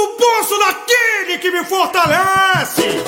do 0.00 0.16
bolso 0.16 0.58
daquele 0.58 1.38
que 1.38 1.50
me 1.50 1.62
fortalece. 1.64 3.02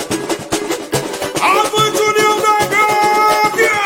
Avante 1.41 2.03
União 2.03 2.41
da 2.41 2.58
Gávea! 2.67 3.80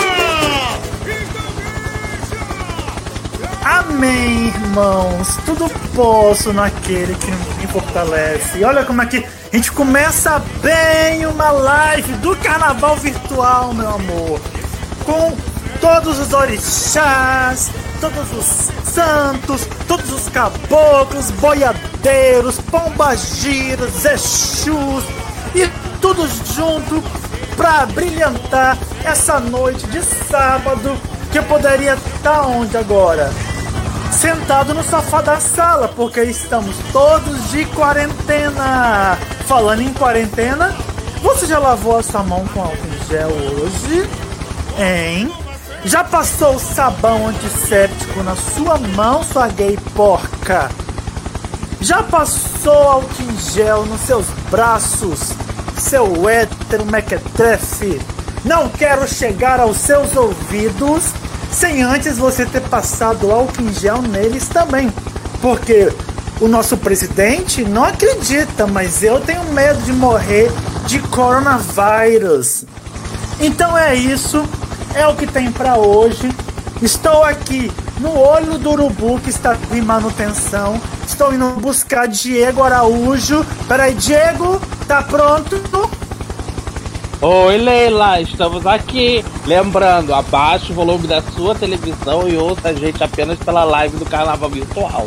Amém, 3.65 4.49
irmãos. 4.49 5.37
Tudo 5.45 5.71
posso 5.95 6.53
naquele 6.53 7.15
que 7.15 7.31
me 7.31 7.67
fortalece. 7.69 8.65
Olha 8.65 8.85
como 8.85 9.01
aqui 9.03 9.25
a 9.53 9.57
gente 9.57 9.71
começa 9.71 10.43
bem 10.61 11.27
uma 11.27 11.51
live 11.51 12.13
do 12.15 12.37
carnaval 12.37 12.97
virtual, 12.97 13.73
meu 13.73 13.89
amor. 13.89 14.41
Com 15.05 15.37
todos 15.81 16.19
os 16.19 16.33
orixás, 16.33 17.71
todos 18.01 18.33
os 18.33 18.91
santos, 18.93 19.69
todos 19.87 20.13
os 20.13 20.29
caboclos, 20.29 21.31
boiadeiros, 21.33 22.59
pombagiras, 22.61 24.05
exus 24.05 25.05
e 25.55 25.67
tudo 26.01 26.29
junto 26.55 27.03
para 27.57 27.87
brilhantar 27.87 28.77
essa 29.05 29.41
noite 29.41 29.87
de 29.87 30.03
sábado 30.03 30.97
que 31.33 31.39
eu 31.39 31.45
poderia 31.45 31.95
estar 31.95 32.47
onde 32.47 32.77
agora? 32.77 33.31
Sentado 34.11 34.73
no 34.73 34.83
sofá 34.83 35.21
da 35.21 35.41
sala, 35.41 35.89
porque 35.89 36.23
estamos 36.23 36.77
todos 36.93 37.51
de 37.51 37.65
quarentena. 37.67 39.19
Falando 39.47 39.83
em 39.83 39.93
quarentena, 39.93 40.75
você 41.23 41.47
já 41.47 41.59
lavou 41.59 41.99
a 41.99 42.03
sua 42.03 42.23
mão 42.23 42.47
com 42.47 42.63
álcool 42.63 42.77
em 42.87 43.09
gel 43.09 43.29
hoje? 43.29 44.09
Hein? 44.79 45.46
Já 45.87 46.03
passou 46.03 46.59
sabão 46.59 47.29
antisséptico 47.29 48.21
na 48.25 48.35
sua 48.35 48.77
mão, 48.77 49.23
sua 49.23 49.47
gay 49.47 49.79
porca? 49.95 50.69
Já 51.81 52.03
passou 52.03 52.73
álcool 52.73 53.23
em 53.23 53.39
gel 53.39 53.87
nos 53.87 54.01
seus 54.01 54.27
braços, 54.51 55.33
seu 55.79 56.29
hétero 56.29 56.85
mequetrefe? 56.87 58.01
Não 58.45 58.69
quero 58.69 59.07
chegar 59.07 59.61
aos 59.61 59.77
seus 59.77 60.17
ouvidos 60.17 61.05
sem 61.53 61.85
antes 61.85 62.19
você 62.19 62.45
ter 62.45 62.63
passado 62.63 63.31
álcool 63.31 63.63
em 63.63 63.73
gel 63.73 64.03
neles 64.03 64.49
também. 64.49 64.93
Porque 65.41 65.93
o 66.41 66.49
nosso 66.49 66.77
presidente 66.77 67.63
não 67.63 67.85
acredita, 67.85 68.67
mas 68.67 69.05
eu 69.05 69.21
tenho 69.21 69.45
medo 69.53 69.81
de 69.83 69.93
morrer 69.93 70.51
de 70.85 70.99
coronavírus. 70.99 72.65
Então 73.39 73.79
é 73.79 73.95
isso 73.95 74.45
é 74.97 75.07
o 75.07 75.15
que 75.15 75.27
tem 75.27 75.53
para 75.53 75.77
hoje. 75.77 76.31
Estou 76.81 77.23
aqui 77.23 77.71
no 78.01 78.19
olho 78.19 78.59
do 78.59 78.71
urubu 78.71 79.21
que 79.21 79.31
está 79.31 79.57
em 79.73 79.83
manutenção. 79.83 80.81
Estou 81.07 81.33
indo 81.33 81.51
buscar 81.61 82.09
Diego 82.09 82.63
Araújo. 82.63 83.45
Peraí, 83.69 83.95
Diego, 83.95 84.61
tá 84.89 85.03
pronto? 85.03 85.57
Oi 87.21 87.59
Leila, 87.59 88.21
estamos 88.21 88.67
aqui. 88.67 89.25
Lembrando, 89.47 90.15
abaixe 90.15 90.73
o 90.73 90.75
volume 90.75 91.07
da 91.07 91.23
sua 91.23 91.55
televisão 91.55 92.29
e 92.29 92.37
ouça 92.37 92.69
a 92.69 92.75
gente 92.75 93.03
apenas 93.03 93.39
pela 93.39 93.65
live 93.65 93.97
do 93.99 94.07
Carnaval 94.07 94.51
Virtual. 94.51 95.07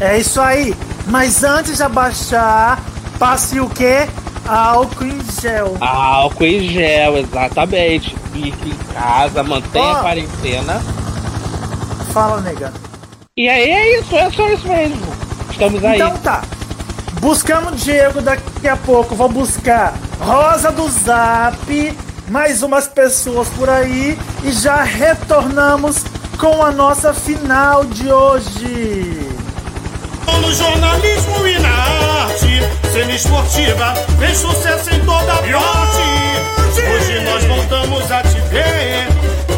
É 0.00 0.18
isso 0.18 0.40
aí. 0.40 0.74
Mas 1.06 1.42
antes 1.44 1.76
de 1.76 1.82
abaixar, 1.82 2.82
passe 3.18 3.58
o 3.58 3.68
quê? 3.68 4.06
Álcool 4.46 5.04
em 5.04 5.20
gel. 5.40 5.76
Álcool 5.80 6.44
em 6.44 6.68
gel, 6.68 7.18
exatamente. 7.18 8.16
Fique 8.40 8.70
em 8.70 8.94
casa, 8.94 9.42
mantenha 9.42 9.92
a 9.92 10.00
quarentena. 10.00 10.82
Fala, 12.12 12.40
nega. 12.40 12.72
E 13.36 13.48
aí 13.48 13.70
é 13.70 14.00
isso, 14.00 14.16
é 14.16 14.30
só 14.30 14.48
isso 14.48 14.66
mesmo. 14.66 15.06
Estamos 15.50 15.84
aí. 15.84 15.96
Então 15.96 16.16
tá. 16.18 16.42
Buscamos 17.20 17.82
Diego 17.82 18.22
daqui 18.22 18.66
a 18.66 18.76
pouco. 18.78 19.14
Vou 19.14 19.28
buscar 19.28 19.94
Rosa 20.18 20.72
do 20.72 20.88
Zap, 20.88 21.98
mais 22.28 22.62
umas 22.62 22.88
pessoas 22.88 23.48
por 23.50 23.68
aí. 23.68 24.18
E 24.42 24.52
já 24.52 24.82
retornamos 24.82 26.02
com 26.38 26.64
a 26.64 26.70
nossa 26.70 27.12
final 27.12 27.84
de 27.84 28.10
hoje. 28.10 29.19
No 30.38 30.54
jornalismo 30.54 31.46
e 31.46 31.58
na 31.58 31.68
arte, 32.24 32.62
cena 32.92 33.12
esportiva, 33.12 33.94
fez 34.18 34.38
sucesso 34.38 34.90
em 34.90 35.00
toda 35.04 35.34
parte. 35.34 35.50
Hoje 36.92 37.20
nós 37.20 37.44
voltamos 37.44 38.10
a 38.10 38.22
te 38.22 38.40
ver. 38.50 39.06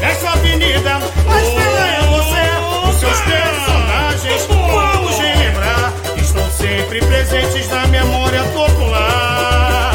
Nessa 0.00 0.31
avenida. 0.31 1.00
Mas 1.27 1.47
é 1.49 2.03
você, 2.09 2.88
os 2.88 2.97
seus 3.00 3.21
personagens, 3.21 4.47
vamos 4.49 5.19
relembrar, 5.19 5.93
estão 6.16 6.50
sempre 6.50 7.00
presentes 7.00 7.69
na 7.69 7.87
memória 7.87 8.43
popular. 8.44 9.94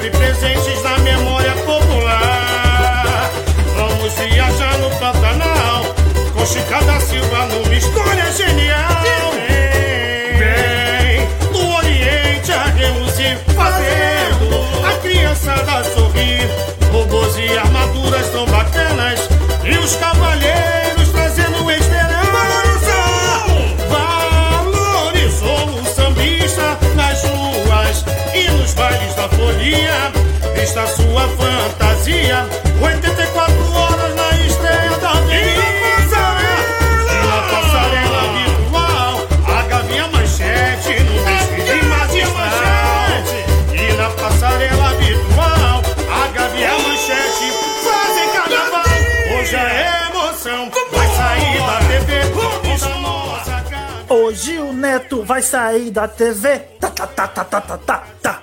sempre 0.03 0.09
presentes 0.09 0.83
na 0.83 0.97
memória 0.99 1.53
popular. 1.65 3.31
Vamos 3.75 4.13
viajar 4.13 4.77
no 4.79 4.89
Pantanal, 4.97 5.85
com 6.33 6.45
Chica 6.45 6.81
da 6.83 6.99
Silva 6.99 7.45
numa 7.45 7.73
história 7.73 8.29
genial. 8.33 9.31
Vem 10.37 11.25
do 11.51 11.75
Oriente 11.75 12.51
a 12.51 12.65
reluzir, 12.65 13.37
fazendo 13.55 14.85
a 14.85 14.93
criançada 15.01 15.83
sorrir. 15.85 16.49
Robôs 16.91 17.37
e 17.37 17.57
armaduras 17.57 18.29
tão 18.29 18.45
bacanas, 18.45 19.29
e 19.63 19.77
os 19.77 19.95
cavalheiros 19.95 20.82
sua 29.23 29.29
folia, 29.29 30.11
vista 30.53 30.81
é 30.81 30.87
sua 30.87 31.27
fantasia. 31.29 32.45
84 32.81 33.73
horas 33.73 34.15
na 34.15 34.31
estreia 34.45 34.97
da 34.99 35.11
avenida 35.11 35.63
passarela. 36.09 37.13
Uma 37.23 37.41
passarela 37.43 38.23
virtual, 38.33 39.27
a 39.47 39.61
gavinha 39.63 40.07
manchete 40.09 41.03
no 41.03 41.23
desfile 41.23 41.83
magistral. 41.85 43.13
E 43.73 43.93
na 43.93 44.09
passarela 44.09 44.93
virtual, 44.95 45.81
a 46.11 46.27
gavinha 46.27 46.73
manchete 46.79 47.51
fazem 47.83 48.29
carnaval. 48.33 48.83
Hoje 49.39 49.55
a 49.55 50.09
emoção 50.09 50.71
vai 50.91 51.07
sair 51.15 51.59
da 51.59 51.77
TV. 51.87 52.13
Hoje 54.09 54.57
o 54.59 54.73
Neto 54.73 55.23
vai 55.23 55.41
sair 55.41 55.91
da 55.91 56.07
TV. 56.09 56.59
Tá, 56.79 56.89
tá, 56.89 57.07
tá, 57.07 57.27
tá, 57.27 57.43
tá, 57.45 57.61
tá, 57.61 57.77
tá. 58.21 58.42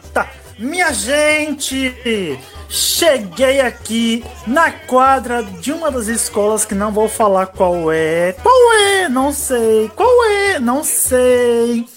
Minha 0.60 0.92
gente, 0.92 2.38
cheguei 2.68 3.62
aqui 3.62 4.22
na 4.46 4.70
quadra 4.70 5.42
de 5.42 5.72
uma 5.72 5.90
das 5.90 6.06
escolas 6.06 6.66
que 6.66 6.74
não 6.74 6.92
vou 6.92 7.08
falar 7.08 7.46
qual 7.46 7.90
é. 7.90 8.34
Qual 8.42 8.74
é? 8.74 9.08
Não 9.08 9.32
sei. 9.32 9.90
Qual 9.96 10.26
é? 10.26 10.58
Não 10.58 10.84
sei. 10.84 11.88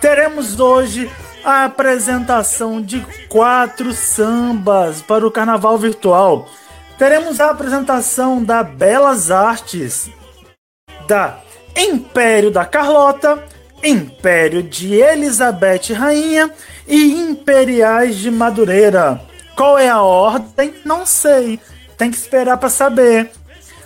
Teremos 0.00 0.58
hoje 0.58 1.10
a 1.44 1.66
apresentação 1.66 2.80
de 2.80 3.06
quatro 3.28 3.92
sambas 3.92 5.02
para 5.02 5.26
o 5.26 5.30
carnaval 5.30 5.76
virtual. 5.76 6.48
Teremos 6.96 7.38
a 7.40 7.50
apresentação 7.50 8.42
da 8.42 8.62
Belas 8.62 9.30
Artes, 9.30 10.10
da 11.06 11.40
Império 11.76 12.50
da 12.50 12.64
Carlota, 12.64 13.44
Império 13.82 14.62
de 14.62 14.94
Elizabeth 14.94 15.92
Rainha 15.92 16.50
e 16.86 17.20
Imperiais 17.20 18.16
de 18.16 18.30
Madureira. 18.30 19.20
Qual 19.56 19.78
é 19.78 19.88
a 19.88 20.00
ordem? 20.02 20.74
Não 20.84 21.04
sei. 21.04 21.60
Tem 21.96 22.10
que 22.10 22.16
esperar 22.16 22.56
para 22.56 22.68
saber. 22.68 23.30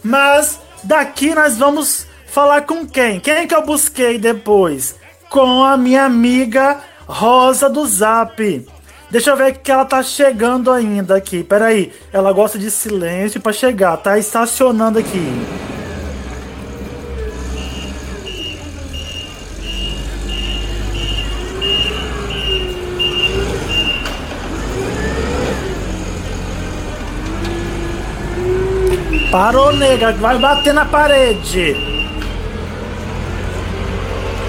Mas 0.02 0.58
daqui 0.82 1.34
nós 1.34 1.56
vamos 1.56 2.06
falar 2.26 2.62
com 2.62 2.86
quem? 2.86 3.20
Quem 3.20 3.46
que 3.46 3.54
eu 3.54 3.64
busquei 3.64 4.18
depois? 4.18 4.96
Com 5.30 5.64
a 5.64 5.76
minha 5.76 6.04
amiga 6.04 6.80
Rosa 7.06 7.68
do 7.68 7.86
Zap. 7.86 8.66
Deixa 9.10 9.30
eu 9.30 9.36
ver 9.36 9.58
que 9.58 9.70
ela 9.70 9.84
tá 9.84 10.02
chegando 10.02 10.70
ainda 10.70 11.16
aqui. 11.16 11.44
Peraí, 11.44 11.92
ela 12.12 12.32
gosta 12.32 12.58
de 12.58 12.70
silêncio 12.70 13.40
para 13.40 13.52
chegar, 13.52 13.96
tá 13.98 14.18
estacionando 14.18 14.98
aqui. 14.98 15.71
Parou, 29.32 29.72
nega, 29.72 30.12
vai 30.12 30.38
bater 30.38 30.74
na 30.74 30.84
parede. 30.84 31.74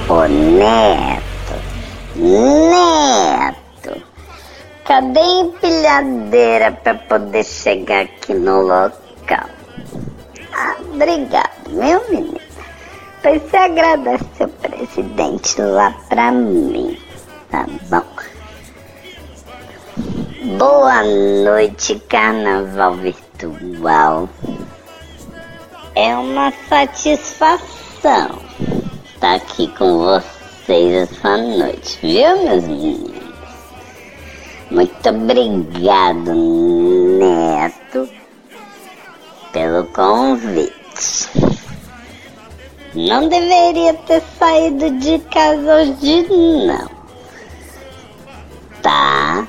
Ô 0.09 0.27
Neto, 0.27 1.55
Neto, 2.17 4.03
Cadê 4.83 5.19
a 5.21 5.39
empilhadeira 5.39 6.71
para 6.73 6.95
poder 6.95 7.45
chegar 7.45 8.01
aqui 8.01 8.33
no 8.33 8.59
local? 8.59 9.47
Ah, 10.53 10.75
obrigado, 10.93 11.69
meu 11.69 12.03
menino. 12.09 12.41
Pois 13.21 13.41
você 13.41 13.55
agradece 13.55 14.43
o 14.43 14.49
presidente 14.49 15.61
lá 15.61 15.95
pra 16.09 16.29
mim, 16.29 16.99
tá 17.49 17.65
bom? 17.89 18.03
Boa 20.57 21.03
noite, 21.03 21.95
carnaval 22.09 22.95
virtual. 22.95 24.27
É 25.95 26.17
uma 26.17 26.51
satisfação 26.67 28.41
estar 29.13 29.35
aqui 29.35 29.67
com 29.77 29.99
vocês 29.99 31.07
essa 31.11 31.37
noite, 31.37 31.99
viu, 32.01 32.43
meus 32.43 32.63
meninos? 32.63 33.23
Muito 34.71 35.07
obrigado, 35.09 36.33
Neto, 37.19 38.09
pelo 39.51 39.83
convite. 39.89 41.29
Não 42.95 43.29
deveria 43.29 43.93
ter 43.93 44.23
saído 44.39 44.89
de 44.97 45.19
casa 45.19 45.75
hoje, 45.75 46.27
não. 46.65 46.89
Tá? 48.81 49.47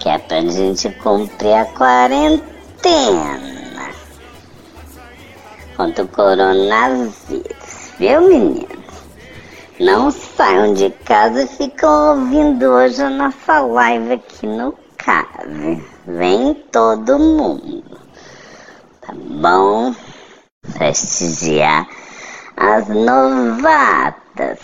Que 0.00 0.08
é 0.08 0.16
pra 0.16 0.40
gente 0.40 0.88
cumprir 1.02 1.52
a 1.52 1.66
quarentena 1.66 3.57
contra 5.78 6.04
o 6.04 6.08
coronavírus, 6.08 7.94
viu, 8.00 8.20
meninos? 8.22 8.68
Não 9.78 10.10
saiam 10.10 10.74
de 10.74 10.90
casa 10.90 11.44
e 11.44 11.46
ficam 11.46 12.18
ouvindo 12.18 12.64
hoje 12.64 13.00
a 13.00 13.08
nossa 13.08 13.60
live 13.60 14.14
aqui 14.14 14.44
no 14.44 14.76
Cave. 14.96 15.80
Vem 16.04 16.54
todo 16.72 17.16
mundo, 17.16 17.84
tá 19.00 19.14
bom? 19.14 19.94
Prestigiar 20.76 21.86
as 22.56 22.88
novatas 22.88 24.58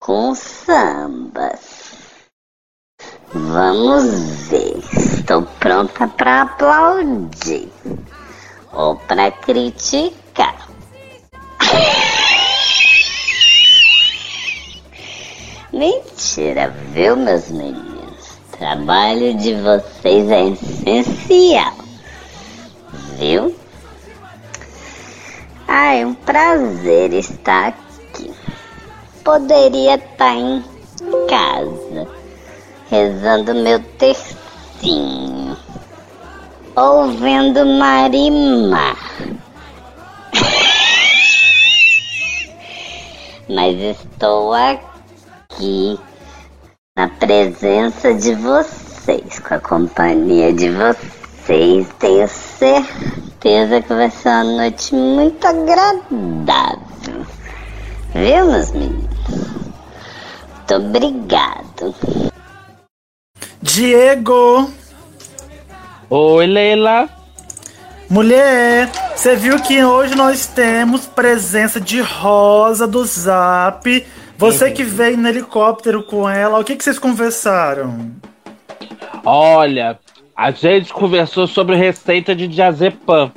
com 0.00 0.34
sambas. 0.34 1.92
Vamos 3.34 4.04
ver. 4.48 4.78
Estou 4.94 5.42
pronta 5.60 6.08
para 6.08 6.42
aplaudir 6.42 7.70
ou 8.72 8.96
para 8.96 9.30
criticar. 9.30 10.68
Mentira, 15.72 16.68
viu, 16.92 17.16
meus 17.16 17.48
meninos? 17.50 17.92
Trabalho 18.58 19.34
de 19.34 19.54
vocês 19.54 20.30
é 20.30 20.48
essencial, 20.48 21.74
viu? 23.18 23.56
Ai, 25.66 26.04
um 26.04 26.12
prazer 26.14 27.14
estar 27.14 27.68
aqui. 27.68 28.30
Poderia 29.24 29.94
estar 29.94 30.36
em 30.36 30.62
casa, 31.28 32.08
rezando 32.90 33.54
meu 33.54 33.80
tercinho, 33.98 35.56
ou 36.76 37.08
vendo 37.12 37.66
Marimar. 37.66 38.96
Mas 43.48 43.78
estou 43.78 44.54
aqui 44.54 45.98
na 46.96 47.08
presença 47.08 48.14
de 48.14 48.34
vocês, 48.34 49.38
com 49.40 49.54
a 49.54 49.60
companhia 49.60 50.52
de 50.52 50.70
vocês. 50.70 51.86
Tenho 51.98 52.28
certeza 52.28 53.82
que 53.82 53.94
vai 53.94 54.10
ser 54.10 54.28
uma 54.28 54.44
noite 54.44 54.94
muito 54.94 55.46
agradável. 55.46 57.26
Viu, 58.14 58.46
meus 58.46 58.70
meninos? 58.72 59.08
Muito 60.48 60.74
obrigado. 60.74 61.94
Diego! 63.60 64.81
Oi, 66.14 66.46
Leila. 66.46 67.08
Mulher, 68.10 68.86
você 69.16 69.34
viu 69.34 69.58
que 69.62 69.82
hoje 69.82 70.14
nós 70.14 70.46
temos 70.46 71.06
presença 71.06 71.80
de 71.80 72.02
Rosa 72.02 72.86
do 72.86 73.02
Zap. 73.02 74.06
Você 74.36 74.70
que 74.70 74.84
veio 74.84 75.16
no 75.16 75.26
helicóptero 75.26 76.02
com 76.02 76.28
ela, 76.28 76.58
o 76.58 76.64
que, 76.64 76.76
que 76.76 76.84
vocês 76.84 76.98
conversaram? 76.98 78.10
Olha, 79.24 79.98
a 80.36 80.50
gente 80.50 80.92
conversou 80.92 81.46
sobre 81.46 81.76
receita 81.76 82.36
de 82.36 82.46
diazepam, 82.46 83.32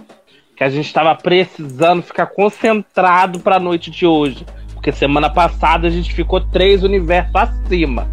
que 0.58 0.64
a 0.66 0.70
gente 0.70 0.88
estava 0.88 1.16
precisando 1.16 2.04
ficar 2.04 2.26
concentrado 2.26 3.40
para 3.40 3.56
a 3.56 3.60
noite 3.60 3.90
de 3.90 4.06
hoje, 4.06 4.46
porque 4.74 4.92
semana 4.92 5.30
passada 5.30 5.88
a 5.88 5.92
gente 5.92 6.14
ficou 6.14 6.42
três 6.42 6.84
universos 6.84 7.32
acima, 7.34 8.06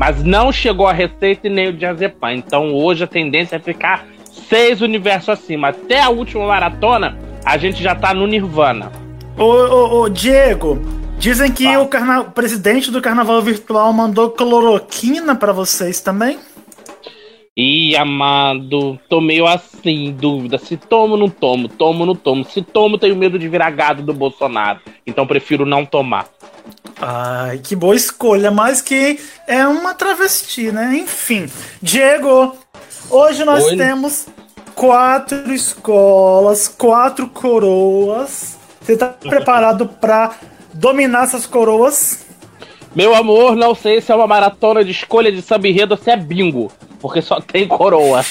mas 0.00 0.24
não 0.24 0.50
chegou 0.50 0.86
a 0.86 0.94
receita 0.94 1.46
e 1.46 1.50
nem 1.50 1.68
o 1.68 1.74
diazepam. 1.74 2.32
Então 2.32 2.72
hoje 2.74 3.04
a 3.04 3.06
tendência 3.06 3.56
é 3.56 3.58
ficar 3.58 4.06
seis 4.48 4.80
universos 4.80 5.28
acima. 5.28 5.68
Até 5.68 6.00
a 6.00 6.08
última 6.08 6.46
maratona 6.46 7.18
a 7.44 7.58
gente 7.58 7.82
já 7.82 7.94
tá 7.94 8.14
no 8.14 8.26
Nirvana. 8.26 8.90
Ô, 9.36 9.44
ô, 9.44 10.00
ô 10.00 10.08
Diego, 10.08 10.80
dizem 11.18 11.52
que 11.52 11.76
o, 11.76 11.86
carna... 11.86 12.20
o 12.22 12.30
presidente 12.30 12.90
do 12.90 13.02
Carnaval 13.02 13.42
Virtual 13.42 13.92
mandou 13.92 14.30
cloroquina 14.30 15.36
para 15.36 15.52
vocês 15.52 16.00
também? 16.00 16.38
Ih, 17.54 17.94
amado, 17.94 18.98
tô 19.06 19.20
meio 19.20 19.46
assim, 19.46 20.16
dúvida. 20.18 20.56
Se 20.56 20.78
tomo, 20.78 21.14
não 21.14 21.28
tomo, 21.28 21.68
tomo, 21.68 22.06
não 22.06 22.14
tomo. 22.14 22.42
Se 22.46 22.62
tomo, 22.62 22.96
tenho 22.96 23.16
medo 23.16 23.38
de 23.38 23.46
virar 23.50 23.70
gado 23.70 24.02
do 24.02 24.14
Bolsonaro. 24.14 24.80
Então 25.06 25.26
prefiro 25.26 25.66
não 25.66 25.84
tomar. 25.84 26.26
Ai, 27.00 27.58
que 27.58 27.76
boa 27.76 27.94
escolha, 27.94 28.50
mas 28.50 28.80
que 28.80 29.18
é 29.46 29.66
uma 29.66 29.94
travesti, 29.94 30.72
né? 30.72 30.96
Enfim. 30.96 31.50
Diego, 31.80 32.56
hoje 33.10 33.44
nós 33.44 33.64
Oi. 33.64 33.76
temos 33.76 34.26
quatro 34.74 35.52
escolas, 35.52 36.68
quatro 36.68 37.28
coroas. 37.28 38.56
Você 38.80 38.96
tá 38.96 39.08
preparado 39.20 39.86
para 39.86 40.32
dominar 40.72 41.24
essas 41.24 41.46
coroas? 41.46 42.26
Meu 42.94 43.14
amor, 43.14 43.54
não 43.54 43.74
sei 43.74 44.00
se 44.00 44.10
é 44.10 44.14
uma 44.14 44.26
maratona 44.26 44.84
de 44.84 44.90
escolha 44.90 45.30
de 45.30 45.42
samba 45.42 45.68
enredo 45.68 45.94
ou 45.94 46.00
se 46.02 46.10
é 46.10 46.16
bingo 46.16 46.72
porque 47.00 47.22
só 47.22 47.40
tem 47.40 47.66
coroa. 47.66 48.24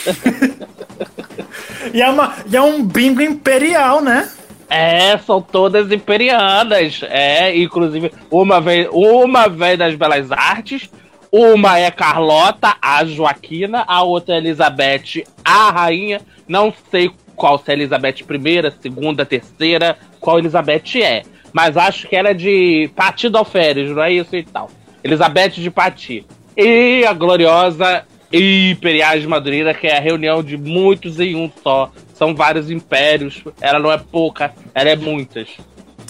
e, 1.94 2.02
é 2.02 2.10
uma, 2.10 2.36
e 2.50 2.56
é 2.56 2.62
um 2.62 2.84
bingo 2.84 3.22
imperial, 3.22 4.02
né? 4.02 4.30
É, 4.70 5.18
são 5.18 5.42
todas 5.42 5.92
imperianas. 5.92 7.02
É, 7.04 7.58
inclusive, 7.58 8.12
uma 8.30 8.62
vez, 8.62 8.88
uma 8.92 9.48
das 9.48 9.96
Belas 9.96 10.32
Artes, 10.32 10.90
uma 11.32 11.80
é 11.80 11.90
Carlota, 11.92 12.76
a 12.82 13.04
Joaquina, 13.06 13.84
a 13.88 14.04
outra 14.04 14.36
é 14.36 14.38
Elizabeth, 14.38 15.26
a 15.44 15.72
rainha. 15.72 16.22
Não 16.48 16.74
sei 16.92 17.12
qual 17.36 17.58
se 17.58 17.72
é 17.72 17.74
Elizabeth 17.74 18.22
I, 18.22 18.72
segunda, 18.82 19.26
terceira, 19.26 19.98
qual 20.20 20.40
Elizabeth 20.40 21.02
é. 21.02 21.24
Mas 21.54 21.78
acho 21.78 22.08
que 22.08 22.16
era 22.16 22.34
de 22.34 22.90
Pati 22.96 23.30
do 23.30 23.38
Alferes, 23.38 23.90
não 23.90 24.04
é 24.04 24.14
isso 24.14 24.36
e 24.36 24.44
tal. 24.44 24.70
Elizabeth 25.04 25.52
de 25.52 25.72
Pati. 25.72 26.26
E 26.56 27.06
a 27.06 27.14
gloriosa 27.14 28.06
Imperiais 28.32 29.22
de 29.22 29.28
Madureira, 29.28 29.74
que 29.74 29.88
é 29.88 29.98
a 29.98 30.02
reunião 30.02 30.44
de 30.44 30.58
muitos 30.58 31.20
em 31.20 31.36
um 31.36 31.50
só. 31.64 31.92
São 32.20 32.36
vários 32.36 32.70
impérios. 32.70 33.42
Ela 33.62 33.80
não 33.80 33.90
é 33.90 33.98
pouca, 33.98 34.54
ela 34.76 34.90
é 34.90 34.96
muitas. 34.98 35.48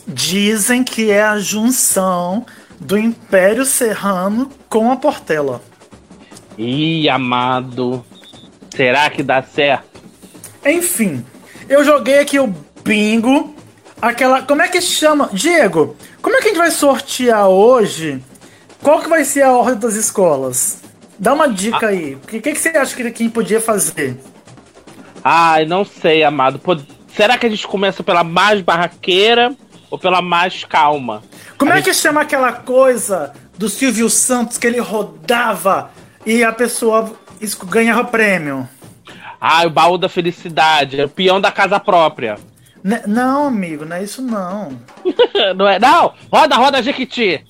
Dizem 0.08 0.84
que 0.84 1.12
é 1.12 1.22
a 1.22 1.38
junção 1.38 2.48
do 2.80 2.98
Império 2.98 3.64
Serrano 3.64 4.50
com 4.68 4.92
a 4.92 4.96
Portela. 4.96 5.62
Ih, 6.58 7.08
amado. 7.08 8.04
Será 8.76 9.08
que 9.12 9.22
dá 9.22 9.44
certo? 9.44 10.02
Enfim, 10.66 11.24
eu 11.70 11.86
joguei 11.86 12.18
aqui 12.18 12.40
o 12.40 12.52
bingo. 12.84 13.56
Aquela. 14.02 14.42
Como 14.42 14.64
é 14.64 14.68
que 14.68 14.82
chama? 14.82 15.30
Diego, 15.32 15.96
como 16.24 16.36
é 16.36 16.40
que 16.40 16.46
a 16.46 16.50
gente 16.50 16.58
vai 16.58 16.72
sortear 16.72 17.48
hoje? 17.48 18.24
Qual 18.82 19.00
que 19.02 19.10
vai 19.10 19.24
ser 19.24 19.44
a 19.44 19.52
ordem 19.52 19.78
das 19.78 19.94
escolas? 19.94 20.82
Dá 21.20 21.34
uma 21.34 21.48
dica 21.48 21.86
ah. 21.86 21.90
aí. 21.90 22.16
O 22.16 22.20
que, 22.20 22.42
que, 22.42 22.56
você 22.56 22.70
acha 22.70 22.96
que 22.96 23.12
quem 23.12 23.30
podia 23.30 23.62
fazer? 23.62 24.18
Ai, 25.32 25.64
não 25.64 25.86
sei, 25.86 26.24
amado. 26.24 26.60
Será 27.16 27.38
que 27.38 27.46
a 27.46 27.50
gente 27.50 27.68
começa 27.68 28.02
pela 28.02 28.24
mais 28.24 28.64
barraqueira 28.64 29.56
ou 29.92 30.00
pela 30.00 30.24
mais 30.24 30.64
calma? 30.64 31.22
Como 31.56 31.72
a 31.72 31.76
é 31.76 31.78
gente... 31.78 31.86
que 31.86 31.94
chama 31.94 32.22
aquela 32.22 32.52
coisa 32.52 33.32
do 33.56 33.70
Silvio 33.70 34.10
Santos 34.10 34.58
que 34.58 34.66
ele 34.66 34.80
rodava 34.80 35.92
e 36.26 36.44
a 36.44 36.52
pessoa 36.52 37.14
ganhava 37.68 38.06
prêmio? 38.06 38.68
Ah, 39.40 39.68
o 39.68 39.70
baú 39.70 40.00
da 40.00 40.10
felicidade, 40.10 41.00
é 41.00 41.06
o 41.06 41.10
peão 41.10 41.40
da 41.40 41.52
casa 41.52 41.80
própria. 41.80 42.40
N 42.84 43.04
não, 43.06 43.46
amigo, 43.46 43.86
não 43.86 43.98
é 43.98 44.04
isso 44.04 44.24
não. 44.24 44.80
não 45.56 45.68
é? 45.68 45.78
Não! 45.78 46.12
Roda, 46.34 46.56
roda, 46.56 46.82
Jequiti! 46.82 47.46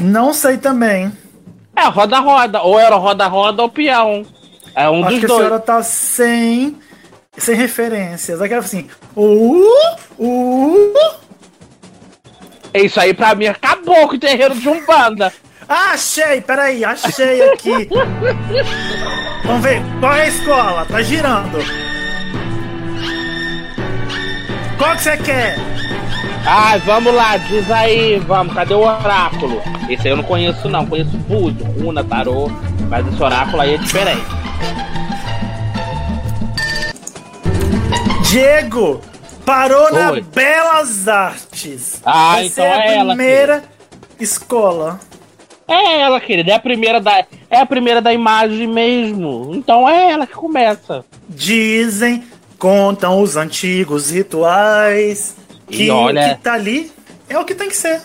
Não 0.00 0.32
sei 0.32 0.56
também. 0.56 1.10
É, 1.74 1.88
roda-roda. 1.88 2.62
Ou 2.62 2.78
era 2.78 2.94
roda-roda 2.94 3.62
ou 3.62 3.68
peão. 3.68 4.24
É 4.76 4.90
um 4.90 5.02
Acho 5.02 5.10
dos 5.10 5.18
que 5.20 5.24
a 5.24 5.28
dois. 5.28 5.40
senhora 5.40 5.60
tá 5.60 5.82
sem. 5.82 6.76
sem 7.38 7.54
referências. 7.56 8.42
Aquela 8.42 8.60
assim. 8.60 8.86
Uh, 9.16 9.64
uh. 10.18 10.94
Isso 12.74 13.00
aí 13.00 13.14
pra 13.14 13.34
mim 13.34 13.46
acabou 13.46 14.06
com 14.06 14.16
o 14.16 14.18
terreiro 14.18 14.54
de 14.54 14.68
Umbanda. 14.68 15.32
Ah, 15.66 15.92
achei! 15.92 16.42
Peraí, 16.42 16.84
achei 16.84 17.42
aqui. 17.50 17.88
Vamos 19.44 19.62
ver, 19.62 19.82
qual 19.98 20.14
é 20.14 20.22
a 20.22 20.28
escola? 20.28 20.84
Tá 20.84 21.02
girando. 21.02 21.58
Qual 24.76 24.94
que 24.94 25.02
você 25.02 25.16
quer? 25.16 25.56
Ah, 26.46 26.76
vamos 26.84 27.12
lá, 27.14 27.36
diz 27.38 27.68
aí, 27.70 28.18
vamos, 28.20 28.54
cadê 28.54 28.74
o 28.74 28.80
oráculo? 28.80 29.60
Esse 29.88 30.06
aí 30.06 30.12
eu 30.12 30.18
não 30.18 30.24
conheço 30.24 30.68
não, 30.68 30.86
conheço 30.86 31.16
Búzio, 31.16 31.64
Runa, 31.80 32.04
Tarô, 32.04 32.48
mas 32.88 33.04
esse 33.08 33.20
oráculo 33.20 33.62
aí 33.62 33.74
é 33.74 33.78
diferente. 33.78 34.45
Diego! 38.30 39.00
Parou 39.44 39.92
na 39.92 40.10
Oi. 40.12 40.20
Belas 40.22 41.06
Artes. 41.06 42.00
Ah, 42.04 42.38
Você 42.38 42.46
então 42.46 42.64
é 42.64 42.72
a 42.72 42.84
é 42.84 42.94
ela, 42.96 43.14
primeira 43.14 43.64
escola. 44.18 44.98
É 45.68 46.00
ela, 46.00 46.20
querida, 46.20 46.50
é 46.52 46.54
a 46.54 46.60
primeira 46.60 47.00
da, 47.00 47.24
é 47.50 47.58
a 47.60 47.66
primeira 47.66 48.00
da 48.02 48.12
imagem 48.12 48.66
mesmo. 48.66 49.52
Então 49.54 49.88
é 49.88 50.10
ela 50.12 50.26
que 50.26 50.32
começa. 50.34 51.04
Dizem, 51.28 52.24
contam 52.58 53.20
os 53.20 53.36
antigos 53.36 54.10
rituais 54.10 55.36
que 55.68 55.84
E 55.84 55.90
olha- 55.90 56.32
o 56.32 56.36
que 56.36 56.42
tá 56.42 56.54
ali 56.54 56.90
é 57.28 57.38
o 57.38 57.44
que 57.44 57.54
tem 57.54 57.68
que 57.68 57.76
ser. 57.76 58.00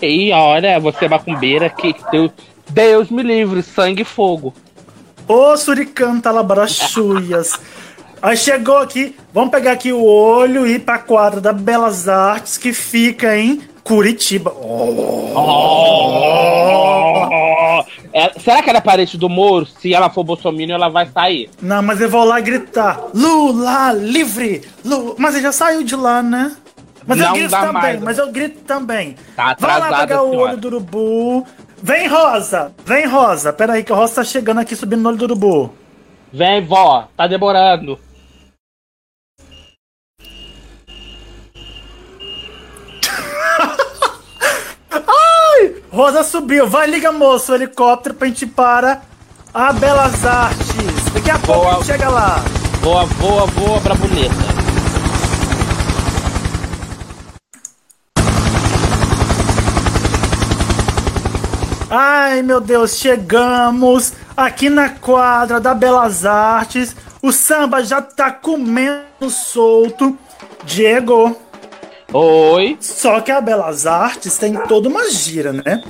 E 0.00 0.30
olha, 0.32 0.78
você 0.78 1.06
é 1.06 1.08
macumbeira 1.08 1.70
que 1.70 1.94
Deus, 2.10 2.30
Deus 2.68 3.10
me 3.10 3.22
livre, 3.22 3.62
sangue 3.62 4.02
e 4.02 4.04
fogo. 4.04 4.52
Ô 5.28 5.56
Suricano 5.56 6.20
Talabarachuias. 6.20 7.58
Aí 8.22 8.36
chegou 8.36 8.78
aqui, 8.78 9.14
vamos 9.32 9.50
pegar 9.50 9.72
aqui 9.72 9.92
o 9.92 10.02
olho 10.04 10.66
e 10.66 10.74
ir 10.74 10.78
pra 10.80 10.98
quadra 10.98 11.40
da 11.40 11.52
Belas 11.52 12.08
Artes 12.08 12.56
que 12.56 12.72
fica 12.72 13.36
em 13.36 13.60
Curitiba. 13.84 14.52
Oh, 14.52 15.34
É, 18.12 18.32
será 18.40 18.62
que 18.62 18.70
ela 18.70 18.78
é 18.78 18.82
parente 18.82 19.18
do 19.18 19.28
Moro? 19.28 19.66
Se 19.66 19.92
ela 19.92 20.08
for 20.08 20.24
bolsominion, 20.24 20.76
ela 20.76 20.88
vai 20.88 21.06
sair. 21.06 21.50
Não, 21.60 21.82
mas 21.82 22.00
eu 22.00 22.08
vou 22.08 22.24
lá 22.24 22.40
gritar: 22.40 22.98
Lula 23.14 23.92
livre! 23.92 24.62
Lula. 24.84 25.14
Mas 25.18 25.34
ele 25.34 25.42
já 25.44 25.52
saiu 25.52 25.82
de 25.82 25.94
lá, 25.94 26.22
né? 26.22 26.56
Mas 27.06 27.20
eu 27.20 27.26
Não 27.26 27.32
grito 27.34 27.50
dá 27.50 27.60
também, 27.60 27.82
mais. 27.82 28.02
mas 28.02 28.18
eu 28.18 28.32
grito 28.32 28.58
também. 28.64 29.16
Tá 29.36 29.54
Vai 29.58 29.78
lá 29.78 30.00
pegar 30.00 30.22
o 30.22 30.34
olho 30.34 30.56
do 30.56 30.68
urubu. 30.68 31.46
Vem, 31.86 32.08
Rosa! 32.08 32.74
Vem, 32.84 33.06
Rosa! 33.06 33.52
Pera 33.52 33.74
aí 33.74 33.84
que 33.84 33.92
a 33.92 33.94
Rosa 33.94 34.16
tá 34.16 34.24
chegando 34.24 34.58
aqui 34.58 34.74
subindo 34.74 35.02
no 35.02 35.08
olho 35.08 35.18
do 35.18 35.24
urubu. 35.26 35.72
Vem, 36.32 36.66
vó, 36.66 37.06
tá 37.16 37.28
demorando. 37.28 37.96
Rosa 45.92 46.24
subiu. 46.24 46.66
Vai, 46.66 46.88
liga, 46.88 47.12
moço, 47.12 47.52
o 47.52 47.54
helicóptero 47.54 48.16
pra 48.16 48.26
gente 48.26 48.42
ir 48.42 48.48
para 48.48 49.02
a 49.54 49.72
Belas 49.72 50.26
Artes. 50.26 50.66
Daqui 51.14 51.30
a 51.30 51.38
pouco 51.38 51.68
a 51.68 51.74
gente 51.74 51.74
Boa. 51.74 51.84
chega 51.84 52.08
lá. 52.08 52.42
Voa, 52.80 53.04
voa, 53.04 53.46
voa 53.46 53.80
pra 53.80 53.94
bonita. 53.94 54.55
Ai, 61.88 62.42
meu 62.42 62.60
Deus, 62.60 62.98
chegamos 62.98 64.12
aqui 64.36 64.68
na 64.68 64.88
quadra 64.88 65.60
da 65.60 65.72
Belas 65.72 66.26
Artes. 66.26 66.96
O 67.22 67.30
samba 67.30 67.84
já 67.84 68.02
tá 68.02 68.32
comendo 68.32 69.30
solto. 69.30 70.18
Diego. 70.64 71.36
Oi. 72.12 72.76
Só 72.80 73.20
que 73.20 73.30
a 73.30 73.40
Belas 73.40 73.86
Artes 73.86 74.36
tem 74.36 74.54
toda 74.66 74.88
uma 74.88 75.08
gira, 75.10 75.52
né? 75.52 75.82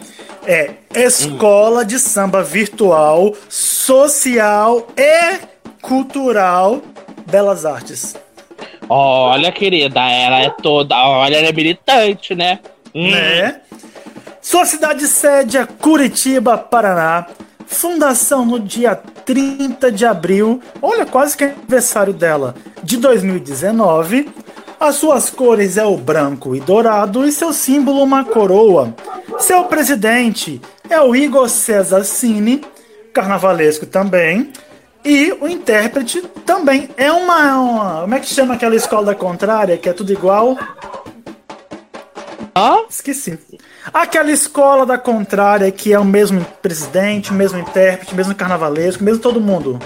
É 0.45 0.75
escola 0.95 1.83
de 1.83 1.99
samba 1.99 2.43
virtual, 2.43 3.35
social 3.49 4.87
e 4.97 5.38
cultural 5.81 6.83
Belas 7.26 7.65
Artes. 7.65 8.15
Olha, 8.87 9.50
querida, 9.50 10.00
ela 10.00 10.41
é 10.41 10.50
toda. 10.50 10.95
Olha, 10.95 11.37
ela 11.37 11.49
é 11.49 11.53
militante, 11.53 12.35
né? 12.35 12.61
Hum. 12.95 13.11
né? 13.11 13.62
Sua 14.47 14.65
cidade 14.65 15.09
sede 15.09 15.59
é 15.59 15.67
Curitiba, 15.67 16.57
Paraná. 16.57 17.26
Fundação 17.67 18.47
no 18.47 18.61
dia 18.61 18.95
30 18.95 19.91
de 19.91 20.07
abril, 20.07 20.62
olha, 20.81 21.05
quase 21.05 21.37
que 21.37 21.43
é 21.43 21.49
aniversário 21.49 22.12
dela, 22.12 22.55
de 22.81 22.97
2019. 22.97 24.31
As 24.79 24.95
suas 24.95 25.31
cores 25.31 25.76
é 25.76 25.85
o 25.85 25.97
branco 25.97 26.55
e 26.55 26.61
dourado 26.61 27.26
e 27.26 27.33
seu 27.33 27.53
símbolo 27.53 28.00
uma 28.00 28.25
coroa. 28.25 28.95
Seu 29.41 29.65
presidente 29.65 30.61
é 30.88 31.00
o 31.00 31.17
Igor 31.17 31.49
César 31.49 32.05
Cine, 32.05 32.65
carnavalesco 33.12 33.85
também. 33.85 34.53
E 35.05 35.33
o 35.41 35.49
intérprete 35.49 36.23
também 36.45 36.88
é 36.97 37.11
uma, 37.11 37.59
uma. 37.59 38.00
Como 38.03 38.15
é 38.15 38.21
que 38.21 38.26
chama 38.26 38.55
aquela 38.55 38.76
escola 38.76 39.12
contrária, 39.12 39.76
que 39.76 39.88
é 39.88 39.93
tudo 39.93 40.12
igual? 40.12 40.57
Hã? 42.57 42.79
Esqueci. 42.89 43.39
Aquela 43.93 44.31
escola 44.33 44.87
da 44.87 44.97
contrária 44.97 45.71
que 45.71 45.93
é 45.93 45.99
o 45.99 46.05
mesmo 46.05 46.43
presidente, 46.63 47.31
o 47.31 47.35
mesmo 47.35 47.59
intérprete, 47.59 48.15
o 48.15 48.17
mesmo 48.17 48.35
carnavalesco, 48.35 49.03
o 49.03 49.05
mesmo 49.05 49.21
todo 49.21 49.39
mundo. 49.41 49.79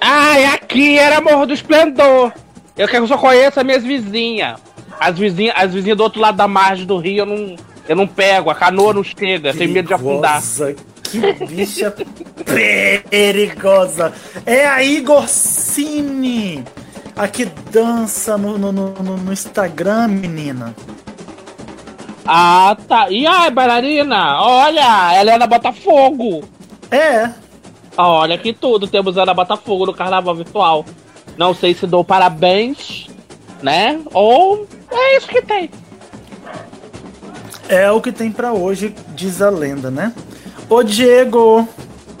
Ai, 0.00 0.44
aqui 0.44 0.96
era 0.96 1.20
Morro 1.20 1.46
do 1.46 1.52
Esplendor. 1.52 2.32
Eu 2.76 2.86
que 2.86 2.96
eu 2.96 3.06
só 3.08 3.18
conheço 3.18 3.58
as 3.58 3.66
minhas 3.66 3.82
vizinhas. 3.82 4.60
As 5.00 5.18
vizinhas, 5.18 5.54
as 5.58 5.74
vizinhas 5.74 5.96
do 5.98 6.04
outro 6.04 6.20
lado 6.20 6.36
da 6.36 6.46
margem 6.46 6.86
do 6.86 6.98
rio 6.98 7.18
eu 7.22 7.26
não, 7.26 7.56
eu 7.88 7.96
não 7.96 8.06
pego, 8.06 8.48
a 8.50 8.54
canoa 8.54 8.94
não 8.94 9.02
chega, 9.02 9.52
tenho 9.52 9.72
medo 9.72 9.88
de 9.88 9.94
afundar. 9.94 10.34
Nossa, 10.36 10.74
que 11.02 11.18
bicha 11.46 11.92
perigosa. 12.44 14.12
É 14.46 14.66
a 14.68 14.82
Igor 14.84 15.28
Cine. 15.28 16.64
A 17.16 17.26
que 17.26 17.44
dança 17.72 18.38
no, 18.38 18.56
no, 18.56 18.70
no- 18.72 18.92
no 19.16 19.32
Instagram, 19.32 20.06
menina. 20.08 20.74
Ah, 22.30 22.76
tá. 22.86 23.10
E 23.10 23.26
ai, 23.26 23.50
bailarina? 23.50 24.38
Olha, 24.42 25.14
ela 25.14 25.32
é 25.32 25.38
da 25.38 25.46
Botafogo. 25.46 26.44
É. 26.90 27.30
Olha 27.96 28.36
que 28.36 28.52
tudo, 28.52 28.86
temos 28.86 29.16
Ana 29.16 29.32
Botafogo 29.32 29.86
no 29.86 29.94
carnaval 29.94 30.34
virtual. 30.34 30.84
Não 31.38 31.54
sei 31.54 31.72
se 31.72 31.86
dou 31.86 32.04
parabéns, 32.04 33.06
né? 33.62 33.98
Ou 34.12 34.66
é 34.90 35.16
isso 35.16 35.28
que 35.28 35.40
tem. 35.40 35.70
É 37.68 37.90
o 37.90 38.00
que 38.00 38.12
tem 38.12 38.30
pra 38.30 38.52
hoje, 38.52 38.94
diz 39.14 39.40
a 39.40 39.48
lenda, 39.48 39.90
né? 39.90 40.12
Ô 40.68 40.82
Diego, 40.82 41.66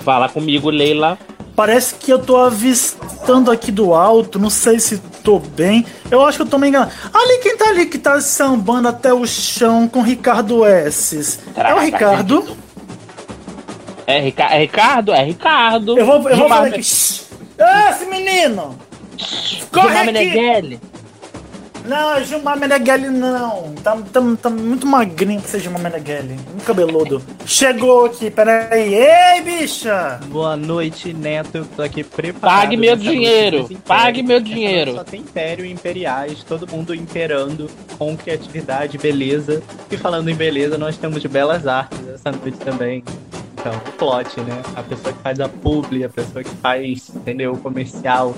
Fala 0.08 0.26
comigo, 0.26 0.70
Leila. 0.70 1.18
Parece 1.58 1.96
que 1.96 2.12
eu 2.12 2.20
tô 2.20 2.36
avistando 2.36 3.50
aqui 3.50 3.72
do 3.72 3.92
alto, 3.92 4.38
não 4.38 4.48
sei 4.48 4.78
se 4.78 4.96
tô 5.24 5.40
bem. 5.40 5.84
Eu 6.08 6.24
acho 6.24 6.38
que 6.38 6.42
eu 6.42 6.46
tô 6.46 6.56
me 6.56 6.68
enganando. 6.68 6.92
Ali, 7.12 7.38
quem 7.42 7.56
tá 7.56 7.70
ali 7.70 7.86
que 7.86 7.98
tá 7.98 8.20
sambando 8.20 8.86
até 8.86 9.12
o 9.12 9.26
chão 9.26 9.88
com 9.88 10.00
Ricardo 10.00 10.64
S? 10.64 11.40
Será 11.52 11.70
É 11.70 11.74
o 11.74 11.80
Ricardo? 11.80 12.56
É, 14.06 14.20
Rica 14.20 14.44
é 14.44 14.60
Ricardo? 14.60 15.12
É 15.12 15.24
Ricardo. 15.24 15.98
Eu 15.98 16.06
vou, 16.06 16.30
eu 16.30 16.36
vou 16.36 16.48
falar 16.48 16.68
aqui. 16.68 16.78
Esse 16.78 18.06
menino! 18.08 18.78
Corre 19.72 19.98
aqui! 19.98 20.78
Não, 21.88 22.14
é 22.14 22.22
Gilmar 22.22 22.58
Meneghelli 22.58 23.08
não. 23.08 23.74
Tá, 23.82 23.96
tá, 24.12 24.20
tá 24.42 24.50
muito 24.50 24.86
magrinho 24.86 25.40
pra 25.40 25.48
ser 25.48 25.60
Gilmar 25.60 25.80
Meneghelli. 25.80 26.34
Muito 26.34 26.62
cabeludo. 26.62 27.22
Chegou 27.46 28.04
aqui, 28.04 28.30
peraí. 28.30 28.94
Ei, 28.94 29.40
bicha! 29.40 30.20
Boa 30.26 30.54
noite, 30.54 31.14
Neto. 31.14 31.66
Tô 31.74 31.80
aqui 31.80 32.04
preparado. 32.04 32.60
Pague 32.60 32.76
meu 32.76 32.94
dinheiro. 32.94 33.70
Pague 33.86 34.22
meu 34.22 34.36
impérios. 34.36 34.54
dinheiro. 34.54 34.94
Só 34.96 35.04
tem 35.04 35.20
império 35.20 35.64
e 35.64 35.72
imperiais, 35.72 36.44
todo 36.44 36.70
mundo 36.70 36.94
imperando 36.94 37.70
com 37.96 38.14
criatividade, 38.14 38.98
beleza. 38.98 39.62
E 39.90 39.96
falando 39.96 40.28
em 40.28 40.34
beleza, 40.34 40.76
nós 40.76 40.98
temos 40.98 41.24
belas 41.24 41.66
artes 41.66 42.06
essa 42.06 42.30
noite 42.30 42.58
também. 42.58 43.02
Então, 43.54 43.72
o 43.72 43.92
plot, 43.92 44.38
né? 44.42 44.60
A 44.76 44.82
pessoa 44.82 45.14
que 45.14 45.22
faz 45.22 45.40
a 45.40 45.48
publi, 45.48 46.04
a 46.04 46.10
pessoa 46.10 46.44
que 46.44 46.54
faz, 46.56 47.08
entendeu, 47.16 47.54
o 47.54 47.58
comercial. 47.58 48.36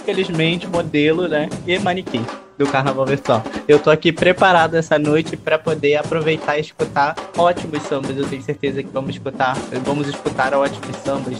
Infelizmente, 0.00 0.66
modelo, 0.66 1.28
né? 1.28 1.50
E 1.66 1.78
manequim 1.78 2.24
do 2.58 2.66
Carnaval 2.66 3.06
Virtual. 3.06 3.42
Eu 3.68 3.78
tô 3.78 3.90
aqui 3.90 4.10
preparado 4.12 4.74
essa 4.74 4.98
noite 4.98 5.36
para 5.36 5.58
poder 5.58 5.96
aproveitar 5.96 6.58
e 6.58 6.60
escutar 6.60 7.14
ótimos 7.36 7.82
sambas. 7.84 8.16
Eu 8.16 8.26
tenho 8.26 8.42
certeza 8.42 8.82
que 8.82 8.88
vamos 8.92 9.10
escutar, 9.10 9.56
vamos 9.84 10.08
escutar 10.08 10.52
ótimos 10.54 10.96
sambas 11.04 11.38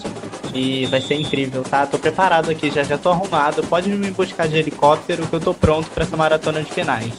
e 0.55 0.87
vai 0.87 1.01
ser 1.01 1.17
incrível, 1.17 1.63
tá? 1.63 1.87
Tô 1.87 1.99
preparado 1.99 2.51
aqui, 2.51 2.71
já 2.71 2.83
já 2.85 2.97
tô 2.97 3.11
arrumado. 3.11 3.63
Pode 3.67 3.89
me 3.91 4.11
buscar 4.13 4.47
de 4.47 4.57
helicóptero 4.57 5.27
que 5.27 5.35
eu 5.35 5.41
tô 5.41 5.53
pronto 5.53 5.91
para 5.91 6.05
essa 6.05 6.17
maratona 6.17 6.63
de 6.63 6.71
finais. 6.73 7.13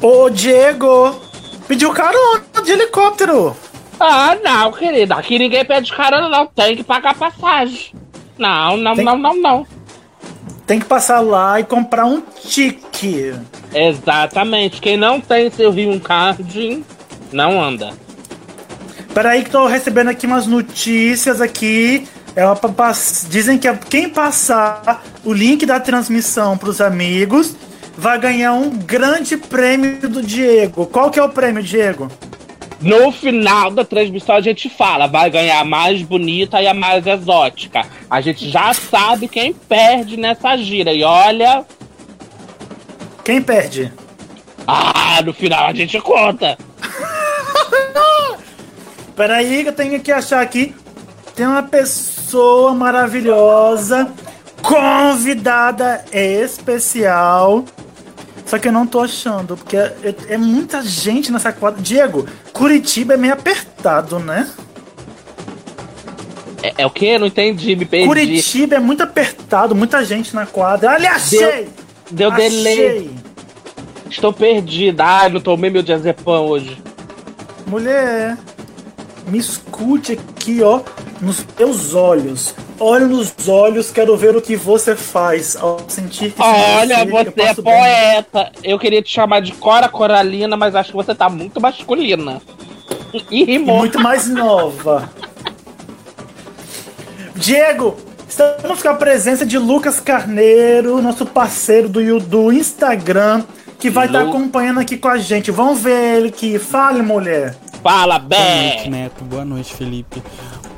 Ô, 0.00 0.30
Diego! 0.30 1.20
Pediu 1.66 1.92
carona 1.92 2.42
de 2.64 2.72
helicóptero! 2.72 3.54
Ah, 4.00 4.36
não, 4.42 4.72
querida. 4.72 5.16
Aqui 5.16 5.38
ninguém 5.38 5.64
pede 5.64 5.92
carona, 5.92 6.28
não. 6.28 6.46
Tem 6.46 6.76
que 6.76 6.84
pagar 6.84 7.14
passagem. 7.14 7.92
Não, 8.38 8.76
não, 8.76 8.94
Tem- 8.94 9.04
não, 9.04 9.18
não, 9.18 9.34
não. 9.34 9.66
Tem 10.68 10.78
que 10.78 10.84
passar 10.84 11.20
lá 11.20 11.58
e 11.58 11.64
comprar 11.64 12.04
um 12.04 12.20
tique. 12.20 13.34
Exatamente. 13.74 14.82
Quem 14.82 14.98
não 14.98 15.18
tem 15.18 15.50
seu 15.50 15.70
Rio 15.70 15.98
Card 15.98 16.84
não 17.32 17.58
anda. 17.58 17.94
Peraí 19.14 19.42
que 19.42 19.50
tô 19.50 19.66
recebendo 19.66 20.08
aqui 20.08 20.26
umas 20.26 20.46
notícias 20.46 21.40
aqui. 21.40 22.06
É 22.36 22.44
uma 22.44 22.60
Dizem 23.30 23.56
que 23.56 23.72
quem 23.88 24.10
passar 24.10 25.02
o 25.24 25.32
link 25.32 25.64
da 25.64 25.80
transmissão 25.80 26.58
pros 26.58 26.82
amigos 26.82 27.56
vai 27.96 28.18
ganhar 28.18 28.52
um 28.52 28.68
grande 28.68 29.38
prêmio 29.38 30.06
do 30.06 30.22
Diego. 30.22 30.84
Qual 30.84 31.10
que 31.10 31.18
é 31.18 31.22
o 31.22 31.30
prêmio, 31.30 31.62
Diego? 31.62 32.12
No 32.80 33.10
final 33.10 33.70
da 33.72 33.84
transmissão 33.84 34.36
a 34.36 34.40
gente 34.40 34.70
fala, 34.70 35.08
vai 35.08 35.28
ganhar 35.30 35.58
a 35.60 35.64
mais 35.64 36.00
bonita 36.02 36.62
e 36.62 36.66
a 36.68 36.74
mais 36.74 37.04
exótica. 37.06 37.84
A 38.08 38.20
gente 38.20 38.48
já 38.48 38.72
sabe 38.72 39.26
quem 39.26 39.52
perde 39.52 40.16
nessa 40.16 40.56
gira. 40.56 40.92
E 40.92 41.02
olha, 41.02 41.64
Quem 43.24 43.42
perde? 43.42 43.92
ah, 44.66 45.20
no 45.24 45.32
final 45.32 45.66
a 45.66 45.74
gente 45.74 46.00
conta. 46.00 46.56
Peraí 49.16 49.64
que 49.64 49.68
eu 49.70 49.74
tenho 49.74 49.98
que 50.00 50.12
achar 50.12 50.40
aqui. 50.40 50.72
Tem 51.34 51.46
uma 51.46 51.62
pessoa 51.64 52.72
maravilhosa, 52.74 54.12
convidada 54.62 56.04
especial. 56.12 57.64
Só 58.48 58.58
que 58.58 58.66
eu 58.66 58.72
não 58.72 58.86
tô 58.86 59.00
achando, 59.00 59.58
porque 59.58 59.76
é, 59.76 59.92
é 60.28 60.38
muita 60.38 60.80
gente 60.82 61.30
nessa 61.30 61.52
quadra. 61.52 61.82
Diego, 61.82 62.26
Curitiba 62.50 63.12
é 63.12 63.16
meio 63.18 63.34
apertado, 63.34 64.18
né? 64.18 64.48
É, 66.62 66.72
é 66.78 66.86
o 66.86 66.90
quê? 66.90 67.18
Não 67.18 67.26
entendi, 67.26 67.76
me 67.76 67.84
perdi. 67.84 68.06
Curitiba 68.06 68.76
é 68.76 68.78
muito 68.78 69.02
apertado, 69.02 69.74
muita 69.74 70.02
gente 70.02 70.34
na 70.34 70.46
quadra. 70.46 70.92
Olha, 70.92 71.12
achei! 71.12 71.68
Deu 72.10 72.32
achei. 72.32 72.48
delay. 72.48 73.10
Estou 74.08 74.32
perdida. 74.32 75.04
Ai, 75.04 75.28
não 75.28 75.42
tomei 75.42 75.68
meu 75.68 75.82
diazepam 75.82 76.40
hoje. 76.40 76.82
Mulher, 77.66 78.38
me 79.28 79.38
escute 79.38 80.12
aqui, 80.12 80.62
ó, 80.62 80.80
nos 81.20 81.44
meus 81.58 81.94
olhos. 81.94 82.54
Olho 82.80 83.08
nos 83.08 83.32
olhos, 83.48 83.90
quero 83.90 84.16
ver 84.16 84.36
o 84.36 84.40
que 84.42 84.54
você 84.56 84.94
faz 84.94 85.56
ao 85.56 85.80
sentir 85.88 86.30
que 86.32 86.40
Olha, 86.40 87.00
eu 87.04 87.10
você 87.10 87.28
é 87.28 87.30
passo 87.46 87.62
bem. 87.62 87.74
poeta. 87.74 88.52
Eu 88.62 88.78
queria 88.78 89.02
te 89.02 89.10
chamar 89.10 89.40
de 89.40 89.52
Cora 89.52 89.88
Coralina, 89.88 90.56
mas 90.56 90.74
acho 90.74 90.90
que 90.90 90.96
você 90.96 91.14
tá 91.14 91.28
muito 91.28 91.60
masculina. 91.60 92.40
E 93.30 93.54
E 93.54 93.58
muito 93.58 93.98
mais 94.00 94.26
nova. 94.32 95.10
Diego, 97.34 97.96
estamos 98.28 98.82
com 98.82 98.88
a 98.88 98.94
presença 98.94 99.44
de 99.46 99.58
Lucas 99.58 100.00
Carneiro, 100.00 101.00
nosso 101.02 101.24
parceiro 101.26 101.88
do, 101.88 102.20
do 102.20 102.52
Instagram, 102.52 103.44
que 103.78 103.90
vai 103.90 104.06
estar 104.06 104.22
Lu- 104.22 104.30
acompanhando 104.30 104.80
aqui 104.80 104.96
com 104.96 105.08
a 105.08 105.18
gente. 105.18 105.50
Vamos 105.50 105.80
ver 105.80 106.16
ele 106.18 106.30
que 106.30 106.58
fale, 106.58 107.00
mulher. 107.02 107.56
Fala, 107.82 108.18
Boa 108.18 108.40
noite. 108.40 108.90
Neto. 108.90 109.24
Boa 109.24 109.44
noite, 109.44 109.72
Felipe. 109.74 110.22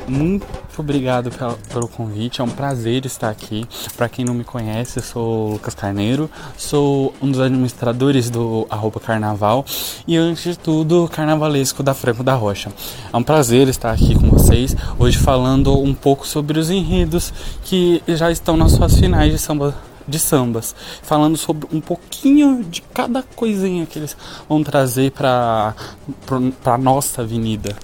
Muito 0.07 0.45
obrigado 0.77 1.31
pela- 1.31 1.57
pelo 1.73 1.87
convite. 1.89 2.41
É 2.41 2.45
um 2.45 2.49
prazer 2.49 3.05
estar 3.07 3.31
aqui. 3.31 3.65
Para 3.97 4.09
quem 4.09 4.25
não 4.25 4.35
me 4.35 4.43
conhece, 4.45 4.99
eu 4.99 5.03
sou 5.03 5.49
o 5.49 5.53
Lucas 5.53 5.75
Carneiro, 5.75 6.29
sou 6.57 7.15
um 7.23 7.31
dos 7.31 7.41
administradores 7.41 8.29
do 8.29 8.67
Arroba 8.69 8.99
Carnaval 8.99 9.65
e, 10.07 10.17
antes 10.17 10.43
de 10.43 10.59
tudo, 10.59 11.09
carnavalesco 11.13 11.83
da 11.83 11.95
Franco 11.95 12.23
da 12.25 12.35
Rocha. 12.35 12.73
É 13.13 13.17
um 13.17 13.23
prazer 13.23 13.69
estar 13.69 13.93
aqui 13.93 14.15
com 14.15 14.29
vocês, 14.31 14.75
hoje 14.99 15.19
falando 15.19 15.79
um 15.79 15.95
pouco 15.95 16.27
sobre 16.27 16.59
os 16.59 16.71
enredos 16.71 17.33
que 17.65 18.03
já 18.09 18.31
estão 18.31 18.57
nas 18.57 18.73
suas 18.73 18.99
finais 18.99 19.31
de 19.33 19.39
samba 19.39 19.75
de 20.11 20.19
sambas, 20.19 20.75
falando 21.03 21.37
sobre 21.37 21.69
um 21.73 21.81
pouquinho 21.81 22.65
de 22.65 22.83
cada 22.83 23.23
coisinha 23.23 23.87
que 23.87 23.99
eles 23.99 24.17
vão 24.49 24.63
trazer 24.63 25.13
para 25.13 25.75
para 26.63 26.77
nossa 26.77 27.23
avenida. 27.23 27.77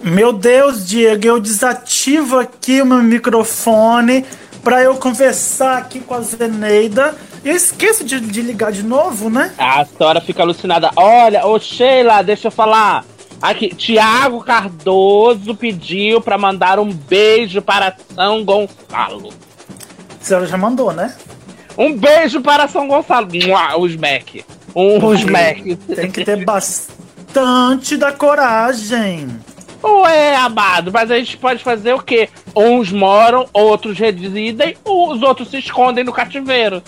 Meu 0.00 0.32
Deus, 0.32 0.86
Diego, 0.86 1.26
eu 1.26 1.40
desativo 1.40 2.38
aqui 2.38 2.80
o 2.80 2.86
meu 2.86 3.02
microfone 3.02 4.24
pra 4.62 4.82
eu 4.82 4.96
conversar 4.96 5.78
aqui 5.78 6.00
com 6.00 6.14
a 6.14 6.20
Zeneida. 6.20 7.14
Eu 7.44 7.54
esqueço 7.54 8.04
de, 8.04 8.20
de 8.20 8.40
ligar 8.40 8.72
de 8.72 8.82
novo, 8.82 9.28
né? 9.28 9.52
A 9.58 9.84
senhora 9.84 10.20
fica 10.20 10.42
alucinada. 10.42 10.90
Olha, 10.96 11.46
ô 11.46 11.58
Sheila, 11.58 12.22
deixa 12.22 12.48
eu 12.48 12.52
falar. 12.52 13.04
Aqui, 13.40 13.68
Tiago 13.68 14.42
Cardoso 14.42 15.54
pediu 15.54 16.20
pra 16.20 16.36
mandar 16.36 16.78
um 16.78 16.92
beijo 16.92 17.62
para 17.62 17.96
São 18.14 18.44
Gonçalo. 18.44 19.32
A 20.20 20.24
senhora 20.24 20.46
já 20.46 20.56
mandou, 20.56 20.92
né? 20.92 21.14
Um 21.76 21.96
beijo 21.96 22.40
para 22.40 22.66
São 22.66 22.88
Gonçalo. 22.88 23.28
Mua, 23.46 23.76
O 23.76 23.86
Smack. 23.86 24.44
Um 24.74 25.14
Smack. 25.14 25.76
Tem 25.76 26.10
que 26.10 26.24
ter 26.24 26.44
bastante 26.44 27.96
da 27.96 28.12
coragem. 28.12 29.28
Ué, 29.82 30.34
amado, 30.34 30.90
mas 30.92 31.08
a 31.08 31.16
gente 31.18 31.36
pode 31.36 31.62
fazer 31.62 31.92
o 31.94 32.02
quê? 32.02 32.28
Uns 32.54 32.90
moram, 32.90 33.48
outros 33.52 33.96
residem, 33.96 34.76
os 34.84 35.22
outros 35.22 35.50
se 35.50 35.58
escondem 35.58 36.02
no 36.02 36.12
cativeiro. 36.12 36.82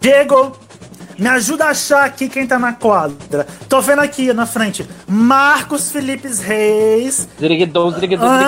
Diego, 0.00 0.56
me 1.18 1.28
ajuda 1.28 1.64
a 1.66 1.68
achar 1.70 2.04
aqui 2.04 2.28
quem 2.28 2.46
tá 2.46 2.58
na 2.58 2.72
quadra. 2.72 3.46
Tô 3.68 3.80
vendo 3.80 4.00
aqui 4.00 4.32
na 4.32 4.46
frente 4.46 4.86
Marcos 5.06 5.90
Felipe 5.90 6.28
Reis. 6.28 7.28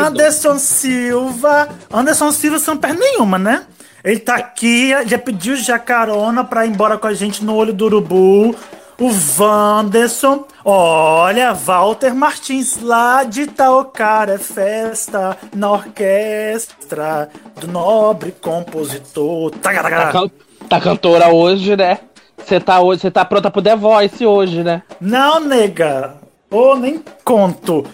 Anderson 0.07 0.59
Silva. 0.59 1.69
Anderson 1.93 2.33
Silva 2.33 2.59
sem 2.59 2.77
perna 2.77 3.01
nenhuma, 3.01 3.39
né? 3.39 3.63
Ele 4.05 4.21
tá 4.21 4.37
aqui, 4.37 4.91
já 5.07 5.19
pediu 5.19 5.57
já 5.57 5.79
carona 5.79 6.45
pra 6.45 6.65
ir 6.65 6.71
embora 6.71 6.97
com 6.97 7.07
a 7.09 7.15
gente 7.15 7.45
no 7.45 7.55
olho 7.57 7.73
do 7.73 7.87
urubu. 7.87 8.55
O 8.99 9.11
Wanderson, 9.39 10.47
olha, 10.65 11.53
Walter 11.53 12.15
Martins, 12.15 12.81
lá 12.81 13.25
de 13.25 13.43
Itaocara, 13.43 14.35
é 14.35 14.39
festa 14.39 15.37
na 15.55 15.71
orquestra 15.73 17.29
do 17.61 17.69
nobre 17.69 18.33
compositor. 18.41 19.51
Tá, 19.51 19.59
Tagaragá. 19.75 20.13
can- 20.13 20.31
tá 20.69 20.81
cantora 20.81 21.29
hoje, 21.29 21.77
né? 21.77 21.99
Você 22.47 22.61
tá 22.61 22.81
hoje, 22.81 23.01
você 23.01 23.11
tá 23.11 23.25
pronta 23.25 23.51
pro 23.51 23.61
The 23.61 23.75
Voice 23.75 24.25
hoje, 24.25 24.63
né? 24.63 24.83
Não, 25.01 25.41
nega. 25.41 26.15
Ô, 26.49 26.77
nem 26.77 27.03
conto. 27.25 27.85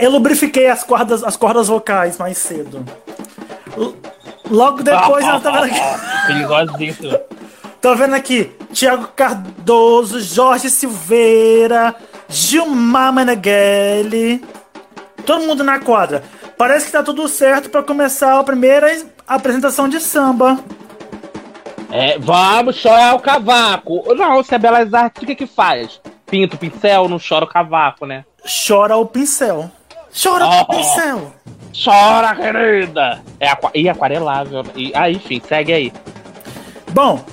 Eu 0.00 0.10
lubrifiquei 0.10 0.68
as 0.68 0.82
cordas, 0.82 1.22
as 1.22 1.36
cordas 1.36 1.68
vocais 1.68 2.16
mais 2.16 2.38
cedo. 2.38 2.82
L- 3.76 3.94
Logo 4.50 4.82
depois 4.82 5.22
ela 5.24 5.38
tá 5.38 5.50
vendo 5.50 5.64
aqui. 5.64 5.80
Perigosíssimo. 6.26 7.18
Tô 7.80 7.94
vendo 7.94 8.14
aqui. 8.14 8.50
Tiago 8.72 9.08
Cardoso, 9.14 10.18
Jorge 10.20 10.70
Silveira, 10.70 11.94
Gilmar 12.26 13.12
Meneghelli. 13.12 14.42
Todo 15.26 15.44
mundo 15.44 15.62
na 15.62 15.78
quadra. 15.78 16.22
Parece 16.56 16.86
que 16.86 16.92
tá 16.92 17.02
tudo 17.02 17.28
certo 17.28 17.68
pra 17.68 17.82
começar 17.82 18.38
a 18.40 18.44
primeira 18.44 18.90
apresentação 19.28 19.88
de 19.88 20.00
samba. 20.00 20.58
É, 21.92 22.18
vamos 22.18 22.76
chorar 22.76 23.14
o 23.14 23.20
cavaco. 23.20 24.14
Não, 24.14 24.42
se 24.42 24.54
é 24.54 24.58
Belas 24.58 24.92
Artes, 24.94 25.22
o 25.22 25.26
que 25.26 25.34
que 25.34 25.46
faz? 25.46 26.00
Pinta 26.26 26.54
o 26.54 26.58
pincel, 26.58 27.08
não 27.08 27.18
chora 27.18 27.44
o 27.44 27.48
cavaco, 27.48 28.06
né? 28.06 28.24
Chora 28.66 28.96
o 28.96 29.06
pincel. 29.06 29.70
Chora 30.22 30.46
Oh. 30.46 30.60
o 30.62 30.64
pincel. 30.66 31.32
Chora, 31.84 32.34
querida! 32.34 33.20
É 33.38 33.48
aqua... 33.48 33.70
e 33.74 33.88
aquarelável. 33.88 34.64
E, 34.74 34.92
ah, 34.94 35.10
enfim, 35.10 35.40
segue 35.46 35.72
aí. 35.72 35.92
Bom, 36.92 37.24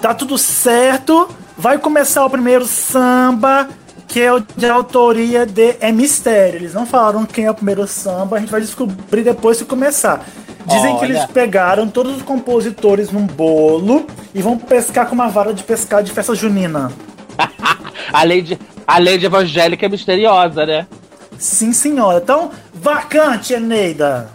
tá 0.00 0.14
tudo 0.14 0.36
certo. 0.38 1.28
Vai 1.56 1.78
começar 1.78 2.24
o 2.24 2.30
primeiro 2.30 2.64
samba, 2.64 3.68
que 4.08 4.20
é 4.20 4.32
o 4.32 4.40
de 4.40 4.68
autoria 4.68 5.44
de 5.46 5.76
É 5.80 5.92
Mistério. 5.92 6.58
Eles 6.58 6.74
não 6.74 6.86
falaram 6.86 7.24
quem 7.26 7.44
é 7.44 7.50
o 7.50 7.54
primeiro 7.54 7.86
samba, 7.86 8.36
a 8.36 8.40
gente 8.40 8.50
vai 8.50 8.60
descobrir 8.60 9.22
depois 9.22 9.58
que 9.58 9.64
começar. 9.64 10.24
Dizem 10.70 10.96
que 10.96 11.04
Olha. 11.04 11.12
eles 11.12 11.24
pegaram 11.26 11.88
todos 11.88 12.16
os 12.16 12.22
compositores 12.22 13.10
num 13.10 13.26
bolo 13.26 14.06
e 14.34 14.40
vão 14.40 14.56
pescar 14.56 15.06
com 15.06 15.14
uma 15.14 15.28
vara 15.28 15.52
de 15.52 15.64
pescar 15.64 16.02
de 16.02 16.12
festa 16.12 16.34
junina. 16.34 16.92
A 18.12 18.24
lei 18.24 18.42
de, 18.42 18.58
a 18.86 18.98
lei 18.98 19.18
de 19.18 19.26
evangélica 19.26 19.86
é 19.86 19.88
misteriosa, 19.88 20.66
né? 20.66 20.86
Sim, 21.38 21.72
senhora. 21.72 22.18
Então, 22.20 22.50
vacante, 22.74 23.52
Eneida. 23.52 24.28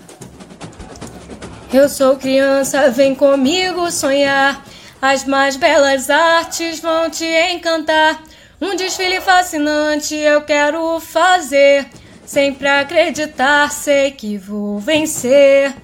Eu 1.73 1.89
sou 1.89 2.15
criança, 2.15 2.89
vem 2.89 3.13
comigo 3.13 3.91
sonhar. 3.91 4.63
As 5.01 5.25
mais 5.25 5.57
belas 5.57 6.09
artes 6.09 6.79
vão 6.79 7.09
te 7.09 7.25
encantar. 7.51 8.23
Um 8.61 8.77
desfile 8.77 9.19
fascinante 9.19 10.15
eu 10.15 10.41
quero 10.41 10.99
fazer. 11.01 11.85
Sempre 12.25 12.67
acreditar, 12.69 13.69
sei 13.71 14.11
que 14.11 14.37
vou 14.37 14.79
vencer. 14.79 15.75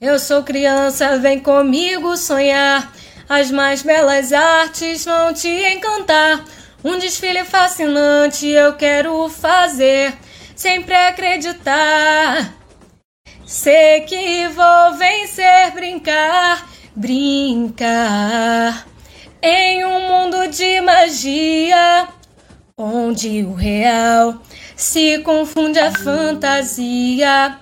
Eu 0.00 0.18
sou 0.18 0.42
criança, 0.42 1.18
vem 1.18 1.38
comigo 1.38 2.16
sonhar. 2.16 2.90
As 3.28 3.50
mais 3.50 3.82
belas 3.82 4.32
artes 4.32 5.04
vão 5.04 5.34
te 5.34 5.46
encantar. 5.46 6.42
Um 6.82 6.98
desfile 6.98 7.44
fascinante 7.44 8.46
eu 8.46 8.72
quero 8.76 9.28
fazer, 9.28 10.14
sempre 10.56 10.94
acreditar. 10.94 12.54
Sei 13.44 14.00
que 14.00 14.48
vou 14.48 14.94
vencer, 14.94 15.70
brincar, 15.74 16.66
brincar 16.96 18.86
em 19.42 19.84
um 19.84 20.08
mundo 20.08 20.48
de 20.48 20.80
magia, 20.80 22.08
onde 22.74 23.42
o 23.42 23.52
real 23.52 24.40
se 24.74 25.18
confunde 25.18 25.78
a 25.78 25.92
fantasia. 25.92 27.58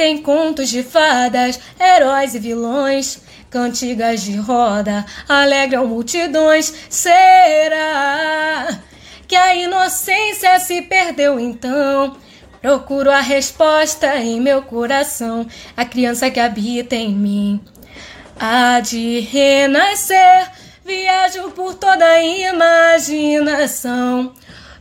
Tem 0.00 0.16
contos 0.16 0.70
de 0.70 0.82
fadas, 0.82 1.60
heróis 1.78 2.34
e 2.34 2.38
vilões, 2.38 3.18
cantigas 3.50 4.22
de 4.22 4.34
roda, 4.34 5.04
alegram 5.28 5.86
multidões. 5.86 6.72
Será 6.88 8.80
que 9.28 9.36
a 9.36 9.54
inocência 9.54 10.58
se 10.58 10.80
perdeu 10.80 11.38
então? 11.38 12.16
Procuro 12.62 13.10
a 13.10 13.20
resposta 13.20 14.16
em 14.16 14.40
meu 14.40 14.62
coração, 14.62 15.46
a 15.76 15.84
criança 15.84 16.30
que 16.30 16.40
habita 16.40 16.96
em 16.96 17.14
mim. 17.14 17.60
Há 18.40 18.80
de 18.80 19.20
renascer, 19.20 20.50
viajo 20.82 21.50
por 21.50 21.74
toda 21.74 22.06
a 22.06 22.24
imaginação. 22.24 24.32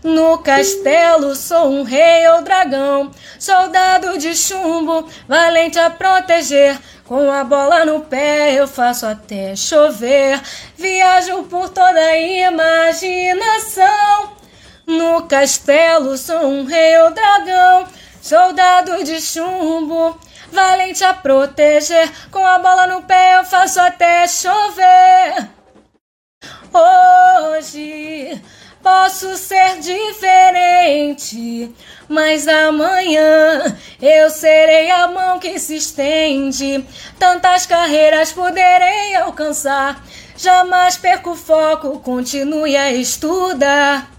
No 0.02 0.38
castelo 0.38 1.36
sou 1.36 1.70
um 1.70 1.84
rei 1.84 2.26
ou 2.30 2.42
dragão, 2.42 3.12
soldado 3.38 4.18
de 4.18 4.34
chumbo, 4.34 5.06
valente 5.28 5.78
a 5.78 5.90
proteger. 5.90 6.80
Com 7.06 7.30
a 7.30 7.44
bola 7.44 7.84
no 7.84 8.00
pé 8.02 8.54
eu 8.54 8.66
faço 8.66 9.06
até 9.06 9.58
chover. 9.58 10.40
Viajo 10.78 11.44
por 11.44 11.68
toda 11.70 12.00
a 12.00 12.18
imaginação. 12.18 13.58
No 14.88 15.24
castelo 15.24 16.18
sou 16.18 16.46
um 16.46 16.64
rei 16.64 16.98
ou 17.00 17.12
dragão, 17.12 17.86
soldado 18.22 19.04
de 19.04 19.20
chumbo, 19.20 20.18
valente 20.50 21.04
a 21.04 21.14
proteger. 21.14 22.10
Com 22.32 22.46
a 22.46 22.58
bola 22.58 22.88
no 22.88 23.02
pé 23.04 23.38
eu 23.38 23.44
faço 23.44 23.82
até 23.82 24.26
chover. 24.30 25.50
Hoje 26.72 28.42
posso 28.90 29.38
ser 29.38 29.78
diferente, 29.82 31.72
mas 32.08 32.48
amanhã 32.48 33.78
eu 34.02 34.32
serei 34.32 34.90
a 34.90 35.08
mão 35.08 35.38
que 35.38 35.60
se 35.60 35.76
estende. 35.76 36.84
Tantas 37.20 37.68
carreiras 37.68 38.32
poderei 38.32 39.16
alcançar. 39.16 40.04
Jamais 40.36 40.98
perco 40.98 41.32
o 41.32 41.36
foco, 41.36 42.00
continue 42.00 42.76
a 42.76 42.92
estudar. 42.92 44.10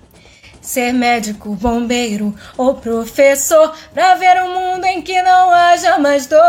Ser 0.62 0.92
médico, 0.92 1.56
bombeiro 1.56 2.32
ou 2.56 2.74
professor, 2.74 3.74
pra 3.92 4.14
ver 4.14 4.40
um 4.40 4.54
mundo 4.54 4.84
em 4.84 5.02
que 5.02 5.20
não 5.20 5.50
haja 5.50 5.98
mais 5.98 6.26
dor. 6.26 6.40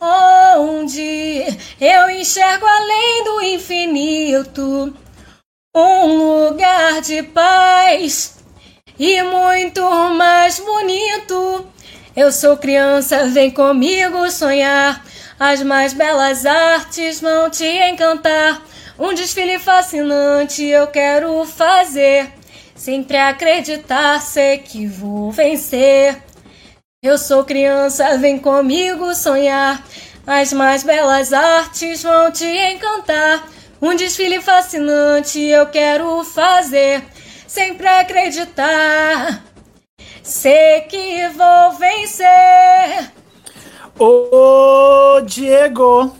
Onde 0.00 1.58
eu 1.78 2.08
enxergo 2.08 2.64
além 2.64 3.24
do 3.24 3.42
infinito 3.42 4.96
um 5.78 6.46
lugar 6.46 7.02
de 7.02 7.22
paz 7.22 8.36
e 8.98 9.22
muito 9.22 9.82
mais 10.14 10.58
bonito. 10.58 11.66
Eu 12.16 12.32
sou 12.32 12.56
criança, 12.56 13.26
vem 13.26 13.50
comigo 13.50 14.30
sonhar. 14.30 15.04
As 15.38 15.62
mais 15.62 15.92
belas 15.92 16.46
artes 16.46 17.20
vão 17.20 17.50
te 17.50 17.66
encantar. 17.66 18.62
Um 18.98 19.12
desfile 19.12 19.58
fascinante 19.58 20.64
eu 20.64 20.86
quero 20.86 21.44
fazer. 21.44 22.32
Sempre 22.74 23.18
acreditar, 23.18 24.18
sei 24.22 24.56
que 24.56 24.86
vou 24.86 25.30
vencer. 25.30 26.16
Eu 27.02 27.18
sou 27.18 27.44
criança, 27.44 28.16
vem 28.16 28.38
comigo 28.38 29.14
sonhar. 29.14 29.84
As 30.26 30.54
mais 30.54 30.82
belas 30.82 31.34
artes 31.34 32.02
vão 32.02 32.32
te 32.32 32.46
encantar. 32.46 33.55
Um 33.80 33.94
desfile 33.94 34.40
fascinante 34.40 35.38
eu 35.38 35.66
quero 35.66 36.24
fazer. 36.24 37.04
Sempre 37.46 37.86
acreditar. 37.86 39.42
Sei 40.22 40.80
que 40.82 41.28
vou 41.28 41.72
vencer. 41.78 43.12
Ô, 43.98 45.20
Diego! 45.20 46.14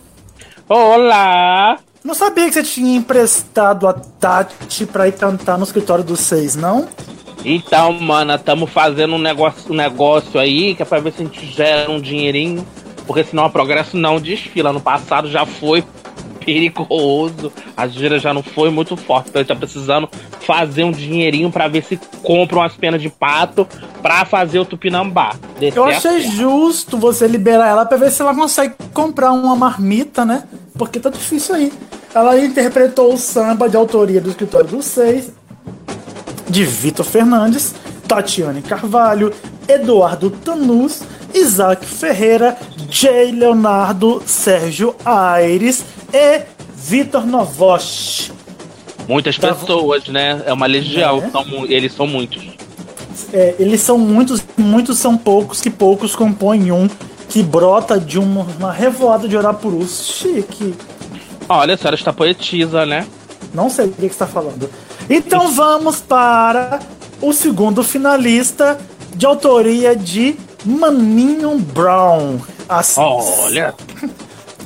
Olá! 0.69 1.79
Não 2.03 2.13
sabia 2.13 2.47
que 2.47 2.53
você 2.53 2.63
tinha 2.63 2.95
emprestado 2.95 3.87
a 3.87 3.93
Tati 3.93 4.85
pra 4.85 5.07
ir 5.07 5.13
cantar 5.13 5.57
no 5.57 5.63
escritório 5.63 6.03
dos 6.03 6.19
seis, 6.19 6.55
não? 6.55 6.87
Então, 7.43 7.91
mano, 7.93 8.35
estamos 8.35 8.69
fazendo 8.69 9.15
um 9.15 9.19
negócio, 9.19 9.71
um 9.71 9.75
negócio 9.75 10.39
aí 10.39 10.75
que 10.75 10.83
é 10.83 10.85
pra 10.85 10.99
ver 10.99 11.11
se 11.11 11.23
a 11.23 11.25
gente 11.25 11.45
gera 11.47 11.89
um 11.89 11.99
dinheirinho. 11.99 12.65
Porque 13.07 13.23
senão 13.23 13.45
a 13.45 13.49
progresso 13.49 13.97
não 13.97 14.19
desfila. 14.19 14.71
No 14.71 14.81
passado 14.81 15.29
já 15.29 15.45
foi 15.45 15.83
perigoso. 16.47 17.51
A 17.75 17.87
gira 17.89 18.17
já 18.17 18.33
não 18.33 18.41
foi 18.41 18.69
muito 18.69 18.95
forte. 18.95 19.27
Então 19.29 19.41
gente 19.41 19.49
tá 19.49 19.55
precisando 19.55 20.09
fazer 20.39 20.85
um 20.85 20.91
dinheirinho 20.91 21.51
pra 21.51 21.67
ver 21.67 21.83
se 21.83 21.99
compra 22.23 22.59
umas 22.59 22.73
penas 22.73 23.01
de 23.01 23.09
pato 23.09 23.67
pra 24.01 24.23
fazer 24.23 24.57
o 24.59 24.63
tupinambá. 24.65 25.35
Descer 25.59 25.77
Eu 25.77 25.83
achei 25.83 26.21
justo 26.21 26.97
você 26.97 27.27
liberar 27.27 27.67
ela 27.67 27.85
pra 27.85 27.97
ver 27.97 28.09
se 28.11 28.21
ela 28.21 28.33
consegue 28.33 28.75
comprar 28.93 29.33
uma 29.33 29.57
marmita, 29.57 30.23
né? 30.23 30.43
Porque 30.77 31.01
tá 31.01 31.09
difícil 31.09 31.53
aí. 31.53 31.73
Ela 32.15 32.39
interpretou 32.39 33.13
o 33.13 33.17
samba 33.17 33.67
de 33.67 33.75
autoria 33.75 34.21
do 34.21 34.29
escritório 34.29 34.69
dos 34.69 34.85
seis, 34.85 35.33
de 36.49 36.63
Vitor 36.63 37.05
Fernandes, 37.05 37.75
Tatiane 38.07 38.61
Carvalho, 38.61 39.33
Eduardo 39.67 40.29
Tanus, 40.29 41.01
Isaac 41.33 41.85
Ferreira, 41.85 42.57
Jay 42.89 43.31
Leonardo, 43.31 44.21
Sérgio 44.25 44.95
Aires 45.05 45.83
e 46.13 46.41
Vitor 46.75 47.25
Novosch. 47.25 48.31
Muitas 49.07 49.37
Tá- 49.37 49.53
pessoas, 49.53 50.07
né? 50.07 50.41
É 50.45 50.53
uma 50.53 50.65
legião. 50.65 51.23
É. 51.23 51.29
São 51.29 51.65
eles 51.65 51.93
são 51.93 52.07
muitos. 52.07 52.43
É, 53.33 53.55
eles 53.57 53.81
são 53.81 53.97
muitos, 53.97 54.41
muitos 54.57 54.97
são 54.99 55.17
poucos, 55.17 55.59
que 55.61 55.69
poucos 55.69 56.15
compõem 56.15 56.71
um 56.71 56.87
que 57.29 57.41
brota 57.43 57.99
de 57.99 58.17
uma, 58.19 58.45
uma 58.59 58.71
revoada 58.71 59.27
de 59.27 59.35
Orapurus. 59.35 60.13
Chique. 60.17 60.75
Olha, 61.49 61.73
a 61.73 61.77
senhora 61.77 61.95
está 61.95 62.13
poetisa, 62.13 62.85
né? 62.85 63.05
Não 63.53 63.69
sei 63.69 63.85
o 63.85 63.89
que 63.89 63.95
que 63.95 64.01
você 64.01 64.07
está 64.07 64.27
falando. 64.27 64.69
Então 65.09 65.51
vamos 65.51 65.99
para 66.01 66.79
o 67.21 67.33
segundo 67.33 67.83
finalista 67.83 68.77
de 69.15 69.25
autoria 69.25 69.95
de 69.95 70.35
Maninho 70.67 71.57
Brown. 71.59 72.39
A 72.67 72.81
Olha. 72.97 73.73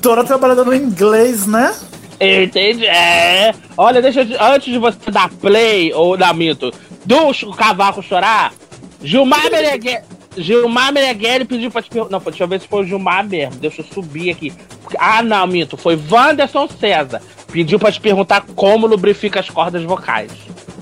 Dora 0.02 0.24
trabalhando 0.24 0.66
no 0.66 0.74
inglês, 0.74 1.46
né? 1.46 1.76
Entendi. 2.20 2.86
É. 2.86 3.54
Olha, 3.78 4.02
deixa 4.02 4.22
eu, 4.22 4.26
te- 4.28 4.38
antes 4.40 4.72
de 4.74 4.80
você 4.80 5.12
dar 5.12 5.30
play 5.30 5.94
ou 5.94 6.18
dar 6.18 6.34
mito 6.34 6.72
do 7.06 7.32
cavaco 7.56 8.02
chorar, 8.02 8.52
Gilmar 9.04 9.44
Meneghelli. 9.52 10.00
Gilmar 10.38 10.92
Meneghelli 10.94 11.46
pediu 11.46 11.70
pra 11.70 11.82
te 11.82 11.90
perguntar. 11.90 12.18
Não, 12.18 12.24
deixa 12.24 12.44
eu 12.44 12.48
ver 12.48 12.62
se 12.62 12.68
foi 12.68 12.84
o 12.84 12.88
Gilmar 12.88 13.28
mesmo. 13.28 13.56
Deixa 13.60 13.82
eu 13.82 13.86
subir 13.86 14.32
aqui. 14.32 14.52
Ah, 14.98 15.22
não, 15.22 15.46
mito. 15.48 15.78
Foi 15.78 16.00
Wanderson 16.10 16.68
César. 16.80 17.22
Pediu 17.52 17.78
pra 17.80 17.92
te 17.92 18.00
perguntar 18.00 18.44
como 18.56 18.88
lubrifica 18.88 19.40
as 19.40 19.50
cordas 19.50 19.84
vocais. 19.84 20.32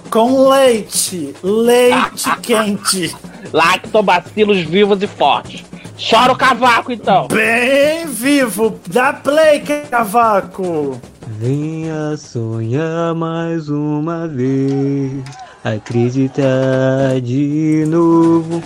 Com 0.09 0.49
leite. 0.49 1.33
Leite 1.43 2.29
quente. 2.41 3.15
Lactobacilos 3.53 4.59
vivos 4.59 5.01
e 5.01 5.07
fortes. 5.07 5.63
Chora 6.09 6.31
o 6.31 6.35
cavaco, 6.35 6.91
então. 6.91 7.27
Bem 7.27 8.07
vivo. 8.07 8.79
Dá 8.87 9.13
play, 9.13 9.59
cavaco. 9.89 10.99
Venha 11.37 12.17
sonhar 12.17 13.13
mais 13.15 13.69
uma 13.69 14.27
vez, 14.27 15.23
acreditar 15.63 17.21
de 17.21 17.85
novo. 17.87 18.61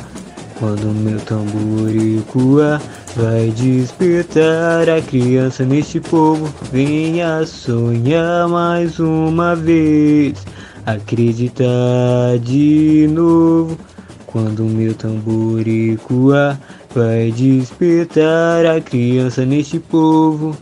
Quando 0.59 0.87
meu 0.87 1.19
tambor 1.19 1.89
ecoar, 1.89 2.81
vai 3.15 3.51
despertar 3.51 4.89
a 4.89 5.01
criança 5.01 5.65
neste 5.65 5.99
povo. 5.99 6.51
Venha 6.71 7.45
sonhar 7.45 8.47
mais 8.47 8.99
uma 8.99 9.55
vez, 9.55 10.43
acreditar 10.85 12.37
de 12.41 13.07
novo. 13.11 13.77
Quando 14.25 14.63
meu 14.63 14.95
tambor 14.95 15.67
ecoar, 15.67 16.59
vai 16.93 17.31
despertar 17.31 18.65
a 18.65 18.81
criança 18.81 19.45
neste 19.45 19.79
povo. 19.79 20.57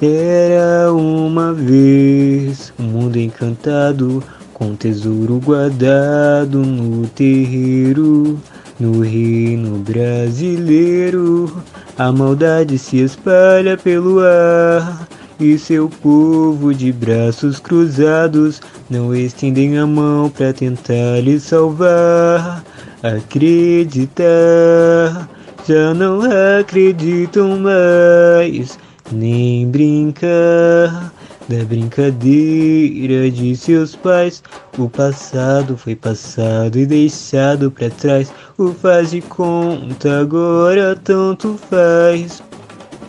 Era 0.00 0.92
uma 0.92 1.52
vez 1.52 2.72
um 2.78 2.84
mundo 2.84 3.18
encantado, 3.18 4.22
com 4.54 4.76
tesouro 4.76 5.40
guardado 5.44 6.58
no 6.58 7.06
terreiro, 7.08 8.38
no 8.78 9.00
reino 9.00 9.78
brasileiro. 9.78 11.52
A 11.98 12.12
maldade 12.12 12.78
se 12.78 12.98
espalha 12.98 13.76
pelo 13.76 14.20
ar 14.20 15.08
e 15.40 15.56
seu 15.58 15.88
povo 15.88 16.74
de 16.74 16.92
braços 16.92 17.60
cruzados 17.60 18.60
não 18.90 19.14
estendem 19.14 19.78
a 19.78 19.86
mão 19.86 20.28
para 20.28 20.52
tentar 20.52 21.20
lhe 21.22 21.38
salvar. 21.38 22.64
Acreditar, 23.02 24.26
já 25.66 25.94
não 25.94 26.20
acreditam 26.58 27.58
mais, 27.58 28.78
nem 29.12 29.68
brincar 29.68 31.12
da 31.48 31.64
brincadeira 31.64 33.30
de 33.30 33.56
seus 33.56 33.96
pais. 33.96 34.42
O 34.76 34.88
passado 34.88 35.76
foi 35.76 35.96
passado 35.96 36.78
e 36.78 36.84
deixado 36.84 37.70
para 37.70 37.90
trás. 37.90 38.32
O 38.58 38.72
faz 38.72 39.10
de 39.12 39.20
conta 39.22 40.20
agora 40.20 40.94
tanto 40.96 41.58
faz. 41.70 42.42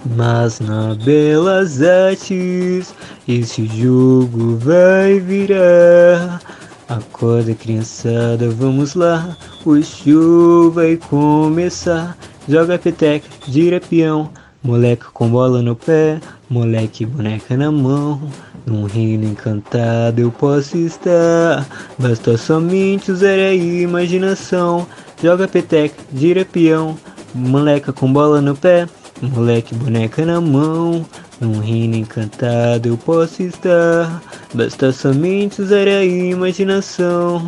Mas 0.05 0.59
na 0.59 0.95
Belas 0.95 1.81
Artes 1.81 2.93
esse 3.27 3.65
jogo 3.67 4.55
vai 4.57 5.19
virar. 5.19 6.41
Acorda 6.88 7.53
criançada, 7.53 8.49
vamos 8.49 8.95
lá, 8.95 9.38
o 9.63 9.79
show 9.83 10.71
vai 10.71 10.95
começar. 10.97 12.17
Joga 12.47 12.79
peteca, 12.79 13.27
gira 13.47 13.79
peão, 13.79 14.31
moleque 14.63 15.05
com 15.13 15.29
bola 15.29 15.62
no 15.62 15.75
pé, 15.75 16.19
moleque 16.49 17.05
boneca 17.05 17.55
na 17.55 17.71
mão. 17.71 18.19
Num 18.65 18.85
reino 18.85 19.25
encantado 19.25 20.19
eu 20.19 20.31
posso 20.31 20.77
estar, 20.77 21.67
basta 21.97 22.38
somente 22.38 23.12
usar 23.12 23.38
a 23.38 23.53
imaginação. 23.53 24.88
Joga 25.21 25.47
peteca, 25.47 25.95
gira 26.13 26.43
peão, 26.43 26.97
moleca 27.35 27.93
com 27.93 28.12
bola 28.12 28.41
no 28.41 28.55
pé, 28.55 28.88
moleque 29.21 29.75
boneca 29.75 30.25
na 30.25 30.39
mão. 30.41 31.05
Num 31.39 31.60
reino 31.60 31.95
encantado 31.95 32.89
eu 32.89 32.97
posso 32.97 33.41
estar, 33.43 34.21
basta 34.53 34.91
somente 34.91 35.62
usar 35.62 35.88
a 35.88 36.03
imaginação. 36.03 37.47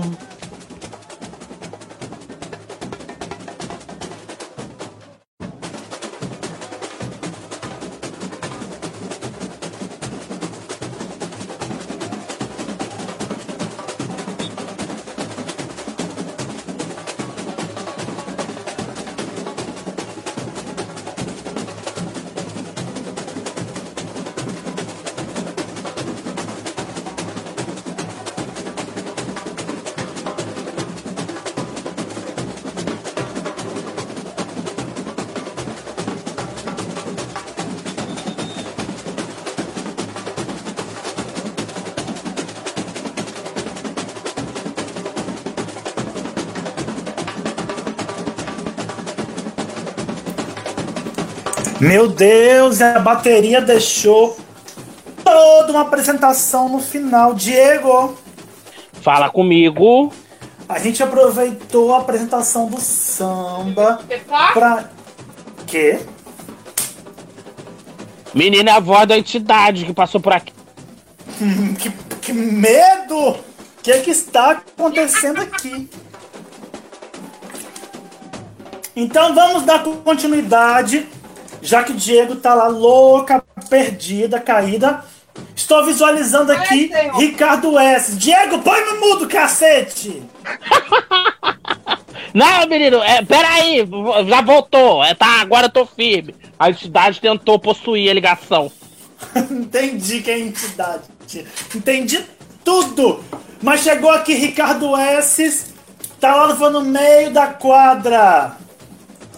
Meu 51.92 52.08
Deus, 52.08 52.82
a 52.82 53.00
bateria 53.00 53.60
deixou 53.60 54.38
toda 55.26 55.74
uma 55.74 55.82
apresentação 55.82 56.70
no 56.70 56.80
final. 56.80 57.34
Diego, 57.34 58.18
Fala 59.02 59.30
comigo. 59.30 60.10
a 60.70 60.80
gente 60.80 61.04
aproveitou 61.04 61.94
a 61.94 61.98
apresentação 61.98 62.68
do 62.68 62.80
samba 62.80 64.00
pra. 64.54 64.90
Quê? 65.68 66.00
Menina 68.34 68.72
é 68.72 68.74
a 68.74 68.80
voz 68.80 69.06
da 69.06 69.18
entidade 69.18 69.84
que 69.84 69.94
passou 69.94 70.22
por 70.22 70.32
aqui. 70.32 70.54
Que, 71.78 71.92
que 72.22 72.32
medo! 72.32 73.32
O 73.32 73.38
que, 73.84 73.92
é 73.92 74.00
que 74.00 74.12
está 74.12 74.52
acontecendo 74.52 75.42
aqui? 75.42 75.90
Então 78.96 79.36
vamos 79.36 79.64
dar 79.64 79.84
continuidade, 79.84 81.06
já 81.62 81.84
que 81.84 81.94
Diego 81.94 82.36
tá 82.36 82.54
lá 82.54 82.68
louca, 82.68 83.44
perdida, 83.70 84.40
caída. 84.40 85.04
Estou 85.56 85.86
visualizando 85.86 86.52
aqui 86.52 86.92
Ricardo 87.18 87.78
S. 87.80 88.16
Diego, 88.16 88.60
põe 88.60 88.84
no 88.86 89.00
mudo, 89.00 89.28
cacete! 89.28 90.22
Não, 92.34 92.66
menino, 92.68 93.02
é, 93.04 93.22
peraí, 93.24 93.88
já 94.28 94.42
voltou. 94.42 95.04
É, 95.04 95.14
tá, 95.14 95.42
agora 95.42 95.68
eu 95.68 95.72
tô 95.72 95.86
firme. 95.86 96.34
A 96.58 96.70
entidade 96.70 97.20
tentou 97.20 97.60
possuir 97.60 98.10
a 98.10 98.14
ligação. 98.14 98.72
Entendi 99.52 100.22
que 100.22 100.32
é 100.32 100.40
entidade. 100.40 101.04
Entendi 101.76 102.26
tudo. 102.64 103.24
Mas 103.62 103.82
chegou 103.82 104.10
aqui 104.10 104.34
Ricardo 104.34 104.96
S. 104.96 105.72
Tá 106.20 106.36
lá 106.36 106.70
no 106.70 106.82
meio 106.82 107.32
da 107.32 107.48
quadra. 107.48 108.56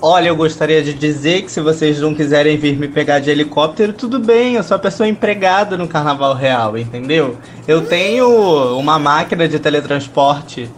Olha, 0.05 0.27
eu 0.27 0.35
gostaria 0.35 0.83
de 0.83 0.93
dizer 0.93 1.43
que 1.43 1.49
se 1.49 1.61
vocês 1.61 2.01
não 2.01 2.13
quiserem 2.13 2.57
vir 2.57 2.75
me 2.75 2.89
pegar 2.89 3.19
de 3.19 3.29
helicóptero, 3.29 3.93
tudo 3.93 4.19
bem, 4.19 4.55
eu 4.55 4.63
sou 4.63 4.75
a 4.75 4.79
pessoa 4.79 5.07
empregada 5.07 5.77
no 5.77 5.87
Carnaval 5.87 6.33
Real, 6.33 6.77
entendeu? 6.77 7.37
Eu 7.65 7.85
tenho 7.85 8.27
uma 8.77 8.99
máquina 8.99 9.47
de 9.47 9.57
teletransporte, 9.59 10.69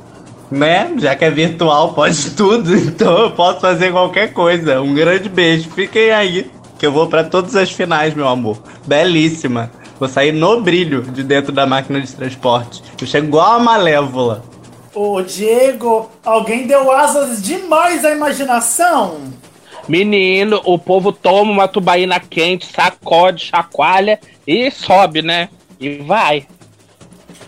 né? 0.52 0.94
Já 1.00 1.16
que 1.16 1.26
é 1.26 1.32
virtual, 1.32 1.96
pode 1.96 2.30
tudo, 2.38 2.76
então 2.76 3.18
eu 3.18 3.32
posso 3.32 3.62
fazer 3.62 3.92
qualquer 3.92 4.32
coisa. 4.32 4.80
Um 4.80 4.94
grande 4.94 5.28
beijo, 5.28 5.72
fiquem 5.72 6.12
aí, 6.12 6.52
que 6.78 6.86
eu 6.86 6.92
vou 6.92 7.08
pra 7.08 7.24
todas 7.24 7.56
as 7.56 7.72
finais, 7.72 8.14
meu 8.14 8.28
amor. 8.28 8.60
Belíssima. 8.86 9.72
Vou 10.00 10.08
sair 10.08 10.34
no 10.34 10.62
brilho 10.62 11.02
de 11.02 11.24
dentro 11.24 11.52
da 11.52 11.66
máquina 11.66 12.00
de 12.00 12.14
transporte. 12.14 12.84
Eu 13.02 13.08
chego 13.08 13.26
igual 13.26 13.54
a 13.54 13.60
Malévola. 13.60 14.44
Ô, 14.96 15.22
Diego, 15.22 16.10
alguém 16.24 16.66
deu 16.66 16.90
asas 16.92 17.42
demais 17.42 18.06
à 18.06 18.12
imaginação. 18.12 19.34
Menino, 19.90 20.62
o 20.64 20.80
povo 20.80 21.12
toma 21.12 21.52
uma 21.52 21.68
tubaína 21.68 22.20
quente, 22.20 22.66
sacode, 22.66 23.44
chacoalha 23.46 24.20
e 24.48 24.72
sobe, 24.72 25.22
né? 25.22 25.50
E 25.80 25.98
vai. 25.98 26.48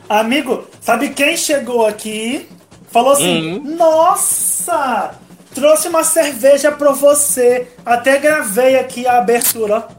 Amigo, 0.10 0.68
sabe 0.82 1.10
quem 1.10 1.36
chegou 1.38 1.86
aqui? 1.86 2.48
Falou 2.92 3.14
assim: 3.14 3.60
Nossa, 3.60 5.12
trouxe 5.56 5.88
uma 5.88 6.04
cerveja 6.04 6.72
pra 6.72 6.92
você. 6.92 7.68
Até 7.86 8.18
gravei 8.20 8.78
aqui 8.78 9.08
a 9.08 9.18
abertura. 9.20 9.88
ó. 9.90 9.98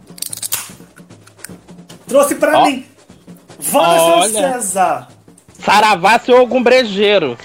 Trouxe 2.07 2.35
pra 2.37 2.59
Ó. 2.61 2.67
mim. 2.67 2.85
Olha. 3.75 4.53
César. 4.53 5.09
Saravá, 5.65 6.19
seu 6.19 6.37
algum 6.37 6.63
brejeiro. 6.63 7.37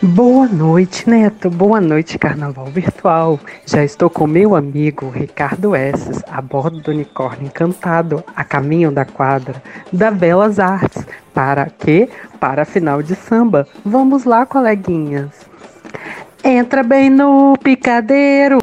Boa 0.00 0.46
noite, 0.48 1.08
Neto. 1.08 1.48
Boa 1.48 1.80
noite, 1.80 2.18
Carnaval 2.18 2.66
Virtual. 2.66 3.38
Já 3.64 3.84
estou 3.84 4.10
com 4.10 4.26
meu 4.26 4.56
amigo 4.56 5.08
Ricardo 5.10 5.76
Esses 5.76 6.22
a 6.28 6.42
bordo 6.42 6.80
do 6.80 6.90
unicórnio 6.90 7.46
encantado, 7.46 8.24
a 8.34 8.42
caminho 8.42 8.90
da 8.90 9.04
quadra 9.04 9.62
da 9.92 10.10
Belas 10.10 10.58
Artes. 10.58 11.04
Para 11.32 11.66
quê? 11.66 12.08
Para 12.40 12.62
a 12.62 12.64
final 12.64 13.02
de 13.02 13.14
samba. 13.14 13.66
Vamos 13.84 14.24
lá, 14.24 14.44
coleguinhas. 14.44 15.30
Entra 16.42 16.82
bem 16.82 17.08
no 17.08 17.56
picadeiro. 17.62 18.58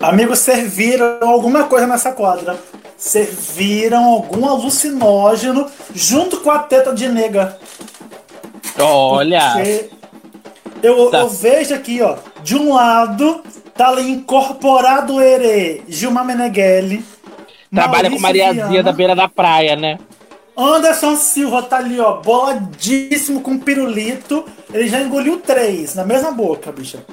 Amigos, 0.00 0.38
serviram 0.40 1.18
alguma 1.22 1.64
coisa 1.64 1.86
nessa 1.86 2.12
quadra. 2.12 2.58
Serviram 2.98 4.04
algum 4.04 4.46
alucinógeno 4.48 5.66
junto 5.94 6.40
com 6.40 6.50
a 6.50 6.58
teta 6.58 6.92
de 6.92 7.08
nega. 7.08 7.56
Olha. 8.78 9.52
Porque 9.54 9.90
Eu, 10.82 11.10
Tá. 11.10 11.18
eu 11.20 11.28
vejo 11.28 11.74
aqui, 11.74 12.02
ó. 12.02 12.16
De 12.42 12.56
um 12.56 12.74
lado, 12.74 13.42
tá 13.74 13.88
ali 13.88 14.10
incorporado 14.10 15.14
o 15.14 15.20
Ere 15.20 15.82
Gilmar 15.88 16.24
Meneghelli. 16.24 17.04
Trabalha 17.72 18.10
com 18.10 18.18
Maurício 18.18 18.22
Mariazinha 18.22 18.66
Viana, 18.68 18.82
da 18.82 18.92
beira 18.92 19.14
da 19.16 19.28
praia, 19.28 19.74
né? 19.76 19.98
Anderson 20.56 21.16
Silva 21.16 21.62
tá 21.62 21.76
ali, 21.78 22.00
ó, 22.00 22.14
boladíssimo 22.20 23.40
com 23.40 23.58
pirulito. 23.58 24.44
Ele 24.72 24.88
já 24.88 25.00
engoliu 25.00 25.38
três 25.38 25.94
na 25.94 26.04
mesma 26.04 26.30
boca, 26.32 26.72
bicha. 26.72 27.04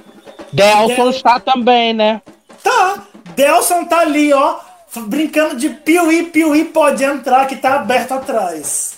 Delson 0.51 1.09
está 1.09 1.39
também, 1.39 1.93
né? 1.93 2.21
Tá. 2.63 3.03
Delson 3.35 3.85
tá 3.85 3.99
ali, 3.99 4.31
ó, 4.33 4.55
brincando 5.01 5.55
de 5.55 5.69
piuí, 5.69 6.23
piuí, 6.23 6.65
pode 6.65 7.03
entrar, 7.03 7.47
que 7.47 7.55
tá 7.55 7.75
aberto 7.75 8.13
atrás. 8.13 8.95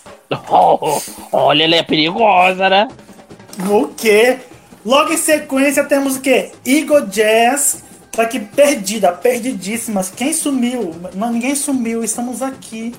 Oh, 0.49 0.99
olha, 1.31 1.63
ela 1.63 1.75
é 1.75 1.83
perigosa, 1.83 2.69
né? 2.69 2.87
O 3.69 3.87
quê? 3.87 4.37
Logo 4.85 5.11
em 5.11 5.17
sequência 5.17 5.83
temos 5.83 6.17
o 6.17 6.21
quê? 6.21 6.51
Igor 6.65 7.05
Jazz, 7.07 7.83
Tô 8.11 8.21
aqui 8.21 8.39
perdida, 8.39 9.11
perdidíssimas. 9.11 10.09
Quem 10.09 10.33
sumiu? 10.33 10.95
Não, 11.13 11.31
ninguém 11.31 11.53
sumiu, 11.53 12.03
estamos 12.03 12.41
aqui. 12.41 12.95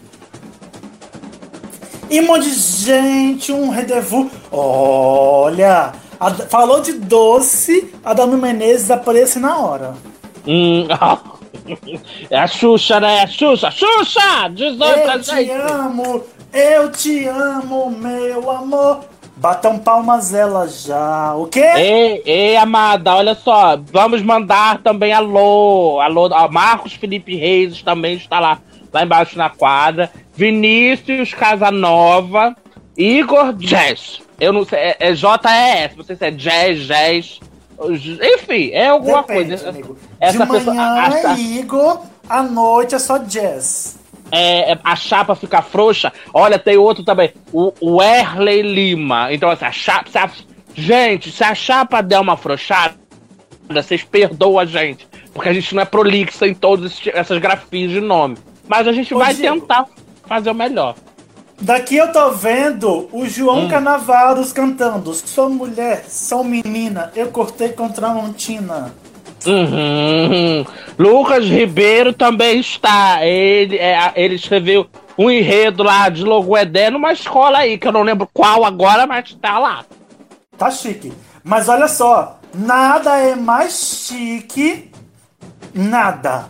E 2.09 2.21
um 2.21 2.27
monte 2.27 2.45
de 2.49 2.55
gente, 2.55 3.51
um 3.53 3.69
rendezvous. 3.69 4.31
Olha, 4.53 5.93
a- 6.21 6.31
falou 6.49 6.81
de 6.81 6.93
doce, 6.93 7.93
a 8.05 8.15
Dani 8.15 8.37
Menezes 8.41 8.93
aparece 8.93 9.41
na 9.41 9.59
hora. 9.59 9.95
Hum, 10.47 10.87
é 12.31 12.39
a 12.39 12.47
Xuxa, 12.47 13.01
né? 13.01 13.19
É 13.19 13.23
a 13.23 13.27
Xuxa! 13.27 13.71
Xuxa! 13.71 14.49
Diz 14.53 14.77
pra 14.77 15.15
Eu 15.17 15.23
te 15.23 15.31
gente! 15.31 15.51
amo, 15.51 16.25
eu 16.53 16.93
te 16.93 17.27
amo, 17.27 17.91
meu 17.91 18.51
amor. 18.51 19.01
Batam 19.37 19.79
palmas 19.79 20.35
ela 20.35 20.67
já, 20.67 21.33
o 21.37 21.47
quê? 21.47 21.61
Ei, 21.61 22.23
ei, 22.27 22.57
amada, 22.57 23.15
olha 23.15 23.37
só, 23.37 23.79
vamos 23.93 24.21
mandar 24.21 24.83
também 24.83 25.13
alô, 25.13 26.01
alô, 26.01 26.29
ó, 26.33 26.49
Marcos 26.49 26.95
Felipe 26.95 27.37
Reis 27.37 27.81
também 27.81 28.15
está 28.15 28.41
lá, 28.41 28.59
lá 28.93 29.05
embaixo 29.05 29.39
na 29.39 29.49
quadra, 29.49 30.11
Vinícius 30.35 31.35
Casanova, 31.35 32.57
Igor 32.97 33.53
Jazz, 33.53 34.21
eu 34.41 34.53
não 34.53 34.65
sei, 34.65 34.79
é, 34.81 34.97
é 34.99 35.15
JES, 35.15 35.97
não 35.97 36.03
sei 36.03 36.17
se 36.17 36.27
é 36.27 36.31
Jazz, 36.33 36.81
Jazz, 36.81 37.39
enfim, 38.35 38.71
é 38.73 38.89
alguma 38.89 39.23
Depende, 39.23 39.49
coisa. 39.51 39.69
amigo. 39.69 39.97
Essa 40.21 40.45
de 40.45 40.53
pessoa, 40.53 40.75
manhã 40.75 40.83
a- 40.89 41.31
a- 41.31 41.35
é 41.35 41.41
Igor, 41.41 42.01
à 42.29 42.43
noite 42.43 42.95
é 42.95 42.99
só 42.99 43.19
jazz. 43.19 43.99
é, 44.33 44.73
é, 44.73 44.79
a 44.83 44.97
chapa 44.97 45.35
fica 45.35 45.63
frouxa. 45.63 46.13
Olha, 46.35 46.59
tem 46.59 46.77
outro 46.77 47.05
também, 47.05 47.33
o, 47.53 47.73
o 47.81 48.03
Erley 48.03 48.63
Lima. 48.63 49.33
Então, 49.33 49.49
assim, 49.51 49.65
a 49.65 49.73
chapa. 49.73 50.11
se 50.11 50.19
a- 50.19 50.31
gente, 50.75 51.31
se 51.31 51.43
a 51.45 51.55
chapa 51.55 52.01
der 52.03 52.21
uma 52.21 52.35
afrouxada, 52.35 52.95
vocês 53.69 54.03
perdoam 54.03 54.59
a 54.59 54.65
gente. 54.65 55.07
Porque 55.33 55.49
a 55.49 55.53
gente 55.53 55.75
não 55.75 55.83
é 55.83 55.85
prolixa 55.85 56.47
em 56.49 56.55
todas 56.55 57.01
essas 57.15 57.39
grafias 57.39 57.91
de 57.91 58.01
nome. 58.01 58.37
Mas 58.67 58.89
a 58.89 58.93
gente 58.93 59.15
Ô, 59.15 59.19
vai 59.19 59.35
Diego. 59.35 59.61
tentar 59.61 59.87
fazer 60.27 60.51
o 60.51 60.55
melhor. 60.55 60.95
Daqui 61.61 61.97
eu 61.97 62.13
tô 62.13 62.31
vendo 62.31 63.09
o 63.13 63.27
João 63.27 63.65
Hum. 63.65 63.69
Canavaros 63.69 64.53
cantando 64.53 65.13
Sou 65.13 65.51
mulher, 65.51 66.05
sou 66.09 66.45
menina, 66.45 67.11
eu 67.17 67.29
cortei 67.29 67.71
contra 67.71 68.09
a 68.09 68.15
montina. 68.15 68.95
Uhum. 69.47 70.65
Lucas 70.99 71.45
Ribeiro 71.45 72.13
também 72.13 72.61
está. 72.61 73.25
Ele, 73.25 73.77
é, 73.77 74.13
ele 74.17 74.35
escreveu 74.35 74.87
um 75.17 75.31
enredo 75.31 75.83
lá 75.83 76.09
de 76.09 76.23
Logoedé 76.23 76.91
numa 76.91 77.13
escola 77.13 77.59
aí, 77.59 77.79
que 77.79 77.87
eu 77.87 77.93
não 77.93 78.03
lembro 78.03 78.29
qual 78.33 78.65
agora, 78.65 79.07
mas 79.07 79.33
tá 79.35 79.59
lá. 79.59 79.85
Tá 80.57 80.71
chique. 80.71 81.13
Mas 81.43 81.69
olha 81.69 81.89
só, 81.89 82.39
nada 82.55 83.17
é 83.17 83.35
mais 83.35 84.07
chique, 84.07 84.91
nada 85.73 86.49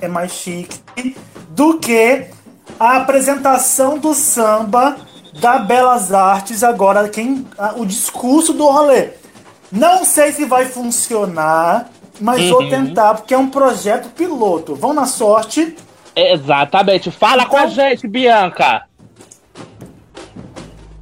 é 0.00 0.08
mais 0.08 0.32
chique 0.32 1.16
do 1.50 1.78
que 1.78 2.26
a 2.78 2.96
apresentação 2.96 3.98
do 3.98 4.14
samba 4.14 4.96
da 5.40 5.58
Belas 5.58 6.12
Artes 6.12 6.62
agora, 6.62 7.08
quem, 7.08 7.46
o 7.76 7.84
discurso 7.84 8.52
do 8.52 8.66
rolê. 8.66 9.10
Não 9.70 10.04
sei 10.04 10.32
se 10.32 10.44
vai 10.44 10.66
funcionar, 10.66 11.90
mas 12.20 12.48
vou 12.48 12.62
Uhum. 12.62 12.70
tentar, 12.70 13.14
porque 13.14 13.34
é 13.34 13.38
um 13.38 13.48
projeto 13.50 14.08
piloto. 14.10 14.74
Vão 14.76 14.92
na 14.92 15.06
sorte. 15.06 15.76
Exatamente. 16.14 17.10
Fala 17.10 17.46
com 17.46 17.56
a 17.56 17.66
gente, 17.66 18.06
Bianca. 18.06 18.84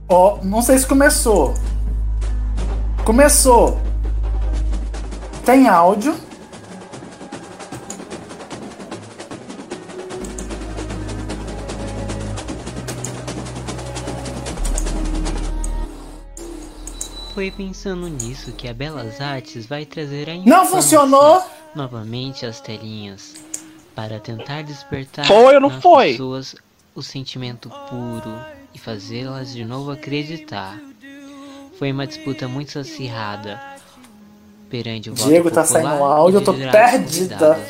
Ó, 0.08 0.38
não 0.42 0.62
sei 0.62 0.78
se 0.78 0.86
começou. 0.86 1.54
Começou. 3.04 3.78
Tem 5.44 5.68
áudio. 5.68 6.14
Foi 17.34 17.50
pensando 17.50 18.08
nisso 18.08 18.52
que 18.52 18.68
a 18.68 18.74
Belas 18.74 19.20
Artes 19.20 19.64
vai 19.66 19.86
trazer 19.86 20.28
a 20.28 20.34
Não 20.36 20.66
funcionou. 20.66 21.42
novamente 21.74 22.44
às 22.44 22.60
telinhas 22.60 23.34
para 23.94 24.18
tentar 24.20 24.62
despertar 24.62 25.26
Foi 25.26 25.58
nas 25.58 25.82
foi? 25.82 26.12
pessoas 26.12 26.54
o 26.94 27.02
sentimento 27.02 27.70
puro 27.88 28.34
e 28.74 28.78
fazê-las 28.78 29.52
de 29.52 29.64
novo 29.64 29.90
acreditar. 29.90 30.78
Foi 31.78 31.90
uma 31.90 32.06
disputa 32.06 32.46
muito 32.46 32.78
acirrada 32.78 33.58
perante 34.68 35.10
o 35.10 35.14
Diego, 35.14 35.44
voto 35.44 35.54
tá 35.54 35.62
popular 35.62 35.82
saindo 35.90 36.04
áudio, 36.04 36.38
eu 36.40 36.44
tô 36.44 36.52
perdida. 36.54 37.36
convidados. 37.38 37.62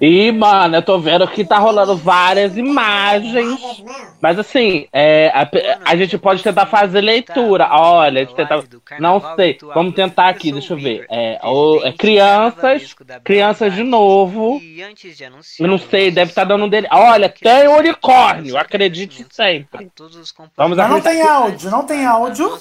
E, 0.00 0.32
mano, 0.32 0.76
eu 0.76 0.82
tô 0.82 0.98
vendo 0.98 1.28
que 1.28 1.44
tá 1.44 1.58
rolando 1.58 1.94
várias 1.94 2.56
imagens. 2.56 3.60
Mas 4.20 4.38
assim, 4.38 4.86
é, 4.92 5.28
a, 5.28 5.48
a 5.84 5.96
gente 5.96 6.16
pode 6.16 6.42
tentar 6.42 6.66
fazer 6.66 7.02
leitura. 7.02 7.68
Olha, 7.70 8.22
a 8.22 8.24
gente 8.24 8.34
tenta, 8.34 8.64
não 8.98 9.20
sei. 9.36 9.58
Vamos 9.74 9.94
tentar 9.94 10.28
aqui, 10.28 10.52
deixa 10.52 10.72
eu 10.72 10.78
ver. 10.78 11.06
É, 11.10 11.38
é 11.84 11.92
crianças, 11.92 12.96
crianças 13.22 13.74
de 13.74 13.82
novo. 13.82 14.60
Eu 15.58 15.68
não 15.68 15.78
sei, 15.78 16.10
deve 16.10 16.30
estar 16.30 16.44
dando 16.44 16.64
um 16.64 16.68
dele. 16.68 16.88
Olha, 16.90 17.28
tem 17.28 17.68
unicórnio, 17.68 18.56
acredite 18.56 19.26
sempre. 19.30 19.90
Vamos 20.56 20.78
não 20.78 21.00
tem 21.00 21.22
áudio, 21.22 21.70
não 21.70 21.86
tem 21.86 22.06
áudio. 22.06 22.58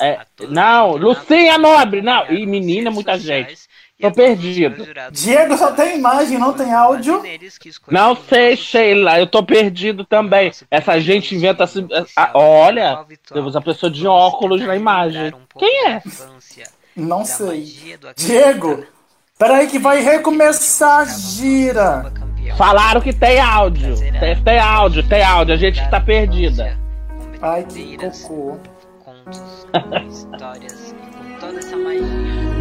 É, 0.00 0.20
não, 0.48 0.96
Lucinha 0.96 1.56
Nobre, 1.56 2.02
não. 2.02 2.30
Ih, 2.30 2.46
menina, 2.46 2.90
muita 2.90 3.16
gente. 3.16 3.56
Tô 4.02 4.10
perdido. 4.10 4.84
Diego 5.12 5.56
só 5.56 5.70
tem 5.70 5.96
imagem, 5.96 6.36
não 6.36 6.52
tem 6.52 6.74
áudio. 6.74 7.22
Não 7.88 8.16
sei, 8.16 8.56
Sheila, 8.56 9.20
eu 9.20 9.28
tô 9.28 9.44
perdido 9.44 10.04
também. 10.04 10.50
Essa 10.68 11.00
gente 11.00 11.36
inventa. 11.36 11.62
assim, 11.62 11.86
ah, 12.16 12.32
Olha, 12.34 13.04
temos 13.32 13.54
a 13.54 13.60
pessoa 13.60 13.90
de 13.90 14.04
óculos 14.04 14.60
na 14.60 14.74
imagem. 14.74 15.32
Quem 15.56 15.86
é? 15.86 16.02
Não 16.96 17.24
sei. 17.24 17.64
Diego, 18.16 18.84
peraí 19.38 19.68
que 19.68 19.78
vai 19.78 20.02
recomeçar 20.02 21.02
a 21.02 21.04
gira. 21.04 22.12
Falaram 22.58 23.00
que 23.00 23.12
tem 23.12 23.38
áudio. 23.38 23.94
Tem, 24.18 24.42
tem 24.42 24.58
áudio, 24.58 25.08
tem 25.08 25.22
áudio. 25.22 25.54
A 25.54 25.56
gente 25.56 25.80
que 25.80 25.90
tá 25.90 26.00
perdida. 26.00 26.76
Ai, 27.40 27.64
que 27.64 27.96
cocô. 27.96 28.58
histórias 30.08 30.90
e 30.90 31.16
com 31.16 31.38
toda 31.38 31.58
essa 31.60 31.76
magia. 31.76 32.51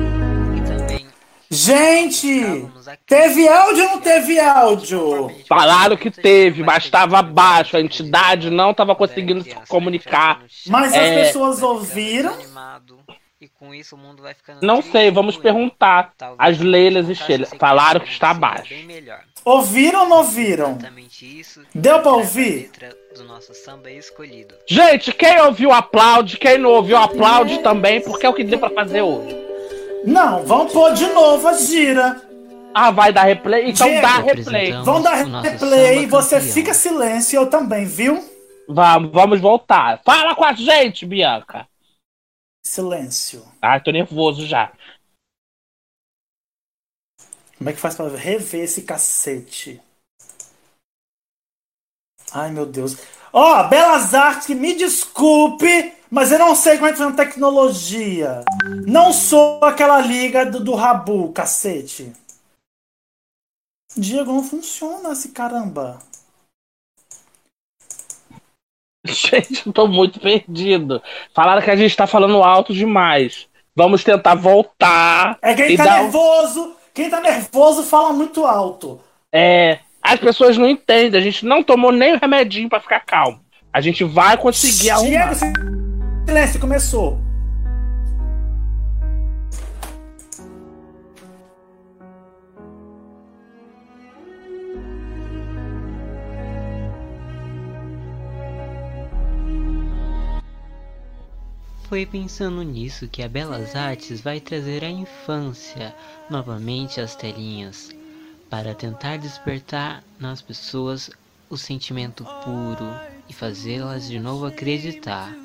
Gente, 1.53 2.65
teve 3.05 3.45
áudio 3.45 3.83
ou 3.83 3.89
não 3.91 3.99
teve 3.99 4.39
áudio? 4.39 5.29
Falaram 5.49 5.97
que 5.97 6.09
teve, 6.09 6.63
mas 6.63 6.89
tava 6.89 7.21
baixo. 7.21 7.75
A 7.75 7.81
entidade 7.81 8.49
não 8.49 8.73
tava 8.73 8.95
conseguindo 8.95 9.43
se 9.43 9.53
comunicar. 9.67 10.43
Mas 10.67 10.93
as 10.93 10.97
É, 10.97 11.23
pessoas 11.25 11.61
ouviram? 11.61 12.33
e 13.41 13.49
com 13.49 13.73
isso 13.75 13.95
o 13.95 13.97
mundo 13.97 14.21
vai 14.21 14.33
ficando 14.33 14.65
Não 14.65 14.81
sei, 14.81 15.11
vamos 15.11 15.35
perguntar. 15.35 16.13
As 16.37 16.57
Leilas 16.57 17.09
e 17.09 17.15
Sheila 17.15 17.45
falaram 17.59 17.99
que 17.99 18.09
está 18.11 18.33
baixo. 18.33 18.73
Ouviram 19.43 20.03
ou 20.03 20.07
não 20.07 20.17
ouviram? 20.19 20.77
Deu 21.75 21.99
pra 21.99 22.11
ouvir? 22.13 22.71
do 23.13 23.25
nosso 23.25 23.53
samba 23.53 23.91
escolhido. 23.91 24.55
Gente, 24.65 25.11
quem 25.11 25.37
ouviu 25.41 25.73
aplaude, 25.73 26.37
quem 26.37 26.57
não 26.57 26.69
ouviu 26.69 26.95
aplaude 26.95 27.57
também, 27.59 27.99
porque 27.99 28.25
é 28.25 28.29
o 28.29 28.33
que 28.33 28.41
deu 28.41 28.57
pra 28.57 28.69
fazer 28.69 29.01
hoje. 29.01 29.50
Não, 30.05 30.45
vamos 30.45 30.73
pôr 30.73 30.93
de 30.93 31.07
novo 31.07 31.47
a 31.47 31.53
gira. 31.53 32.21
Ah, 32.73 32.91
vai 32.91 33.11
dar 33.11 33.23
replay? 33.23 33.69
Então 33.69 33.87
Diego, 33.87 34.01
dá 34.01 34.17
replay. 34.17 34.71
Vamos 34.83 35.03
dar 35.03 35.41
replay, 35.41 36.05
você 36.07 36.39
fica 36.39 36.73
silêncio, 36.73 37.37
eu 37.37 37.49
também, 37.49 37.85
viu? 37.85 38.23
Vamos, 38.67 39.11
vamos 39.11 39.41
voltar. 39.41 40.01
Fala 40.03 40.35
com 40.35 40.45
a 40.45 40.53
gente, 40.53 41.05
Bianca. 41.05 41.67
Silêncio. 42.65 43.45
Ai, 43.61 43.81
tô 43.81 43.91
nervoso 43.91 44.45
já. 44.45 44.71
Como 47.57 47.69
é 47.69 47.73
que 47.73 47.79
faz 47.79 47.95
pra 47.95 48.07
rever 48.07 48.63
esse 48.63 48.83
cacete? 48.83 49.81
Ai, 52.33 52.49
meu 52.51 52.65
Deus. 52.65 52.97
Ó, 53.33 53.67
Belas 53.67 54.13
Artes, 54.13 54.55
me 54.55 54.73
desculpe, 54.73 55.93
mas 56.11 56.29
eu 56.29 56.37
não 56.37 56.53
sei 56.53 56.75
como 56.75 56.87
é 56.87 56.91
que 56.91 56.97
funciona 56.97 57.15
tecnologia. 57.15 58.43
Não 58.85 59.13
sou 59.13 59.63
aquela 59.63 60.01
liga 60.01 60.45
do, 60.45 60.59
do 60.59 60.75
Rabu, 60.75 61.31
cacete. 61.31 62.11
Diego, 63.95 64.33
não 64.33 64.43
funciona 64.43 65.13
esse 65.13 65.29
caramba. 65.29 65.99
Gente, 69.07 69.65
eu 69.65 69.71
tô 69.71 69.87
muito 69.87 70.19
perdido. 70.19 71.01
Falaram 71.33 71.61
que 71.61 71.71
a 71.71 71.77
gente 71.77 71.95
tá 71.95 72.05
falando 72.05 72.43
alto 72.43 72.73
demais. 72.73 73.47
Vamos 73.73 74.03
tentar 74.03 74.35
voltar. 74.35 75.39
É 75.41 75.53
quem 75.55 75.77
tá 75.77 75.85
dar 75.85 76.03
nervoso. 76.03 76.75
Quem 76.93 77.09
tá 77.09 77.21
nervoso 77.21 77.83
fala 77.83 78.11
muito 78.11 78.45
alto. 78.45 78.99
É, 79.31 79.79
as 80.01 80.19
pessoas 80.19 80.57
não 80.57 80.67
entendem. 80.67 81.19
A 81.19 81.23
gente 81.23 81.45
não 81.45 81.63
tomou 81.63 81.93
nem 81.93 82.15
o 82.15 82.19
remedinho 82.19 82.67
pra 82.67 82.81
ficar 82.81 82.99
calmo. 82.99 83.39
A 83.71 83.79
gente 83.79 84.03
vai 84.03 84.37
conseguir 84.37 84.89
arrumar. 84.89 85.33
Diego, 85.33 85.80
Silêncio 86.31 86.61
começou. 86.61 87.19
Foi 101.89 102.05
pensando 102.05 102.63
nisso 102.63 103.09
que 103.09 103.21
a 103.21 103.27
Belas 103.27 103.75
Artes 103.75 104.21
vai 104.21 104.39
trazer 104.39 104.85
a 104.85 104.89
infância 104.89 105.93
novamente 106.29 107.01
às 107.01 107.13
telinhas, 107.13 107.89
para 108.49 108.73
tentar 108.73 109.17
despertar 109.17 110.01
nas 110.17 110.41
pessoas 110.41 111.09
o 111.49 111.57
sentimento 111.57 112.23
puro 112.45 112.89
e 113.27 113.33
fazê-las 113.33 114.07
de 114.07 114.17
novo 114.17 114.45
acreditar. 114.45 115.40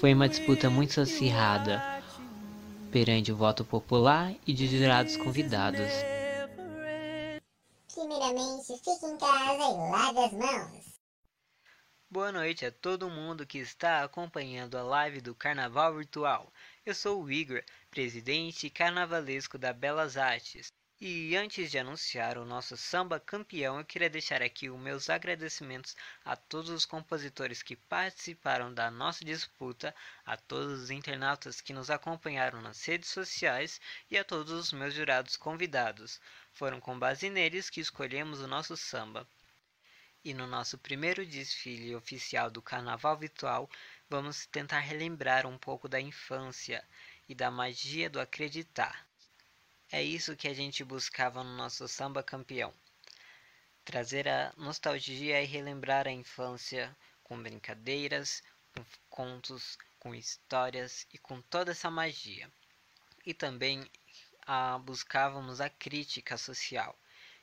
Foi 0.00 0.14
uma 0.14 0.28
disputa 0.28 0.70
muito 0.70 1.00
acirrada 1.00 1.82
perante 2.92 3.32
o 3.32 3.36
voto 3.36 3.64
popular 3.64 4.32
e 4.46 4.54
de 4.54 4.68
jurados 4.68 5.16
convidados. 5.16 5.90
Primeiramente, 7.92 8.66
fique 8.66 9.06
em 9.06 9.18
casa 9.18 9.54
e 9.54 9.90
lave 9.90 10.18
as 10.20 10.32
mãos. 10.32 11.00
Boa 12.08 12.30
noite 12.30 12.64
a 12.64 12.70
todo 12.70 13.10
mundo 13.10 13.44
que 13.44 13.58
está 13.58 14.04
acompanhando 14.04 14.78
a 14.78 14.84
live 14.84 15.20
do 15.20 15.34
Carnaval 15.34 15.96
Virtual. 15.96 16.52
Eu 16.86 16.94
sou 16.94 17.24
o 17.24 17.30
Igor, 17.30 17.64
presidente 17.90 18.70
carnavalesco 18.70 19.58
da 19.58 19.72
Belas 19.72 20.16
Artes. 20.16 20.72
E 21.00 21.36
antes 21.36 21.70
de 21.70 21.78
anunciar 21.78 22.36
o 22.38 22.44
nosso 22.44 22.76
samba 22.76 23.20
campeão, 23.20 23.78
eu 23.78 23.84
queria 23.84 24.10
deixar 24.10 24.42
aqui 24.42 24.68
os 24.68 24.80
meus 24.80 25.08
agradecimentos 25.08 25.94
a 26.24 26.34
todos 26.34 26.70
os 26.70 26.84
compositores 26.84 27.62
que 27.62 27.76
participaram 27.76 28.74
da 28.74 28.90
nossa 28.90 29.24
disputa, 29.24 29.94
a 30.26 30.36
todos 30.36 30.82
os 30.82 30.90
internautas 30.90 31.60
que 31.60 31.72
nos 31.72 31.88
acompanharam 31.88 32.60
nas 32.60 32.84
redes 32.84 33.10
sociais 33.10 33.80
e 34.10 34.18
a 34.18 34.24
todos 34.24 34.50
os 34.50 34.72
meus 34.72 34.92
jurados 34.92 35.36
convidados. 35.36 36.20
Foram 36.52 36.80
com 36.80 36.98
base 36.98 37.30
neles 37.30 37.70
que 37.70 37.80
escolhemos 37.80 38.40
o 38.40 38.48
nosso 38.48 38.76
samba. 38.76 39.24
E 40.24 40.34
no 40.34 40.48
nosso 40.48 40.76
primeiro 40.78 41.24
desfile 41.24 41.94
oficial 41.94 42.50
do 42.50 42.60
Carnaval 42.60 43.16
Virtual, 43.16 43.70
vamos 44.10 44.46
tentar 44.46 44.80
relembrar 44.80 45.46
um 45.46 45.58
pouco 45.58 45.88
da 45.88 46.00
infância 46.00 46.84
e 47.28 47.36
da 47.36 47.52
magia 47.52 48.10
do 48.10 48.18
acreditar. 48.18 49.07
É 49.90 50.02
isso 50.02 50.36
que 50.36 50.48
a 50.48 50.54
gente 50.54 50.84
buscava 50.84 51.42
no 51.42 51.56
nosso 51.56 51.86
samba 51.88 52.22
campeão. 52.22 52.72
Trazer 53.84 54.28
a 54.28 54.52
nostalgia 54.56 55.42
e 55.42 55.46
relembrar 55.46 56.06
a 56.06 56.12
infância 56.12 56.96
com 57.22 57.42
brincadeiras, 57.42 58.42
com 58.74 58.84
contos, 59.08 59.78
com 59.98 60.14
histórias 60.14 61.06
e 61.12 61.18
com 61.18 61.40
toda 61.42 61.72
essa 61.72 61.90
magia. 61.90 62.50
E 63.24 63.32
também 63.32 63.90
ah, 64.46 64.78
buscávamos 64.78 65.60
a 65.60 65.70
crítica 65.70 66.36
social 66.36 66.98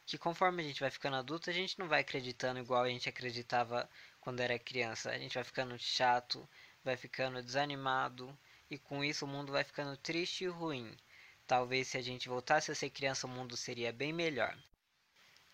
que 0.06 0.18
conforme 0.18 0.62
a 0.62 0.66
gente 0.66 0.80
vai 0.80 0.92
ficando 0.92 1.16
adulto, 1.16 1.50
a 1.50 1.54
gente 1.54 1.80
não 1.80 1.88
vai 1.88 2.02
acreditando 2.02 2.60
igual 2.60 2.84
a 2.84 2.90
gente 2.90 3.10
acreditava 3.10 3.90
quando 4.22 4.40
era 4.40 4.60
criança. 4.60 5.10
A 5.10 5.18
gente 5.18 5.34
vai 5.34 5.44
ficando 5.44 5.78
chato, 5.80 6.48
vai 6.84 6.96
ficando 6.96 7.42
desanimado 7.42 8.38
e 8.70 8.78
com 8.78 9.04
isso 9.04 9.26
o 9.26 9.28
mundo 9.28 9.52
vai 9.52 9.64
ficando 9.64 9.98
triste 9.98 10.44
e 10.44 10.48
ruim. 10.48 10.96
Talvez 11.48 11.90
se 11.90 11.98
a 11.98 12.02
gente 12.02 12.28
voltasse 12.28 12.72
a 12.72 12.76
ser 12.76 12.90
criança, 12.90 13.28
o 13.28 13.30
mundo 13.30 13.56
seria 13.56 13.94
bem 13.94 14.12
melhor. 14.12 14.58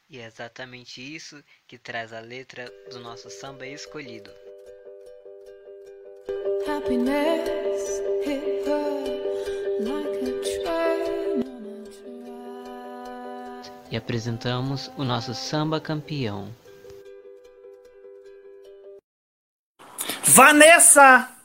E 0.09 0.19
é 0.19 0.25
exatamente 0.25 1.01
isso 1.01 1.43
que 1.67 1.77
traz 1.77 2.13
a 2.13 2.19
letra 2.19 2.69
do 2.89 2.99
nosso 2.99 3.29
samba 3.29 3.65
escolhido. 3.67 4.31
Happiness 6.67 8.01
hit 8.23 8.67
her 8.67 9.01
like 9.81 10.23
a 10.29 10.63
train 10.63 11.41
e 13.89 13.97
apresentamos 13.97 14.89
o 14.97 15.03
nosso 15.03 15.33
samba 15.33 15.81
campeão. 15.81 16.53
Vanessa! 20.23 21.40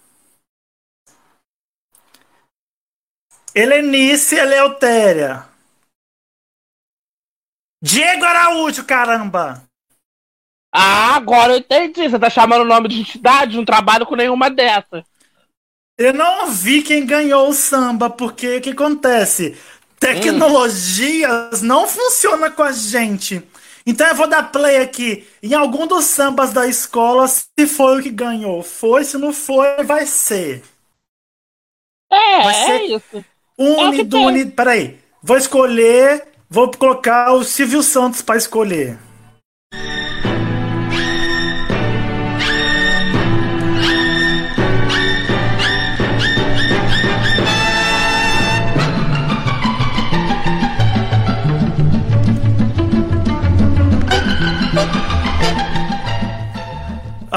Helenice 3.56 4.36
Eleutéria. 4.36 5.46
Diego 7.82 8.22
Araújo, 8.22 8.84
caramba! 8.84 9.62
Ah, 10.70 11.16
agora 11.16 11.54
eu 11.54 11.58
entendi. 11.60 12.06
Você 12.06 12.18
tá 12.18 12.28
chamando 12.28 12.60
o 12.60 12.68
nome 12.68 12.88
de 12.88 13.00
entidade? 13.00 13.56
Não 13.56 13.64
trabalho 13.64 14.04
com 14.04 14.14
nenhuma 14.14 14.50
dessas. 14.50 15.04
Eu 15.96 16.12
não 16.12 16.50
vi 16.50 16.82
quem 16.82 17.06
ganhou 17.06 17.48
o 17.48 17.54
samba, 17.54 18.10
porque 18.10 18.58
o 18.58 18.60
que 18.60 18.70
acontece? 18.72 19.58
Tecnologias 19.98 21.62
hum. 21.62 21.66
não 21.66 21.88
funciona 21.88 22.50
com 22.50 22.62
a 22.62 22.72
gente. 22.72 23.42
Então 23.86 24.06
eu 24.06 24.14
vou 24.14 24.28
dar 24.28 24.52
play 24.52 24.82
aqui 24.82 25.26
em 25.42 25.54
algum 25.54 25.86
dos 25.86 26.04
sambas 26.04 26.52
da 26.52 26.66
escola, 26.66 27.26
se 27.26 27.66
foi 27.66 28.00
o 28.00 28.02
que 28.02 28.10
ganhou. 28.10 28.62
Foi, 28.62 29.02
se 29.02 29.16
não 29.16 29.32
foi, 29.32 29.82
vai 29.82 30.04
ser. 30.04 30.62
É, 32.12 32.42
vai 32.42 32.54
ser 32.54 32.72
é 32.72 32.84
isso. 32.88 33.24
Uni, 33.58 34.42
é. 34.42 34.44
Peraí. 34.46 34.98
Vou 35.22 35.36
escolher. 35.36 36.22
Vou 36.48 36.70
colocar 36.70 37.32
o 37.32 37.42
Silvio 37.42 37.82
Santos 37.82 38.22
para 38.22 38.36
escolher. 38.36 38.98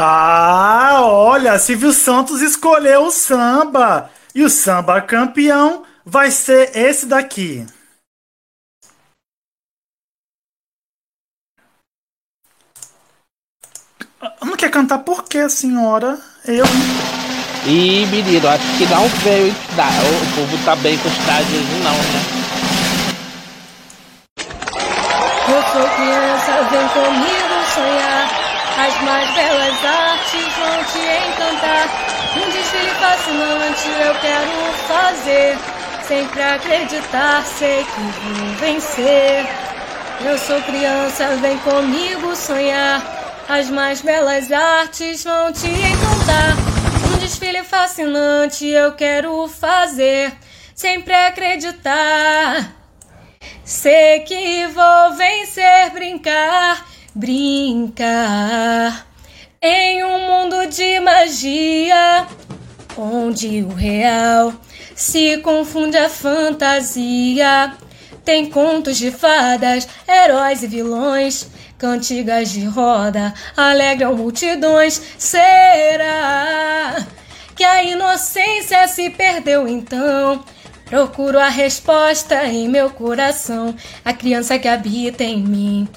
Ah, 0.02 1.00
olha, 1.02 1.60
Silvio 1.60 1.92
Santos 1.92 2.42
escolheu 2.42 3.04
o 3.04 3.12
samba. 3.12 4.10
E 4.34 4.44
o 4.44 4.50
samba 4.50 5.02
campeão 5.02 5.84
vai 6.10 6.32
ser 6.32 6.76
esse 6.76 7.06
daqui. 7.06 7.66
Não 14.42 14.58
quer 14.58 14.72
cantar 14.72 15.00
por 15.00 15.24
quê, 15.24 15.48
senhora? 15.50 16.20
Eu. 16.46 16.66
Ih, 17.66 18.06
menino, 18.08 18.48
acho 18.48 18.78
que 18.78 18.86
não 18.88 19.08
veio 19.08 19.48
entidade. 19.48 20.06
O 20.06 20.36
povo 20.36 20.66
tá 20.66 20.76
bem 20.78 20.98
com 20.98 21.08
estádios, 21.08 21.64
não, 21.84 21.94
né? 21.94 22.40
Eu 25.48 25.62
sou 25.72 25.90
criança, 25.96 26.64
vem 26.70 26.88
comigo 26.90 27.56
sonhar. 27.74 28.50
As 28.80 29.02
mais 29.02 29.30
belas 29.36 29.86
artes 29.86 30.54
vão 30.58 30.84
te 30.86 31.00
encantar. 31.28 31.88
Um 32.36 32.50
desfile 32.52 32.92
fascinante 32.92 33.90
eu 33.90 34.16
quero 34.22 34.74
fazer. 34.88 35.58
Sempre 36.10 36.42
acreditar, 36.42 37.46
sei 37.46 37.84
que 37.84 38.02
vou 38.02 38.56
vencer. 38.56 39.46
Eu 40.26 40.40
sou 40.40 40.60
criança, 40.64 41.36
vem 41.36 41.56
comigo 41.60 42.36
sonhar. 42.36 43.46
As 43.48 43.70
mais 43.70 44.02
belas 44.02 44.52
artes 44.52 45.24
vão 45.24 45.54
te 45.54 45.68
encantar. 45.68 46.58
Um 47.14 47.20
desfile 47.20 47.64
fascinante 47.64 48.66
eu 48.66 48.94
quero 48.94 49.48
fazer. 49.50 50.34
Sempre 50.74 51.14
acreditar. 51.14 52.74
Sei 53.64 54.22
que 54.22 54.66
vou 54.66 55.14
vencer, 55.14 55.92
brincar 55.92 56.88
brincar 57.14 59.06
em 59.62 60.04
um 60.04 60.20
mundo 60.26 60.66
de 60.70 61.00
magia 61.02 62.26
onde 62.98 63.62
o 63.62 63.76
real 63.76 64.54
se 65.00 65.38
confunde 65.38 65.98
a 65.98 66.10
fantasia. 66.10 67.74
Tem 68.26 68.50
contos 68.50 68.98
de 68.98 69.12
fadas, 69.12 69.88
heróis 70.06 70.62
e 70.62 70.68
vilões, 70.68 71.48
cantigas 71.78 72.52
de 72.52 72.66
roda 72.66 73.34
alegram 73.56 74.14
multidões. 74.14 75.02
Será 75.18 76.98
que 77.56 77.64
a 77.64 77.82
inocência 77.82 78.86
se 78.90 79.10
perdeu 79.10 79.70
então? 79.70 80.44
Procuro 80.86 81.40
a 81.40 81.48
resposta 81.48 82.46
em 82.46 82.68
meu 82.68 82.90
coração, 82.90 83.74
a 84.04 84.12
criança 84.12 84.60
que 84.60 84.68
habita 84.68 85.24
em 85.24 85.42
mim 85.42 85.88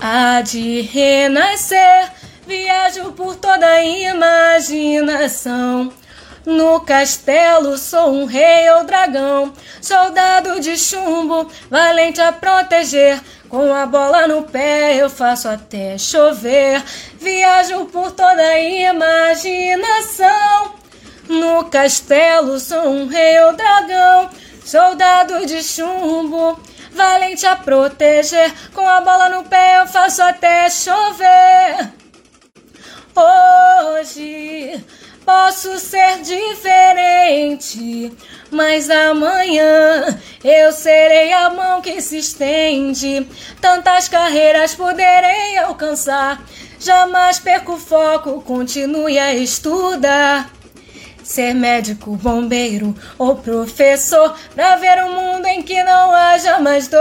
há 0.00 0.40
de 0.40 0.80
renascer. 0.80 2.10
Viajo 2.46 3.12
por 3.12 3.36
toda 3.36 3.66
a 3.66 3.84
imaginação. 3.84 5.92
No 6.44 6.80
castelo 6.80 7.78
sou 7.78 8.12
um 8.12 8.24
rei 8.24 8.68
ou 8.70 8.82
dragão, 8.82 9.52
soldado 9.80 10.58
de 10.58 10.76
chumbo, 10.76 11.48
valente 11.70 12.20
a 12.20 12.32
proteger. 12.32 13.20
Com 13.48 13.72
a 13.72 13.86
bola 13.86 14.26
no 14.26 14.42
pé 14.42 14.96
eu 14.96 15.08
faço 15.08 15.48
até 15.48 15.96
chover. 15.96 16.82
Viajo 17.20 17.84
por 17.86 18.10
toda 18.10 18.42
a 18.42 18.58
imaginação. 18.58 20.02
No 21.28 21.66
castelo 21.66 22.58
sou 22.58 22.88
um 22.88 23.06
rei 23.06 23.38
ou 23.40 23.52
dragão, 23.52 24.28
soldado 24.64 25.46
de 25.46 25.62
chumbo, 25.62 26.58
valente 26.92 27.46
a 27.46 27.54
proteger. 27.54 28.52
Com 28.74 28.88
a 28.88 29.00
bola 29.00 29.28
no 29.28 29.44
pé 29.44 29.78
eu 29.78 29.86
faço 29.86 30.20
até 30.20 30.68
chover. 30.68 31.92
Hoje 33.14 34.84
Posso 35.24 35.78
ser 35.78 36.20
diferente, 36.22 38.12
mas 38.50 38.90
amanhã 38.90 40.18
eu 40.42 40.72
serei 40.72 41.32
a 41.32 41.48
mão 41.48 41.80
que 41.80 42.00
se 42.00 42.18
estende. 42.18 43.24
Tantas 43.60 44.08
carreiras 44.08 44.74
poderei 44.74 45.58
alcançar. 45.58 46.42
Jamais 46.80 47.38
perco 47.38 47.74
o 47.74 47.78
foco, 47.78 48.42
continue 48.42 49.16
a 49.16 49.32
estudar. 49.32 50.50
Ser 51.22 51.54
médico, 51.54 52.16
bombeiro 52.16 52.92
ou 53.16 53.36
professor, 53.36 54.34
pra 54.56 54.74
ver 54.74 55.04
um 55.04 55.14
mundo 55.14 55.46
em 55.46 55.62
que 55.62 55.84
não 55.84 56.10
haja 56.10 56.58
mais 56.58 56.88
dor. 56.88 57.00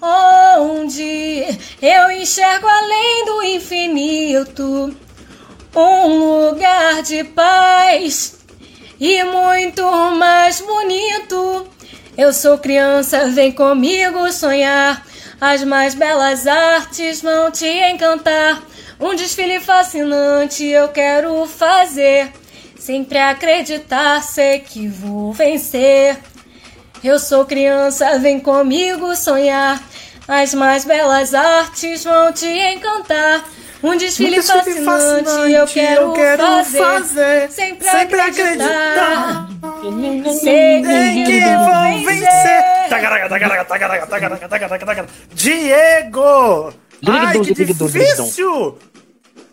Onde 0.00 1.44
eu 1.82 2.10
enxergo 2.10 2.66
além 2.66 3.24
do 3.26 3.42
infinito 3.42 4.96
um 5.74 6.48
lugar 6.48 7.02
de 7.02 7.24
paz 7.24 8.38
e 9.00 9.22
muito 9.24 9.82
mais 10.16 10.60
bonito. 10.60 11.68
Eu 12.16 12.32
sou 12.32 12.58
criança, 12.58 13.28
vem 13.28 13.52
comigo 13.52 14.30
sonhar. 14.32 15.06
As 15.40 15.62
mais 15.62 15.94
belas 15.94 16.46
artes 16.46 17.22
vão 17.22 17.50
te 17.50 17.66
encantar. 17.66 18.60
Um 18.98 19.14
desfile 19.14 19.60
fascinante 19.60 20.64
eu 20.64 20.88
quero 20.88 21.46
fazer. 21.46 22.32
Sempre 22.76 23.18
acreditar, 23.18 24.20
sei 24.22 24.58
que 24.60 24.88
vou 24.88 25.32
vencer. 25.32 26.18
Eu 27.04 27.20
sou 27.20 27.44
criança, 27.44 28.18
vem 28.18 28.40
comigo 28.40 29.14
sonhar. 29.14 29.80
As 30.26 30.52
mais 30.52 30.84
belas 30.84 31.32
artes 31.32 32.02
vão 32.02 32.32
te 32.32 32.46
encantar. 32.46 33.44
Um 33.82 33.96
desfile, 33.96 34.30
Um 34.30 34.40
desfile 34.40 34.84
fascinante, 34.84 35.24
fascinante 35.24 35.52
eu 35.52 35.66
quero, 35.66 36.00
eu 36.02 36.12
quero 36.12 36.42
fazer. 36.42 36.78
fazer. 36.78 37.50
Sempre, 37.50 37.88
Sempre 37.88 38.20
acreditar. 38.20 39.48
Sei 40.40 40.82
Tem 40.82 41.24
que 41.24 41.40
vão 41.40 41.92
vou 41.92 42.04
vencer. 42.04 42.88
Tagaraga, 42.88 43.28
tagaraga, 43.28 43.64
tagaraga, 43.64 44.06
tagaraga, 44.06 44.48
tagaraga, 44.48 44.78
tagaraga. 44.78 45.08
Diego! 45.32 46.72
Ai, 47.06 47.38
que 47.40 47.54
difícil! 47.54 48.78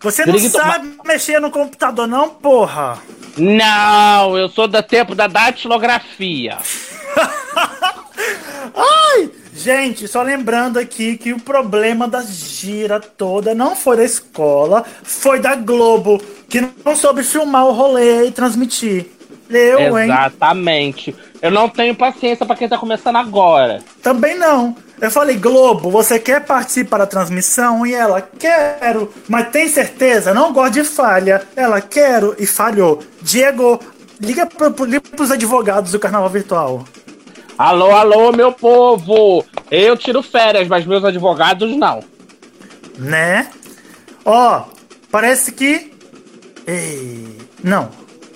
Você 0.02 0.26
não 0.26 0.40
sabe 0.40 0.98
mexer 1.06 1.40
no 1.40 1.52
computador, 1.52 2.08
não, 2.08 2.30
porra? 2.30 3.00
Não, 3.38 4.38
eu 4.38 4.50
sou 4.50 4.68
do 4.68 4.82
tempo 4.82 5.14
da 5.14 5.28
datilografia. 5.28 6.58
Ai! 8.76 9.32
Gente, 9.56 10.06
só 10.06 10.22
lembrando 10.22 10.78
aqui 10.78 11.16
que 11.16 11.32
o 11.32 11.40
problema 11.40 12.10
da 12.10 12.22
gira 12.22 13.00
toda 13.00 13.56
não 13.56 13.74
foi 13.74 13.96
da 13.96 14.04
escola, 14.04 14.84
foi 15.02 15.40
da 15.40 15.56
Globo, 15.56 16.22
que 16.50 16.60
não 16.84 16.94
soube 16.94 17.24
filmar 17.24 17.66
o 17.66 17.72
rolê 17.72 18.28
e 18.28 18.32
transmitir. 18.32 19.06
Eu, 19.50 19.98
hein? 19.98 20.06
Exatamente. 20.06 21.16
Eu 21.42 21.52
não 21.52 21.70
tenho 21.70 21.96
paciência 21.96 22.46
pra 22.46 22.56
quem 22.56 22.68
tá 22.68 22.78
começando 22.78 23.16
agora. 23.16 23.82
Também 24.02 24.38
não. 24.38 24.76
Eu 25.00 25.10
falei, 25.10 25.38
Globo, 25.38 25.90
você 25.90 26.20
quer 26.20 26.44
participar 26.44 26.98
da 26.98 27.08
transmissão? 27.08 27.86
E 27.86 27.94
ela, 27.94 28.22
quero. 28.22 29.14
Mas 29.28 29.50
tem 29.50 29.70
certeza? 29.70 30.34
Não 30.34 30.52
gosto 30.52 30.74
de 30.74 30.84
falha. 30.84 31.44
Ela, 31.56 31.80
quero. 31.80 32.36
E 32.40 32.46
falhou. 32.46 33.02
Diego, 33.22 33.80
liga, 34.20 34.46
pro, 34.46 34.86
liga 34.86 35.02
pros 35.02 35.32
advogados 35.32 35.92
do 35.92 36.00
Carnaval 36.00 36.30
Virtual. 36.30 36.86
Alô, 37.58 37.92
alô, 37.92 38.34
meu 38.34 38.52
povo! 38.52 39.46
Eu 39.72 39.96
tiro 39.96 40.22
férias, 40.22 40.68
mas 40.68 40.86
meus 40.86 41.06
advogados 41.06 41.74
não. 41.78 42.04
Né? 42.98 43.48
Ó, 44.26 44.64
parece 45.10 45.54
que. 45.54 45.94
Ei, 46.68 47.38
não. 47.64 47.90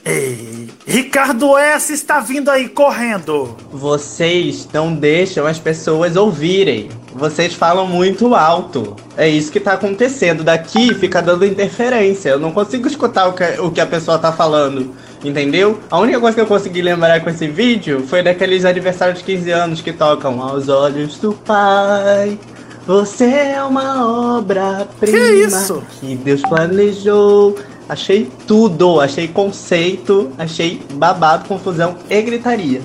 Ei, 0.06 0.70
Ricardo 0.88 1.58
S 1.58 1.92
está 1.92 2.22
vindo 2.22 2.50
aí 2.50 2.70
correndo. 2.70 3.58
Vocês 3.70 4.68
não 4.72 4.96
deixam 4.96 5.46
as 5.46 5.60
pessoas 5.60 6.16
ouvirem. 6.16 6.90
Vocês 7.14 7.54
falam 7.54 7.86
muito 7.86 8.34
alto. 8.34 8.96
É 9.18 9.28
isso 9.28 9.52
que 9.52 9.60
tá 9.60 9.74
acontecendo. 9.74 10.46
Daqui 10.46 10.94
fica 10.96 11.22
dando 11.22 11.46
interferência. 11.46 12.30
Eu 12.30 12.40
não 12.40 12.54
consigo 12.54 12.88
escutar 12.88 13.28
o 13.28 13.34
que, 13.34 13.44
o 13.60 13.70
que 13.70 13.82
a 13.82 13.86
pessoa 13.86 14.18
tá 14.18 14.32
falando. 14.32 14.96
Entendeu? 15.24 15.80
A 15.92 16.00
única 16.00 16.20
coisa 16.20 16.36
que 16.36 16.42
eu 16.42 16.46
consegui 16.48 16.82
lembrar 16.82 17.20
com 17.22 17.30
esse 17.30 17.48
vídeo 17.48 18.06
foi 18.08 18.24
daqueles 18.24 18.64
aniversários 18.64 19.20
de 19.20 19.26
15 19.26 19.52
anos 19.52 19.82
que 19.82 19.92
tocam 19.92 20.42
aos 20.42 20.70
olhos 20.70 21.18
do 21.18 21.34
pai. 21.34 22.40
Você 22.88 23.26
é 23.26 23.64
uma 23.64 24.38
obra-prima 24.38 25.18
Que 25.18 25.46
isso? 25.46 25.84
que 26.00 26.16
Deus 26.16 26.42
planejou. 26.42 27.58
Achei 27.88 28.30
tudo, 28.48 29.02
achei 29.02 29.28
conceito, 29.28 30.32
achei 30.38 30.82
babado, 30.94 31.48
confusão 31.48 31.98
e 32.10 32.22
gritaria. 32.22 32.82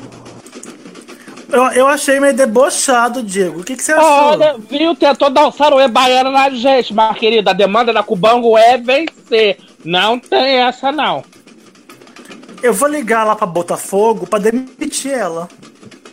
Eu, 1.51 1.63
eu 1.69 1.87
achei 1.87 2.19
meio 2.19 2.35
debochado, 2.35 3.23
Diego. 3.23 3.61
O 3.61 3.65
que, 3.65 3.77
que 3.77 3.83
você 3.83 3.93
achou? 3.93 4.09
Olha, 4.09 4.57
viu? 4.69 4.95
Tentou 4.97 5.31
dar 5.31 5.47
um 5.47 5.53
saruê 5.53 5.87
baiano 5.87 6.31
na 6.31 6.51
gente, 6.51 6.93
mas 6.93 7.17
querida, 7.17 7.53
a 7.53 7.55
demanda 7.55 7.93
da 7.93 8.03
Cubango 8.03 8.59
é 8.59 8.77
vencer. 8.77 9.59
Não 9.85 10.19
tem 10.19 10.57
essa, 10.57 10.91
não. 10.91 11.23
Eu 12.65 12.73
vou 12.73 12.89
ligar 12.89 13.25
lá 13.25 13.37
pra 13.37 13.47
Botafogo 13.47 14.27
pra 14.27 14.39
demitir 14.39 15.13
ela. 15.13 15.51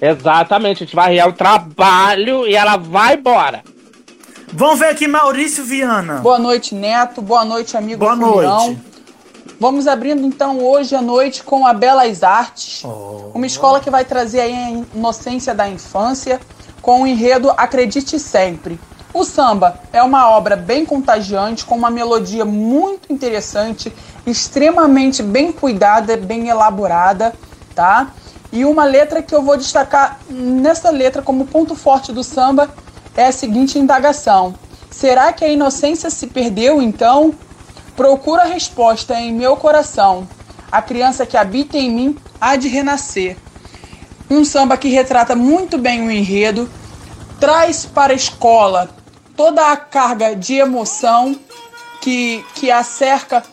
Exatamente, 0.01 0.83
a 0.83 0.85
gente 0.85 0.93
vai 0.93 1.13
rear 1.13 1.29
o 1.29 1.31
trabalho 1.31 2.45
e 2.45 2.53
ela 2.53 2.75
vai 2.75 3.15
embora. 3.15 3.63
Vamos 4.51 4.79
ver 4.79 4.87
aqui, 4.89 5.07
Maurício 5.07 5.63
Viana. 5.63 6.15
Boa 6.15 6.37
noite, 6.37 6.75
Neto. 6.75 7.21
Boa 7.21 7.45
noite, 7.45 7.77
amigo 7.77 7.99
Boa 8.01 8.17
Furião. 8.17 8.65
noite. 8.65 8.81
Vamos 9.61 9.87
abrindo 9.87 10.27
então 10.27 10.59
hoje 10.59 10.93
à 10.93 11.01
noite 11.01 11.41
com 11.41 11.65
a 11.65 11.73
Belas 11.73 12.21
Artes, 12.21 12.83
uma 13.33 13.45
escola 13.45 13.79
que 13.79 13.89
vai 13.89 14.03
trazer 14.03 14.41
aí 14.41 14.53
a 14.53 14.69
inocência 14.93 15.55
da 15.55 15.69
infância 15.69 16.37
com 16.81 17.03
o 17.03 17.07
enredo 17.07 17.49
Acredite 17.51 18.19
Sempre. 18.19 18.77
O 19.13 19.25
samba 19.25 19.77
é 19.91 20.01
uma 20.01 20.29
obra 20.29 20.55
bem 20.55 20.85
contagiante, 20.85 21.65
com 21.65 21.75
uma 21.75 21.89
melodia 21.89 22.45
muito 22.45 23.11
interessante, 23.11 23.91
extremamente 24.25 25.21
bem 25.21 25.51
cuidada, 25.51 26.15
bem 26.15 26.47
elaborada, 26.47 27.33
tá? 27.75 28.13
E 28.53 28.63
uma 28.63 28.85
letra 28.85 29.21
que 29.21 29.35
eu 29.35 29.41
vou 29.41 29.57
destacar 29.57 30.17
nessa 30.29 30.89
letra 30.89 31.21
como 31.21 31.45
ponto 31.45 31.75
forte 31.75 32.13
do 32.13 32.23
samba 32.23 32.69
é 33.15 33.25
a 33.25 33.31
seguinte 33.33 33.77
indagação: 33.77 34.55
Será 34.89 35.33
que 35.33 35.43
a 35.43 35.49
inocência 35.49 36.09
se 36.09 36.27
perdeu 36.27 36.81
então? 36.81 37.33
Procura 37.97 38.43
a 38.43 38.45
resposta 38.45 39.13
em 39.19 39.33
meu 39.33 39.57
coração. 39.57 40.25
A 40.71 40.81
criança 40.81 41.25
que 41.25 41.35
habita 41.35 41.77
em 41.77 41.91
mim 41.91 42.17
há 42.39 42.55
de 42.55 42.69
renascer. 42.69 43.35
Um 44.29 44.45
samba 44.45 44.77
que 44.77 44.87
retrata 44.87 45.35
muito 45.35 45.77
bem 45.77 46.07
o 46.07 46.09
enredo, 46.09 46.69
traz 47.41 47.85
para 47.85 48.13
a 48.13 48.15
escola 48.15 49.00
toda 49.35 49.71
a 49.71 49.77
carga 49.77 50.35
de 50.35 50.55
emoção 50.55 51.37
que, 52.01 52.43
que 52.55 52.71
acerca 52.71 53.43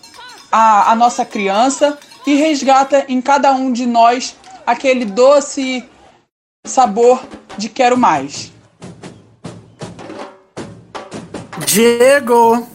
a, 0.51 0.93
a 0.93 0.95
nossa 0.95 1.25
criança 1.25 1.99
e 2.27 2.35
resgata 2.35 3.05
em 3.09 3.21
cada 3.21 3.53
um 3.53 3.73
de 3.73 3.87
nós 3.87 4.37
aquele 4.67 5.05
doce 5.05 5.85
sabor 6.67 7.23
de 7.57 7.69
quero 7.69 7.97
mais. 7.97 8.53
Diego! 11.67 12.67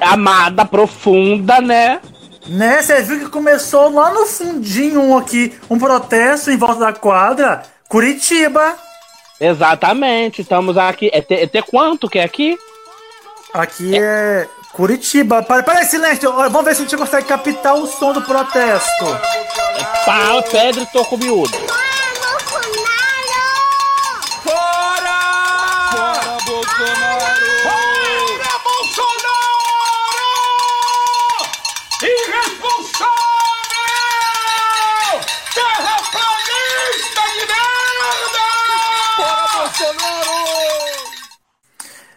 Amada 0.00 0.64
profunda, 0.64 1.60
né? 1.60 2.00
Né, 2.46 2.82
você 2.82 3.02
viu 3.02 3.20
que 3.20 3.28
começou 3.28 3.92
lá 3.92 4.12
no 4.12 4.26
fundinho 4.26 5.00
um 5.00 5.16
aqui, 5.16 5.54
um 5.68 5.78
protesto 5.78 6.50
em 6.50 6.56
volta 6.56 6.80
da 6.80 6.92
quadra. 6.92 7.62
Curitiba. 7.88 8.76
Exatamente, 9.40 10.42
estamos 10.42 10.76
aqui. 10.76 11.10
É 11.12 11.22
ter, 11.22 11.42
é 11.42 11.46
ter 11.46 11.62
quanto 11.62 12.08
que 12.08 12.18
é 12.18 12.24
aqui? 12.24 12.58
Aqui 13.54 13.98
é, 13.98 14.46
Curitiba. 14.72 15.42
Para, 15.42 15.62
para 15.62 15.84
silêncio, 15.84 16.32
vamos 16.32 16.64
ver 16.64 16.74
se 16.74 16.82
a 16.82 16.84
gente 16.84 16.96
consegue 16.96 17.26
captar 17.26 17.74
o 17.74 17.86
som 17.86 18.12
do 18.12 18.22
protesto. 18.22 19.04
É 19.78 20.04
pau, 20.04 20.42
pedra 20.42 20.82
e 20.82 20.86
toco 20.86 21.16
miúdo. 21.16 21.58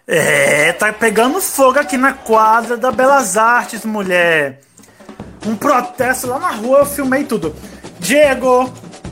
É, 0.05 0.73
tá 0.73 0.91
pegando 0.91 1.39
fogo 1.39 1.79
aqui 1.79 1.95
na 1.95 2.13
quadra 2.13 2.75
da 2.75 2.91
Belas 2.91 3.37
Artes, 3.37 3.85
mulher. 3.85 4.59
Um 5.45 5.55
protesto 5.55 6.27
lá 6.27 6.39
na 6.39 6.51
rua, 6.51 6.79
eu 6.79 6.85
filmei 6.85 7.23
tudo. 7.23 7.55
Diego, 7.99 8.71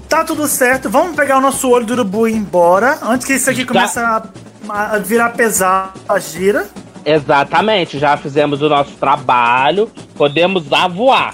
tá 0.10 0.24
tudo 0.24 0.48
certo. 0.48 0.90
Vamos 0.90 1.16
pegar 1.16 1.38
o 1.38 1.42
nosso 1.42 1.70
olho 1.70 1.86
do 1.86 1.94
urubu 1.94 2.28
e 2.28 2.32
ir 2.32 2.36
embora. 2.36 3.00
Antes 3.02 3.26
que 3.26 3.34
isso 3.34 3.50
aqui 3.50 3.66
comece 3.66 4.00
a, 4.00 4.22
a 4.70 4.98
virar 4.98 5.30
pesado, 5.30 6.00
a 6.08 6.20
gira. 6.20 6.68
Exatamente, 7.06 7.98
já 7.98 8.16
fizemos 8.16 8.62
o 8.62 8.70
nosso 8.70 8.92
trabalho, 8.92 9.90
Podemos 10.16 10.66
voar. 10.94 11.34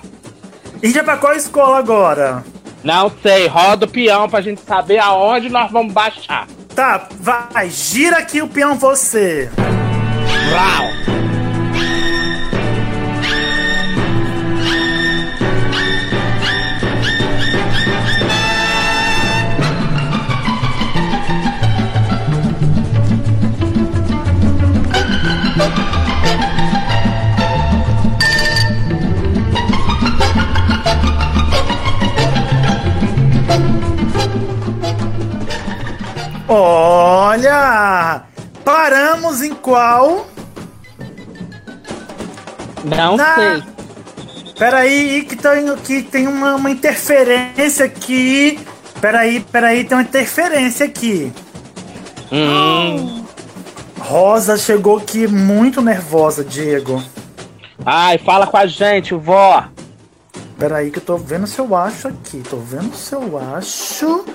E 0.81 0.91
já 0.91 1.03
pra 1.03 1.17
qual 1.17 1.33
escola 1.33 1.77
agora? 1.77 2.43
Não 2.83 3.11
sei, 3.21 3.47
roda 3.47 3.85
o 3.85 3.89
peão 3.89 4.29
pra 4.29 4.39
gente 4.39 4.61
saber 4.61 4.99
aonde 4.99 5.49
nós 5.49 5.69
vamos 5.69 5.91
baixar. 5.91 6.47
Tá, 6.77 7.09
vai, 7.19 7.71
gira 7.71 8.19
aqui 8.19 8.39
o 8.39 8.47
peão 8.47 8.77
você. 8.77 9.49
Uau! 10.53 10.85
Olha! 36.47 38.23
Paramos 38.63 39.41
em 39.41 39.53
qual? 39.53 40.27
Não 42.83 43.17
sei. 43.17 43.63
Peraí, 44.57 45.23
que 45.23 45.35
tem, 45.35 45.75
que 45.77 46.03
tem 46.03 46.27
uma, 46.27 46.55
uma 46.55 46.71
interferência 46.71 47.85
aqui. 47.85 48.59
Peraí, 48.99 49.39
peraí, 49.39 49.83
tem 49.83 49.97
uma 49.97 50.03
interferência 50.03 50.85
aqui. 50.85 51.31
Hum. 52.31 53.25
Rosa 53.99 54.57
chegou 54.57 54.97
aqui 54.97 55.27
muito 55.27 55.81
nervosa, 55.81 56.43
Diego. 56.43 57.03
Ai, 57.85 58.17
fala 58.17 58.47
com 58.47 58.57
a 58.57 58.65
gente, 58.65 59.13
vó. 59.13 59.65
Peraí 60.57 60.89
que 60.89 60.97
eu 60.97 61.03
tô 61.03 61.17
vendo 61.17 61.45
se 61.45 61.59
eu 61.59 61.75
acho 61.75 62.07
aqui. 62.07 62.41
Tô 62.49 62.57
vendo 62.57 62.95
se 62.95 63.13
eu 63.13 63.37
acho. 63.37 64.25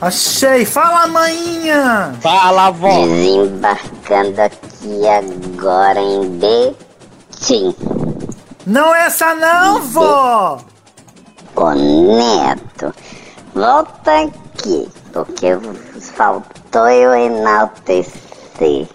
Achei! 0.00 0.66
Fala, 0.66 1.06
maninha! 1.06 2.14
Fala, 2.20 2.70
vó! 2.70 3.06
Desembarcando 3.06 4.42
aqui 4.42 5.08
agora 5.08 5.98
em 6.00 6.38
Betim. 6.38 7.74
Não 8.66 8.94
é 8.94 9.06
essa 9.06 9.34
não, 9.34 9.80
vó! 9.80 10.58
Ô 11.54 11.70
Neto, 11.70 12.94
volta 13.54 14.24
aqui, 14.24 14.86
porque 15.12 15.56
faltou 16.14 16.88
eu 16.88 17.14
enaltecer 17.14 18.86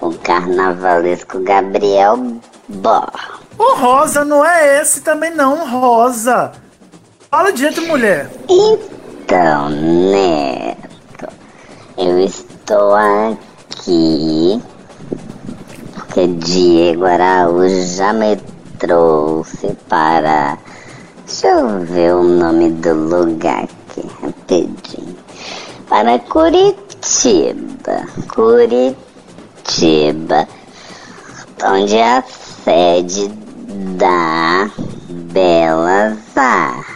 o 0.00 0.12
carnavalesco 0.18 1.38
Gabriel 1.44 2.18
Borra. 2.68 3.38
O 3.56 3.76
Rosa 3.76 4.24
não 4.24 4.44
é 4.44 4.80
esse 4.80 5.00
também 5.02 5.30
não, 5.30 5.70
Rosa. 5.70 6.50
Fala 7.30 7.52
direito, 7.52 7.82
mulher. 7.82 8.28
Então, 9.26 9.70
Neto, 9.70 11.28
eu 11.96 12.20
estou 12.20 12.94
aqui 12.94 14.62
porque 15.94 16.26
Diego 16.26 17.06
Araújo 17.06 17.96
já 17.96 18.12
me 18.12 18.36
trouxe 18.78 19.74
para. 19.88 20.58
Deixa 21.24 21.46
eu 21.48 21.80
ver 21.80 22.14
o 22.14 22.22
nome 22.22 22.70
do 22.72 22.92
lugar 22.92 23.64
aqui, 23.64 24.06
rapidinho. 24.22 25.16
Para 25.88 26.18
Curitiba. 26.18 28.04
Curitiba. 28.28 28.96
Onde 31.64 31.96
é 31.96 32.18
a 32.18 32.22
sede 32.22 33.28
da 33.96 34.70
Belas 35.08 36.18
Artes. 36.36 36.93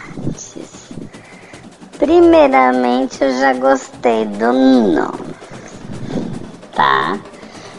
Primeiramente, 2.09 3.23
eu 3.23 3.37
já 3.37 3.53
gostei 3.53 4.25
do 4.25 4.51
nome, 4.51 5.35
tá? 6.73 7.19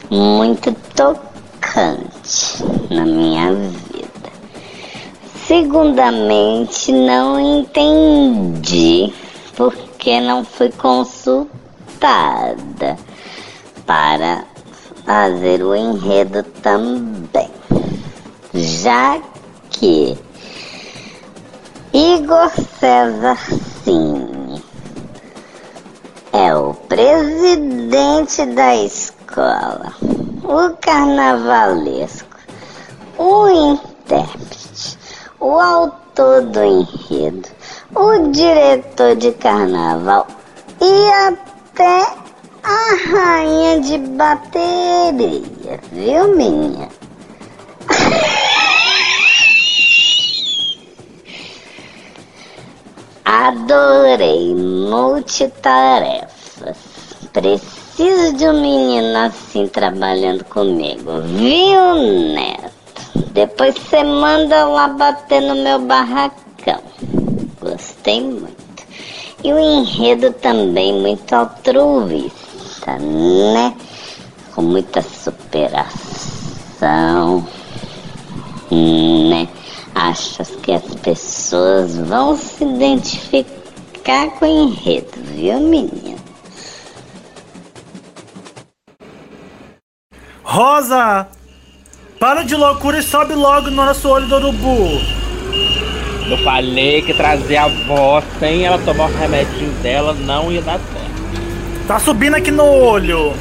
Muito 0.08 0.72
tocante 0.94 2.62
na 2.88 3.04
minha 3.04 3.52
vida. 3.52 4.30
Segundamente, 5.48 6.92
não 6.92 7.40
entendi 7.40 9.12
porque 9.56 10.20
não 10.20 10.44
fui 10.44 10.70
consultada 10.70 11.48
para 13.84 14.44
fazer 15.04 15.60
o 15.64 15.74
enredo 15.74 16.44
também, 16.62 17.50
já 18.54 19.20
que 19.70 20.16
Igor 21.92 22.48
César 22.78 23.36
Cine 23.84 24.62
é 26.32 26.54
o 26.54 26.74
presidente 26.74 28.44
da 28.46 28.76
escola, 28.76 29.94
o 30.44 30.76
carnavalesco, 30.80 32.36
o 33.16 33.48
intérprete, 33.48 34.98
o 35.40 35.58
autor 35.58 36.42
do 36.42 36.62
enredo, 36.62 37.48
o 37.94 38.30
diretor 38.30 39.16
de 39.16 39.32
carnaval 39.32 40.26
e 40.80 41.08
até 41.26 42.06
a 42.62 42.96
rainha 43.12 43.80
de 43.80 43.98
bateria, 43.98 45.80
viu, 45.90 46.36
minha? 46.36 46.88
Adorei 53.24 54.54
multitarefas. 54.54 56.76
Preciso 57.32 58.36
de 58.36 58.48
um 58.48 58.60
menino 58.60 59.16
assim 59.18 59.68
trabalhando 59.68 60.44
comigo, 60.44 61.20
viu, 61.22 61.94
Neto? 62.34 62.70
Depois 63.32 63.76
você 63.76 64.02
manda 64.02 64.64
lá 64.64 64.88
bater 64.88 65.40
no 65.42 65.54
meu 65.54 65.78
barracão. 65.78 66.80
Gostei 67.60 68.20
muito. 68.20 68.58
E 69.44 69.52
o 69.52 69.58
enredo 69.58 70.32
também 70.32 71.00
muito 71.00 71.32
altruísta, 71.32 72.98
né? 72.98 73.72
Com 74.54 74.62
muita 74.62 75.02
superação, 75.02 75.86
né? 78.70 79.48
Achas 79.94 80.50
que 80.62 80.72
as 80.72 80.94
pessoas 80.96 81.96
vão 81.96 82.36
se 82.36 82.64
identificar 82.64 84.30
com 84.38 84.46
o 84.46 84.68
enredo, 84.68 85.10
viu, 85.34 85.60
menino? 85.60 86.18
Rosa! 90.42 91.28
Para 92.18 92.42
de 92.42 92.54
loucura 92.54 92.98
e 92.98 93.02
sobe 93.02 93.34
logo 93.34 93.70
no 93.70 93.76
nosso 93.76 94.08
olho 94.08 94.26
do 94.26 94.36
urubu. 94.36 95.00
Eu 96.30 96.38
falei 96.44 97.02
que 97.02 97.14
trazer 97.14 97.56
a 97.56 97.64
avó 97.64 98.22
sem 98.38 98.64
ela 98.64 98.78
tomar 98.78 99.08
o 99.08 99.16
remedinho 99.16 99.72
dela 99.82 100.12
não 100.12 100.52
ia 100.52 100.60
dar 100.62 100.78
certo. 100.78 101.86
Tá 101.86 101.98
subindo 101.98 102.34
aqui 102.34 102.50
no 102.50 102.64
olho. 102.64 103.32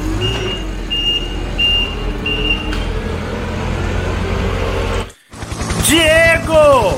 Diego! 5.90 6.96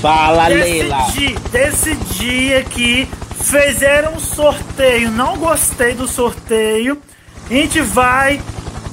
Fala, 0.00 0.48
Decidi, 0.48 0.70
Leila. 0.78 1.06
decidi 1.50 2.54
aqui. 2.54 3.08
Fizeram 3.40 4.12
um 4.14 4.20
sorteio. 4.20 5.10
Não 5.10 5.36
gostei 5.36 5.92
do 5.94 6.06
sorteio. 6.06 7.02
A 7.50 7.52
gente 7.52 7.80
vai 7.80 8.40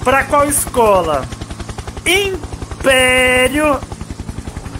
pra 0.04 0.24
qual 0.24 0.46
escola? 0.50 1.26
Império. 2.04 3.80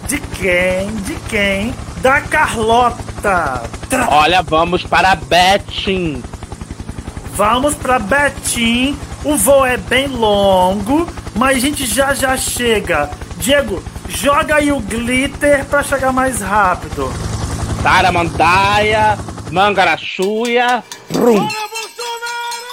De 0.08 0.18
quem? 0.18 0.90
De 1.04 1.14
quem? 1.28 1.72
Da 2.02 2.20
Carlota. 2.20 3.62
Tra- 3.88 4.08
Olha, 4.10 4.42
vamos 4.42 4.82
para 4.82 5.14
Betim. 5.14 6.20
Vamos 7.36 7.74
pra 7.74 8.00
Betim. 8.00 8.96
O 9.24 9.36
voo 9.36 9.64
é 9.64 9.76
bem 9.76 10.08
longo, 10.08 11.06
mas 11.36 11.58
a 11.58 11.60
gente 11.60 11.86
já 11.86 12.14
já 12.14 12.36
chega. 12.36 13.08
Diego, 13.38 13.82
joga 14.10 14.56
aí 14.56 14.72
o 14.72 14.80
glitter 14.80 15.64
pra 15.66 15.82
chegar 15.82 16.12
mais 16.12 16.40
rápido. 16.40 17.12
Taramandaia, 17.82 19.18
Mangarachuia. 19.50 20.82
Brum. 21.10 21.48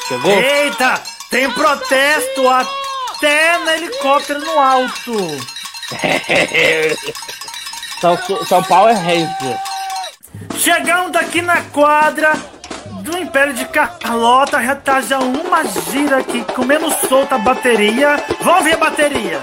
Chegou? 0.07 0.31
Eita, 0.31 1.01
tem 1.29 1.49
protesto 1.51 2.47
até 2.49 3.57
no 3.59 3.69
helicóptero 3.69 4.39
no 4.39 4.59
alto. 4.59 5.17
São, 8.01 8.17
São 8.45 8.63
Paulo 8.63 8.89
é 8.89 8.93
Ranger. 8.93 9.57
Chegando 10.57 11.17
aqui 11.17 11.41
na 11.41 11.61
quadra 11.61 12.33
do 13.01 13.17
Império 13.17 13.53
de 13.53 13.65
Carlota, 13.65 14.61
já 14.61 14.75
tá 14.75 15.01
já 15.01 15.19
uma 15.19 15.63
gira 15.63 16.17
aqui, 16.17 16.43
comendo 16.53 16.91
solta 17.07 17.35
a 17.35 17.39
bateria. 17.39 18.17
Vamos 18.41 18.63
ver 18.63 18.73
a 18.73 18.77
bateria. 18.77 19.41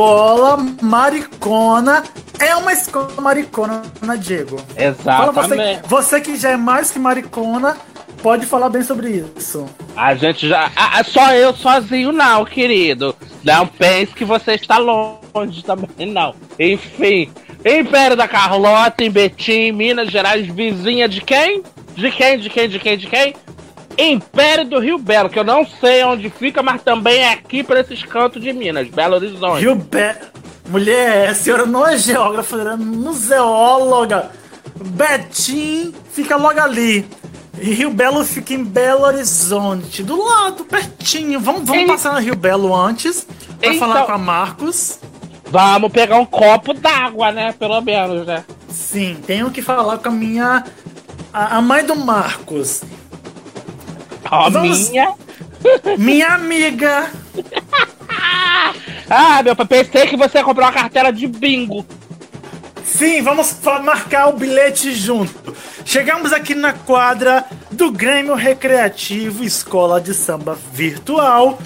Escola 0.00 0.56
maricona 0.80 2.02
é 2.38 2.56
uma 2.56 2.72
escola 2.72 3.20
maricona, 3.20 3.82
né, 4.00 4.16
Diego? 4.16 4.56
Fala 5.04 5.30
você, 5.30 5.54
Exatamente. 5.54 5.88
você 5.88 6.20
que 6.22 6.36
já 6.36 6.50
é 6.52 6.56
mais 6.56 6.90
que 6.90 6.98
maricona, 6.98 7.76
pode 8.22 8.46
falar 8.46 8.70
bem 8.70 8.82
sobre 8.82 9.10
isso. 9.10 9.66
A 9.94 10.14
gente 10.14 10.48
já. 10.48 10.70
ah, 10.74 11.04
só 11.04 11.34
eu 11.34 11.54
sozinho, 11.54 12.12
não, 12.12 12.46
querido. 12.46 13.14
Não 13.44 13.66
pense 13.66 14.14
que 14.14 14.24
você 14.24 14.54
está 14.54 14.78
longe 14.78 15.62
também, 15.62 16.06
não. 16.10 16.34
Enfim. 16.58 17.30
Império 17.62 18.16
da 18.16 18.26
Carlota, 18.26 19.04
em 19.04 19.10
Betim, 19.10 19.72
Minas 19.72 20.08
Gerais, 20.10 20.46
vizinha 20.46 21.06
de 21.06 21.20
quem? 21.20 21.62
De 21.94 22.10
quem, 22.10 22.38
de 22.38 22.48
quem, 22.48 22.68
de 22.70 22.78
quem, 22.78 22.96
de 22.96 23.06
quem? 23.06 23.34
Império 24.00 24.64
do 24.64 24.78
Rio 24.78 24.98
Belo, 24.98 25.28
que 25.28 25.38
eu 25.38 25.44
não 25.44 25.66
sei 25.66 26.02
onde 26.04 26.30
fica, 26.30 26.62
mas 26.62 26.82
também 26.82 27.18
é 27.18 27.32
aqui 27.32 27.62
para 27.62 27.80
esses 27.80 28.02
cantos 28.04 28.42
de 28.42 28.52
Minas, 28.52 28.88
Belo 28.88 29.16
Horizonte. 29.16 29.60
Rio 29.60 29.74
Be... 29.74 30.14
Mulher, 30.68 31.28
a 31.30 31.34
senhora 31.34 31.66
não 31.66 31.84
é 31.86 31.98
geógrafa, 31.98 32.56
é 32.56 32.76
museóloga. 32.76 34.30
Betim 34.76 35.92
fica 36.12 36.36
logo 36.36 36.60
ali. 36.60 37.04
E 37.60 37.72
Rio 37.74 37.90
Belo 37.90 38.24
fica 38.24 38.54
em 38.54 38.62
Belo 38.64 39.02
Horizonte, 39.04 40.02
do 40.02 40.22
lado, 40.22 40.64
pertinho. 40.64 41.40
Vamos, 41.40 41.62
vamos 41.64 41.86
passar 41.86 42.12
no 42.14 42.20
Rio 42.20 42.36
Belo 42.36 42.74
antes, 42.74 43.26
pra 43.58 43.74
Então- 43.74 43.88
falar 43.88 44.06
com 44.06 44.12
a 44.12 44.18
Marcos. 44.18 44.98
Vamos 45.46 45.90
pegar 45.90 46.16
um 46.16 46.24
copo 46.24 46.72
d'água, 46.72 47.32
né? 47.32 47.52
Pelo 47.58 47.80
menos, 47.80 48.24
né? 48.24 48.44
Sim, 48.68 49.16
tenho 49.26 49.50
que 49.50 49.60
falar 49.60 49.98
com 49.98 50.08
a 50.08 50.12
minha. 50.12 50.64
A, 51.32 51.56
a 51.56 51.60
mãe 51.60 51.84
do 51.84 51.96
Marcos. 51.96 52.82
A 54.30 54.48
Vamos- 54.48 54.88
minha. 54.90 55.12
Minha 55.98 56.28
amiga. 56.34 57.10
Ah, 59.12 59.42
meu 59.42 59.56
pai, 59.56 59.66
pensei 59.66 60.06
que 60.06 60.16
você 60.16 60.40
comprou 60.40 60.64
uma 60.64 60.72
cartela 60.72 61.12
de 61.12 61.26
bingo. 61.26 61.84
Sim, 62.84 63.20
vamos 63.22 63.56
marcar 63.84 64.28
o 64.28 64.34
bilhete 64.34 64.94
junto. 64.94 65.52
Chegamos 65.84 66.32
aqui 66.32 66.54
na 66.54 66.72
quadra 66.72 67.44
do 67.72 67.90
Grêmio 67.90 68.36
Recreativo 68.36 69.42
Escola 69.42 70.00
de 70.00 70.14
Samba 70.14 70.56
Virtual, 70.72 71.58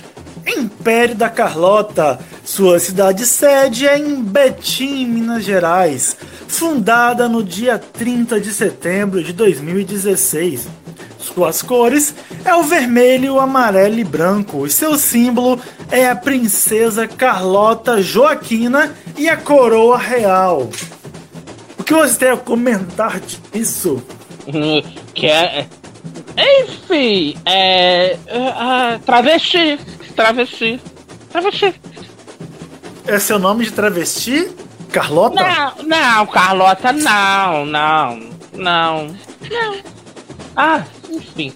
Império 0.47 1.15
da 1.15 1.29
Carlota. 1.29 2.19
Sua 2.45 2.79
cidade 2.79 3.27
sede 3.27 3.87
é 3.87 3.99
em 3.99 4.23
Betim, 4.23 5.05
Minas 5.07 5.45
Gerais, 5.45 6.17
fundada 6.49 7.29
no 7.29 7.43
dia 7.45 7.79
30 7.79 8.41
de 8.41 8.55
setembro 8.55 9.23
de 9.23 9.35
2016. 9.35 10.67
Suas 11.25 11.63
cores 11.63 12.15
é 12.45 12.55
o 12.55 12.63
vermelho, 12.63 13.41
amarelo 13.41 13.99
e 13.99 14.05
branco. 14.05 14.67
E 14.67 14.71
seu 14.71 14.97
símbolo 14.99 15.59
é 15.91 16.09
a 16.09 16.15
princesa 16.15 17.09
Carlota 17.09 18.03
Joaquina 18.03 18.95
e 19.17 19.29
a 19.29 19.37
coroa 19.37 19.97
real. 19.97 20.69
O 21.79 21.83
que 21.83 21.95
você 21.95 22.19
tem 22.19 22.31
a 22.31 22.37
comentar 22.37 23.21
disso? 23.53 24.03
Que 25.15 25.29
é. 25.29 25.69
Enfim, 26.37 27.37
é. 27.47 28.19
é, 28.27 28.49
ah, 28.49 28.99
travesti. 29.07 29.79
Travesti. 30.17 30.81
Travesti. 31.31 31.81
É 33.07 33.19
seu 33.19 33.39
nome 33.39 33.65
de 33.65 33.71
travesti? 33.71 34.51
Carlota? 34.91 35.43
Não, 35.43 35.75
não, 35.87 36.27
Carlota, 36.27 36.93
não, 36.93 37.65
não, 37.65 38.17
não, 38.53 39.07
não. 39.51 39.85
Ah, 40.57 40.85
enfim. 41.17 41.53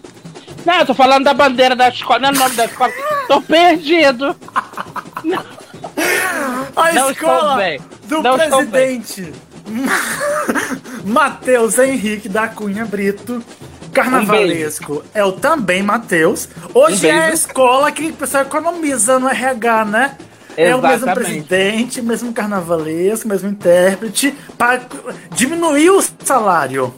Não, 0.64 0.74
eu 0.80 0.86
tô 0.86 0.94
falando 0.94 1.24
da 1.24 1.34
bandeira 1.34 1.74
da 1.76 1.88
escola, 1.88 2.18
não 2.20 2.28
é 2.28 2.32
o 2.32 2.38
nome 2.38 2.56
da 2.56 2.64
escola. 2.64 2.92
Tô 3.26 3.40
perdido. 3.40 4.36
A 6.76 6.92
Não 6.92 7.11
escola 7.11 7.56
bem. 7.56 7.80
do 8.06 8.22
Não 8.22 8.36
presidente 8.38 9.32
Matheus 11.04 11.78
Henrique 11.78 12.28
da 12.28 12.48
Cunha 12.48 12.84
Brito. 12.84 13.42
Carnavalesco 13.92 15.02
é 15.14 15.24
o 15.24 15.32
também 15.32 15.82
Matheus. 15.82 16.48
Hoje 16.74 17.06
Um 17.06 17.11
é 17.11 17.26
a 17.28 17.32
escola 17.32 17.90
que 17.90 18.09
o 18.09 18.12
pessoal 18.12 18.44
economiza 18.44 19.18
no 19.18 19.28
RH, 19.28 19.84
né? 19.86 20.16
É 20.56 20.74
o 20.74 20.82
mesmo 20.82 21.12
presidente, 21.14 22.02
mesmo 22.02 22.32
carnavalesco, 22.32 23.28
mesmo 23.28 23.48
intérprete, 23.48 24.34
para 24.56 24.82
diminuir 25.32 25.90
o 25.90 26.02
salário. 26.24 26.92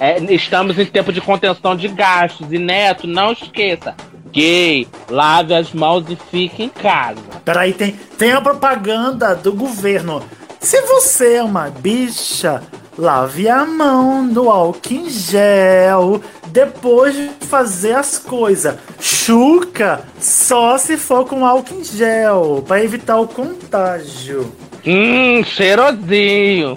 É, 0.00 0.18
estamos 0.32 0.78
em 0.78 0.86
tempo 0.86 1.12
de 1.12 1.20
contenção 1.20 1.76
de 1.76 1.88
gastos. 1.88 2.52
E 2.52 2.58
Neto, 2.58 3.06
não 3.06 3.32
esqueça. 3.32 3.94
Gay, 4.32 4.88
lave 5.08 5.54
as 5.54 5.72
mãos 5.72 6.04
e 6.08 6.16
fique 6.16 6.64
em 6.64 6.68
casa. 6.68 7.20
Peraí, 7.44 7.72
tem, 7.72 7.92
tem 8.18 8.32
a 8.32 8.40
propaganda 8.40 9.34
do 9.34 9.52
governo. 9.52 10.22
Se 10.58 10.80
você 10.82 11.34
é 11.34 11.42
uma 11.42 11.70
bicha, 11.70 12.62
lave 12.98 13.48
a 13.48 13.64
mão 13.64 14.24
no 14.24 14.50
álcool 14.50 14.92
em 14.92 15.08
gel 15.08 16.20
depois 16.48 17.14
de 17.14 17.28
fazer 17.46 17.92
as 17.92 18.18
coisas. 18.18 18.74
Chuca 18.98 20.00
só 20.18 20.78
se 20.78 20.96
for 20.96 21.26
com 21.26 21.44
álcool 21.44 21.80
em 21.80 21.84
gel, 21.84 22.64
para 22.66 22.82
evitar 22.82 23.18
o 23.18 23.28
contágio. 23.28 24.52
Hum, 24.86 25.42
cheirosinho. 25.44 26.76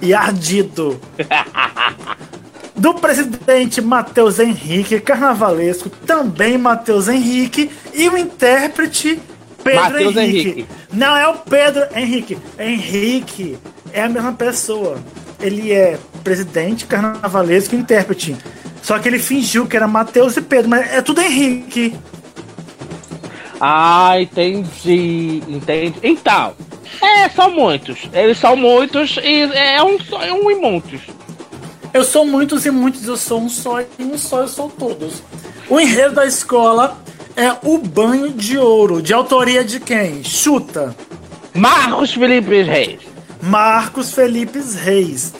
E 0.00 0.12
ardido. 0.14 1.00
Do 2.76 2.94
presidente 2.94 3.80
Matheus 3.80 4.38
Henrique, 4.38 5.00
carnavalesco, 5.00 5.88
também 5.88 6.58
Matheus 6.58 7.08
Henrique, 7.08 7.70
e 7.94 8.08
o 8.08 8.18
intérprete 8.18 9.20
Pedro 9.62 9.98
Henrique. 9.98 10.20
Henrique. 10.20 10.66
Não 10.92 11.16
é 11.16 11.26
o 11.26 11.34
Pedro 11.34 11.86
Henrique. 11.94 12.38
Henrique 12.58 13.56
é 13.92 14.02
a 14.02 14.08
mesma 14.08 14.32
pessoa. 14.32 14.98
Ele 15.40 15.72
é 15.72 15.98
presidente, 16.22 16.86
carnavalesco 16.86 17.74
e 17.74 17.78
intérprete. 17.78 18.36
Só 18.82 18.98
que 18.98 19.08
ele 19.08 19.18
fingiu 19.18 19.66
que 19.66 19.76
era 19.76 19.88
Matheus 19.88 20.36
e 20.36 20.42
Pedro, 20.42 20.68
mas 20.68 20.92
é 20.92 21.00
tudo 21.00 21.22
Henrique. 21.22 21.96
Ah, 23.60 24.20
entendi, 24.20 25.42
entendi. 25.48 25.94
Então, 26.02 26.54
é, 27.02 27.28
são 27.28 27.50
muitos. 27.50 28.08
Eles 28.12 28.38
são 28.38 28.56
muitos 28.56 29.16
e 29.22 29.42
é 29.52 29.82
um 29.82 29.98
só, 30.00 30.22
é 30.22 30.32
um 30.32 30.50
e 30.50 30.54
muitos. 30.54 31.00
Eu 31.92 32.02
sou 32.04 32.26
muitos 32.26 32.66
e 32.66 32.70
muitos, 32.70 33.06
eu 33.06 33.16
sou 33.16 33.40
um 33.40 33.48
só 33.48 33.80
e 33.80 33.86
um 34.00 34.18
só 34.18 34.40
eu 34.40 34.48
sou 34.48 34.68
todos. 34.68 35.22
O 35.68 35.78
enredo 35.80 36.14
da 36.16 36.26
escola 36.26 36.98
é 37.36 37.52
o 37.62 37.78
banho 37.78 38.30
de 38.30 38.58
ouro, 38.58 39.00
de 39.00 39.14
autoria 39.14 39.64
de 39.64 39.78
quem? 39.80 40.22
Chuta. 40.24 40.94
Marcos 41.54 42.12
Felipe 42.12 42.62
Reis. 42.62 43.00
Marcos 43.40 44.12
Felipe 44.12 44.58
Reis. 44.58 45.32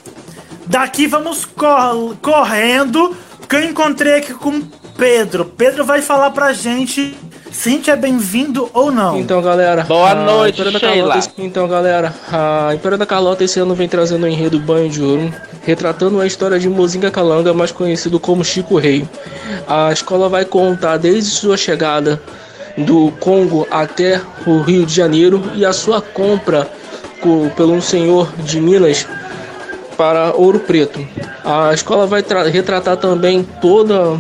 Daqui 0.67 1.07
vamos 1.07 1.45
cor- 1.45 2.17
correndo, 2.23 3.17
porque 3.39 3.57
eu 3.57 3.65
encontrei 3.65 4.15
aqui 4.17 4.33
com 4.35 4.61
Pedro. 4.97 5.45
Pedro 5.45 5.85
vai 5.85 6.01
falar 6.01 6.31
pra 6.31 6.53
gente 6.53 7.17
a 7.55 7.69
gente 7.69 7.91
é 7.91 7.97
bem-vindo 7.97 8.69
ou 8.75 8.91
não. 8.91 9.19
Então, 9.19 9.41
galera. 9.43 9.85
Boa 9.85 10.11
a 10.11 10.15
noite, 10.15 10.61
Império 10.61 10.73
da 10.73 10.79
Sheila. 10.79 11.09
Carlota, 11.15 11.33
então, 11.39 11.69
galera. 11.69 12.15
A 12.31 12.75
Império 12.75 12.99
da 12.99 13.07
Carlota 13.07 13.45
esse 13.45 13.59
ano 13.61 13.75
vem 13.75 13.89
trazendo 13.89 14.25
o 14.25 14.29
enredo 14.29 14.59
Banho 14.59 14.89
de 14.91 15.01
Ouro, 15.03 15.33
retratando 15.63 16.21
a 16.21 16.27
história 16.27 16.59
de 16.59 16.69
Mozinga 16.69 17.11
Calanga, 17.11 17.55
mais 17.55 17.71
conhecido 17.73 18.19
como 18.21 18.45
Chico 18.45 18.77
Rei. 18.77 19.09
A 19.67 19.93
escola 19.93 20.29
vai 20.29 20.45
contar 20.45 20.97
desde 20.99 21.31
sua 21.31 21.57
chegada 21.57 22.21
do 22.77 23.13
Congo 23.21 23.67
até 23.71 24.21
o 24.47 24.61
Rio 24.61 24.85
de 24.85 24.95
Janeiro 24.95 25.43
e 25.55 25.65
a 25.65 25.73
sua 25.73 26.01
compra 26.03 26.69
co- 27.21 27.51
pelo 27.57 27.73
um 27.73 27.81
senhor 27.81 28.33
de 28.39 28.61
Minas 28.61 29.07
para 29.97 30.35
Ouro 30.35 30.59
Preto. 30.59 30.99
A 31.45 31.73
escola 31.73 32.05
vai 32.07 32.23
tra- 32.23 32.49
retratar 32.49 32.97
também 32.97 33.45
toda 33.63 34.15
a 34.15 34.19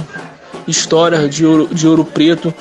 história 0.68 1.28
de 1.28 1.44
Ouro, 1.44 1.68
de 1.72 1.86
Ouro 1.88 2.04
Preto, 2.04 2.54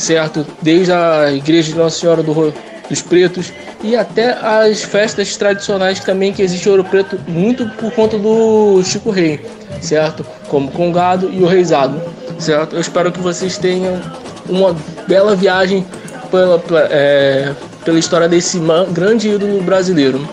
certo? 0.00 0.46
Desde 0.62 0.92
a 0.92 1.30
igreja 1.30 1.72
de 1.72 1.78
Nossa 1.78 2.00
Senhora 2.00 2.22
do 2.22 2.52
dos 2.88 3.02
Pretos 3.02 3.52
e 3.84 3.94
até 3.94 4.32
as 4.32 4.82
festas 4.82 5.36
tradicionais 5.36 6.00
também 6.00 6.32
que 6.32 6.42
existe 6.42 6.68
Ouro 6.68 6.82
Preto, 6.82 7.20
muito 7.28 7.68
por 7.76 7.92
conta 7.92 8.18
do 8.18 8.82
Chico 8.82 9.10
Rei, 9.10 9.40
certo? 9.80 10.26
Como 10.48 10.72
Congado 10.72 11.30
e 11.32 11.40
o 11.40 11.46
Reisado, 11.46 12.02
certo? 12.38 12.74
Eu 12.74 12.80
espero 12.80 13.12
que 13.12 13.20
vocês 13.20 13.56
tenham 13.58 14.00
uma 14.48 14.74
bela 15.06 15.36
viagem 15.36 15.86
pela, 16.32 16.58
pela, 16.58 16.88
é, 16.90 17.54
pela 17.84 17.98
história 17.98 18.28
desse 18.28 18.58
grande 18.90 19.28
ídolo 19.28 19.62
brasileiro. 19.62 20.28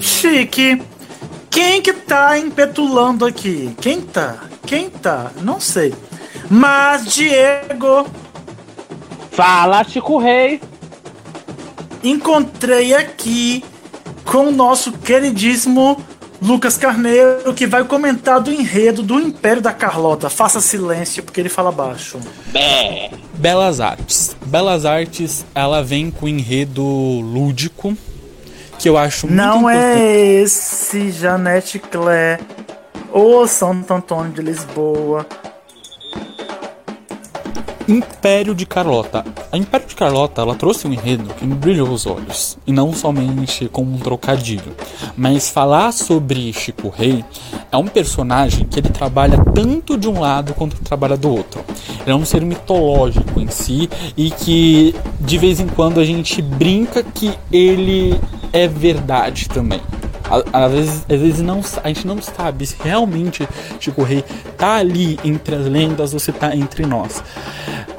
Chique. 0.00 0.82
Quem 1.48 1.80
que 1.80 1.92
tá 1.92 2.38
empetulando 2.38 3.24
aqui? 3.24 3.74
Quem 3.80 4.02
tá? 4.02 4.36
Quem 4.66 4.90
tá? 4.90 5.30
Não 5.42 5.58
sei. 5.58 5.94
Mas 6.50 7.06
Diego, 7.06 8.06
Fala, 9.30 9.84
Chico 9.84 10.18
Rei. 10.18 10.60
encontrei 12.02 12.92
aqui 12.94 13.64
com 14.24 14.48
o 14.48 14.50
nosso 14.50 14.92
queridíssimo 14.92 15.96
Lucas 16.42 16.76
Carneiro, 16.76 17.52
que 17.54 17.66
vai 17.66 17.84
comentar 17.84 18.40
do 18.40 18.50
enredo 18.52 19.02
do 19.02 19.18
Império 19.20 19.62
da 19.62 19.72
Carlota. 19.72 20.28
Faça 20.30 20.60
silêncio, 20.60 21.22
porque 21.22 21.40
ele 21.40 21.48
fala 21.48 21.70
baixo. 21.70 22.18
Bé. 22.46 23.10
Belas 23.34 23.80
Artes. 23.80 24.34
Belas 24.46 24.84
Artes, 24.84 25.44
ela 25.54 25.82
vem 25.82 26.10
com 26.10 26.26
enredo 26.26 26.82
lúdico, 26.82 27.96
que 28.78 28.88
eu 28.88 28.96
acho 28.98 29.26
muito 29.26 29.36
Não 29.36 29.60
importante. 29.70 30.00
é 30.02 30.42
esse 30.42 31.10
Janete 31.12 31.78
Clé 31.78 32.40
ou 33.12 33.46
Santo 33.46 33.92
Antônio 33.94 34.32
de 34.32 34.42
Lisboa. 34.42 35.26
Império 37.90 38.54
de 38.54 38.64
Carlota. 38.64 39.24
A 39.50 39.56
Império 39.56 39.88
de 39.88 39.96
Carlota, 39.96 40.42
ela 40.42 40.54
trouxe 40.54 40.86
um 40.86 40.92
enredo 40.92 41.34
que 41.34 41.44
me 41.44 41.54
brilhou 41.54 41.88
os 41.88 42.06
olhos. 42.06 42.56
E 42.64 42.72
não 42.72 42.92
somente 42.92 43.68
como 43.68 43.92
um 43.92 43.98
trocadilho. 43.98 44.76
Mas 45.16 45.50
falar 45.50 45.90
sobre 45.92 46.52
Chico 46.52 46.88
Rei 46.88 47.24
é 47.72 47.76
um 47.76 47.88
personagem 47.88 48.64
que 48.64 48.78
ele 48.78 48.90
trabalha 48.90 49.44
tanto 49.52 49.98
de 49.98 50.08
um 50.08 50.20
lado 50.20 50.54
quanto 50.54 50.76
trabalha 50.82 51.16
do 51.16 51.30
outro. 51.30 51.64
Ele 52.02 52.12
é 52.12 52.14
um 52.14 52.24
ser 52.24 52.42
mitológico 52.42 53.40
em 53.40 53.48
si 53.48 53.90
e 54.16 54.30
que 54.30 54.94
de 55.20 55.36
vez 55.36 55.58
em 55.58 55.66
quando 55.66 55.98
a 55.98 56.04
gente 56.04 56.40
brinca 56.40 57.02
que 57.02 57.36
ele 57.50 58.20
é 58.52 58.68
verdade 58.68 59.48
também. 59.48 59.80
Às 60.52 60.72
vezes, 60.72 61.04
às 61.08 61.20
vezes 61.20 61.40
não, 61.40 61.60
a 61.82 61.88
gente 61.88 62.06
não 62.06 62.22
sabe 62.22 62.66
se 62.66 62.76
realmente 62.80 63.48
Chico 63.80 64.02
Rei 64.02 64.24
tá 64.56 64.76
ali 64.76 65.18
entre 65.24 65.56
as 65.56 65.66
lendas 65.66 66.14
ou 66.14 66.20
se 66.20 66.32
tá 66.32 66.54
entre 66.54 66.86
nós. 66.86 67.22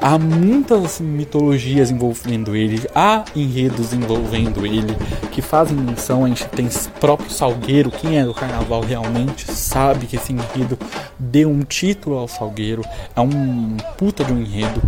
Há 0.00 0.18
muitas 0.18 0.98
mitologias 0.98 1.90
envolvendo 1.90 2.56
ele, 2.56 2.82
há 2.94 3.24
enredos 3.36 3.92
envolvendo 3.92 4.66
ele 4.66 4.96
que 5.30 5.40
fazem 5.40 5.76
menção. 5.76 6.24
A 6.24 6.28
gente 6.28 6.44
tem 6.46 6.68
próprio 6.98 7.30
Salgueiro, 7.30 7.90
quem 7.90 8.18
é 8.18 8.24
do 8.24 8.34
carnaval 8.34 8.80
realmente 8.80 9.50
sabe 9.52 10.06
que 10.06 10.16
esse 10.16 10.32
enredo 10.32 10.78
deu 11.18 11.50
um 11.50 11.60
título 11.60 12.18
ao 12.18 12.26
Salgueiro, 12.26 12.82
é 13.14 13.20
um 13.20 13.76
puta 13.96 14.24
de 14.24 14.32
um 14.32 14.40
enredo. 14.40 14.82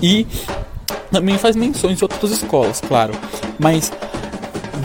E 0.00 0.26
também 1.10 1.38
faz 1.38 1.56
menções 1.56 1.98
de 1.98 2.04
outras 2.04 2.30
escolas, 2.30 2.80
claro, 2.80 3.14
mas 3.58 3.92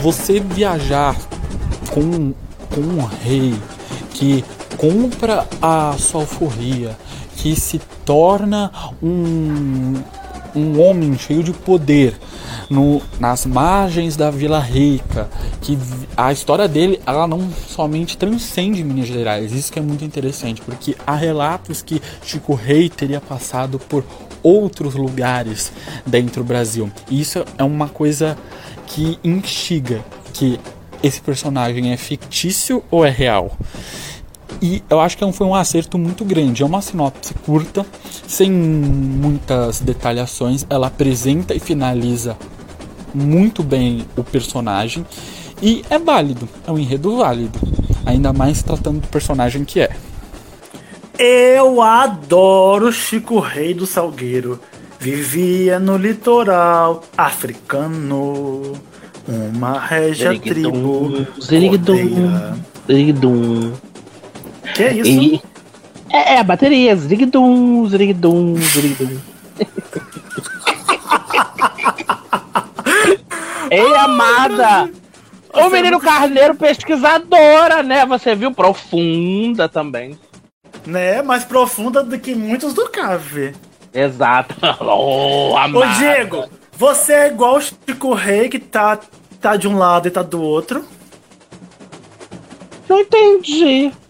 você 0.02 0.40
viajar 0.40 1.16
com, 1.90 2.34
com 2.74 2.82
um 2.82 3.06
rei 3.06 3.54
que 4.12 4.44
compra 4.78 5.48
a 5.62 5.96
sua 5.98 6.22
alforria, 6.22 6.98
que 7.36 7.56
se 7.56 7.80
torna 8.06 8.72
um, 9.02 9.96
um 10.56 10.82
homem 10.82 11.18
cheio 11.18 11.44
de 11.44 11.54
poder 11.54 12.16
no, 12.70 13.02
nas 13.20 13.46
margens 13.46 14.16
da 14.16 14.30
Vila 14.30 14.60
Rica, 14.60 15.30
que 15.62 15.78
a 16.16 16.32
história 16.32 16.68
dele 16.68 17.00
ela 17.06 17.28
não 17.28 17.50
somente 17.52 18.18
transcende 18.18 18.84
Minas 18.84 19.08
Gerais, 19.08 19.52
isso 19.52 19.72
que 19.72 19.80
é 19.80 19.82
muito 19.82 20.04
interessante, 20.04 20.62
porque 20.62 20.96
há 21.06 21.16
relatos 21.16 21.82
que 21.82 22.02
Chico 22.24 22.54
Rei 22.54 22.90
teria 22.90 23.22
passado 23.22 23.80
por 23.80 24.04
outros 24.44 24.96
lugares 24.96 25.72
dentro 26.06 26.44
do 26.44 26.48
Brasil. 26.48 26.92
Isso 27.10 27.44
é 27.58 27.64
uma 27.64 27.90
coisa 27.90 28.38
que 28.88 29.20
instiga 29.24 30.04
que 30.34 30.60
esse 31.04 31.22
personagem 31.22 31.92
é 31.92 31.98
fictício 31.98 32.84
ou 32.90 33.06
é 33.06 33.10
real. 33.10 33.58
E 34.62 34.84
eu 34.90 35.00
acho 35.00 35.18
que 35.18 35.24
é 35.24 35.32
foi 35.32 35.46
um 35.46 35.56
acerto 35.56 35.98
muito 35.98 36.26
grande. 36.26 36.64
É 36.64 36.66
uma 36.66 36.82
sinopse 36.82 37.34
curta, 37.34 37.86
sem 38.28 38.52
muitas 38.52 39.80
detalhações. 39.80 40.66
Ela 40.70 40.88
apresenta 40.88 41.54
e 41.54 41.60
finaliza 41.60 42.38
muito 43.14 43.64
bem 43.64 44.06
o 44.16 44.24
personagem. 44.24 45.06
E 45.62 45.84
é 45.90 45.98
válido, 45.98 46.48
é 46.66 46.72
um 46.72 46.78
enredo 46.78 47.18
válido. 47.18 47.60
Ainda 48.06 48.32
mais 48.32 48.64
tratando 48.64 49.02
do 49.02 49.08
personagem 49.08 49.66
que 49.66 49.80
é. 49.82 49.90
Eu 51.20 51.82
adoro 51.82 52.92
Chico 52.92 53.40
Rei 53.40 53.74
do 53.74 53.86
Salgueiro. 53.88 54.60
Vivia 55.00 55.80
no 55.80 55.98
litoral 55.98 57.04
africano. 57.18 58.74
Uma 59.28 59.80
régia 59.80 60.40
tribo. 60.40 61.28
Zirigdum, 61.42 61.98
cordeira. 61.98 62.58
zirigdum. 62.88 63.74
Que 64.74 64.84
é 64.84 64.94
isso? 64.94 65.10
E- 65.10 65.42
É, 66.10 66.36
é 66.36 66.40
a 66.40 66.44
bateria, 66.44 66.96
zirigdum, 66.96 67.86
zirigdum, 67.90 68.56
zirigdum. 68.56 69.20
Ei, 73.70 73.96
amada! 73.96 74.90
O 75.54 75.70
menino 75.70 76.00
Carneiro 76.00 76.56
pesquisadora, 76.56 77.84
né? 77.84 78.06
Você 78.06 78.36
viu? 78.36 78.52
Profunda 78.54 79.68
também. 79.68 80.18
Né? 80.86 81.22
Mais 81.22 81.44
profunda 81.44 82.04
do 82.04 82.18
que 82.18 82.34
muitos 82.36 82.74
do 82.74 82.88
CAV. 82.90 83.54
Exato. 83.94 84.56
Oh, 84.80 85.52
Ô 85.52 85.58
amada. 85.58 85.94
Diego, 85.96 86.46
você 86.78 87.14
é 87.14 87.28
igual 87.28 87.58
o 87.58 87.62
Chico 87.62 88.14
Rei 88.14 88.48
que 88.48 88.60
tá, 88.60 88.98
tá 89.42 89.56
de 89.56 89.68
um 89.68 89.78
lado 89.78 90.08
e 90.08 90.12
tá 90.12 90.22
do 90.22 90.42
outro. 90.42 90.86
Não 92.90 93.00
entendi. 93.02 93.92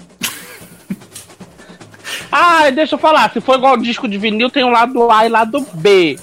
Ah, 2.32 2.70
deixa 2.70 2.96
eu 2.96 3.00
falar. 3.00 3.32
Se 3.32 3.40
for 3.40 3.56
igual 3.58 3.78
disco 3.78 4.08
de 4.08 4.18
vinil, 4.18 4.50
tem 4.50 4.64
um 4.64 4.70
lado 4.70 5.10
A 5.10 5.26
e 5.26 5.30
lado 5.30 5.66
B. 5.74 6.20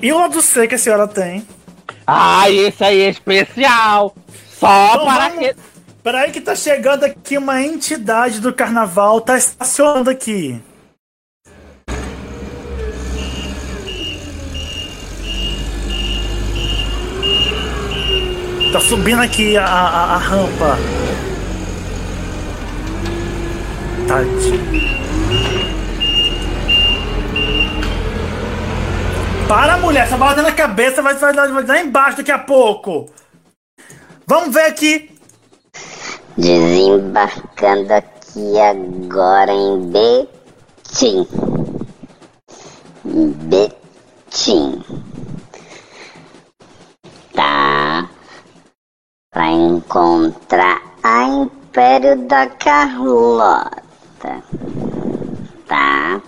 E 0.00 0.12
o 0.12 0.18
lado 0.18 0.40
C 0.40 0.68
que 0.68 0.76
a 0.76 0.78
senhora 0.78 1.08
tem? 1.08 1.44
Ah, 2.06 2.48
esse 2.48 2.82
aí 2.84 3.00
é 3.02 3.08
especial. 3.10 4.14
Só 4.58 4.90
Então 4.94 5.06
para 5.06 5.28
vamos- 5.30 5.38
que. 5.48 5.56
Peraí 6.04 6.30
que 6.30 6.40
tá 6.40 6.54
chegando 6.54 7.02
aqui 7.04 7.36
uma 7.36 7.60
entidade 7.62 8.40
do 8.40 8.52
carnaval, 8.54 9.20
tá 9.20 9.36
estacionando 9.36 10.08
aqui. 10.08 10.62
Tá 18.72 18.80
subindo 18.80 19.22
aqui 19.22 19.56
a, 19.56 19.64
a, 19.64 20.14
a 20.14 20.18
rampa. 20.18 20.78
Tadinho. 24.06 24.78
Para, 29.48 29.78
mulher, 29.78 30.04
essa 30.04 30.18
bala 30.18 30.34
tá 30.34 30.42
na 30.42 30.52
cabeça, 30.52 31.00
vai, 31.00 31.14
vai, 31.14 31.32
vai 31.64 31.82
embaixo 31.82 32.18
daqui 32.18 32.30
a 32.30 32.38
pouco. 32.38 33.10
Vamos 34.26 34.54
ver 34.54 34.66
aqui. 34.66 35.10
Desembarcando 36.36 37.94
aqui 37.94 38.60
agora 38.60 39.50
em 39.50 39.90
Betim. 39.90 41.26
Betim. 43.04 44.84
Tá. 47.34 47.77
Pra 49.30 49.50
encontrar 49.50 50.80
a 51.02 51.24
Império 51.24 52.26
da 52.26 52.46
Carlota. 52.46 54.42
Tá. 55.66 56.22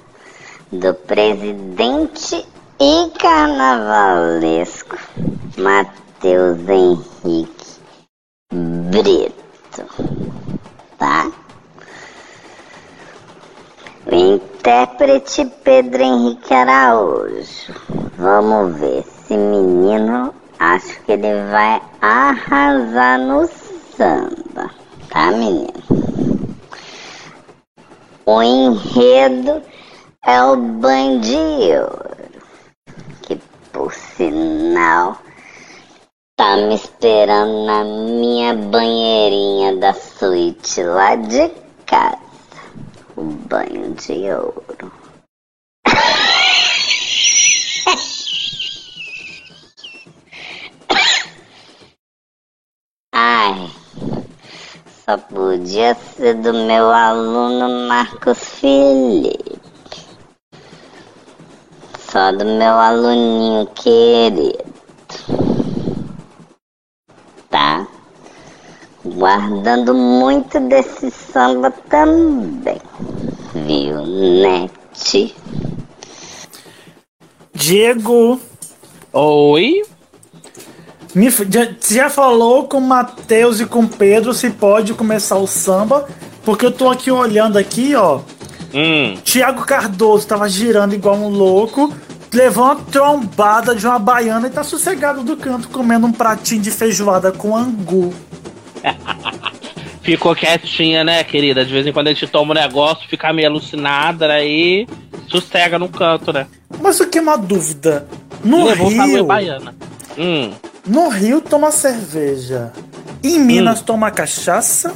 Do 0.70 0.92
presidente 0.92 2.46
e 2.78 3.11
carnavalesco 3.18 4.98
Matheus 5.57 6.68
Henrique 6.68 7.80
Brito, 8.53 9.84
tá? 10.98 11.30
O 14.07 14.14
intérprete 14.14 15.46
Pedro 15.64 16.03
Henrique 16.03 16.53
Araújo. 16.53 17.74
Vamos 18.18 18.76
ver. 18.78 19.05
Esse 19.30 19.36
menino, 19.36 20.34
acho 20.61 21.00
que 21.02 21.12
ele 21.12 21.50
vai 21.50 21.82
arrasar 22.00 23.18
no 23.18 23.48
samba, 23.96 24.70
tá, 25.08 25.32
menino? 25.32 25.72
O 28.26 28.42
enredo 28.42 29.62
é 30.24 30.42
o 30.42 30.54
ouro, 30.54 32.11
que 33.22 33.36
por 33.72 33.92
sinal 33.92 35.18
tá 36.36 36.56
me 36.56 36.74
esperando 36.74 37.64
na 37.64 37.82
minha 37.82 38.54
banheirinha 38.54 39.76
da 39.76 39.94
suíte 39.94 40.82
lá 40.82 41.16
de 41.16 41.50
casa. 41.86 42.18
O 43.16 43.22
banho 43.22 43.94
de 43.94 44.30
ouro. 44.30 44.92
Ai, 53.12 53.70
só 55.11 55.18
podia 55.18 55.94
ser 55.94 56.34
do 56.34 56.52
meu 56.52 56.88
aluno 56.88 57.88
Marcos 57.88 58.38
Felipe. 58.38 59.58
Só 61.98 62.30
do 62.30 62.44
meu 62.44 62.74
aluninho 62.74 63.66
querido. 63.74 64.64
Tá? 67.48 67.88
Guardando 69.04 69.94
muito 69.94 70.61
desse 70.61 71.11
samba 71.11 71.72
também. 71.88 72.80
Viu, 73.52 74.06
Net? 74.06 75.34
Diego. 77.52 78.40
Oi? 79.12 79.82
Me, 81.14 81.30
já, 81.30 81.68
você 81.78 81.94
já 81.94 82.11
falou 82.11 82.64
com 82.64 82.78
o 82.78 82.80
Matheus 82.80 83.61
e 83.61 83.66
com 83.66 83.80
o 83.80 83.88
Pedro 83.88 84.32
se 84.32 84.50
pode 84.50 84.94
começar 84.94 85.36
o 85.36 85.46
samba? 85.46 86.08
Porque 86.44 86.64
eu 86.64 86.70
tô 86.70 86.88
aqui 86.88 87.11
olhando 87.11 87.58
aqui, 87.58 87.94
ó. 87.94 88.20
Hum. 88.72 89.16
Tiago 89.24 89.64
Cardoso 89.64 90.26
tava 90.26 90.48
girando 90.48 90.94
igual 90.94 91.16
um 91.16 91.28
louco, 91.28 91.92
levou 92.32 92.64
uma 92.64 92.76
trombada 92.76 93.74
de 93.74 93.84
uma 93.84 93.98
baiana 93.98 94.46
e 94.46 94.50
tá 94.50 94.62
sossegado 94.62 95.22
do 95.22 95.36
canto 95.36 95.68
comendo 95.68 96.06
um 96.06 96.12
pratinho 96.12 96.62
de 96.62 96.70
feijoada 96.70 97.32
com 97.32 97.56
angu. 97.56 98.14
Ficou 100.02 100.34
quietinha, 100.34 101.04
né, 101.04 101.22
querida? 101.24 101.64
De 101.64 101.72
vez 101.72 101.86
em 101.86 101.92
quando 101.92 102.08
a 102.08 102.12
gente 102.12 102.26
toma 102.26 102.52
um 102.52 102.54
negócio, 102.54 103.08
fica 103.08 103.32
meio 103.32 103.48
alucinada, 103.48 104.32
aí 104.32 104.86
sossega 105.28 105.78
no 105.78 105.88
canto, 105.88 106.32
né? 106.32 106.46
Mas 106.80 106.98
o 107.00 107.06
que 107.06 107.18
é 107.18 107.20
uma 107.20 107.36
dúvida? 107.36 108.06
No 108.42 108.64
Levou 108.64 108.88
Rio, 108.88 109.26
baiana. 109.26 109.74
Hum. 110.22 110.52
no 110.86 111.08
Rio 111.08 111.40
toma 111.40 111.70
cerveja. 111.70 112.70
Em 113.24 113.38
Minas 113.38 113.80
toma 113.80 114.10
cachaça. 114.10 114.92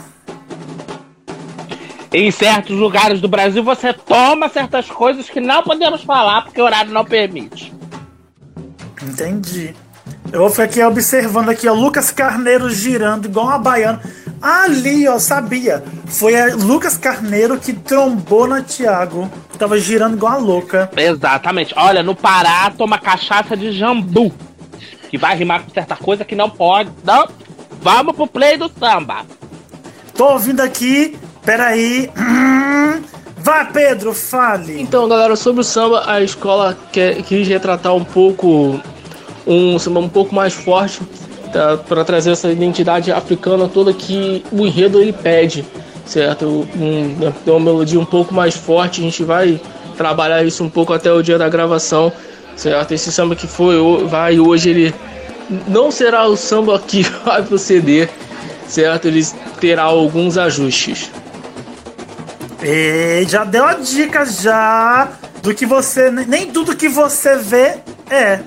Em 2.12 2.30
certos 2.30 2.76
lugares 2.76 3.22
do 3.22 3.28
Brasil 3.28 3.64
você 3.64 3.94
toma 3.94 4.50
certas 4.50 4.86
coisas 4.86 5.30
que 5.30 5.40
não 5.40 5.62
podemos 5.62 6.04
falar 6.04 6.42
porque 6.42 6.60
o 6.60 6.64
horário 6.64 6.92
não 6.92 7.06
permite. 7.06 7.72
Entendi. 9.02 9.74
Eu 10.30 10.40
vou 10.40 10.50
ficar 10.50 10.64
aqui 10.64 10.82
observando 10.82 11.48
aqui, 11.48 11.68
ó, 11.68 11.72
Lucas 11.72 12.10
Carneiro 12.10 12.68
girando 12.68 13.26
igual 13.26 13.46
uma 13.46 13.58
baiana. 13.58 14.02
Ali, 14.42 15.08
ó, 15.08 15.18
sabia. 15.18 15.82
Foi 16.06 16.38
a 16.38 16.54
Lucas 16.54 16.98
Carneiro 16.98 17.58
que 17.58 17.72
trombou 17.72 18.46
na 18.46 18.60
Thiago. 18.60 19.30
Tava 19.58 19.78
girando 19.78 20.16
igual 20.16 20.32
uma 20.32 20.46
louca. 20.46 20.90
Exatamente. 20.94 21.72
Olha, 21.76 22.02
no 22.02 22.14
Pará 22.14 22.70
toma 22.76 22.98
cachaça 22.98 23.56
de 23.56 23.72
jambu. 23.72 24.32
Que 25.14 25.18
vai 25.18 25.36
rimar 25.36 25.62
com 25.62 25.70
certa 25.70 25.94
coisa 25.94 26.24
que 26.24 26.34
não 26.34 26.50
pode. 26.50 26.90
Não. 27.04 27.28
Vamos 27.80 28.16
pro 28.16 28.26
play 28.26 28.56
do 28.56 28.68
samba. 28.68 29.24
Tô 30.16 30.32
ouvindo 30.32 30.60
aqui. 30.60 31.16
Peraí. 31.44 32.10
Hum. 32.18 33.02
Vai, 33.38 33.70
Pedro, 33.72 34.12
fale. 34.12 34.80
Então, 34.80 35.08
galera, 35.08 35.36
sobre 35.36 35.60
o 35.60 35.64
samba, 35.64 36.02
a 36.06 36.20
escola 36.20 36.76
quer, 36.92 37.22
quis 37.22 37.46
retratar 37.48 37.94
um 37.94 38.04
pouco 38.04 38.80
um 39.46 39.78
samba 39.78 40.00
um 40.00 40.08
pouco 40.08 40.34
mais 40.34 40.52
forte 40.52 41.00
tá, 41.52 41.76
para 41.76 42.04
trazer 42.04 42.32
essa 42.32 42.50
identidade 42.50 43.10
africana 43.10 43.68
toda 43.68 43.92
que 43.92 44.44
o 44.52 44.66
enredo 44.66 45.00
ele 45.00 45.12
pede, 45.12 45.64
certo? 46.04 46.68
Um, 46.76 47.32
tem 47.44 47.54
uma 47.54 47.60
melodia 47.60 47.98
um 47.98 48.04
pouco 48.04 48.34
mais 48.34 48.54
forte, 48.54 49.00
a 49.00 49.04
gente 49.04 49.24
vai 49.24 49.60
trabalhar 49.96 50.44
isso 50.44 50.62
um 50.62 50.70
pouco 50.70 50.92
até 50.92 51.12
o 51.12 51.22
dia 51.22 51.38
da 51.38 51.48
gravação, 51.48 52.12
certo? 52.56 52.92
Esse 52.92 53.12
samba 53.12 53.36
que 53.36 53.46
foi 53.46 53.76
vai 54.06 54.38
hoje 54.38 54.70
ele 54.70 54.94
não 55.68 55.90
será 55.90 56.26
o 56.26 56.36
samba 56.36 56.78
que 56.78 57.02
vai 57.24 57.42
pro 57.42 57.58
CD, 57.58 58.08
certo? 58.66 59.08
Ele 59.08 59.24
terá 59.60 59.82
alguns 59.82 60.38
ajustes. 60.38 61.10
E 62.62 63.24
já 63.28 63.44
deu 63.44 63.64
a 63.64 63.74
dica 63.74 64.24
já 64.24 65.08
do 65.42 65.54
que 65.54 65.66
você. 65.66 66.10
Nem 66.10 66.46
tudo 66.50 66.74
que 66.74 66.88
você 66.88 67.36
vê 67.36 67.76
é. 68.10 68.40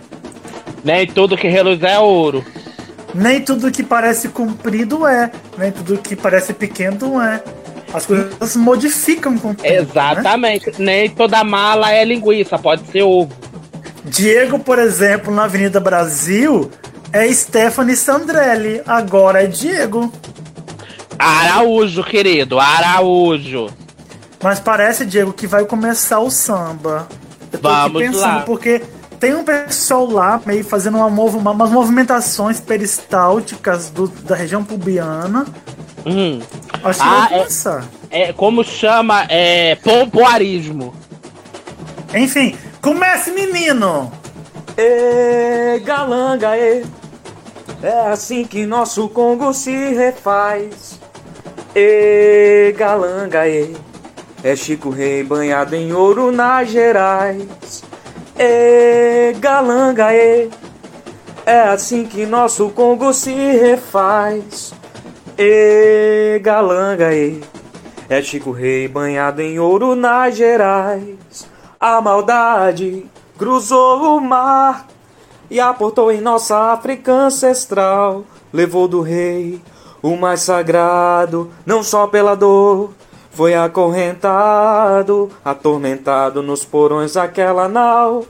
Nem 0.83 1.05
tudo 1.05 1.37
que 1.37 1.47
reluz 1.47 1.81
é 1.83 1.99
ouro. 1.99 2.43
Nem 3.13 3.41
tudo 3.41 3.71
que 3.71 3.83
parece 3.83 4.29
comprido 4.29 5.05
é. 5.05 5.31
Nem 5.57 5.71
tudo 5.71 5.97
que 5.97 6.15
parece 6.15 6.53
pequeno 6.53 7.21
é. 7.21 7.43
As 7.93 8.05
coisas 8.05 8.55
modificam 8.55 9.37
com 9.37 9.51
o 9.51 9.55
tempo, 9.55 9.71
né? 9.71 9.77
Exatamente. 9.79 10.71
Nem 10.77 11.09
toda 11.09 11.43
mala 11.43 11.91
é 11.91 12.03
linguiça, 12.03 12.57
pode 12.57 12.85
ser 12.87 13.03
ovo. 13.03 13.31
Diego, 14.07 14.59
por 14.59 14.79
exemplo, 14.79 15.33
na 15.33 15.43
Avenida 15.45 15.79
Brasil, 15.79 16.71
é 17.11 17.31
Stephanie 17.31 17.95
Sandrelli. 17.95 18.81
Agora 18.85 19.43
é 19.43 19.47
Diego. 19.47 20.11
Araújo, 21.19 22.03
querido, 22.03 22.59
Araújo. 22.59 23.69
Mas 24.41 24.59
parece, 24.59 25.05
Diego, 25.05 25.33
que 25.33 25.47
vai 25.47 25.65
começar 25.65 26.19
o 26.19 26.29
samba. 26.29 27.07
Eu 27.51 27.59
tô 27.59 27.69
Vamos 27.69 28.01
aqui 28.01 28.11
pensando, 28.11 28.35
lá. 28.35 28.39
porque 28.41 28.81
tem 29.19 29.33
um 29.33 29.43
pessoal 29.43 30.05
lá 30.09 30.39
meio 30.45 30.63
fazendo 30.63 30.97
uma 30.97 31.09
mov 31.09 31.35
uma- 31.37 31.51
umas 31.51 31.71
movimentações 31.71 32.59
peristálticas 32.59 33.89
do- 33.89 34.07
da 34.07 34.35
região 34.35 34.63
pubiana. 34.63 35.45
Hum. 36.05 36.39
Acho 36.83 36.99
que 36.99 37.05
Ah, 37.07 37.27
vai 37.31 37.39
é-. 37.39 37.47
É, 38.29 38.33
como 38.33 38.63
chama? 38.63 39.25
É 39.27 39.75
pompoarismo. 39.75 40.93
Enfim, 42.13 42.55
comece, 42.87 43.31
menino! 43.31 44.09
Ê, 44.77 45.77
galanga, 45.83 46.55
ê. 46.57 46.85
É 47.83 48.07
assim 48.07 48.45
que 48.45 48.65
nosso 48.65 49.09
Congo 49.09 49.53
se 49.53 49.89
refaz. 49.93 50.97
Ê, 51.75 52.73
galanga, 52.77 53.45
ê. 53.45 53.73
É 54.41 54.55
Chico 54.55 54.89
Rei 54.89 55.21
banhado 55.21 55.75
em 55.75 55.91
ouro 55.91 56.31
nas 56.31 56.69
Gerais. 56.69 57.83
Ê, 58.39 59.35
galanga, 59.37 60.13
ê. 60.13 60.47
É 61.45 61.59
assim 61.63 62.05
que 62.05 62.25
nosso 62.25 62.69
Congo 62.69 63.11
se 63.11 63.33
refaz. 63.33 64.73
Ê, 65.37 66.39
galanga, 66.41 67.13
ê. 67.13 67.41
É 68.07 68.21
Chico 68.21 68.51
Rei 68.51 68.87
banhado 68.87 69.41
em 69.41 69.59
ouro 69.59 69.93
nas 69.93 70.37
Gerais. 70.37 71.56
A 71.79 72.01
maldade 72.01 73.05
cruzou 73.37 74.17
o 74.17 74.19
mar 74.19 74.87
e 75.49 75.59
aportou 75.59 76.11
em 76.11 76.19
nossa 76.19 76.71
África 76.71 77.11
ancestral. 77.11 78.25
Levou 78.51 78.87
do 78.87 79.01
rei 79.01 79.61
o 80.01 80.15
mais 80.15 80.41
sagrado, 80.41 81.51
não 81.63 81.83
só 81.83 82.07
pela 82.07 82.35
dor. 82.35 82.91
Foi 83.29 83.53
acorrentado, 83.53 85.29
atormentado 85.45 86.41
nos 86.41 86.65
porões 86.65 87.13
daquela 87.13 87.67
nau. 87.67 88.25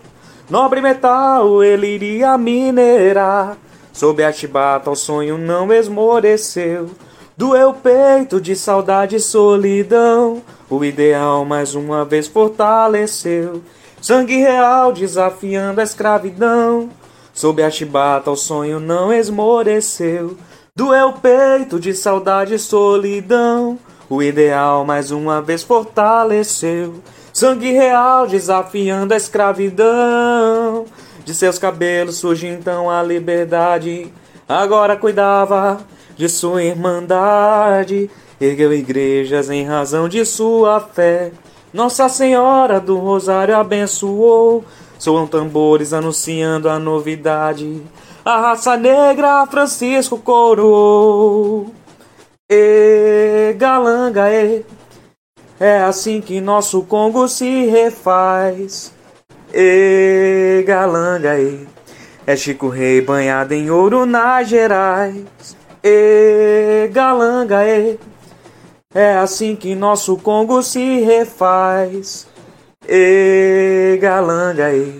Nobre 0.49 0.81
metal 0.81 1.63
ele 1.63 1.87
iria 1.87 2.37
minerar. 2.37 3.55
Sob 3.93 4.21
a 4.25 4.31
chibata 4.33 4.91
o 4.91 4.95
sonho 4.95 5.37
não 5.37 5.71
esmoreceu. 5.71 6.89
Doeu 7.37 7.73
peito 7.73 8.41
de 8.41 8.57
saudade 8.57 9.15
e 9.15 9.19
solidão. 9.21 10.41
O 10.69 10.83
ideal 10.83 11.45
mais 11.45 11.75
uma 11.75 12.03
vez 12.03 12.27
fortaleceu. 12.27 13.61
Sangue 14.01 14.35
real 14.37 14.91
desafiando 14.91 15.79
a 15.79 15.83
escravidão. 15.83 16.89
Sob 17.33 17.63
a 17.63 17.69
chibata 17.69 18.29
o 18.31 18.35
sonho 18.35 18.77
não 18.79 19.13
esmoreceu. 19.13 20.37
Doeu 20.75 21.09
o 21.09 21.13
peito 21.13 21.79
de 21.79 21.93
saudade 21.93 22.53
e 22.53 22.59
solidão. 22.59 23.79
O 24.09 24.21
ideal 24.21 24.83
mais 24.83 25.09
uma 25.09 25.41
vez 25.41 25.63
fortaleceu. 25.63 26.95
Sangue 27.31 27.71
real 27.71 28.27
desafiando 28.27 29.13
a 29.13 29.17
escravidão. 29.17 30.85
De 31.23 31.33
seus 31.33 31.57
cabelos 31.57 32.17
surge 32.17 32.45
então 32.45 32.89
a 32.89 33.01
liberdade. 33.01 34.11
Agora 34.49 34.97
cuidava 34.97 35.79
de 36.17 36.27
sua 36.27 36.63
irmandade. 36.63 38.09
Ergueu 38.39 38.73
igrejas 38.73 39.49
em 39.49 39.65
razão 39.65 40.07
de 40.07 40.23
sua 40.25 40.79
fé. 40.79 41.31
Nossa 41.73 42.07
Senhora 42.07 42.79
do 42.79 42.97
Rosário 42.97 43.55
abençoou. 43.55 44.63
Soam 44.99 45.25
tambores 45.25 45.93
anunciando 45.93 46.69
a 46.69 46.77
novidade. 46.77 47.81
A 48.23 48.39
raça 48.39 48.75
negra 48.77 49.45
Francisco 49.47 50.17
coroou. 50.17 51.73
E 52.49 53.55
galanga, 53.57 54.31
e 54.31 54.65
é 55.59 55.79
assim 55.79 56.21
que 56.21 56.39
nosso 56.39 56.83
Congo 56.83 57.27
se 57.27 57.65
refaz. 57.65 58.93
E 59.53 60.63
galanga, 60.67 61.39
e 61.39 61.67
é 62.25 62.35
Chico 62.35 62.69
Rei 62.69 63.01
banhado 63.01 63.53
em 63.53 63.71
ouro 63.71 64.05
nas 64.05 64.47
Gerais. 64.47 65.25
E 65.83 66.89
galanga, 66.93 67.65
e 67.65 67.97
é 68.97 69.15
assim 69.15 69.55
que 69.55 69.75
nosso 69.75 70.17
Congo 70.17 70.63
se 70.63 71.01
refaz. 71.01 72.27
E 72.89 73.95
galanga, 74.01 74.73
e 74.73 74.99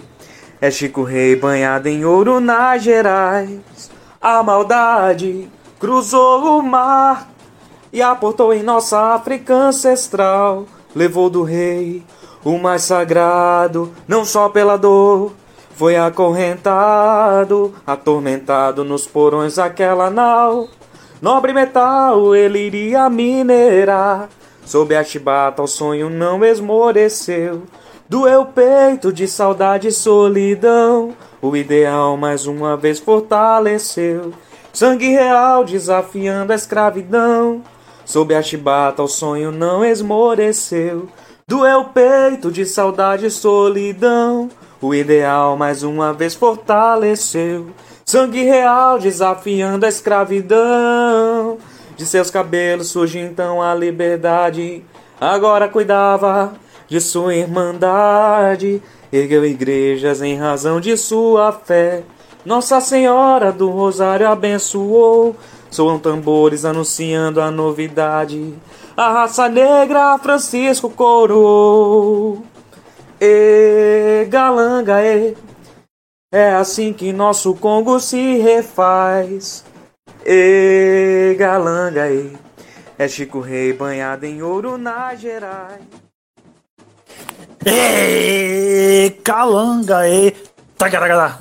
é 0.61 0.69
Chico 0.69 1.01
Rei 1.01 1.35
banhado 1.35 1.89
em 1.89 2.05
ouro 2.05 2.39
nas 2.39 2.83
Gerais. 2.83 3.89
A 4.21 4.43
maldade 4.43 5.49
cruzou 5.79 6.59
o 6.59 6.61
mar 6.61 7.27
e 7.91 7.99
aportou 7.99 8.53
em 8.53 8.61
nossa 8.61 9.15
África 9.15 9.55
ancestral. 9.55 10.67
Levou 10.95 11.27
do 11.27 11.41
rei 11.41 12.03
o 12.45 12.59
mais 12.59 12.83
sagrado, 12.83 13.91
não 14.07 14.23
só 14.23 14.47
pela 14.47 14.77
dor. 14.77 15.31
Foi 15.71 15.95
acorrentado, 15.95 17.73
atormentado 17.85 18.83
nos 18.83 19.07
porões 19.07 19.55
daquela 19.55 20.11
nau. 20.11 20.67
Nobre 21.21 21.51
metal 21.51 22.35
ele 22.35 22.59
iria 22.59 23.09
minerar. 23.09 24.29
Sob 24.65 24.95
a 24.95 25.03
chibata 25.03 25.63
o 25.63 25.67
sonho 25.67 26.09
não 26.09 26.43
esmoreceu. 26.45 27.63
Doeu 28.07 28.45
peito 28.45 29.11
de 29.11 29.27
saudade 29.27 29.87
e 29.87 29.91
solidão. 29.91 31.13
O 31.41 31.57
ideal 31.57 32.15
mais 32.17 32.45
uma 32.45 32.77
vez 32.77 32.99
fortaleceu. 32.99 34.31
Sangue 34.71 35.09
real 35.09 35.63
desafiando 35.63 36.53
a 36.53 36.55
escravidão. 36.55 37.63
Sob 38.05 38.35
a 38.35 38.41
chibata 38.41 39.01
o 39.01 39.07
sonho 39.07 39.51
não 39.51 39.83
esmoreceu. 39.83 41.09
Doeu 41.47 41.85
peito 41.85 42.51
de 42.51 42.65
saudade 42.65 43.25
e 43.25 43.31
solidão. 43.31 44.49
O 44.79 44.93
ideal 44.93 45.57
mais 45.57 45.81
uma 45.81 46.13
vez 46.13 46.35
fortaleceu. 46.35 47.67
Sangue 48.09 48.41
real 48.41 48.97
desafiando 48.97 49.85
a 49.85 49.89
escravidão. 49.89 51.57
De 51.97 52.05
seus 52.05 52.31
cabelos 52.31 52.87
surge 52.87 53.19
então 53.19 53.61
a 53.61 53.75
liberdade. 53.75 54.81
Agora 55.19 55.67
cuidava 55.67 56.53
de 56.87 57.01
sua 57.01 57.35
irmandade. 57.35 58.81
Ergueu 59.11 59.45
igrejas 59.45 60.21
em 60.21 60.37
razão 60.37 60.79
de 60.79 60.95
sua 60.95 61.51
fé. 61.51 62.03
Nossa 62.45 62.79
Senhora 62.79 63.51
do 63.51 63.69
Rosário 63.69 64.29
abençoou. 64.29 65.35
Soam 65.69 65.99
tambores 65.99 66.63
anunciando 66.63 67.41
a 67.41 67.51
novidade. 67.51 68.53
A 68.95 69.11
raça 69.11 69.49
negra 69.49 70.17
Francisco 70.17 70.89
coroou. 70.89 72.41
E 73.19 74.25
galanga, 74.29 75.03
e. 75.03 75.46
É 76.31 76.55
assim 76.55 76.91
que 76.91 77.13
nosso 77.13 77.55
Congo 77.55 78.01
se 78.01 78.37
refaz. 78.39 79.63
E 80.25 81.35
galanga, 81.39 82.09
e. 82.11 82.35
É 82.99 83.07
Chico 83.07 83.39
Rei 83.39 83.71
banhado 83.71 84.25
em 84.25 84.41
ouro 84.41 84.77
nas 84.77 85.21
Gerais. 85.21 85.81
Ê, 87.65 89.17
calanga, 89.23 90.07
e. 90.09 90.31
Tagaragada. 90.77 91.39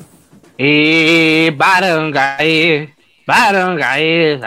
E 0.56 1.52
baranga, 1.56 2.36
e. 2.40 2.88
Baranga, 3.26 3.98
e. 3.98 4.38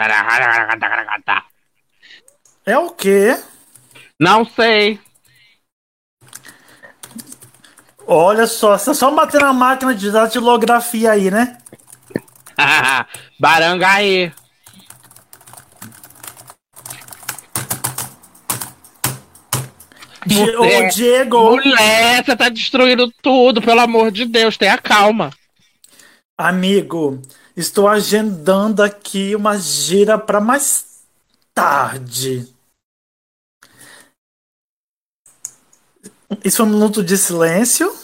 É 2.64 2.78
o 2.78 2.90
quê? 2.92 3.38
Não 4.18 4.46
sei. 4.46 4.98
Olha 8.12 8.44
só, 8.44 8.76
você 8.76 8.92
só 8.92 9.08
bater 9.12 9.40
na 9.40 9.52
máquina 9.52 9.94
de 9.94 10.10
datilografia 10.10 11.12
aí, 11.12 11.30
né? 11.30 11.56
Barangaí. 13.38 14.32
Die- 20.26 20.56
Ô, 20.56 20.88
Diego. 20.92 21.50
Mulher, 21.56 22.24
você 22.24 22.36
tá 22.36 22.48
destruindo 22.48 23.12
tudo, 23.22 23.62
pelo 23.62 23.80
amor 23.80 24.10
de 24.10 24.24
Deus, 24.24 24.56
tenha 24.56 24.76
calma. 24.76 25.30
Amigo, 26.36 27.22
estou 27.56 27.86
agendando 27.86 28.82
aqui 28.82 29.36
uma 29.36 29.56
gira 29.56 30.18
para 30.18 30.40
mais 30.40 31.04
tarde. 31.54 32.48
Isso 36.44 36.58
foi 36.58 36.66
um 36.66 36.70
minuto 36.70 37.02
de 37.02 37.16
silêncio? 37.16 37.99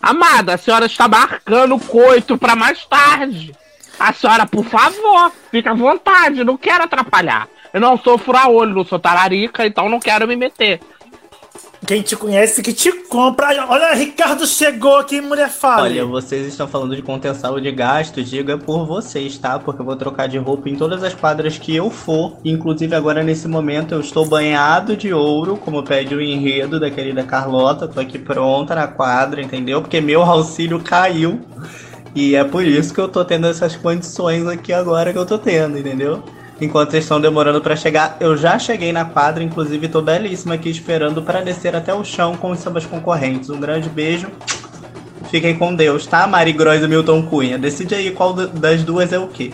Amada, 0.00 0.54
a 0.54 0.58
senhora 0.58 0.86
está 0.86 1.08
marcando 1.08 1.74
o 1.74 1.80
coito 1.80 2.38
pra 2.38 2.54
mais 2.54 2.84
tarde. 2.86 3.54
A 3.98 4.12
senhora, 4.12 4.46
por 4.46 4.64
favor, 4.64 5.32
fica 5.50 5.72
à 5.72 5.74
vontade, 5.74 6.44
não 6.44 6.56
quero 6.56 6.84
atrapalhar. 6.84 7.48
Eu 7.72 7.80
não 7.80 7.98
sou 7.98 8.16
fura-olho, 8.16 8.74
não 8.74 8.84
sou 8.84 8.98
tararica, 8.98 9.66
então 9.66 9.88
não 9.88 9.98
quero 9.98 10.26
me 10.26 10.36
meter. 10.36 10.80
Quem 11.88 12.02
te 12.02 12.14
conhece 12.14 12.62
que 12.62 12.74
te 12.74 12.92
compra. 12.92 13.66
Olha, 13.66 13.94
Ricardo 13.94 14.46
chegou 14.46 14.98
aqui, 14.98 15.22
mulher 15.22 15.48
fala. 15.48 15.84
Olha, 15.84 16.04
vocês 16.04 16.46
estão 16.46 16.68
falando 16.68 16.94
de 16.94 17.00
contenção 17.00 17.58
de 17.58 17.72
gasto, 17.72 18.22
diga 18.22 18.58
por 18.58 18.84
vocês, 18.84 19.38
tá? 19.38 19.58
Porque 19.58 19.80
eu 19.80 19.86
vou 19.86 19.96
trocar 19.96 20.28
de 20.28 20.36
roupa 20.36 20.68
em 20.68 20.76
todas 20.76 21.02
as 21.02 21.14
quadras 21.14 21.56
que 21.56 21.74
eu 21.74 21.88
for. 21.88 22.36
Inclusive 22.44 22.94
agora 22.94 23.22
nesse 23.22 23.48
momento 23.48 23.94
eu 23.94 24.02
estou 24.02 24.26
banhado 24.26 24.98
de 24.98 25.14
ouro, 25.14 25.56
como 25.56 25.82
pede 25.82 26.14
o 26.14 26.20
enredo 26.20 26.78
da 26.78 26.90
querida 26.90 27.24
Carlota. 27.24 27.88
Tô 27.88 28.00
aqui 28.00 28.18
pronta 28.18 28.74
na 28.74 28.86
quadra, 28.86 29.40
entendeu? 29.40 29.80
Porque 29.80 29.98
meu 29.98 30.22
auxílio 30.22 30.80
caiu. 30.80 31.40
E 32.14 32.34
é 32.34 32.44
por 32.44 32.66
isso 32.66 32.92
que 32.92 33.00
eu 33.00 33.08
tô 33.08 33.24
tendo 33.24 33.46
essas 33.46 33.76
condições 33.76 34.46
aqui 34.46 34.74
agora 34.74 35.10
que 35.10 35.18
eu 35.18 35.24
tô 35.24 35.38
tendo, 35.38 35.78
entendeu? 35.78 36.22
Enquanto 36.60 36.90
vocês 36.90 37.04
estão 37.04 37.20
demorando 37.20 37.60
pra 37.60 37.76
chegar, 37.76 38.16
eu 38.18 38.36
já 38.36 38.58
cheguei 38.58 38.92
na 38.92 39.04
quadra, 39.04 39.42
inclusive 39.44 39.88
tô 39.88 40.02
belíssima 40.02 40.54
aqui 40.54 40.68
esperando 40.70 41.22
pra 41.22 41.40
descer 41.40 41.76
até 41.76 41.94
o 41.94 42.04
chão 42.04 42.36
com 42.36 42.50
os 42.50 42.58
sambas 42.58 42.84
concorrentes. 42.84 43.48
Um 43.48 43.60
grande 43.60 43.88
beijo. 43.88 44.28
Fiquem 45.30 45.56
com 45.56 45.74
Deus, 45.74 46.06
tá? 46.06 46.26
Mari 46.26 46.52
Gross 46.52 46.82
e 46.82 46.88
Milton 46.88 47.22
Cunha. 47.26 47.58
Decide 47.58 47.94
aí 47.94 48.10
qual 48.10 48.32
da- 48.32 48.46
das 48.46 48.82
duas 48.82 49.12
é 49.12 49.18
o 49.18 49.28
quê. 49.28 49.52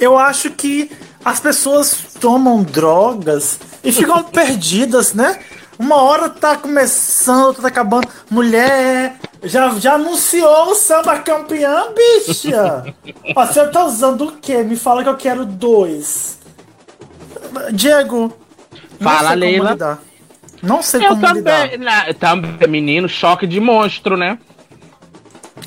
Eu 0.00 0.18
acho 0.18 0.50
que 0.50 0.90
as 1.24 1.40
pessoas 1.40 1.96
tomam 2.20 2.62
drogas 2.62 3.58
e 3.82 3.90
ficam 3.90 4.22
perdidas, 4.30 5.14
né? 5.14 5.38
Uma 5.78 5.96
hora 6.02 6.28
tá 6.28 6.56
começando, 6.56 7.46
outra 7.46 7.62
tá 7.62 7.68
acabando. 7.68 8.08
Mulher, 8.28 9.14
já, 9.42 9.70
já 9.78 9.94
anunciou 9.94 10.70
o 10.70 10.74
samba 10.74 11.18
campeã, 11.20 11.84
bicha? 11.94 12.94
Ó, 13.36 13.46
você 13.46 13.66
tá 13.68 13.84
usando 13.84 14.26
o 14.28 14.32
quê? 14.32 14.62
Me 14.62 14.76
fala 14.76 15.02
que 15.02 15.08
eu 15.08 15.16
quero 15.16 15.44
dois. 15.44 16.38
Diego. 17.72 18.32
Fala, 19.00 19.34
Leila. 19.34 19.72
lidar. 19.72 19.98
Não 20.62 20.82
sei 20.82 21.04
Eu 21.04 21.10
como 21.10 21.26
lidar. 21.34 21.68
também, 21.68 21.78
né, 21.78 22.12
também, 22.14 22.68
menino, 22.68 23.08
choque 23.08 23.46
de 23.46 23.60
monstro, 23.60 24.16
né? 24.16 24.38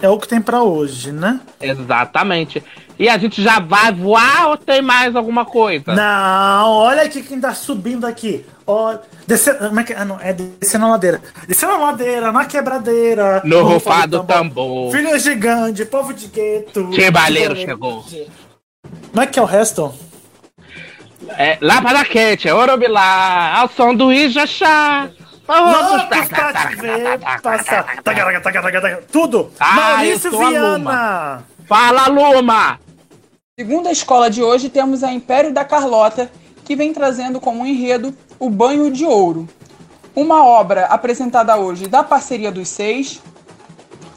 É 0.02 0.10
o 0.10 0.18
que 0.20 0.28
tem 0.28 0.42
pra 0.42 0.62
hoje, 0.64 1.12
né? 1.12 1.40
Exatamente. 1.60 2.64
E 2.98 3.08
a 3.08 3.18
gente 3.18 3.42
já 3.42 3.60
vai 3.60 3.92
voar 3.92 4.50
ou 4.50 4.58
tem 4.58 4.82
mais 4.82 5.16
alguma 5.16 5.46
coisa? 5.46 5.94
Não, 5.96 6.70
olha 6.72 7.04
aqui 7.04 7.22
quem 7.24 7.40
tá 7.40 7.54
subindo 7.54 8.06
aqui. 8.06 8.46
Ó, 8.72 8.98
descendo, 9.28 9.68
como 9.68 9.80
é 9.82 9.84
que, 9.84 9.94
ah, 9.94 10.06
não, 10.06 10.18
é 10.22 10.32
descendo 10.32 10.86
a 10.86 10.90
ladeira. 10.92 11.22
Descendo 11.46 11.74
a 11.74 11.78
ladeira, 11.78 12.32
na 12.32 12.46
quebradeira. 12.46 13.42
No 13.44 13.64
rufar 13.64 13.74
rufar 13.74 14.08
do 14.08 14.20
do 14.20 14.24
tambor. 14.24 14.92
Filho 14.94 15.20
gigante, 15.20 15.84
povo 15.84 16.14
de 16.14 16.28
gueto. 16.28 16.90
Chebaleiro 16.94 17.54
Como 17.54 17.66
chegou. 17.66 18.06
é 19.22 19.26
que 19.28 19.38
é 19.38 19.42
o 19.42 19.46
resto? 19.46 19.94
É, 21.38 21.58
lá 21.60 21.82
para 21.82 22.06
quente, 22.06 22.48
é 22.48 22.54
Orobilá, 22.54 23.60
ao 23.60 23.70
som 23.70 23.94
do 23.94 24.12
Ijachá. 24.12 25.10
Loucos 25.50 26.04
pra 26.30 26.54
te 26.54 26.76
ver 26.78 27.20
passar. 27.42 28.02
Tudo. 29.12 29.52
Ah, 29.60 29.76
Maurício 29.76 30.32
Viana. 30.32 30.78
Luma. 30.78 31.44
Fala, 31.68 32.08
Luma! 32.08 32.80
Segundo 33.60 33.90
a 33.90 33.92
escola 33.92 34.30
de 34.30 34.42
hoje, 34.42 34.70
temos 34.70 35.04
a 35.04 35.12
Império 35.12 35.54
da 35.54 35.66
Carlota, 35.66 36.32
que 36.64 36.74
vem 36.74 36.94
trazendo 36.94 37.42
como 37.42 37.66
enredo 37.66 38.16
o 38.42 38.50
Banho 38.50 38.90
de 38.90 39.06
Ouro. 39.06 39.48
Uma 40.16 40.44
obra 40.44 40.86
apresentada 40.86 41.56
hoje 41.58 41.88
da 41.88 42.04
parceria 42.04 42.52
dos 42.52 42.70
seis, 42.70 43.22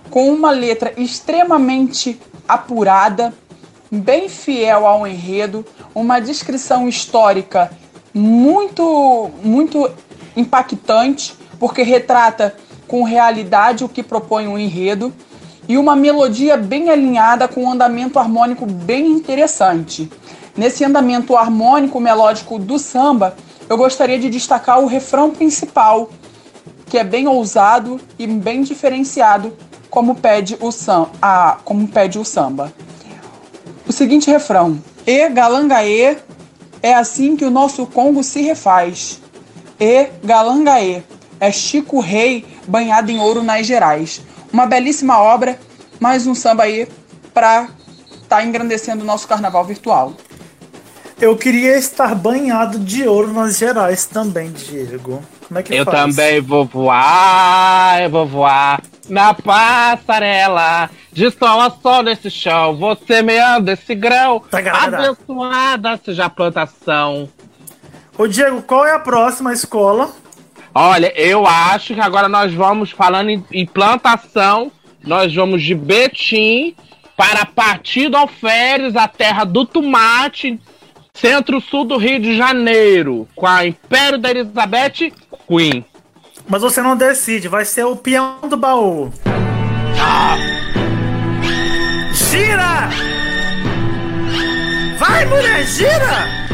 com 0.09 0.33
uma 0.33 0.51
letra 0.51 0.95
extremamente 0.97 2.19
apurada, 2.49 3.35
bem 3.91 4.31
fiel 4.31 4.87
ao 4.87 5.07
enredo, 5.07 5.63
uma 5.95 6.21
descrição 6.21 6.89
histórica 6.89 7.71
muito, 8.15 9.31
muito 9.43 9.91
impactante, 10.35 11.37
porque 11.61 11.83
retrata 11.83 12.57
com 12.89 13.05
realidade 13.05 13.85
o 13.85 13.91
que 13.91 14.03
propõe 14.03 14.49
o 14.49 14.59
enredo, 14.59 15.13
e 15.69 15.77
uma 15.77 15.95
melodia 15.95 16.57
bem 16.57 16.89
alinhada 16.89 17.47
com 17.47 17.65
um 17.65 17.73
andamento 17.73 18.19
harmônico 18.19 18.65
bem 18.65 19.07
interessante. 19.07 20.11
Nesse 20.57 20.83
andamento 20.83 21.37
harmônico 21.37 22.01
melódico 22.01 22.59
do 22.59 22.79
samba, 22.79 23.37
eu 23.69 23.77
gostaria 23.77 24.19
de 24.19 24.28
destacar 24.28 24.81
o 24.81 24.86
refrão 24.86 25.31
principal, 25.31 26.11
que 26.86 26.99
é 26.99 27.05
bem 27.05 27.27
ousado 27.27 28.01
e 28.19 28.27
bem 28.27 28.62
diferenciado, 28.62 29.57
como 29.91 30.15
pede 30.15 30.57
o, 30.61 30.70
sam 30.70 31.09
a, 31.20 31.59
como 31.65 31.89
pede 31.89 32.19
o 32.19 32.24
samba. 32.24 32.73
O 33.86 33.93
seguinte 33.93 34.31
refrão: 34.31 34.78
E 35.07 35.28
galangaê, 35.28 36.16
é 36.82 36.95
assim 36.95 37.36
que 37.36 37.45
o 37.45 37.51
nosso 37.51 37.86
Congo 37.86 38.23
se 38.23 38.43
refaz. 38.43 39.20
E 39.78 40.09
galangaê, 40.23 41.03
é 41.41 41.51
Chico 41.51 42.01
Rei 42.01 42.47
banhado 42.66 43.11
em 43.11 43.19
ouro 43.19 43.43
nas 43.43 43.66
Gerais. 43.66 44.20
Uma 44.53 44.66
belíssima 44.66 45.19
obra, 45.19 45.59
mais 45.99 46.27
um 46.27 46.35
samba 46.35 46.65
aí 46.65 46.86
para 47.32 47.69
estar 48.23 48.36
tá 48.36 48.45
engrandecendo 48.45 49.03
o 49.03 49.07
nosso 49.07 49.27
carnaval 49.27 49.65
virtual. 49.65 50.15
Eu 51.20 51.36
queria 51.36 51.77
estar 51.78 52.15
banhado 52.15 52.78
de 52.78 53.07
ouro 53.07 53.32
nas 53.32 53.57
gerais 53.59 54.05
também, 54.07 54.51
Diego. 54.53 55.23
Como 55.47 55.59
é 55.61 55.62
que 55.62 55.74
Eu 55.74 55.85
faz? 55.85 55.97
também 56.15 56.41
vou 56.41 56.65
voar, 56.65 58.03
eu 58.03 58.11
vou 58.11 58.27
voar 58.27 58.82
na 59.09 59.32
passarela, 59.35 60.91
de 61.12 61.31
sol 61.31 61.61
a 61.61 61.70
sol 61.70 62.03
nesse 62.03 62.31
chão, 62.31 62.77
vou 62.77 62.97
semeando 63.07 63.70
esse 63.70 63.95
grão, 63.95 64.41
Tagarara. 64.51 65.11
abençoada 65.11 66.01
seja 66.05 66.24
a 66.24 66.31
plantação. 66.31 67.28
Ô 68.16 68.27
Diego, 68.27 68.62
qual 68.62 68.86
é 68.86 68.93
a 68.95 68.99
próxima 68.99 69.53
escola? 69.53 70.11
Olha, 70.74 71.12
eu 71.20 71.47
acho 71.47 71.95
que 71.95 72.01
agora 72.01 72.28
nós 72.28 72.53
vamos 72.53 72.91
falando 72.91 73.28
em, 73.31 73.45
em 73.53 73.66
plantação, 73.66 74.73
nós 75.05 75.32
vamos 75.35 75.62
de 75.62 75.74
Betim 75.74 76.74
para 77.16 77.45
Partido 77.47 78.16
Alferes, 78.16 78.97
a 78.97 79.07
terra 79.07 79.45
do 79.45 79.65
tomate, 79.65 80.59
centro-sul 81.15 81.85
do 81.85 81.97
Rio 81.97 82.19
de 82.19 82.36
Janeiro, 82.36 83.28
com 83.36 83.47
a 83.47 83.65
Império 83.65 84.19
da 84.19 84.31
Elizabeth 84.31 85.12
Queen. 85.49 85.85
Mas 86.47 86.61
você 86.61 86.82
não 86.82 86.97
decide, 86.97 87.49
vai 87.49 87.65
ser 87.65 87.85
o 87.85 87.97
peão 87.97 88.41
do 88.49 88.57
baú. 88.57 89.12
Gira! 92.12 92.91
Vai, 94.99 95.24
mulher, 95.27 95.65
gira! 95.65 96.45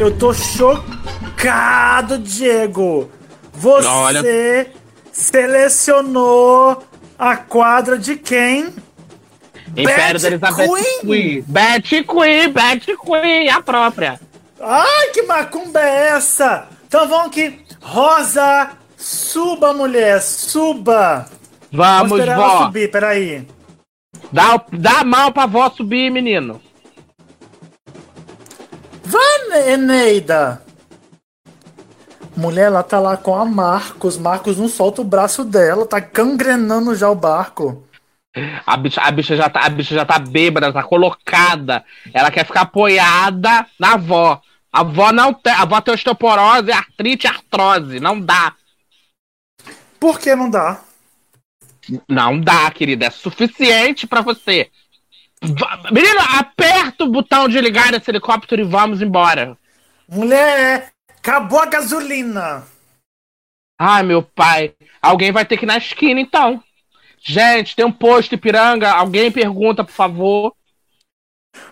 Eu 0.00 0.10
tô 0.18 0.34
chocado, 0.34 1.01
Diego. 2.18 3.10
Você 3.52 3.88
Olha. 3.88 4.70
selecionou 5.12 6.82
a 7.18 7.36
quadra 7.36 7.98
de 7.98 8.16
quem? 8.16 8.72
Império 9.76 10.20
da 10.20 10.30
Betty 10.30 10.60
Elizabeth 10.60 11.00
Queen? 11.02 11.44
Betty 11.46 12.04
Queen, 12.04 12.52
Betty 12.52 12.96
Queen, 12.96 13.48
a 13.48 13.62
própria. 13.62 14.20
Ai, 14.60 15.10
que 15.12 15.22
macumba 15.22 15.80
é 15.80 16.08
essa? 16.08 16.68
Então 16.86 17.08
vamos 17.08 17.28
aqui. 17.28 17.60
Rosa, 17.80 18.70
suba, 18.96 19.72
mulher, 19.72 20.20
suba. 20.20 21.26
Vamos, 21.72 22.12
esperar 22.18 22.38
ela 22.38 22.48
vó. 22.48 22.64
subir, 22.66 22.90
peraí. 22.90 23.48
Dá, 24.30 24.62
dá 24.72 25.00
a 25.00 25.04
mão 25.04 25.32
pra 25.32 25.46
vó 25.46 25.70
subir, 25.70 26.10
menino. 26.10 26.60
Vai, 29.04 29.72
Eneida. 29.72 30.62
Mulher, 32.36 32.66
ela 32.66 32.82
tá 32.82 32.98
lá 32.98 33.16
com 33.16 33.34
a 33.34 33.44
Marcos. 33.44 34.16
Marcos 34.16 34.56
não 34.56 34.68
solta 34.68 35.02
o 35.02 35.04
braço 35.04 35.44
dela, 35.44 35.86
tá 35.86 36.00
gangrenando 36.00 36.94
já 36.94 37.10
o 37.10 37.14
barco. 37.14 37.86
A 38.66 38.76
bicha, 38.78 39.00
a 39.02 39.10
bicha 39.10 39.36
já 39.36 39.50
tá, 39.50 39.60
a 39.60 39.68
bicha 39.68 39.94
já 39.94 40.06
tá 40.06 40.18
bêbada, 40.18 40.72
tá 40.72 40.82
colocada. 40.82 41.84
Ela 42.12 42.30
quer 42.30 42.46
ficar 42.46 42.62
apoiada 42.62 43.66
na 43.78 43.94
avó. 43.94 44.40
A 44.72 44.80
avó 44.80 45.12
não 45.12 45.34
tem, 45.34 45.52
a 45.52 45.62
avó 45.62 45.80
tem 45.82 45.92
osteoporose, 45.92 46.72
artrite, 46.72 47.26
artrose, 47.26 48.00
não 48.00 48.18
dá. 48.18 48.54
Por 50.00 50.18
que 50.18 50.34
não 50.34 50.48
dá? 50.48 50.80
Não 52.08 52.40
dá, 52.40 52.70
querida, 52.70 53.06
é 53.06 53.10
suficiente 53.10 54.06
pra 54.06 54.22
você. 54.22 54.70
Menino, 55.90 56.20
aperta 56.38 57.04
o 57.04 57.10
botão 57.10 57.48
de 57.48 57.60
ligar 57.60 57.92
esse 57.92 58.10
helicóptero 58.10 58.62
e 58.62 58.64
vamos 58.64 59.02
embora. 59.02 59.58
Mulher, 60.08 60.92
acabou 61.22 61.60
a 61.60 61.66
gasolina. 61.66 62.66
Ai, 63.80 64.02
meu 64.02 64.22
pai. 64.22 64.74
Alguém 65.00 65.30
vai 65.30 65.44
ter 65.44 65.56
que 65.56 65.64
ir 65.64 65.66
na 65.66 65.78
esquina, 65.78 66.20
então. 66.20 66.62
Gente, 67.20 67.76
tem 67.76 67.84
um 67.84 67.92
posto 67.92 68.34
Ipiranga. 68.34 68.90
Alguém 68.90 69.30
pergunta, 69.30 69.84
por 69.84 69.92
favor. 69.92 70.54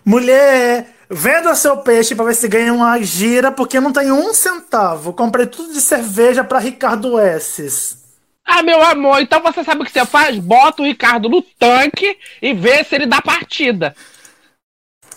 Mulher, 0.05 0.95
venda 1.11 1.55
seu 1.57 1.79
peixe 1.79 2.15
pra 2.15 2.25
ver 2.25 2.35
se 2.35 2.49
ganha 2.49 2.73
uma 2.73 3.03
gira, 3.03 3.51
porque 3.51 3.81
não 3.81 3.93
tem 3.93 4.13
um 4.13 4.33
centavo. 4.33 5.13
Comprei 5.13 5.47
tudo 5.47 5.73
de 5.73 5.81
cerveja 5.81 6.45
pra 6.45 6.61
Ricardo 6.61 7.19
Esses. 7.19 7.99
Ah, 8.45 8.63
meu 8.63 8.83
amor, 8.83 9.21
então 9.21 9.43
você 9.43 9.63
sabe 9.63 9.83
o 9.83 9.85
que 9.85 9.93
você 9.93 10.05
faz? 10.07 10.39
Bota 10.39 10.83
o 10.83 10.85
Ricardo 10.85 11.29
no 11.29 11.43
tanque 11.43 12.19
e 12.41 12.53
vê 12.53 12.83
se 12.83 12.95
ele 12.95 13.07
dá 13.07 13.21
partida. 13.21 13.95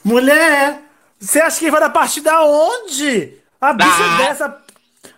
Mulher, 0.03 0.81
você 1.19 1.39
acha 1.39 1.59
que 1.59 1.71
vai 1.71 1.79
dar 1.79 1.89
partida 1.89 2.31
aonde? 2.33 3.42
A 3.63 3.73
bicha 3.73 4.17
dessa. 4.17 4.57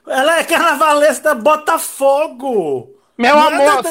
Ela 0.07 0.39
é 0.39 0.43
carnavalesca 0.43 1.23
da 1.29 1.35
Botafogo. 1.35 2.89
Meu 3.17 3.35
Não 3.35 3.43
é 3.43 3.47
amor, 3.47 3.83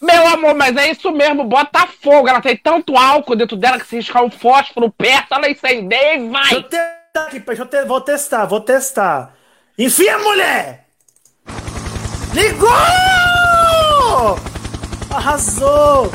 Meu 0.00 0.26
amor, 0.28 0.54
mas 0.54 0.74
é 0.76 0.90
isso 0.90 1.10
mesmo, 1.12 1.44
bota 1.44 1.86
fogo. 2.02 2.26
Ela 2.26 2.40
tem 2.40 2.56
tanto 2.56 2.96
álcool 2.96 3.36
dentro 3.36 3.54
dela 3.56 3.78
que 3.78 3.86
se 3.86 3.96
riscar 3.96 4.22
um 4.24 4.30
fósforo 4.30 4.90
perto, 4.90 5.34
ela 5.34 5.50
incendeia 5.50 6.14
e 6.16 6.18
Deixa 6.20 6.24
eu 6.26 6.30
vai. 6.32 6.62
testar 6.62 7.26
aqui, 7.26 7.38
deixa 7.40 7.62
eu 7.62 7.66
te- 7.66 7.84
vou 7.84 8.00
testar, 8.00 8.46
vou 8.46 8.60
testar. 8.60 9.34
Enfia, 9.78 10.16
mulher! 10.18 10.86
Ligou! 12.32 12.70
Arrasou! 15.14 16.10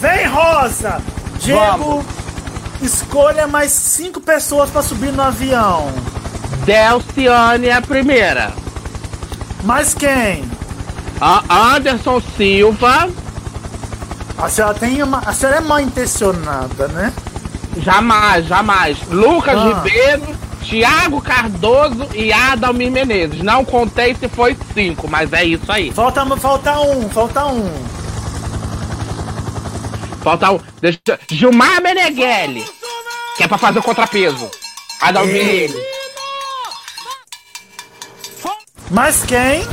Vem, 0.00 0.26
Rosa! 0.26 1.02
Diego, 1.38 2.04
escolha 2.80 3.46
mais 3.46 3.72
cinco 3.72 4.20
pessoas 4.20 4.70
pra 4.70 4.82
subir 4.82 5.12
no 5.12 5.22
avião. 5.22 5.92
Delciane 6.64 7.68
é 7.68 7.72
a 7.72 7.82
primeira. 7.82 8.52
Mais 9.64 9.94
quem? 9.94 10.44
A 11.20 11.74
Anderson 11.74 12.20
Silva. 12.36 13.08
A 14.38 14.48
senhora 14.48 14.74
tem 14.74 15.02
uma. 15.02 15.18
A 15.18 15.32
senhora 15.32 15.58
é 15.58 15.60
mal 15.60 15.80
intencionada, 15.80 16.88
né? 16.88 17.12
Jamais, 17.76 18.46
jamais. 18.46 18.98
Lucas 19.08 19.56
Ah. 19.56 19.82
Ribeiro, 19.84 20.36
Thiago 20.62 21.20
Cardoso 21.20 22.08
e 22.14 22.32
Adalmir 22.32 22.90
Menezes. 22.90 23.42
Não 23.42 23.64
contei 23.64 24.14
se 24.14 24.28
foi 24.28 24.56
cinco, 24.74 25.08
mas 25.08 25.32
é 25.32 25.44
isso 25.44 25.70
aí. 25.70 25.92
Falta, 25.92 26.24
falta 26.36 26.80
um, 26.80 27.08
falta 27.08 27.46
um. 27.46 27.72
Falta 30.22 30.52
um. 30.52 30.60
Deixa... 30.80 30.98
Gilmar 31.30 31.80
Meneghelli, 31.82 32.64
que 33.36 33.44
é 33.44 33.48
pra 33.48 33.58
fazer 33.58 33.78
o 33.78 33.82
contrapeso. 33.82 34.50
Adalmir 35.00 35.36
Ei. 35.36 36.01
Mais 38.92 39.22
quem? 39.24 39.66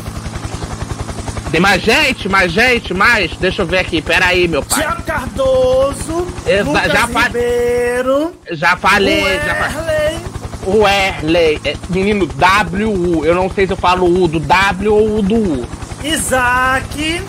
Tem 1.52 1.60
mais 1.60 1.82
gente, 1.82 2.30
mais 2.30 2.52
gente, 2.52 2.94
mais. 2.94 3.32
Deixa 3.38 3.64
eu 3.64 3.66
ver 3.66 3.80
aqui, 3.80 4.02
peraí, 4.02 4.48
meu 4.48 4.64
pai. 4.64 4.80
Tiago 4.82 5.04
Cardoso. 5.04 6.28
Exa- 6.48 6.64
Lucas 6.64 6.92
já 6.92 7.06
Ribeiro. 7.06 8.34
Já 8.52 8.78
falei, 8.78 9.40
já 9.46 9.56
falei. 9.56 10.18
O 10.66 10.88
Erley, 10.88 11.60
é, 11.66 11.76
menino 11.90 12.28
W-U. 12.28 13.26
Eu 13.26 13.34
não 13.34 13.50
sei 13.50 13.66
se 13.66 13.74
eu 13.74 13.78
falo 13.78 14.06
U 14.24 14.28
do 14.28 14.40
W 14.40 14.94
ou 14.94 15.18
U 15.18 15.22
do 15.24 15.36
U. 15.36 15.68
Isaac. 16.04 17.22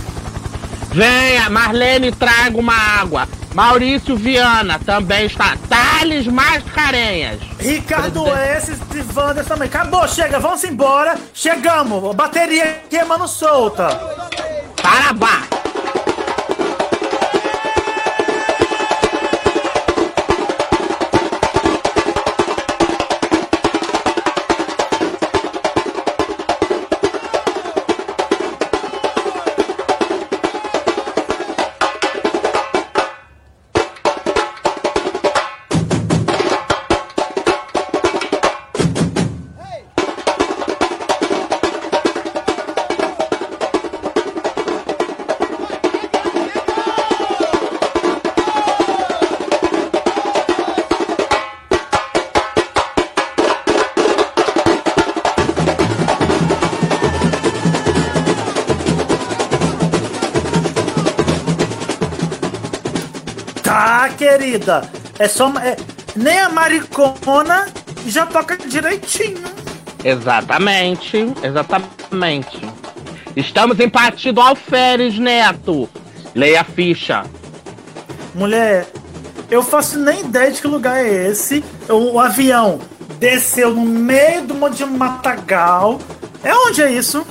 Venha, 0.93 1.49
Marlene, 1.49 2.11
traga 2.11 2.59
uma 2.59 2.75
água. 2.75 3.29
Maurício 3.55 4.17
Viana 4.17 4.79
também 4.79 5.27
está. 5.27 5.57
Thales 5.69 6.27
Mascarenhas. 6.27 7.41
Ricardo 7.59 8.27
S. 8.29 8.73
e 8.73 9.19
Wander 9.19 9.45
também. 9.45 9.69
Acabou, 9.69 10.07
chega, 10.09 10.39
vamos 10.39 10.63
embora. 10.65 11.17
Chegamos. 11.33 12.15
Bateria 12.15 12.83
queimando 12.89 13.27
solta. 13.29 13.89
Parabá. 14.83 15.43
Querida. 64.41 64.83
É 65.19 65.29
só. 65.29 65.53
é- 65.59 65.77
nem 66.17 66.39
a 66.41 66.49
maricona 66.49 67.69
já 68.07 68.25
toca 68.27 68.57
direitinho. 68.57 69.45
Exatamente, 70.03 71.33
exatamente. 71.43 72.61
Estamos 73.37 73.79
em 73.79 73.89
Partido 73.89 74.41
Alferes, 74.41 75.19
Neto. 75.19 75.89
Leia 76.35 76.63
a 76.63 76.65
ficha. 76.65 77.25
Mulher, 78.35 78.89
eu 79.51 79.63
faço 79.63 79.99
nem 79.99 80.21
ideia 80.21 80.51
de 80.51 80.61
que 80.61 80.67
lugar 80.67 81.05
é 81.05 81.29
esse. 81.29 81.63
O, 81.89 82.15
o 82.15 82.21
avião 82.21 82.81
desceu 83.19 83.75
no 83.75 83.83
meio 83.83 84.43
do 84.43 84.55
monte 84.55 84.79
de 84.79 84.87
matagal. 84.87 86.01
É 86.43 86.53
onde 86.55 86.83
é 86.83 86.91
isso? 86.91 87.25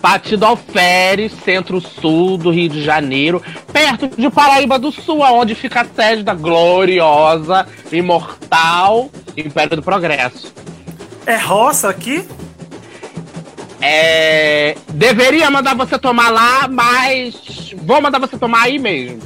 Partido 0.00 0.46
Alferes, 0.46 1.32
centro-sul 1.44 2.38
do 2.38 2.50
Rio 2.50 2.70
de 2.70 2.82
Janeiro, 2.82 3.42
perto 3.80 4.08
de 4.08 4.28
Paraíba 4.28 4.78
do 4.78 4.92
Sul, 4.92 5.20
onde 5.20 5.54
fica 5.54 5.80
a 5.80 5.86
sede 5.86 6.22
da 6.22 6.34
gloriosa, 6.34 7.66
imortal 7.90 9.10
Império 9.34 9.76
do 9.76 9.82
Progresso. 9.82 10.52
É 11.24 11.36
roça 11.36 11.88
aqui? 11.88 12.26
É. 13.80 14.76
Deveria 14.90 15.50
mandar 15.50 15.74
você 15.74 15.98
tomar 15.98 16.28
lá, 16.28 16.68
mas. 16.68 17.74
Vou 17.78 18.02
mandar 18.02 18.18
você 18.18 18.36
tomar 18.36 18.64
aí 18.64 18.78
mesmo. 18.78 19.22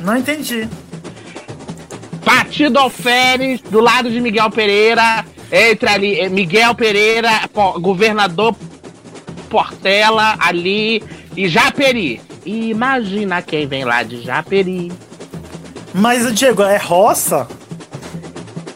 Não 0.00 0.16
entendi. 0.18 0.68
Partido 2.22 2.78
Alferes, 2.78 3.62
do 3.62 3.80
lado 3.80 4.10
de 4.10 4.20
Miguel 4.20 4.50
Pereira, 4.50 5.24
entre 5.50 5.88
ali, 5.88 6.20
eh, 6.20 6.28
Miguel 6.28 6.74
Pereira, 6.74 7.30
governador 7.80 8.54
Portela, 9.48 10.36
ali, 10.38 11.02
e 11.34 11.48
Japeri. 11.48 12.27
Imagina 12.48 13.42
quem 13.42 13.66
vem 13.66 13.84
lá 13.84 14.02
de 14.02 14.22
Japeri. 14.22 14.90
Mas, 15.92 16.32
Diego, 16.34 16.62
é 16.62 16.78
roça? 16.78 17.46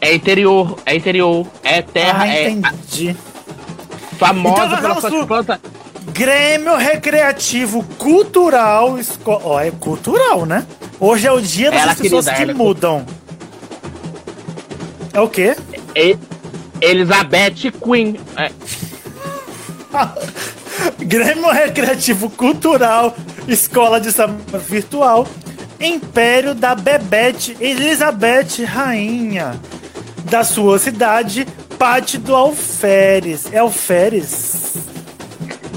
É 0.01 0.15
interior, 0.15 0.79
é 0.85 0.95
interior, 0.95 1.47
é 1.63 1.81
terra, 1.81 2.25
Ah, 2.25 2.29
é 2.29 2.51
entendi. 2.51 3.17
famosa 4.19 4.65
Então, 4.67 4.81
pela 4.81 5.01
sua 5.01 5.27
planta. 5.27 5.61
Grêmio 6.13 6.77
Recreativo 6.77 7.83
Cultural. 7.97 8.99
Esco... 8.99 9.41
Ó, 9.45 9.59
é 9.61 9.71
cultural, 9.71 10.45
né? 10.45 10.67
Hoje 11.01 11.27
é 11.27 11.33
o 11.33 11.41
dia 11.41 11.71
das 11.71 11.83
Ela, 11.83 11.95
pessoas 11.95 12.25
querida, 12.27 12.45
que 12.47 12.51
é 12.51 12.55
mudam. 12.55 13.07
É 15.15 15.21
o 15.21 15.29
quê? 15.29 15.57
E- 15.97 16.19
Elizabeth 16.81 17.71
Queen. 17.83 18.19
É, 18.37 18.51
Grêmio 21.05 21.51
Recreativo 21.51 22.29
Cultural, 22.31 23.15
Escola 23.49 24.01
de 24.01 24.13
Samba 24.13 24.59
Virtual, 24.59 25.27
Império 25.81 26.55
da 26.55 26.75
Bebete 26.75 27.57
Elizabeth 27.61 28.65
Rainha, 28.65 29.61
da 30.25 30.45
sua 30.45 30.79
cidade, 30.79 31.47
Pátio 31.79 32.21
do 32.21 32.35
Alferes. 32.35 33.53
É 33.53 33.59
Alferes? 33.59 34.75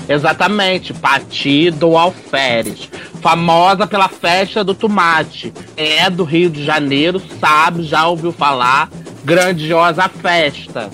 Exatamente, 0.07 0.93
Partido 0.93 1.97
Alferes. 1.97 2.89
Famosa 3.21 3.87
pela 3.87 4.07
festa 4.07 4.63
do 4.63 4.75
tomate. 4.75 5.51
É 5.75 6.09
do 6.11 6.23
Rio 6.23 6.51
de 6.51 6.63
Janeiro, 6.63 7.19
sabe, 7.39 7.83
já 7.83 8.07
ouviu 8.07 8.31
falar. 8.31 8.89
Grandiosa 9.23 10.07
festa. 10.07 10.91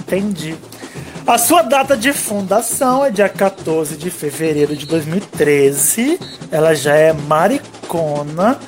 Entendi. 0.00 0.56
A 1.26 1.38
sua 1.38 1.62
data 1.62 1.96
de 1.96 2.12
fundação 2.12 3.04
é 3.04 3.10
dia 3.10 3.28
14 3.28 3.96
de 3.96 4.10
fevereiro 4.10 4.74
de 4.74 4.86
2013. 4.86 6.18
Ela 6.50 6.74
já 6.74 6.94
é 6.94 7.12
maricona. 7.12 8.58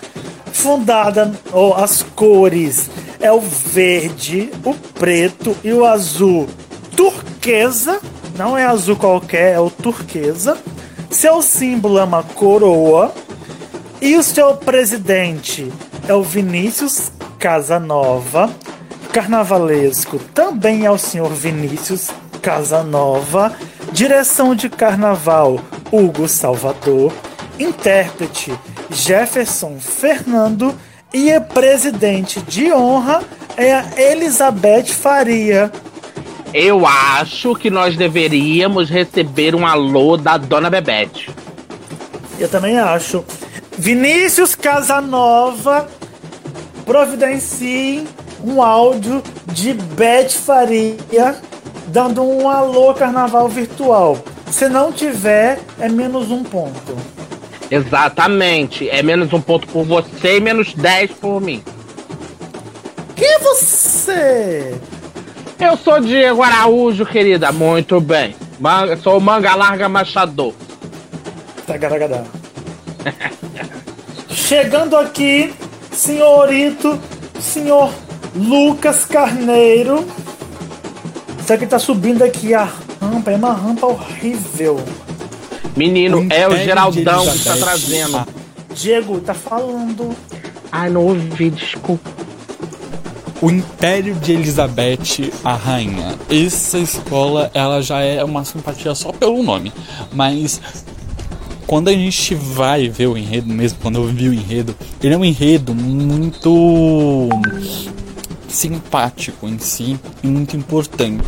Fundada, 0.53 1.33
ou 1.51 1.75
as 1.75 2.03
cores 2.03 2.91
é 3.19 3.33
o 3.33 3.41
verde, 3.41 4.51
o 4.65 4.75
preto 4.75 5.57
e 5.65 5.73
o 5.73 5.85
azul 5.85 6.47
turquesa. 6.95 8.01
Não 8.37 8.57
é 8.57 8.65
azul 8.65 8.97
qualquer, 8.97 9.55
é 9.55 9.61
o 9.61 9.71
turquesa. 9.71 10.57
Seu 11.11 11.43
símbolo 11.43 11.99
é 11.99 12.05
uma 12.05 12.23
coroa. 12.23 13.13
E 14.01 14.17
o 14.17 14.23
seu 14.23 14.57
presidente 14.57 15.73
é 16.07 16.15
o 16.15 16.23
Vinícius 16.23 17.11
Casanova. 17.39 18.51
Carnavalesco 19.13 20.19
também 20.35 20.85
é 20.85 20.91
o 20.91 20.99
senhor 20.99 21.31
Vinícius 21.31 22.11
Casanova. 22.43 23.57
Direção 23.93 24.55
de 24.55 24.69
carnaval 24.69 25.61
Hugo 25.93 26.27
Salvador. 26.27 27.13
Intérprete 27.59 28.53
Jefferson 28.91 29.79
Fernando. 29.79 30.75
E 31.15 31.33
a 31.33 31.41
presidente 31.41 32.41
de 32.41 32.73
honra 32.73 33.23
é 33.57 33.73
a 33.73 33.85
Elizabeth 33.97 34.87
Faria. 34.87 35.71
Eu 36.53 36.87
acho 36.87 37.55
que 37.55 37.71
nós 37.71 37.97
deveríamos 37.97 38.91
receber 38.91 39.55
um 39.55 39.67
alô 39.67 40.17
da 40.17 40.37
Dona 40.37 40.69
Bebete. 40.69 41.31
Eu 42.39 42.49
também 42.49 42.79
acho. 42.79 43.25
Vinícius 43.79 44.55
Casanova 44.55 45.89
providencie 46.85 48.07
um 48.45 48.61
áudio 48.61 49.23
de 49.47 49.73
Beth 49.75 50.31
Faria 50.31 51.37
dando 51.87 52.23
um 52.23 52.49
alô 52.49 52.95
carnaval 52.95 53.49
virtual. 53.49 54.19
Se 54.51 54.69
não 54.69 54.93
tiver, 54.93 55.59
é 55.79 55.89
menos 55.89 56.31
um 56.31 56.43
ponto. 56.43 56.97
Exatamente. 57.71 58.89
É 58.91 59.03
menos 59.03 59.33
um 59.33 59.41
ponto 59.41 59.67
por 59.69 59.85
você 59.85 60.37
e 60.37 60.41
menos 60.41 60.75
10 60.75 61.13
por 61.13 61.41
mim. 61.41 61.63
Quem 63.17 63.29
é 63.29 63.39
você? 63.39 64.75
Eu 65.59 65.77
sou 65.77 66.01
Diego 66.01 66.43
Araújo, 66.43 67.07
querida. 67.07 67.51
Muito 67.53 68.01
bem. 68.01 68.35
Manga, 68.59 68.97
sou 68.97 69.19
manga 69.21 69.55
larga 69.55 69.89
machador. 69.89 70.53
Tagaragadá. 71.67 72.25
Chegando 74.29 74.97
aqui, 74.97 75.55
senhorito, 75.91 77.01
senhor 77.41 77.93
Lucas 78.35 79.05
Carneiro. 79.05 80.07
Isso 81.43 81.53
aqui 81.53 81.67
tá 81.67 81.79
subindo 81.79 82.23
aqui 82.23 82.55
a 82.55 82.69
rampa, 83.01 83.33
é 83.33 83.37
uma 83.37 83.53
rampa 83.53 83.87
horrível. 83.87 84.81
Menino, 85.77 86.25
é 86.31 86.47
o 86.47 86.57
Geraldão 86.57 87.27
que 87.29 87.45
tá 87.45 87.57
trazendo. 87.57 88.25
Diego, 88.73 89.21
tá 89.21 89.35
falando. 89.35 90.15
Ai, 90.71 90.89
não 90.89 91.05
ouvi, 91.05 91.51
desculpa. 91.51 92.09
O 93.41 93.51
Império 93.51 94.15
de 94.15 94.35
Elizabeth, 94.35 95.33
a 95.45 95.55
Rainha. 95.55 96.15
Essa 96.31 96.79
escola, 96.79 97.51
ela 97.53 97.83
já 97.83 98.01
é 98.01 98.23
uma 98.23 98.45
simpatia 98.45 98.95
só 98.95 99.11
pelo 99.11 99.43
nome. 99.43 99.73
Mas 100.13 100.61
quando 101.67 101.89
a 101.89 101.93
gente 101.93 102.37
vai 102.37 102.89
ver 102.89 103.09
o 103.09 103.19
enredo 103.19 103.53
mesmo, 103.53 103.81
quando 103.83 103.97
eu 103.97 104.07
vi 104.07 104.29
o 104.29 104.33
enredo, 104.33 104.77
ele 105.03 105.15
é 105.15 105.19
um 105.19 105.25
enredo 105.25 105.75
muito 105.75 107.29
simpático 108.53 109.49
em 109.49 109.59
si 109.59 109.99
e 110.23 110.27
muito 110.27 110.57
importante. 110.57 111.27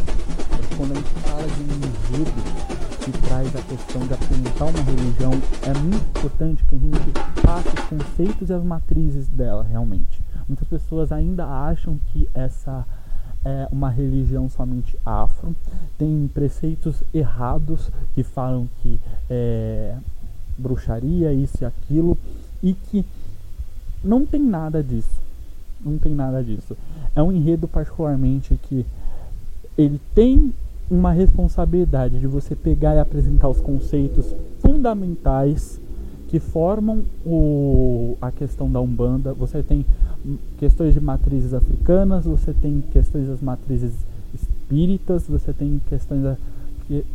Quando 0.76 0.92
a 0.92 0.94
gente 0.94 1.10
fala 1.20 1.42
de 1.42 1.62
um 1.62 2.18
enredo 2.18 2.32
que 3.00 3.12
traz 3.26 3.56
a 3.56 3.62
questão 3.62 4.06
de 4.06 4.14
apresentar 4.14 4.64
uma 4.66 4.82
religião, 4.82 5.32
é 5.62 5.78
muito 5.78 6.18
importante 6.18 6.64
que 6.64 6.74
a 6.74 6.78
gente 6.78 7.42
passe 7.42 7.68
os 7.68 7.84
conceitos 7.84 8.50
e 8.50 8.52
as 8.52 8.62
matrizes 8.62 9.26
dela 9.28 9.62
realmente. 9.62 10.20
Muitas 10.46 10.68
pessoas 10.68 11.10
ainda 11.10 11.46
acham 11.46 11.98
que 12.12 12.28
essa 12.34 12.84
é 13.44 13.68
uma 13.72 13.88
religião 13.88 14.48
somente 14.48 14.96
afro, 15.04 15.54
tem 15.98 16.30
preceitos 16.32 17.02
errados 17.12 17.90
que 18.14 18.22
falam 18.22 18.68
que 18.82 19.00
é 19.30 19.96
bruxaria, 20.56 21.32
isso 21.32 21.58
e 21.62 21.64
aquilo, 21.64 22.18
e 22.62 22.74
que 22.74 23.04
não 24.02 24.24
tem 24.26 24.40
nada 24.40 24.82
disso. 24.82 25.23
Não 25.84 25.98
tem 25.98 26.14
nada 26.14 26.42
disso. 26.42 26.76
É 27.14 27.22
um 27.22 27.30
enredo 27.30 27.68
particularmente 27.68 28.58
que 28.68 28.84
ele 29.76 30.00
tem 30.14 30.52
uma 30.90 31.12
responsabilidade 31.12 32.18
de 32.18 32.26
você 32.26 32.54
pegar 32.54 32.94
e 32.94 32.98
apresentar 33.00 33.48
os 33.48 33.60
conceitos 33.60 34.34
fundamentais 34.60 35.80
que 36.28 36.38
formam 36.38 37.02
o, 37.24 38.16
a 38.20 38.30
questão 38.30 38.70
da 38.70 38.80
Umbanda. 38.80 39.32
Você 39.34 39.62
tem 39.62 39.84
questões 40.58 40.94
de 40.94 41.00
matrizes 41.00 41.52
africanas, 41.54 42.24
você 42.24 42.52
tem 42.52 42.82
questões 42.92 43.28
das 43.28 43.40
matrizes 43.40 43.92
espíritas, 44.34 45.26
você 45.26 45.52
tem 45.52 45.80
questões 45.88 46.22
da- 46.22 46.36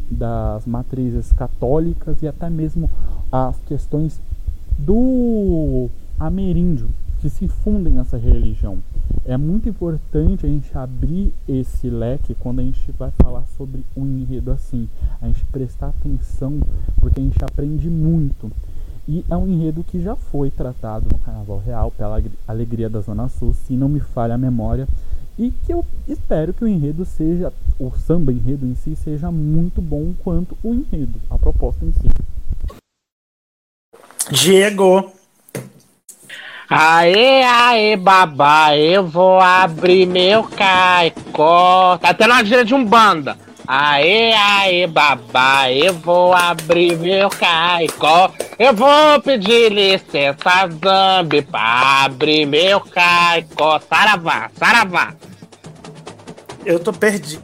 das 0.10 0.66
matrizes 0.66 1.32
católicas 1.34 2.22
e 2.24 2.28
até 2.28 2.50
mesmo 2.50 2.90
as 3.32 3.56
questões 3.68 4.20
do 4.78 5.90
ameríndio 6.20 6.90
que 7.20 7.30
se 7.30 7.48
fundem 7.48 7.94
nessa 7.94 8.18
religião. 8.18 8.80
É 9.26 9.38
muito 9.38 9.68
importante 9.68 10.46
a 10.46 10.50
gente 10.50 10.76
abrir 10.78 11.34
esse 11.48 11.90
leque 11.90 12.36
quando 12.36 12.60
a 12.60 12.64
gente 12.64 12.91
vai 12.98 13.12
falar 13.22 13.44
sobre 13.58 13.84
um 13.96 14.06
enredo 14.06 14.52
assim. 14.52 14.88
A 15.22 15.28
gente 15.28 15.44
prestar 15.46 15.90
atenção, 15.90 16.60
porque 17.00 17.20
a 17.20 17.24
gente 17.24 17.44
aprende 17.44 17.90
muito. 17.90 18.52
E 19.08 19.26
é 19.30 19.36
um 19.36 19.48
enredo 19.48 19.84
que 19.84 20.02
já 20.02 20.16
foi 20.16 20.50
tratado 20.50 21.08
no 21.12 21.20
Carnaval 21.20 21.60
Real 21.66 21.91
pela 21.91 22.22
Alegria 22.48 22.90
da 22.90 23.02
Zona 23.02 23.28
Sul, 23.28 23.54
se 23.54 23.74
não 23.74 23.90
me 23.90 24.00
falha 24.00 24.36
a 24.36 24.38
memória. 24.38 24.88
E 25.38 25.52
que 25.52 25.74
eu 25.74 25.86
espero 26.08 26.54
que 26.54 26.64
o 26.64 26.68
enredo 26.68 27.06
seja, 27.06 27.52
o 27.80 27.91
samba 27.91 28.32
enredo 28.32 28.66
em 28.66 28.76
si, 28.76 28.96
seja 28.96 29.32
muito 29.32 29.82
bom 29.82 30.14
quanto 30.24 30.58
o 30.64 30.74
enredo, 30.74 31.20
a 31.30 31.38
proposta 31.38 31.86
em 31.86 31.94
si. 31.94 32.10
Diego. 34.32 35.19
Aê, 36.72 37.41
aê, 37.41 37.96
babá, 37.98 38.78
eu 38.78 39.08
vou 39.08 39.40
abrir 39.40 40.06
meu 40.06 40.44
caicó. 40.44 41.98
Tá 41.98 42.14
tendo 42.14 42.32
uma 42.32 42.46
gira 42.46 42.64
de 42.64 42.76
um 42.76 42.86
banda. 42.86 43.36
Aê, 43.68 44.34
aê, 44.34 44.86
babá, 44.86 45.72
eu 45.72 45.96
vou 45.96 46.32
abrir 46.32 46.96
meu 47.00 47.28
caicó. 47.32 48.32
Eu 48.60 48.76
vou 48.76 49.20
pedir 49.24 49.72
licença, 49.72 50.70
Zambi, 50.84 51.41
pra 51.41 52.04
abrir 52.04 52.46
meu 52.46 52.80
caicó. 52.82 53.80
Saravá, 53.90 54.52
saravá. 54.56 55.16
Eu 56.64 56.80
tô 56.80 56.94
perdido. 56.94 57.41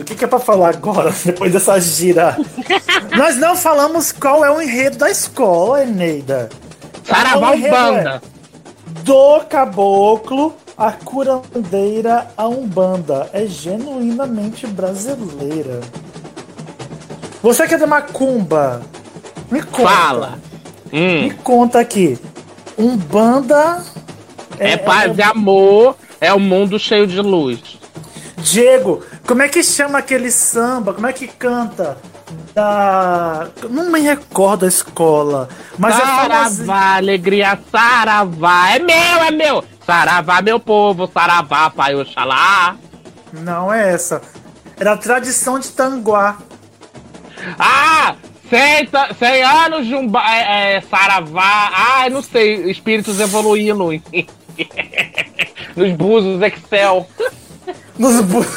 O 0.00 0.04
que, 0.04 0.14
que 0.14 0.24
é 0.24 0.28
pra 0.28 0.38
falar 0.38 0.70
agora, 0.70 1.14
depois 1.22 1.52
dessa 1.52 1.78
gira? 1.78 2.34
Nós 3.14 3.36
não 3.36 3.54
falamos 3.54 4.10
qual 4.10 4.42
é 4.42 4.50
o 4.50 4.62
enredo 4.62 4.96
da 4.96 5.10
escola, 5.10 5.82
Eneida. 5.82 6.48
O 7.08 7.54
Umbanda. 7.54 8.22
é 8.22 9.02
Do 9.02 9.40
caboclo 9.48 10.54
a 10.76 10.92
curandeira 10.92 12.28
a 12.36 12.48
Umbanda. 12.48 13.30
É 13.32 13.46
genuinamente 13.46 14.66
brasileira. 14.66 15.80
Você 17.42 17.66
que 17.66 17.74
é 17.74 17.78
de 17.78 17.86
Macumba, 17.86 18.82
me 19.50 19.62
conta. 19.62 19.88
Fala. 19.88 20.38
Hum. 20.92 21.22
Me 21.22 21.30
conta 21.34 21.80
aqui. 21.80 22.18
Umbanda 22.76 23.82
É, 24.58 24.76
paz 24.76 25.16
e 25.16 25.22
amor, 25.22 25.96
é 26.20 26.32
um 26.34 26.40
mundo 26.40 26.78
cheio 26.78 27.06
de 27.06 27.20
luz. 27.20 27.78
Diego, 28.38 29.02
como 29.26 29.42
é 29.42 29.48
que 29.48 29.62
chama 29.62 29.98
aquele 29.98 30.30
samba? 30.30 30.92
Como 30.92 31.06
é 31.06 31.12
que 31.12 31.26
canta? 31.26 31.98
Da. 32.56 33.48
Não 33.68 33.90
me 33.92 34.00
recordo 34.00 34.64
a 34.64 34.68
escola. 34.68 35.46
Mas 35.76 35.94
é 35.94 36.00
famosinho. 36.00 36.66
saravá, 36.66 36.96
alegria, 36.96 37.58
saravá. 37.70 38.70
É 38.70 38.78
meu, 38.78 38.96
é 38.96 39.30
meu. 39.30 39.62
Saravá, 39.84 40.40
meu 40.40 40.58
povo, 40.58 41.06
saravá, 41.12 41.68
pai 41.68 41.94
Oxalá. 41.94 42.76
Não 43.30 43.70
é 43.70 43.92
essa. 43.92 44.22
Era 44.80 44.94
a 44.94 44.96
tradição 44.96 45.58
de 45.58 45.68
Tanguá. 45.68 46.38
Ah! 47.58 48.14
100, 48.48 48.86
ta- 48.86 49.12
100 49.12 49.42
anos 49.42 49.86
de 49.86 49.94
um 49.94 50.10
é, 50.18 50.76
é, 50.76 50.80
saravá. 50.80 51.70
Ah, 51.74 52.08
não 52.10 52.22
sei. 52.22 52.70
Espíritos 52.70 53.20
evoluindo. 53.20 53.90
Nos 55.76 55.92
búzios 55.92 56.40
Excel. 56.40 57.06
Nos 57.98 58.22
bu... 58.22 58.46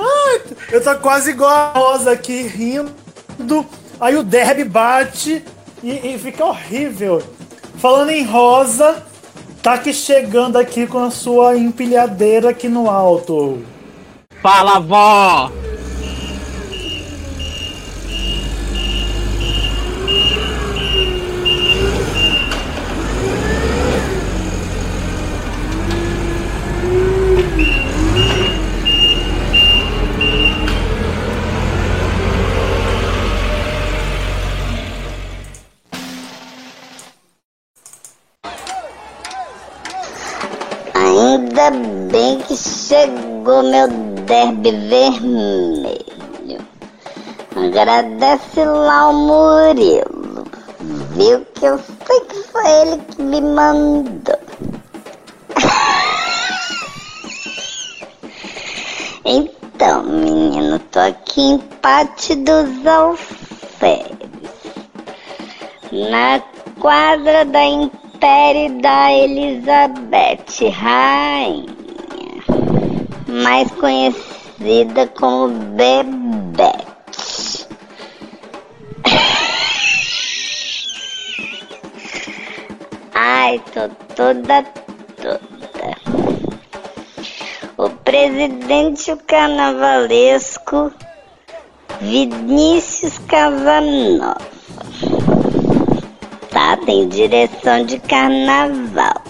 Ai, 0.00 0.40
eu 0.72 0.82
tô 0.82 0.94
quase 0.96 1.30
igual 1.30 1.50
a 1.50 1.72
Rosa 1.72 2.12
aqui, 2.12 2.42
rindo. 2.42 3.66
Aí 4.00 4.16
o 4.16 4.22
Derby 4.22 4.64
bate 4.64 5.44
e, 5.82 6.14
e 6.14 6.18
fica 6.18 6.44
horrível. 6.44 7.22
Falando 7.76 8.10
em 8.10 8.24
Rosa, 8.24 9.02
tá 9.62 9.74
aqui 9.74 9.92
chegando 9.92 10.56
aqui 10.56 10.86
com 10.86 11.04
a 11.04 11.10
sua 11.10 11.56
empilhadeira 11.56 12.50
aqui 12.50 12.68
no 12.68 12.88
alto. 12.88 13.64
Fala, 14.42 14.78
vó! 14.78 15.50
Bem 42.10 42.40
que 42.40 42.56
chegou 42.56 43.62
meu 43.62 43.86
derby 44.26 44.72
vermelho. 44.72 46.00
Agradece 47.54 48.64
lá 48.64 49.10
o 49.10 49.12
Murilo. 49.12 50.44
Viu 51.14 51.46
que 51.54 51.64
eu 51.66 51.78
sei 51.78 52.20
que 52.22 52.42
foi 52.48 52.70
ele 52.70 52.98
que 53.04 53.22
me 53.22 53.40
mandou. 53.40 54.38
Então, 59.22 60.02
menino, 60.02 60.78
tô 60.90 60.98
aqui 60.98 61.40
em 61.40 61.58
Pátio 61.58 62.36
dos 62.36 62.86
Alferes. 62.86 64.10
Na 65.92 66.42
quadra 66.80 67.44
da 67.44 67.64
Império 68.20 68.82
da 68.82 69.10
Elizabeth 69.14 70.60
Rainha, 70.74 71.64
mais 73.26 73.70
conhecida 73.70 75.06
como 75.18 75.48
Bebete. 75.48 76.86
Ai, 83.14 83.58
tô 83.72 83.88
toda 84.14 84.64
toda. 85.16 85.40
O 87.78 87.88
presidente 87.88 89.16
carnavalesco 89.26 90.92
Vinícius 92.02 93.16
Casanova 93.20 94.36
tá? 96.60 96.76
Tem 96.76 97.08
direção 97.08 97.84
de 97.86 97.98
carnaval. 98.00 99.22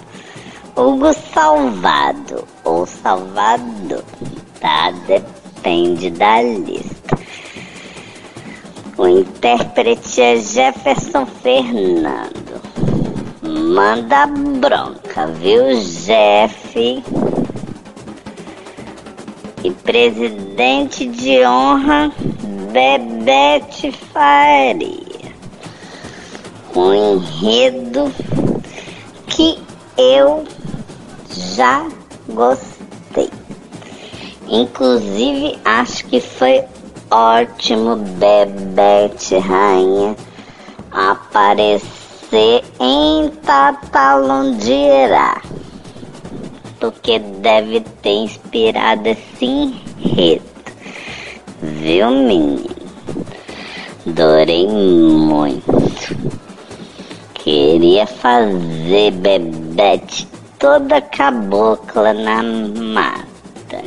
Hugo 0.76 1.12
Salvado 1.32 2.44
ou 2.64 2.84
Salvador, 2.86 4.02
tá? 4.60 4.92
Depende 5.06 6.10
da 6.10 6.42
lista. 6.42 7.18
O 8.98 9.06
intérprete 9.06 10.20
é 10.20 10.36
Jefferson 10.36 11.24
Fernando. 11.26 12.60
Manda 13.42 14.26
bronca, 14.26 15.26
viu, 15.26 15.68
Jeff? 15.80 17.02
E 19.62 19.70
presidente 19.70 21.06
de 21.06 21.46
honra, 21.46 22.10
Bebete 22.72 23.92
Faria 24.12 25.09
um 26.74 26.94
enredo 26.94 28.12
que 29.26 29.58
eu 29.96 30.44
já 31.56 31.86
gostei. 32.28 33.30
Inclusive, 34.48 35.58
acho 35.64 36.06
que 36.06 36.20
foi 36.20 36.64
ótimo 37.10 37.96
Bebete 37.96 39.38
Rainha 39.38 40.16
aparecer 40.92 42.64
em 42.78 43.28
Tatalondirá. 43.44 45.40
Porque 46.78 47.18
deve 47.18 47.80
ter 48.02 48.24
inspirado 48.24 49.08
esse 49.08 49.44
enredo. 49.44 50.42
Viu, 51.60 52.10
menino? 52.10 52.70
Adorei 54.06 54.66
muito. 54.66 56.39
Queria 57.42 58.06
fazer 58.06 59.10
Bebete 59.12 60.28
toda 60.58 61.00
cabocla 61.00 62.12
na 62.12 62.42
mata. 62.42 63.82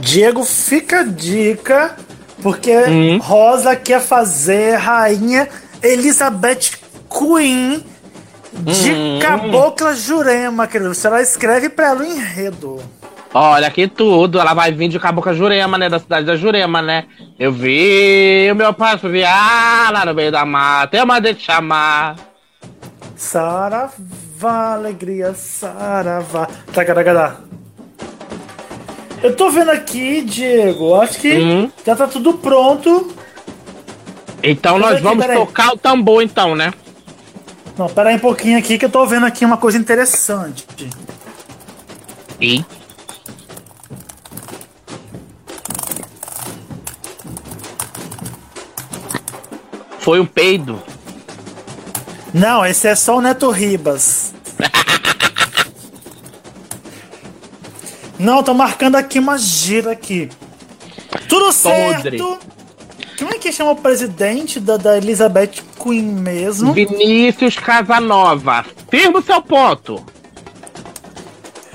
Diego, 0.00 0.44
fica 0.44 1.00
a 1.00 1.04
dica, 1.04 1.96
porque 2.42 2.74
Hum. 2.88 3.18
Rosa 3.18 3.74
quer 3.74 4.00
fazer 4.00 4.76
Rainha 4.76 5.48
Elizabeth 5.82 6.72
Queen 7.10 7.84
de 8.52 8.92
Hum. 8.92 9.18
Cabocla 9.20 9.94
Jurema, 9.94 10.66
querido. 10.66 10.94
Você 10.94 11.06
ela 11.06 11.20
escreve 11.22 11.68
pra 11.68 11.88
ela 11.88 12.00
o 12.00 12.04
enredo. 12.04 12.80
Olha 13.34 13.70
que 13.70 13.86
tudo, 13.86 14.40
ela 14.40 14.54
vai 14.54 14.72
vir 14.72 14.88
de 14.88 14.98
Cabocla 14.98 15.34
Jurema, 15.34 15.76
né? 15.76 15.88
Da 15.88 15.98
cidade 15.98 16.24
da 16.24 16.36
Jurema, 16.36 16.80
né? 16.80 17.04
Eu 17.38 17.52
vi 17.52 18.48
o 18.50 18.54
meu 18.54 18.72
pai 18.72 18.94
assoviar 18.94 19.92
lá 19.92 20.04
no 20.06 20.14
meio 20.14 20.32
da 20.32 20.44
mata. 20.44 20.96
Eu 20.96 21.06
mandei 21.06 21.34
te 21.34 21.44
chamar. 21.44 22.16
Saravá, 23.14 24.74
alegria, 24.74 25.34
saravá. 25.34 26.48
Tacaracadá. 26.72 27.36
Eu 29.22 29.34
tô 29.34 29.50
vendo 29.50 29.70
aqui, 29.70 30.22
Diego, 30.22 30.94
acho 31.00 31.18
que 31.18 31.32
Hum. 31.36 31.70
já 31.84 31.96
tá 31.96 32.06
tudo 32.06 32.34
pronto. 32.34 33.14
Então 34.42 34.78
nós 34.78 34.94
aqui, 34.94 35.02
vamos 35.02 35.26
tocar 35.26 35.72
o 35.72 35.76
tambor, 35.78 36.22
então, 36.22 36.54
né? 36.54 36.72
Não, 37.76 37.88
pera 37.88 38.10
aí 38.10 38.16
um 38.16 38.20
pouquinho 38.20 38.58
aqui 38.58 38.78
que 38.78 38.84
eu 38.84 38.90
tô 38.90 39.04
vendo 39.06 39.26
aqui 39.26 39.44
uma 39.44 39.56
coisa 39.56 39.76
interessante. 39.76 40.66
E? 42.40 42.64
Foi 50.06 50.20
um 50.20 50.24
peido. 50.24 50.80
Não, 52.32 52.64
esse 52.64 52.86
é 52.86 52.94
só 52.94 53.16
o 53.16 53.20
Neto 53.20 53.50
Ribas. 53.50 54.32
Não, 58.16 58.40
tô 58.40 58.54
marcando 58.54 58.94
aqui 58.94 59.18
uma 59.18 59.36
gira 59.36 59.90
aqui. 59.90 60.30
Tudo 61.28 61.52
Podre. 61.52 62.18
certo. 62.18 62.38
Como 63.18 63.34
é 63.34 63.38
que 63.38 63.50
chama 63.50 63.72
o 63.72 63.76
presidente 63.76 64.60
da, 64.60 64.76
da 64.76 64.96
Elizabeth 64.96 65.54
Queen 65.82 66.04
mesmo? 66.04 66.72
Vinícius 66.72 67.56
Casanova. 67.56 68.64
Firma 68.88 69.18
o 69.18 69.22
seu 69.24 69.42
ponto. 69.42 70.06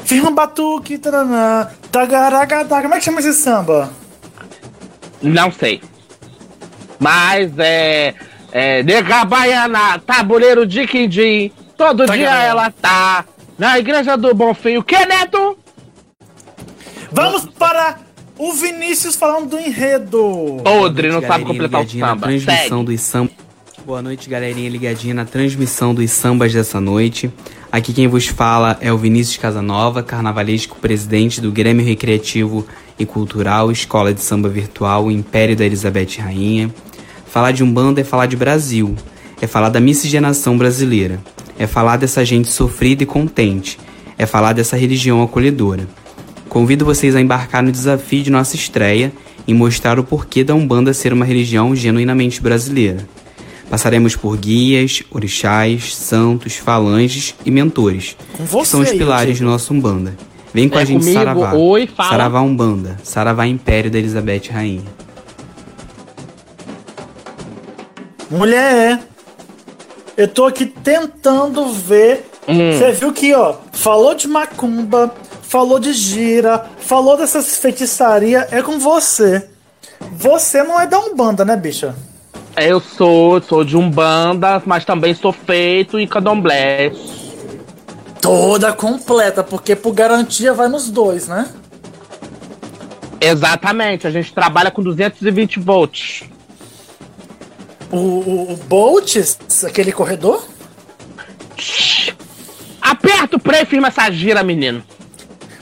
Firma 0.05 0.29
o 0.29 0.33
batuque, 0.33 0.97
taranã. 0.97 1.67
Tagaragadaga. 1.91 2.83
Como 2.83 2.95
é 2.95 2.99
que 2.99 3.03
chama 3.03 3.19
esse 3.19 3.33
samba? 3.33 3.91
Não 5.21 5.51
sei. 5.51 5.81
Mas 7.01 7.51
é. 7.57 8.13
é 8.51 8.83
Nega 8.83 9.25
Baiana, 9.25 9.97
tabuleiro 9.97 10.67
de 10.67 10.85
quindim. 10.85 11.51
Todo 11.75 12.05
Tá 12.05 12.15
dia 12.15 12.29
ganhando. 12.29 12.45
ela 12.45 12.69
tá 12.69 13.25
na 13.57 13.79
igreja 13.79 14.15
do 14.15 14.35
Bonfim. 14.35 14.77
O 14.77 14.83
que, 14.83 15.03
Neto? 15.07 15.57
Vamos 17.11 17.45
para 17.57 17.97
o 18.37 18.53
Vinícius 18.53 19.15
falando 19.15 19.49
do 19.49 19.59
enredo. 19.59 20.57
Podre, 20.63 21.07
não 21.09 21.15
sabe 21.21 21.27
Galerinha 21.43 21.47
completar 21.47 21.79
o 21.79 21.83
ligadinha 21.83 22.05
na 22.05 22.11
samba. 22.13 22.27
transmissão 22.27 22.77
Segue. 22.79 22.85
dos 22.91 23.01
sambas. 23.01 23.33
Boa 23.83 24.01
noite, 24.03 24.29
galerinha 24.29 24.69
ligadinha 24.69 25.13
na 25.15 25.25
transmissão 25.25 25.91
dos 25.95 26.11
sambas 26.11 26.53
dessa 26.53 26.79
noite. 26.79 27.31
Aqui 27.71 27.91
quem 27.91 28.07
vos 28.07 28.27
fala 28.27 28.77
é 28.79 28.93
o 28.93 28.97
Vinícius 28.97 29.37
Casanova, 29.37 30.03
carnavalesco 30.03 30.75
presidente 30.77 31.41
do 31.41 31.51
Grêmio 31.51 31.83
Recreativo 31.83 32.65
e 32.99 33.07
Cultural 33.07 33.71
Escola 33.71 34.13
de 34.13 34.21
Samba 34.21 34.49
Virtual 34.49 35.09
Império 35.09 35.55
da 35.55 35.65
Elizabeth 35.65 36.19
Rainha. 36.19 36.69
Falar 37.31 37.51
de 37.53 37.63
Umbanda 37.63 38.01
é 38.01 38.03
falar 38.03 38.25
de 38.25 38.35
Brasil, 38.35 38.93
é 39.41 39.47
falar 39.47 39.69
da 39.69 39.79
miscigenação 39.79 40.57
brasileira, 40.57 41.17
é 41.57 41.65
falar 41.65 41.95
dessa 41.95 42.25
gente 42.25 42.49
sofrida 42.51 43.03
e 43.03 43.05
contente, 43.05 43.79
é 44.17 44.25
falar 44.25 44.51
dessa 44.51 44.75
religião 44.75 45.23
acolhedora. 45.23 45.87
Convido 46.49 46.83
vocês 46.83 47.15
a 47.15 47.21
embarcar 47.21 47.63
no 47.63 47.71
desafio 47.71 48.21
de 48.21 48.29
nossa 48.29 48.57
estreia 48.57 49.13
e 49.47 49.53
mostrar 49.53 49.97
o 49.97 50.03
porquê 50.03 50.43
da 50.43 50.53
Umbanda 50.53 50.93
ser 50.93 51.13
uma 51.13 51.23
religião 51.23 51.73
genuinamente 51.73 52.41
brasileira. 52.41 53.07
Passaremos 53.69 54.13
por 54.13 54.35
guias, 54.35 55.01
orixás, 55.09 55.95
santos, 55.95 56.57
falanges 56.57 57.33
e 57.45 57.49
mentores, 57.49 58.17
que 58.35 58.65
são 58.65 58.81
os 58.81 58.91
pilares 58.91 59.37
Diego. 59.37 59.45
do 59.45 59.51
nosso 59.51 59.73
Umbanda. 59.73 60.17
Vem 60.53 60.67
com 60.67 60.77
É 60.77 60.81
a 60.81 60.85
gente, 60.85 60.99
comigo? 60.99 61.17
Saravá. 61.17 61.53
Oi, 61.53 61.87
fala. 61.87 62.09
Saravá 62.09 62.41
Umbanda, 62.41 62.97
Saravá 63.01 63.47
Império 63.47 63.89
da 63.89 63.97
Elizabeth 63.97 64.49
Rainha. 64.51 64.83
Mulher, 68.31 68.97
eu 70.15 70.25
tô 70.25 70.45
aqui 70.45 70.65
tentando 70.65 71.67
ver. 71.73 72.25
Hum. 72.47 72.71
Você 72.71 72.93
viu 72.93 73.11
que, 73.11 73.33
ó, 73.33 73.57
falou 73.73 74.15
de 74.15 74.25
macumba, 74.25 75.13
falou 75.41 75.77
de 75.77 75.91
gira, 75.91 76.65
falou 76.79 77.17
dessas 77.17 77.57
feitiçaria, 77.57 78.47
é 78.49 78.61
com 78.61 78.79
você. 78.79 79.49
Você 80.13 80.63
não 80.63 80.79
é 80.79 80.87
da 80.87 80.97
Umbanda, 80.97 81.43
né, 81.43 81.57
bicha? 81.57 81.93
Eu 82.55 82.79
sou, 82.79 83.41
sou 83.41 83.65
de 83.65 83.75
Umbanda, 83.75 84.63
mas 84.65 84.85
também 84.85 85.13
sou 85.13 85.33
feito 85.33 85.99
em 85.99 86.07
candomblé. 86.07 86.93
Toda 88.21 88.71
completa, 88.71 89.43
porque 89.43 89.75
por 89.75 89.93
garantia 89.93 90.53
vai 90.53 90.69
nos 90.69 90.89
dois, 90.89 91.27
né? 91.27 91.49
Exatamente, 93.19 94.07
a 94.07 94.09
gente 94.09 94.33
trabalha 94.33 94.71
com 94.71 94.81
220 94.81 95.59
volts. 95.59 96.23
O, 97.91 97.97
o, 97.97 98.53
o 98.53 98.55
Bolt, 98.57 99.15
aquele 99.65 99.91
corredor? 99.91 100.43
Aperta 102.81 103.35
o 103.35 103.39
play 103.39 103.61
e 103.61 103.65
firma 103.65 103.89
essa 103.89 104.09
gira, 104.11 104.43
menino. 104.43 104.83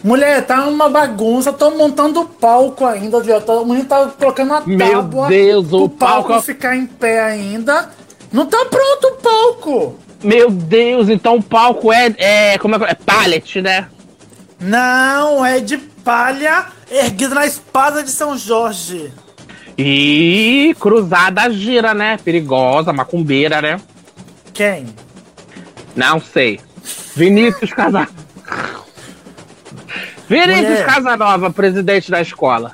Mulher, 0.03 0.45
tá 0.45 0.65
uma 0.68 0.88
bagunça, 0.88 1.51
tô 1.51 1.72
montando 1.72 2.22
o 2.22 2.26
palco 2.26 2.85
ainda, 2.85 3.19
viu? 3.19 3.41
Tô- 3.41 3.61
O 3.64 3.65
menino 3.65 3.85
tá 3.85 4.06
colocando 4.07 4.53
a 4.53 4.61
Meu 4.65 4.77
tábua. 5.03 5.27
Deus, 5.27 5.73
o 5.73 5.89
palco- 5.89 6.41
ficar 6.41 6.76
em 6.77 6.85
pé 6.85 7.19
ainda. 7.22 7.89
Não 8.31 8.45
tá 8.45 8.64
pronto 8.65 9.07
o 9.07 9.11
palco. 9.18 9.99
Meu 10.23 10.49
Deus, 10.49 11.10
então 11.10 11.35
o 11.38 11.43
palco 11.43 11.91
é. 11.91 12.14
É, 12.18 12.57
como 12.60 12.76
é, 12.76 12.80
que- 12.80 12.85
é 12.85 12.93
pallet, 12.93 13.61
né? 13.61 13.89
Não, 14.60 15.45
é 15.45 15.60
de 15.60 15.77
palha 15.77 16.68
erguida 16.89 17.35
na 17.35 17.45
espada 17.45 18.01
de 18.01 18.11
São 18.11 18.38
Jorge. 18.38 19.11
E 19.81 20.76
cruzada 20.77 21.49
gira, 21.49 21.93
né? 21.93 22.18
Perigosa, 22.18 22.91
macumbeira, 22.91 23.61
né? 23.61 23.80
Quem? 24.53 24.88
Não 25.95 26.19
sei. 26.19 26.60
Vinícius 27.15 27.72
Casanova. 27.72 28.10
Vinícius 30.27 30.68
Mulher. 30.68 30.85
Casanova, 30.85 31.49
presidente 31.49 32.11
da 32.11 32.19
escola. 32.22 32.73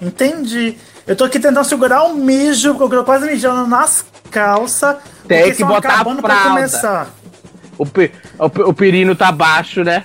Entendi. 0.00 0.76
Eu 1.04 1.16
tô 1.16 1.24
aqui 1.24 1.40
tentando 1.40 1.64
segurar 1.64 2.04
o 2.04 2.14
mijo, 2.14 2.74
porque 2.76 2.94
eu 2.94 3.00
tô 3.00 3.04
quase 3.04 3.26
mijando 3.26 3.66
nas 3.66 4.04
calças. 4.30 4.96
Tem 5.26 5.52
que 5.52 5.64
botar 5.64 6.00
a 6.00 6.04
fralda. 6.04 6.48
começar. 6.48 7.10
O, 7.76 7.84
pe- 7.84 8.12
o, 8.38 8.44
o 8.68 8.72
perino 8.72 9.16
tá 9.16 9.32
baixo, 9.32 9.82
né? 9.82 10.04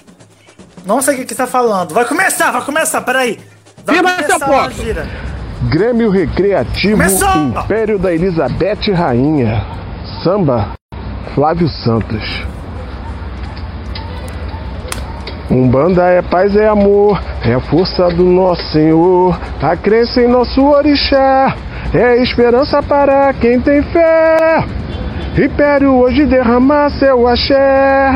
Não 0.88 1.02
sei 1.03 1.14
o 1.14 1.18
que 1.19 1.26
que 1.26 1.30
você 1.34 1.38
tá 1.38 1.47
falando. 1.47 1.93
Vai 1.93 2.06
começar, 2.06 2.49
vai 2.49 2.64
começar, 2.64 3.02
peraí. 3.02 3.39
Vai 3.85 3.95
Firma 3.95 4.10
seu 4.23 4.39
começar 4.39 4.45
a 4.45 4.49
ponto. 4.49 5.35
Grêmio 5.69 6.11
Recreativo 6.11 6.97
Começou! 6.97 7.47
Império 7.47 7.97
da 7.97 8.13
Elizabeth 8.13 8.91
Rainha. 8.93 9.63
Samba 10.23 10.69
Flávio 11.33 11.67
Santos. 11.67 12.43
Umbanda 15.49 16.03
é 16.03 16.21
paz, 16.21 16.55
é 16.55 16.67
amor, 16.67 17.21
é 17.43 17.53
a 17.53 17.59
força 17.59 18.09
do 18.09 18.23
nosso 18.25 18.63
Senhor, 18.71 19.39
a 19.61 19.75
crença 19.75 20.21
em 20.21 20.27
nosso 20.27 20.61
orixá, 20.61 21.55
é 21.93 22.21
esperança 22.21 22.81
para 22.81 23.33
quem 23.33 23.59
tem 23.59 23.81
fé. 23.83 24.63
Império 25.37 25.93
hoje 25.93 26.25
derramar 26.25 26.89
seu 26.91 27.27
axé, 27.27 28.11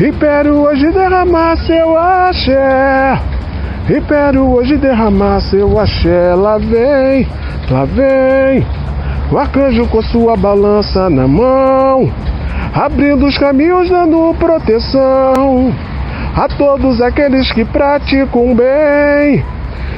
Império 0.00 0.54
hoje 0.54 0.90
derramar 0.90 1.56
seu 1.58 1.96
axé. 1.96 3.20
Império 3.90 4.48
hoje 4.48 4.76
derramar 4.76 5.40
seu 5.40 5.78
axé, 5.78 6.34
lá 6.36 6.56
vem, 6.56 7.26
lá 7.68 7.84
vem. 7.84 8.64
O 9.30 9.36
arcanjo 9.36 9.88
com 9.88 10.00
sua 10.02 10.36
balança 10.36 11.10
na 11.10 11.26
mão, 11.26 12.08
abrindo 12.72 13.26
os 13.26 13.36
caminhos, 13.36 13.90
dando 13.90 14.34
proteção 14.38 15.74
a 16.36 16.46
todos 16.48 17.00
aqueles 17.00 17.50
que 17.50 17.64
praticam 17.64 18.54
bem, 18.54 19.44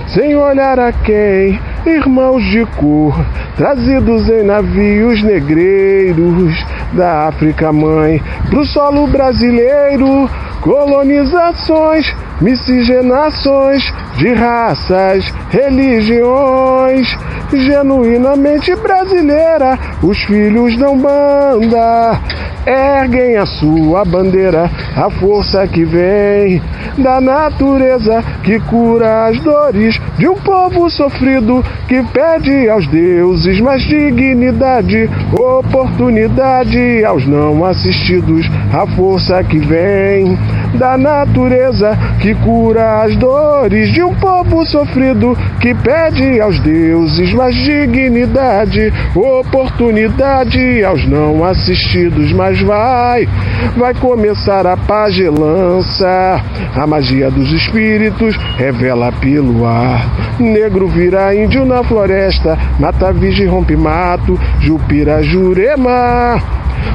sem 0.09 0.35
olhar 0.35 0.81
a 0.81 0.91
quem, 0.91 1.61
irmãos 1.85 2.43
de 2.43 2.65
cor, 2.79 3.15
trazidos 3.55 4.31
em 4.31 4.45
navios 4.45 5.23
negreiros 5.23 6.55
da 6.95 7.29
África 7.29 7.71
mãe, 7.71 8.21
pro 8.49 8.65
solo 8.65 9.07
brasileiro, 9.07 10.29
colonizações, 10.65 12.11
miscigenações 12.41 13.83
de 14.17 14.33
raças, 14.33 15.31
religiões, 15.51 17.07
genuinamente 17.53 18.75
brasileira, 18.77 19.79
os 20.03 20.19
filhos 20.25 20.77
da 20.79 20.91
Umbanda 20.91 22.19
erguem 22.67 23.37
a 23.37 23.45
sua 23.45 24.05
bandeira, 24.05 24.71
a 24.97 25.11
força 25.11 25.67
que 25.67 25.85
vem 25.85 26.63
da 26.97 27.21
natureza 27.21 28.25
que 28.43 28.59
cura 28.61 29.27
as 29.27 29.39
dores 29.41 30.01
de 30.17 30.29
um 30.29 30.35
povo 30.35 30.89
sofrido 30.89 31.63
que 31.87 32.03
pede 32.05 32.69
aos 32.71 32.87
deuses 32.87 33.61
mais 33.61 33.83
dignidade, 33.83 35.11
oportunidade 35.33 37.05
aos 37.05 37.27
não 37.27 37.65
assistidos, 37.65 38.47
a 38.73 38.87
força 38.97 39.45
que 39.45 39.59
vem 39.59 40.39
da 40.75 40.99
natureza 40.99 41.97
que 42.21 42.35
cura 42.35 43.03
as 43.03 43.17
dores 43.17 43.93
de 43.93 44.03
um 44.03 44.15
povo 44.15 44.67
sofrido 44.67 45.37
que 45.61 45.75
pede 45.75 46.41
aos 46.41 46.59
deuses 46.61 47.33
mais 47.33 47.55
dignidade, 47.55 48.93
oportunidade 49.15 50.85
aos 50.85 51.07
não 51.07 51.45
assistidos, 51.45 52.33
mas 52.33 52.61
vai, 52.61 53.29
vai 53.77 53.95
começar 53.95 54.67
a 54.67 54.77
pagelança, 54.77 56.41
a 56.75 56.87
magia 56.87 57.31
dos 57.31 57.53
espíritos 57.53 58.37
revela 58.57 59.13
pelo 59.13 59.67
ar, 59.67 60.07
negro 60.39 60.89
vira 60.89 61.35
índio 61.35 61.65
na 61.65 61.83
floresta, 61.83 62.59
mata 62.79 63.13
virgem 63.13 63.47
rompe 63.47 63.77
mato, 63.77 64.39
Jupira 64.61 65.23
Jurema 65.23 66.43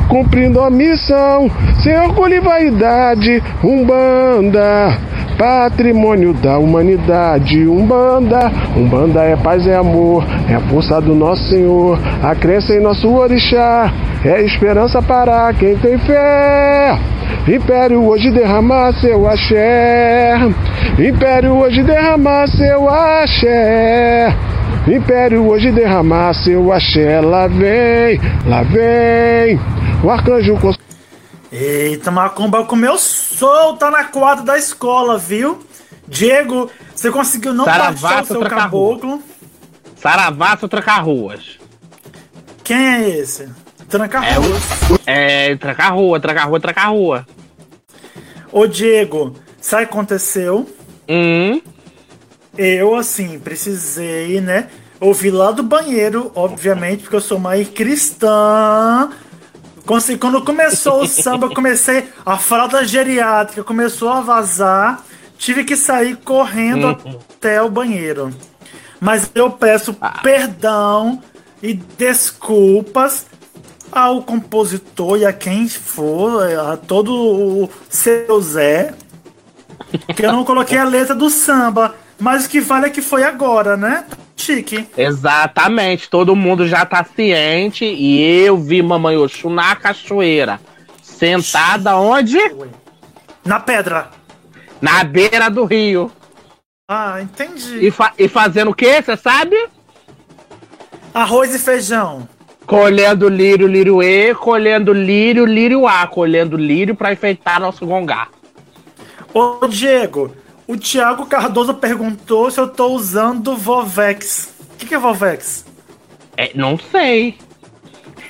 cumprindo 0.09 0.59
a 0.59 0.69
missão, 0.69 1.49
sem 1.81 1.97
orgulho 1.97 2.33
e 2.33 2.39
vaidade, 2.41 3.43
Umbanda, 3.63 4.97
patrimônio 5.39 6.33
da 6.33 6.57
humanidade, 6.57 7.65
Umbanda, 7.65 8.51
Umbanda 8.75 9.23
é 9.23 9.37
paz, 9.37 9.65
é 9.65 9.77
amor, 9.77 10.25
é 10.49 10.55
a 10.55 10.59
força 10.59 10.99
do 10.99 11.15
nosso 11.15 11.43
Senhor, 11.45 11.97
a 12.21 12.35
crença 12.35 12.75
em 12.75 12.81
nosso 12.81 13.07
orixá, 13.07 13.89
é 14.25 14.41
esperança 14.41 15.01
para 15.01 15.53
quem 15.53 15.77
tem 15.77 15.97
fé. 15.97 16.99
Império 17.47 18.03
hoje 18.03 18.29
derrama 18.31 18.91
seu 18.91 19.25
axé. 19.27 20.35
Império 20.99 21.55
hoje 21.55 21.83
derrama 21.83 22.45
seu 22.45 22.89
axé. 22.89 24.35
Império 24.87 25.47
hoje 25.47 25.71
derrama 25.71 26.33
seu 26.33 26.71
axé. 26.73 27.21
Lá 27.21 27.47
vem, 27.47 28.19
lá 28.45 28.61
vem. 28.63 29.57
O 30.03 30.09
arcanjo 30.09 30.57
Eita, 31.51 32.11
Macumba 32.11 32.63
comeu 32.65 32.97
solta 32.97 33.89
na 33.89 34.03
quadra 34.05 34.45
da 34.45 34.57
escola, 34.57 35.17
viu? 35.17 35.63
Diego, 36.07 36.69
você 36.93 37.11
conseguiu 37.11 37.53
não 37.53 37.65
baixar 37.65 38.23
o 38.23 38.25
seu 38.25 38.41
caboclo. 38.41 39.21
Saravá, 39.95 40.55
trocar 40.55 40.99
ruas. 40.99 41.59
Quem 42.63 42.77
é 42.77 43.09
esse? 43.09 43.49
Tranca 43.89 44.21
É, 45.05 45.51
é 45.51 45.55
trancar 45.55 45.95
rua, 45.95 46.19
trancar 46.19 46.47
rua, 46.47 46.59
trancar 46.59 46.91
rua. 46.91 47.27
Ô 48.51 48.67
Diego, 48.67 49.35
sabe 49.59 49.83
o 49.83 49.87
que 49.87 49.93
aconteceu? 49.93 50.69
Hum. 51.07 51.59
Eu, 52.55 52.95
assim, 52.95 53.39
precisei, 53.39 54.39
né? 54.41 54.67
Ouvir 54.99 55.31
lá 55.31 55.51
do 55.51 55.63
banheiro, 55.63 56.31
obviamente, 56.35 57.03
porque 57.03 57.15
eu 57.15 57.21
sou 57.21 57.39
mãe 57.39 57.65
cristã. 57.65 59.09
Quando 60.19 60.43
começou 60.43 61.01
o 61.01 61.07
samba, 61.07 61.49
comecei. 61.49 62.07
A 62.23 62.37
fralda 62.37 62.85
geriátrica 62.85 63.63
começou 63.63 64.09
a 64.09 64.21
vazar. 64.21 65.03
Tive 65.37 65.63
que 65.63 65.75
sair 65.75 66.15
correndo 66.17 66.87
Uhum. 67.05 67.19
até 67.37 67.61
o 67.61 67.69
banheiro. 67.69 68.31
Mas 68.99 69.31
eu 69.33 69.49
peço 69.49 69.95
perdão 70.21 71.21
e 71.63 71.73
desculpas 71.73 73.25
ao 73.91 74.21
compositor 74.21 75.17
e 75.17 75.25
a 75.25 75.33
quem 75.33 75.67
for, 75.67 76.43
a 76.43 76.77
todo 76.77 77.11
o 77.11 77.69
seu 77.89 78.39
Zé, 78.41 78.93
que 80.15 80.23
eu 80.23 80.31
não 80.31 80.43
coloquei 80.43 80.77
a 80.77 80.83
letra 80.83 81.15
do 81.15 81.29
samba. 81.29 81.95
Mas 82.19 82.45
o 82.45 82.49
que 82.49 82.59
vale 82.59 82.87
é 82.87 82.89
que 82.89 83.01
foi 83.01 83.23
agora, 83.23 83.75
né? 83.77 84.03
Chique. 84.39 84.87
Exatamente, 84.97 86.09
todo 86.09 86.35
mundo 86.35 86.65
já 86.65 86.85
tá 86.85 87.03
ciente 87.03 87.83
e 87.83 88.21
eu 88.45 88.57
vi 88.57 88.81
Mamãe 88.81 89.17
Oxum 89.17 89.49
na 89.49 89.75
cachoeira. 89.75 90.59
Sentada 91.03 91.97
onde? 91.97 92.37
Na 93.43 93.59
pedra. 93.59 94.09
Na 94.81 95.03
beira 95.03 95.49
do 95.49 95.65
rio. 95.65 96.09
Ah, 96.89 97.21
entendi. 97.21 97.85
E, 97.85 97.91
fa- 97.91 98.13
e 98.17 98.27
fazendo 98.29 98.71
o 98.71 98.73
quê, 98.73 99.01
você 99.01 99.17
sabe? 99.17 99.55
Arroz 101.13 101.53
e 101.53 101.59
feijão. 101.59 102.27
Colhendo 102.65 103.27
lírio, 103.27 103.67
lírio 103.67 104.01
E, 104.01 104.33
colhendo 104.35 104.93
lírio, 104.93 105.45
lírio 105.45 105.85
A, 105.87 106.07
colhendo 106.07 106.55
lírio 106.55 106.95
pra 106.95 107.11
enfeitar 107.11 107.59
nosso 107.59 107.85
gongá. 107.85 108.29
Ô, 109.33 109.67
Diego, 109.67 110.33
o 110.69 110.77
Thiago 110.77 111.25
Cardoso 111.25 111.73
perguntou 111.73 112.51
se 112.51 112.59
eu 112.59 112.67
tô 112.67 112.89
usando 112.89 113.57
Vovex. 113.57 114.53
O 114.71 114.77
que, 114.77 114.85
que 114.85 114.93
é 114.93 114.99
Vovex? 114.99 115.65
É, 116.37 116.51
não 116.53 116.77
sei. 116.77 117.39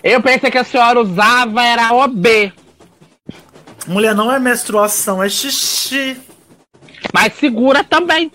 Eu 0.02 0.22
pensei 0.22 0.50
que 0.50 0.58
a 0.58 0.64
senhora 0.64 1.02
usava 1.02 1.62
era 1.62 1.94
OB. 1.94 2.54
Mulher, 3.88 4.16
não 4.16 4.32
é 4.32 4.40
menstruação, 4.40 5.22
é 5.22 5.28
xixi. 5.28 6.18
Mas 7.14 7.34
segura 7.34 7.84
também. 7.84 8.32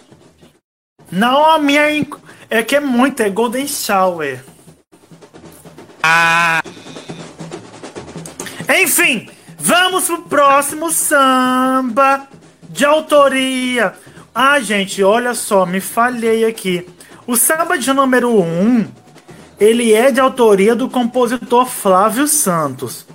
Não, 1.11 1.43
a 1.53 1.59
minha 1.59 1.91
é, 1.91 2.07
é 2.51 2.63
que 2.63 2.77
é 2.77 2.81
muito, 2.81 3.23
é 3.23 3.31
Golden 3.31 3.67
Shower. 3.67 4.45
Ah. 6.03 6.63
Enfim, 8.83 9.31
vamos 9.57 10.05
pro 10.05 10.23
próximo 10.25 10.91
samba 10.91 12.29
de 12.75 12.85
autoria. 12.85 13.95
Ah, 14.35 14.59
gente, 14.61 15.01
olha 15.03 15.33
só, 15.33 15.65
me 15.65 15.81
falhei 15.81 16.45
aqui. 16.45 16.85
O 17.25 17.37
samba 17.37 17.79
de 17.79 17.93
número 17.93 18.29
1, 18.29 18.43
um, 18.43 18.87
ele 19.61 19.95
é 19.95 20.11
de 20.11 20.19
autoria 20.19 20.75
do 20.75 20.91
compositor 20.91 21.67
Flávio 21.67 22.27
Santos. 22.27 23.07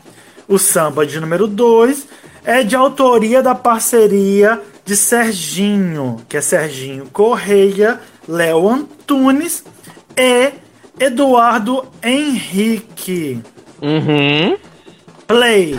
O 0.47 0.57
samba 0.57 1.05
de 1.05 1.19
número 1.19 1.45
2 1.45 2.07
é 2.45 2.63
de 2.63 2.73
autoria 2.73 3.43
da 3.43 3.53
parceria 3.53 4.61
de 4.85 4.95
Serginho, 4.95 6.21
que 6.29 6.37
é 6.37 6.41
Serginho 6.41 7.07
Correia, 7.11 7.99
Léo 8.27 8.67
Antunes 8.69 9.63
e 10.15 10.53
Eduardo 10.97 11.85
Henrique. 12.01 13.41
Uhum. 13.81 14.57
Play. 15.27 15.77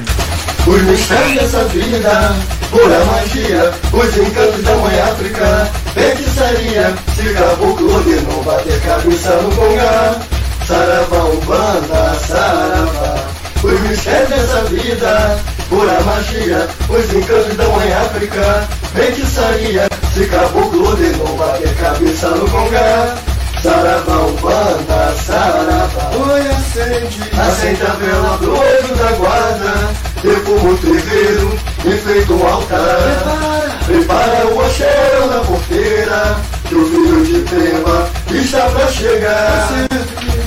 Os 0.66 0.82
mistérios 0.82 1.34
dessa 1.34 1.64
vida, 1.64 2.59
pura 2.70 3.04
magia, 3.04 3.72
os 3.92 4.16
encantos 4.16 4.62
da 4.62 4.74
mãe 4.76 5.00
África, 5.00 5.70
feitiçaria, 5.92 6.94
se 7.14 7.34
caboclo 7.34 7.94
ordenou 7.94 8.42
bater 8.44 8.80
cabeça 8.80 9.36
no 9.36 9.54
congá, 9.56 10.20
saravá, 10.66 11.24
umbanda, 11.24 12.18
saravá. 12.26 13.28
Os 13.62 13.80
mistérios 13.80 14.30
dessa 14.30 14.62
vida, 14.64 15.38
pura 15.68 16.00
magia, 16.00 16.68
os 16.88 17.12
encantos 17.12 17.56
da 17.56 17.68
mãe 17.68 17.92
África, 17.92 18.68
feitiçaria, 18.94 19.88
se 20.14 20.26
caboclo 20.26 20.88
ordenou 20.88 21.36
bater 21.36 21.74
cabeça 21.76 22.28
no 22.30 22.48
congá, 22.48 23.16
Saravá, 23.62 24.16
Umbanda, 24.22 25.14
Saravá 25.26 26.10
Oi, 26.16 26.40
acende. 26.48 27.20
Acende 27.38 27.82
a 27.82 27.90
vela 27.90 28.38
pro 28.38 28.58
olho 28.58 28.96
da 28.96 29.12
guarda 29.18 30.09
Perfumo 30.22 30.72
o 30.72 30.78
terreiro, 30.78 31.58
enfeita 31.86 32.32
um 32.34 32.46
altar 32.46 33.78
Prepara 33.86 34.46
o 34.48 34.60
axé 34.60 35.18
na 35.30 35.40
porteira 35.40 36.36
Que 36.68 36.74
o 36.74 36.86
filho 36.86 37.24
de 37.24 37.48
Pemba 37.48 38.10
está 38.30 38.66
pra 38.66 38.86
chegar. 38.88 39.68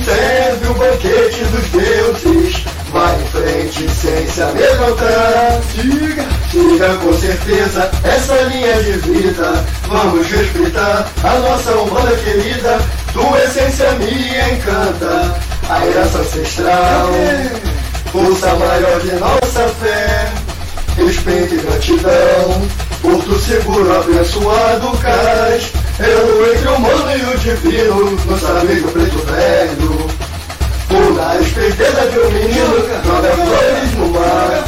Serve 0.04 0.66
o 0.68 0.74
banquete 0.74 1.44
dos 1.46 1.70
deuses 1.70 2.64
Vai 2.92 3.20
em 3.20 3.26
frente 3.26 3.90
sem 3.90 4.28
se 4.28 4.42
amedrontar 4.42 5.60
siga 6.54 6.94
com 7.02 7.12
certeza 7.14 7.90
essa 8.04 8.34
linha 8.42 8.82
de 8.82 8.92
vida 8.92 9.64
Vamos 9.88 10.26
respeitar 10.30 11.08
a 11.24 11.38
nossa 11.40 11.72
humana 11.72 12.12
querida 12.16 12.78
Tua 13.12 13.42
essência 13.42 13.90
me 13.92 14.06
encanta 14.54 15.34
A 15.68 15.86
herança 15.86 16.18
ancestral 16.18 17.10
Força 18.14 18.54
maior 18.54 19.00
de 19.00 19.10
nossa 19.16 19.68
fé 19.80 20.32
Respeito 20.96 21.54
e 21.56 21.58
gratidão 21.58 22.68
Porto 23.02 23.40
seguro, 23.40 23.92
abençoado 23.92 24.96
cais 24.98 25.72
Eu 25.98 26.54
entre 26.54 26.68
o 26.68 26.74
humano 26.76 27.10
e 27.10 27.34
o 27.34 27.38
divino 27.38 28.16
Nosso 28.26 28.46
amigo 28.46 28.88
preto 28.92 29.18
velho 29.18 30.24
por 30.86 31.14
na 31.14 31.40
esperteza 31.40 32.06
de 32.08 32.18
um 32.20 32.30
menino, 32.30 32.76
joga 33.04 33.30
flores 33.30 33.94
no 33.98 34.08
mar. 34.10 34.64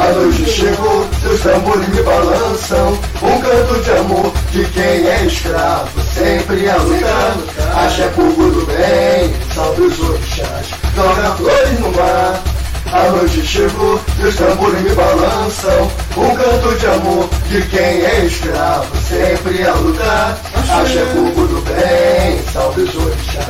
A 0.00 0.12
noite 0.12 0.50
chegou, 0.50 1.06
seus 1.20 1.40
tambores 1.40 1.88
me 1.90 2.02
balançam. 2.02 2.98
Um 3.22 3.40
canto 3.40 3.80
de 3.84 3.90
amor 3.92 4.32
de 4.50 4.64
quem 4.64 5.06
é 5.06 5.24
escravo, 5.24 5.88
sempre 6.14 6.68
a 6.68 6.76
lutar. 6.78 7.36
Acha 7.76 8.08
povo 8.08 8.50
do 8.50 8.66
bem, 8.66 9.32
salve 9.54 9.82
os 9.82 10.00
orixás. 10.00 10.66
Joga 10.96 11.36
flores 11.36 11.80
no 11.80 11.92
mar. 11.92 12.42
A 12.90 13.10
noite 13.10 13.46
chegou, 13.46 14.00
seus 14.18 14.34
tambores 14.36 14.80
me 14.80 14.90
balançam. 14.94 15.90
Um 16.16 16.34
canto 16.34 16.74
de 16.78 16.86
amor 16.86 17.28
de 17.48 17.62
quem 17.68 17.80
é 17.80 18.24
escravo, 18.24 18.96
sempre 19.06 19.62
a 19.66 19.74
lutar. 19.74 20.38
Acha 20.54 21.04
povo 21.14 21.46
do 21.46 21.60
bem, 21.62 22.42
salve 22.50 22.82
os 22.82 22.96
orixás. 22.96 23.46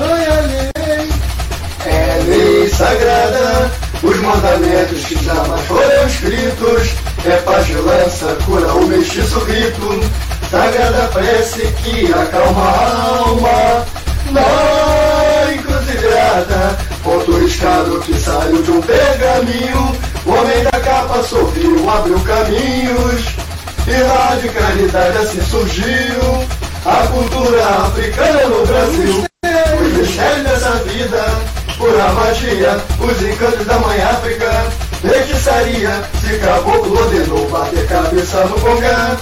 É 1.87 2.23
lei 2.27 2.69
sagrada, 2.69 3.71
os 4.03 4.17
mandamentos 4.17 5.05
que 5.05 5.25
jamais 5.25 5.61
foram 5.67 6.07
escritos. 6.09 6.95
É 7.25 7.37
paz 7.37 7.67
de 7.67 7.75
lança, 7.75 8.37
cura 8.45 8.75
o 8.75 8.87
mestiço 8.89 9.39
rito. 9.45 10.01
Sagrada 10.51 11.09
prece 11.13 11.61
que 11.85 12.13
acalma 12.13 12.63
a 12.63 13.19
alma. 13.21 13.87
Na 14.33 15.55
encruzilhada, 15.55 16.79
ponto 17.09 17.33
riscado 17.39 18.01
que 18.01 18.13
saiu 18.21 18.63
de 18.63 18.71
um 18.71 18.83
pergaminho. 18.83 19.97
O 20.27 20.31
homem 20.31 20.63
da 20.63 20.79
capa 20.79 21.23
sorriu, 21.23 21.89
abriu 21.89 22.21
caminhos. 22.21 23.25
E 23.87 23.93
radicalidade 23.93 25.17
assim 25.17 25.43
surgiu. 25.43 26.47
A 26.85 27.07
cultura 27.07 27.65
africana 27.87 28.49
no 28.49 28.67
Brasil. 28.67 29.25
Os 29.81 29.93
mistérios 29.95 30.49
dessa 30.49 30.71
vida 30.85 31.25
pura 31.79 32.13
magia, 32.13 32.77
os 33.01 33.23
encantos 33.23 33.65
da 33.67 33.79
mãe 33.79 34.03
África, 34.03 34.51
feitiçaria, 35.01 36.03
se 36.21 36.39
caboclo 36.39 36.99
ordenou 36.99 37.49
bater 37.49 37.87
cabeça 37.87 38.45
no 38.47 38.61
congá, 38.61 39.17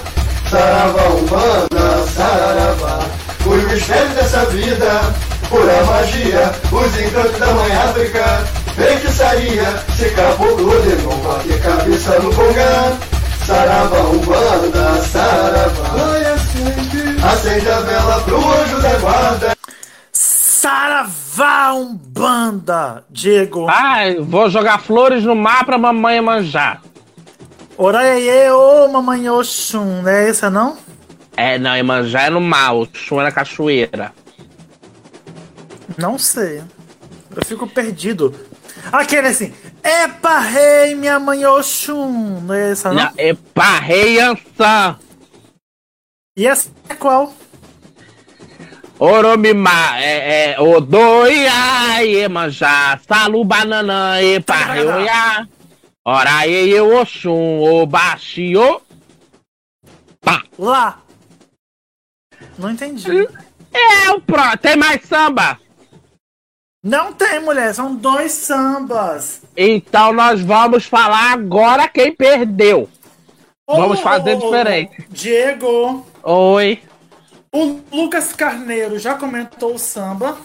saravá, 0.49 1.03
umbanda, 1.09 2.07
saravá, 2.15 3.05
os 3.45 3.63
mistérios 3.71 4.13
dessa 4.15 4.45
vida, 4.45 5.01
pura 5.49 5.83
magia, 5.85 6.51
os 6.71 6.99
encantos 6.99 7.39
da 7.39 7.47
mãe 7.47 7.71
África, 7.71 8.23
feitiçaria, 8.75 9.83
se 9.95 10.09
caboclo 10.11 10.81
de 10.81 11.01
não 11.03 11.17
bater 11.17 11.61
cabeça 11.61 12.19
no 12.19 12.33
congá. 12.33 12.97
Saravá, 13.45 13.99
Umbanda, 13.99 15.01
Saravá. 15.03 15.89
Vai 15.89 16.25
acende, 16.25 17.23
acende 17.23 17.69
a 17.69 17.79
vela 17.79 18.19
pro 18.21 18.37
anjo 18.37 18.81
da 18.81 18.99
guarda. 18.99 19.57
Saravá 20.11 21.73
Umbanda, 21.73 23.03
Diego. 23.09 23.67
Ai, 23.69 24.17
vou 24.19 24.49
jogar 24.49 24.79
flores 24.79 25.23
no 25.23 25.33
mar 25.33 25.65
pra 25.65 25.77
mamãe 25.77 26.19
manjar. 26.19 26.81
Oraiê, 27.77 28.51
ô 28.51 28.87
mamãe 28.89 29.29
Oxum, 29.29 30.01
não 30.01 30.09
é 30.09 30.29
essa 30.29 30.49
não? 30.49 30.75
É, 31.37 31.59
não, 31.59 31.75
Iemanjá 31.75 32.23
é 32.23 32.29
no 32.31 32.41
mar, 32.41 32.73
o 32.73 32.87
chum 32.91 33.21
é 33.21 33.25
na 33.25 33.31
cachoeira. 33.31 34.11
Não 35.97 36.17
sei. 36.17 36.63
Eu 37.35 37.45
fico 37.45 37.67
perdido. 37.67 38.33
Aquele 38.91 39.27
assim, 39.27 39.53
Epa, 39.83 40.39
rei, 40.39 40.95
minha 40.95 41.19
mãe 41.19 41.45
Oxum, 41.45 42.41
não 42.41 42.53
é 42.53 42.71
essa 42.71 42.89
não? 42.89 43.03
Não, 43.03 43.11
é 43.17 43.33
Parrei 43.53 44.19
Ançã. 44.19 44.97
E 46.35 46.45
essa 46.45 46.69
é 46.89 46.95
qual? 46.95 47.33
Oromimá, 48.99 49.99
é, 49.99 50.53
é, 50.53 50.59
Odoia, 50.59 52.01
Iemanjá, 52.01 52.99
Salu 53.07 53.43
Bananã, 53.43 54.21
e 54.21 54.39
Parreia. 54.39 55.47
Ora, 56.03 56.47
e 56.47 56.69
eu, 56.69 56.95
Oxum, 56.95 57.61
o 57.61 57.85
Baixio. 57.85 58.81
Lá. 60.57 60.99
Não 62.57 62.71
entendi. 62.71 63.27
É, 63.71 64.11
o 64.11 64.21
pro, 64.21 64.57
tem 64.57 64.75
mais 64.75 65.03
samba? 65.03 65.59
Não 66.87 67.11
tem, 67.11 67.41
mulher, 67.41 67.75
são 67.75 67.93
dois 67.97 68.31
sambas. 68.31 69.41
Então 69.57 70.13
nós 70.13 70.39
vamos 70.39 70.85
falar 70.85 71.33
agora 71.33 71.85
quem 71.89 72.15
perdeu. 72.15 72.89
Vamos 73.67 73.99
Ô, 73.99 74.01
fazer 74.01 74.35
ô, 74.35 74.37
ô, 74.37 74.39
diferente. 74.39 75.05
Diego, 75.09 76.07
Oi. 76.23 76.79
o 77.51 77.81
Lucas 77.91 78.31
Carneiro 78.31 78.97
já 78.97 79.15
comentou 79.15 79.75
o 79.75 79.77
samba. 79.77 80.37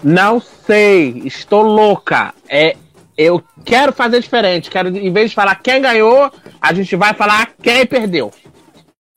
Não 0.00 0.40
sei, 0.40 1.22
estou 1.24 1.62
louca. 1.62 2.32
É, 2.48 2.76
eu 3.16 3.42
quero 3.64 3.92
fazer 3.92 4.20
diferente. 4.20 4.70
Quero, 4.70 4.96
em 4.96 5.12
vez 5.12 5.30
de 5.30 5.34
falar 5.34 5.56
quem 5.56 5.82
ganhou, 5.82 6.32
a 6.60 6.72
gente 6.72 6.94
vai 6.94 7.12
falar 7.14 7.50
quem 7.60 7.84
perdeu. 7.84 8.32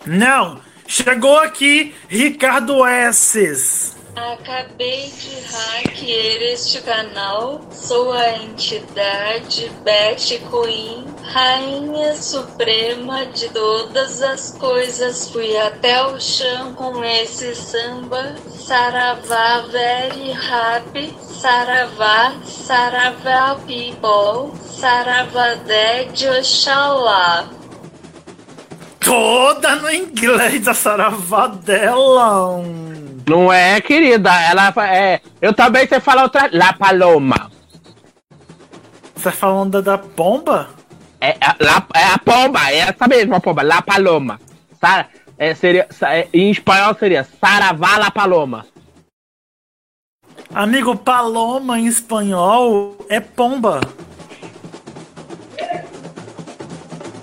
Não, 0.07 0.59
chegou 0.87 1.37
aqui 1.37 1.93
Ricardo 2.09 2.83
Esses. 2.83 4.00
Acabei 4.15 5.09
de 5.09 5.39
hackear 5.47 6.41
este 6.51 6.81
canal. 6.81 7.61
Sou 7.71 8.11
a 8.11 8.37
entidade 8.37 9.71
Betty 9.85 10.39
Queen, 10.39 11.05
Rainha 11.23 12.15
Suprema 12.17 13.25
de 13.27 13.47
todas 13.49 14.21
as 14.21 14.51
coisas. 14.57 15.29
Fui 15.29 15.57
até 15.57 16.05
o 16.05 16.19
chão 16.19 16.73
com 16.73 17.01
esse 17.03 17.55
samba. 17.55 18.35
Saravá 18.49 19.63
very 19.71 20.33
happy. 20.33 21.15
Saravá, 21.21 22.33
Saravá 22.43 23.55
people. 23.65 24.51
Saravá 24.61 25.53
dead, 25.65 26.27
Oxalá. 26.37 27.49
Toda 28.99 29.75
no 29.77 29.89
inglês 29.89 30.67
a 30.67 30.73
saravá 30.73 31.47
dela. 31.47 32.61
Não 33.27 33.51
é, 33.51 33.79
querida? 33.81 34.29
Ela 34.41 34.73
é. 34.87 35.21
Eu 35.41 35.53
também 35.53 35.87
sei 35.87 35.99
falar 35.99 36.23
outra. 36.23 36.49
La 36.51 36.73
Paloma. 36.73 37.51
Você 39.15 39.23
tá 39.23 39.31
falando 39.31 39.81
da 39.81 39.97
pomba? 39.97 40.69
É, 41.19 41.29
é, 41.29 41.55
la, 41.59 41.85
é 41.93 42.05
a 42.05 42.17
pomba, 42.17 42.71
é 42.71 42.77
essa 42.79 43.07
mesma 43.07 43.39
pomba, 43.39 43.61
La 43.61 43.83
Paloma. 43.83 44.39
Sa, 44.79 45.05
é, 45.37 45.53
seria, 45.53 45.87
é, 46.07 46.27
em 46.33 46.49
espanhol 46.49 46.95
seria 46.95 47.27
Saravá 47.39 47.97
La 47.99 48.09
Paloma. 48.09 48.65
Amigo, 50.53 50.97
paloma 50.97 51.79
em 51.79 51.85
espanhol 51.85 52.97
é 53.07 53.19
pomba. 53.19 53.79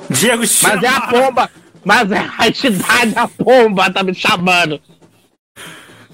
Diego 0.09 0.43
Mas 0.63 0.83
é 0.83 0.89
a 0.89 1.01
pomba, 1.03 1.51
mas 1.85 2.11
é 2.11 2.31
a 2.39 2.49
entidade 2.49 3.13
a 3.17 3.29
pomba, 3.29 3.91
tá 3.91 4.03
me 4.03 4.15
chamando. 4.15 4.81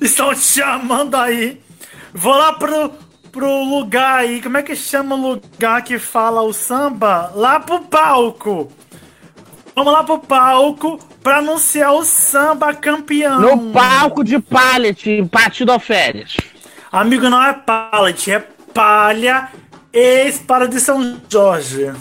Estão 0.05 0.35
te 0.35 0.40
chamando 0.40 1.14
aí. 1.14 1.59
Vou 2.12 2.36
lá 2.36 2.52
pro, 2.52 2.93
pro 3.32 3.64
lugar 3.64 4.18
aí. 4.18 4.43
Como 4.43 4.59
é 4.59 4.62
que 4.62 4.76
chama 4.76 5.14
o 5.14 5.32
lugar 5.32 5.82
que 5.82 5.98
fala 5.98 6.43
o 6.43 6.52
samba? 6.52 7.32
Lá 7.35 7.59
pro 7.59 7.81
palco. 7.81 8.70
Vamos 9.74 9.93
lá 9.93 10.05
pro 10.05 10.18
palco 10.18 10.98
pra 11.22 11.39
anunciar 11.39 11.94
o 11.94 12.05
samba 12.05 12.74
campeão. 12.74 13.40
No 13.40 13.72
palco 13.72 14.22
de 14.22 14.39
pallet, 14.39 15.10
em 15.10 15.26
Partido 15.26 15.72
Alferes. 15.72 16.36
Amigo, 16.93 17.31
não 17.31 17.43
é 17.43 17.55
pallet, 17.55 18.31
é 18.31 18.40
palha 18.74 19.48
ex-para 19.90 20.68
de 20.68 20.81
São 20.81 21.18
Jorge. 21.31 21.93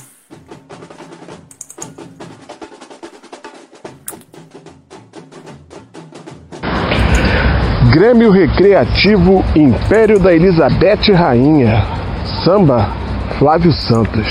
Grêmio 7.94 8.32
Recreativo 8.32 9.46
Império 9.56 10.18
da 10.18 10.34
Elizabeth 10.34 11.14
Rainha. 11.14 11.86
Samba 12.44 12.90
Flávio 13.38 13.72
Santos. 13.72 14.28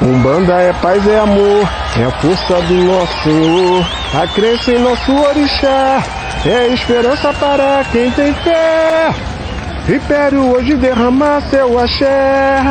Umbanda 0.00 0.54
é 0.54 0.72
paz, 0.80 1.06
é 1.06 1.18
amor, 1.18 1.68
é 1.98 2.04
a 2.04 2.10
força 2.12 2.54
do 2.62 2.74
nosso 2.74 3.22
Senhor. 3.22 3.86
A 4.14 4.26
crença 4.28 4.72
em 4.72 4.78
nosso 4.78 5.12
orixá 5.14 6.02
é 6.46 6.68
esperança 6.68 7.34
para 7.34 7.84
quem 7.92 8.10
tem 8.12 8.32
fé. 8.32 9.10
Império 9.94 10.52
hoje 10.54 10.74
derramar 10.74 11.42
seu 11.50 11.78
axé. 11.78 12.62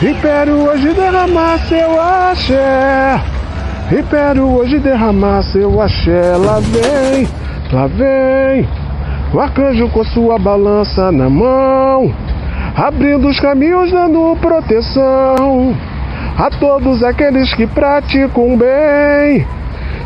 Império 0.00 0.66
hoje 0.66 0.88
derramar 0.94 1.58
seu 1.68 2.00
axé. 2.00 3.37
Império 3.90 4.44
hoje 4.44 4.78
derramar 4.78 5.42
seu 5.44 5.80
axé. 5.80 6.36
Lá 6.36 6.60
vem, 6.60 7.26
lá 7.72 7.86
vem. 7.86 8.68
O 9.32 9.40
arcanjo 9.40 9.88
com 9.88 10.04
sua 10.04 10.38
balança 10.38 11.10
na 11.10 11.30
mão, 11.30 12.14
abrindo 12.76 13.28
os 13.28 13.40
caminhos, 13.40 13.90
dando 13.90 14.36
proteção 14.40 15.74
a 16.38 16.50
todos 16.50 17.02
aqueles 17.02 17.52
que 17.54 17.66
praticam 17.66 18.56
bem, 18.56 19.46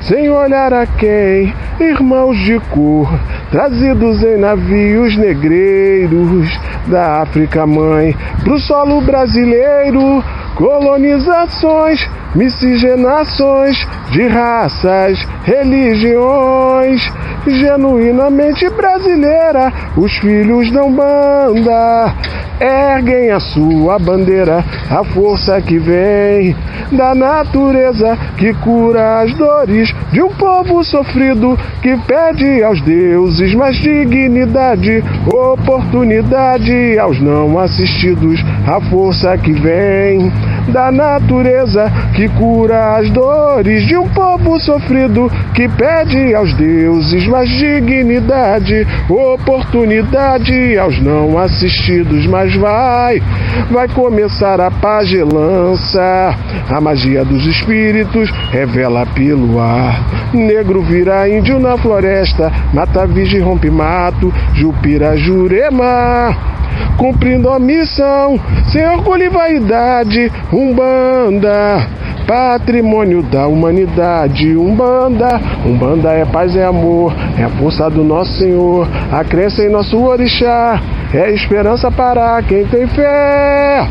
sem 0.00 0.30
olhar 0.30 0.72
a 0.72 0.86
quem, 0.86 1.52
irmãos 1.78 2.38
de 2.38 2.58
cor, 2.70 3.08
trazidos 3.50 4.22
em 4.22 4.38
navios 4.38 5.16
negreiros 5.16 6.48
da 6.86 7.22
África 7.22 7.66
mãe, 7.66 8.16
pro 8.42 8.58
solo 8.58 9.00
brasileiro, 9.02 10.24
colonizações, 10.56 12.08
miscigenações 12.34 13.76
de 14.10 14.26
raças, 14.28 15.18
religiões, 15.44 17.12
genuinamente 17.46 18.68
brasileira, 18.70 19.72
os 19.96 20.12
filhos 20.18 20.70
da 20.70 20.84
Umbanda 20.84 22.14
erguem 22.60 23.30
a 23.30 23.40
sua 23.40 23.98
bandeira, 23.98 24.64
a 24.88 25.02
força 25.02 25.60
que 25.60 25.78
vem 25.78 26.54
da 26.92 27.14
natureza 27.14 28.16
que 28.36 28.54
cura 28.54 29.20
as 29.22 29.34
dores 29.34 29.92
de 30.12 30.22
um 30.22 30.28
povo 30.28 30.84
sofrido 30.84 31.58
que 31.80 31.96
pede 32.06 32.62
aos 32.62 32.80
deuses 32.82 33.54
mais 33.54 33.76
dignidade, 33.76 35.02
oportunidade 35.26 36.98
aos 36.98 37.20
não 37.20 37.58
assistidos, 37.58 38.40
a 38.66 38.80
força 38.80 39.36
que 39.38 39.52
vem 39.52 40.30
da 40.68 40.90
natureza 40.92 41.90
que 42.14 42.28
cura 42.30 42.96
as 42.96 43.10
dores 43.10 43.86
de 43.86 43.96
um 43.96 44.08
povo 44.08 44.60
sofrido 44.60 45.30
que 45.54 45.68
pede 45.68 46.34
aos 46.34 46.54
deuses 46.54 47.26
mais 47.26 47.48
dignidade, 47.50 48.86
oportunidade 49.08 50.78
aos 50.78 51.00
não 51.00 51.38
assistidos, 51.38 52.26
mas 52.26 52.54
vai, 52.56 53.22
vai 53.70 53.88
começar 53.88 54.60
a 54.60 54.70
pagelança, 54.70 56.34
a 56.68 56.80
magia 56.80 57.24
dos 57.24 57.46
espíritos 57.46 58.30
revela 58.50 59.06
pelo 59.06 59.60
ar, 59.60 60.00
negro 60.32 60.82
vira 60.82 61.28
índio 61.28 61.58
na 61.58 61.76
floresta, 61.76 62.50
mata 62.72 63.06
virgem 63.06 63.40
rompe 63.40 63.70
mato, 63.70 64.32
Jupira 64.54 65.16
Jurema 65.16 66.52
cumprindo 66.96 67.50
a 67.50 67.58
missão, 67.58 68.38
sem 68.72 68.86
orgulho 68.88 69.24
e 69.24 69.28
vaidade, 69.28 70.32
Umbanda, 70.52 71.86
patrimônio 72.26 73.22
da 73.22 73.46
humanidade. 73.46 74.56
Umbanda, 74.56 75.40
Umbanda 75.66 76.10
é 76.10 76.24
paz, 76.24 76.56
é 76.56 76.64
amor, 76.64 77.14
é 77.38 77.44
a 77.44 77.48
força 77.48 77.90
do 77.90 78.04
nosso 78.04 78.32
Senhor, 78.38 78.88
a 79.10 79.24
crença 79.24 79.62
em 79.64 79.68
nosso 79.68 79.96
orixá, 79.98 80.80
é 81.12 81.30
esperança 81.32 81.90
para 81.90 82.42
quem 82.42 82.64
tem 82.66 82.86
fé. 82.86 83.86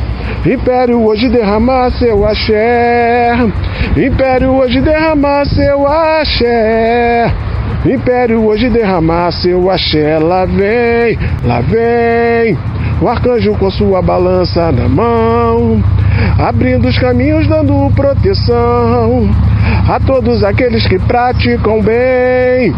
Império 0.46 1.06
hoje 1.06 1.30
derrama 1.30 1.90
seu 1.92 2.26
axé, 2.26 3.34
Império 3.96 4.54
hoje 4.54 4.82
derrama 4.82 5.46
seu 5.46 5.88
axé. 5.88 7.32
Império 7.86 8.46
hoje 8.46 8.70
derramar 8.70 9.32
seu 9.32 9.72
axé, 9.72 10.20
lá 10.20 10.46
vem, 10.46 11.18
lá 11.44 11.62
vem, 11.62 12.56
o 13.02 13.08
arcanjo 13.08 13.56
com 13.56 13.72
sua 13.72 14.02
balança 14.02 14.72
na 14.72 14.88
mão, 14.88 15.84
abrindo 16.38 16.88
os 16.88 16.98
caminhos, 17.00 17.48
dando 17.48 17.92
proteção 17.96 19.28
a 19.90 20.00
todos 20.00 20.44
aqueles 20.44 20.86
que 20.88 21.00
praticam 21.00 21.82
bem, 21.82 22.74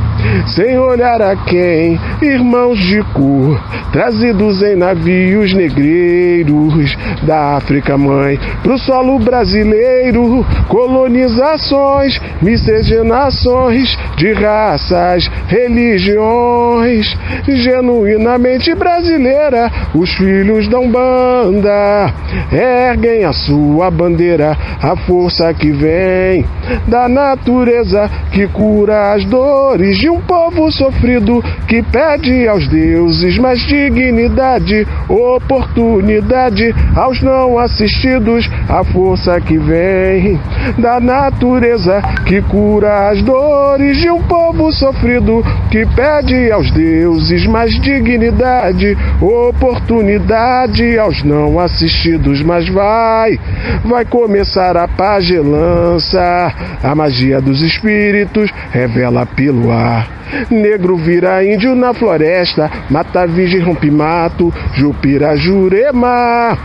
sem 0.48 0.78
olhar 0.78 1.22
a 1.22 1.36
quem, 1.36 2.00
irmãos 2.22 2.80
de 2.80 3.02
cor, 3.14 3.62
trazidos 3.92 4.62
em 4.62 4.76
navios 4.76 5.54
negreiros 5.54 6.96
da 7.24 7.58
África 7.58 7.98
mãe, 7.98 8.40
pro 8.62 8.78
solo 8.78 9.20
brasileiro, 9.20 10.46
colonizações, 10.68 12.20
miscigenações 12.42 13.98
de 14.18 14.34
raças, 14.34 15.30
religiões, 15.48 17.16
genuinamente 17.48 18.74
brasileira, 18.76 19.72
os 19.94 20.12
filhos 20.14 20.68
da 20.68 20.80
Umbanda 20.80 22.14
erguem 22.52 23.24
a 23.26 23.34
sua 23.34 23.90
bandeira, 23.90 24.58
a 24.82 24.96
força 24.96 25.54
que 25.54 25.72
vem 25.72 26.46
da 26.88 27.08
natureza 27.08 28.10
que 28.32 28.48
cura 28.48 29.14
as 29.14 29.26
dores 29.26 29.98
de 29.98 30.10
um 30.14 30.22
povo 30.22 30.72
sofrido 30.72 31.44
que 31.68 31.82
pede 31.82 32.48
aos 32.48 32.68
deuses 32.68 33.38
mais 33.40 33.60
dignidade, 33.62 34.88
oportunidade 35.10 36.74
aos 36.96 37.22
não 37.22 37.58
assistidos, 37.58 38.50
a 38.70 38.84
força 38.84 39.42
que 39.42 39.58
vem 39.58 40.40
da 40.78 41.00
natureza 41.00 42.02
que 42.26 42.42
cura 42.44 43.10
as 43.10 43.24
dores 43.24 43.98
de 43.98 44.10
um 44.10 44.22
povo 44.22 44.72
sofrido 44.72 45.44
que 45.72 45.86
pede 45.96 46.52
aos 46.52 46.70
deuses 46.72 47.48
mais 47.48 47.72
dignidade, 47.82 48.96
oportunidade 49.20 50.98
aos 51.00 51.24
não 51.24 51.60
assistidos, 51.60 52.44
mas 52.44 52.70
vai, 52.70 53.40
vai 53.84 54.06
começar 54.06 54.78
a 54.78 54.88
pagelança, 54.88 56.54
a 56.84 56.94
magia 56.94 57.42
dos 57.42 57.62
espíritos 57.62 58.52
revela 58.72 59.26
pelo 59.26 59.72
ar. 59.72 60.03
Negro 60.50 60.96
vira 60.96 61.44
índio 61.44 61.76
na 61.76 61.94
floresta, 61.94 62.70
mata 62.90 63.26
virgem, 63.26 63.62
rompe 63.62 63.92
mato, 63.92 64.54
Jupira 64.74 65.36
Jurema. 65.36 66.58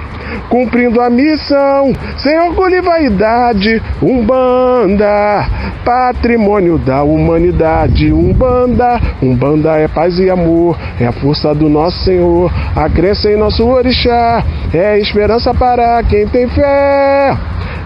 Cumprindo 0.49 1.01
a 1.01 1.11
missão, 1.11 1.93
sem 2.17 2.39
orgulho 2.41 2.77
e 2.77 2.81
vaidade, 2.81 3.83
Umbanda, 4.03 5.47
patrimônio 5.85 6.79
da 6.79 7.03
humanidade. 7.03 8.13
Umbanda, 8.13 9.01
Umbanda 9.23 9.77
é 9.77 9.89
paz 9.89 10.19
e 10.19 10.31
amor, 10.31 10.77
é 11.01 11.07
a 11.07 11.13
força 11.13 11.55
do 11.55 11.69
nosso 11.69 12.05
Senhor, 12.05 12.53
a 12.75 12.89
crença 12.89 13.31
em 13.31 13.37
nosso 13.37 13.67
orixá, 13.67 14.43
é 14.73 14.99
esperança 14.99 15.53
para 15.55 16.03
quem 16.03 16.27
tem 16.29 16.49
fé. 16.49 17.37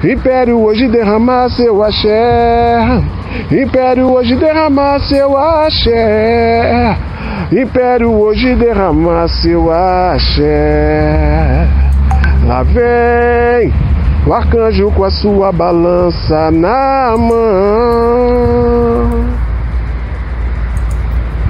Império 0.04 0.60
hoje 0.60 0.88
derrama 0.88 1.48
seu 1.50 1.82
axé. 1.82 3.02
Império 3.52 4.10
hoje 4.10 4.34
derrama 4.34 4.98
seu 4.98 5.36
axé. 5.36 6.96
Império 7.52 8.10
hoje 8.10 8.54
derrama 8.56 9.28
seu 9.28 9.70
axé. 9.70 11.68
Lá 12.46 12.64
vem 12.64 13.72
o 14.26 14.32
arcanjo 14.32 14.90
com 14.92 15.04
a 15.04 15.10
sua 15.10 15.52
balança 15.52 16.50
na 16.50 17.16
mão. 17.16 17.42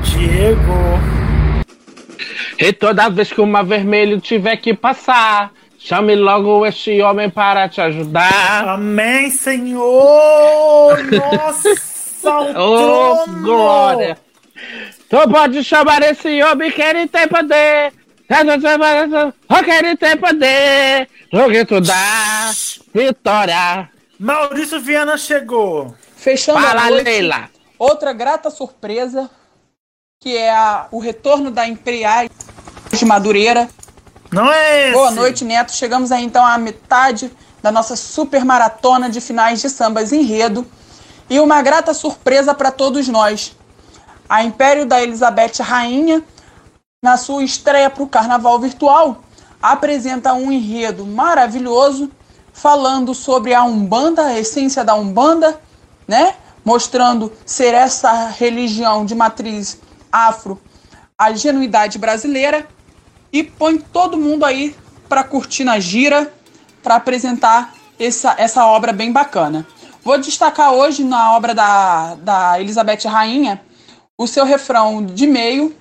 Diego. 0.02 1.00
E 2.58 2.72
toda 2.72 3.08
vez 3.08 3.32
que 3.32 3.40
uma 3.40 3.62
vermelho 3.62 4.20
tiver 4.20 4.56
que 4.56 4.74
passar, 4.74 5.50
chame 5.78 6.14
logo 6.14 6.66
este 6.66 7.00
homem 7.00 7.30
para 7.30 7.68
te 7.68 7.80
ajudar. 7.80 8.68
Amém, 8.68 9.30
Senhor! 9.30 10.98
Nossa, 11.10 11.70
o 11.70 12.52
Oh, 12.54 13.26
glória! 13.40 14.18
Tu 15.08 15.28
pode 15.28 15.64
chamar 15.64 16.02
esse 16.02 16.42
homem 16.42 16.70
que 16.70 16.82
ele 16.82 17.06
tem 17.08 17.26
poder. 17.26 17.92
Oh, 19.48 19.62
que 19.64 19.70
ele 19.70 19.96
tem 19.96 20.16
poder. 20.16 21.08
O 21.32 21.50
que 21.50 21.64
tu 21.64 21.80
dá, 21.80 22.50
vitória. 22.94 23.88
Maurício 24.18 24.80
Viana 24.80 25.16
chegou. 25.16 25.94
Fechando 26.16 26.60
Fala, 26.60 26.82
a 26.86 26.90
noite, 26.90 27.04
Leila. 27.04 27.50
outra 27.78 28.12
grata 28.12 28.48
surpresa, 28.50 29.28
que 30.20 30.36
é 30.36 30.50
a- 30.50 30.86
o 30.90 30.98
retorno 30.98 31.50
da 31.50 31.66
Imperiais 31.66 32.30
de 32.92 33.04
Madureira. 33.04 33.68
Não 34.30 34.50
é 34.50 34.84
esse? 34.84 34.92
Boa 34.92 35.10
noite, 35.10 35.44
Neto. 35.44 35.72
Chegamos 35.72 36.10
aí 36.12 36.24
então 36.24 36.44
à 36.46 36.56
metade 36.56 37.30
da 37.62 37.70
nossa 37.72 37.96
super 37.96 38.44
maratona 38.44 39.10
de 39.10 39.20
finais 39.20 39.60
de 39.60 39.68
sambas 39.68 40.12
enredo. 40.12 40.66
E 41.28 41.38
uma 41.40 41.60
grata 41.60 41.92
surpresa 41.92 42.54
para 42.54 42.70
todos 42.70 43.08
nós. 43.08 43.54
A 44.28 44.42
Império 44.44 44.86
da 44.86 45.02
Elizabeth 45.02 45.60
Rainha, 45.60 46.22
na 47.02 47.16
sua 47.16 47.42
estreia 47.42 47.90
para 47.90 48.04
o 48.04 48.08
Carnaval 48.08 48.60
Virtual, 48.60 49.24
apresenta 49.60 50.34
um 50.34 50.52
enredo 50.52 51.04
maravilhoso 51.04 52.08
falando 52.52 53.12
sobre 53.12 53.52
a 53.52 53.64
Umbanda, 53.64 54.26
a 54.26 54.38
essência 54.38 54.84
da 54.84 54.94
Umbanda, 54.94 55.60
né? 56.06 56.36
Mostrando 56.64 57.32
ser 57.44 57.74
essa 57.74 58.28
religião 58.28 59.04
de 59.04 59.16
matriz 59.16 59.80
afro 60.12 60.60
a 61.18 61.32
genuidade 61.32 61.98
brasileira 61.98 62.68
e 63.32 63.42
põe 63.42 63.78
todo 63.78 64.16
mundo 64.16 64.44
aí 64.44 64.76
para 65.08 65.24
curtir 65.24 65.64
na 65.64 65.80
gira, 65.80 66.32
para 66.84 66.94
apresentar 66.94 67.74
essa, 67.98 68.36
essa 68.38 68.64
obra 68.64 68.92
bem 68.92 69.10
bacana. 69.10 69.66
Vou 70.04 70.18
destacar 70.18 70.72
hoje 70.72 71.02
na 71.02 71.34
obra 71.34 71.52
da, 71.52 72.14
da 72.14 72.60
Elizabeth 72.60 73.08
Rainha 73.08 73.60
o 74.16 74.28
seu 74.28 74.44
refrão 74.44 75.04
de 75.04 75.26
meio, 75.26 75.74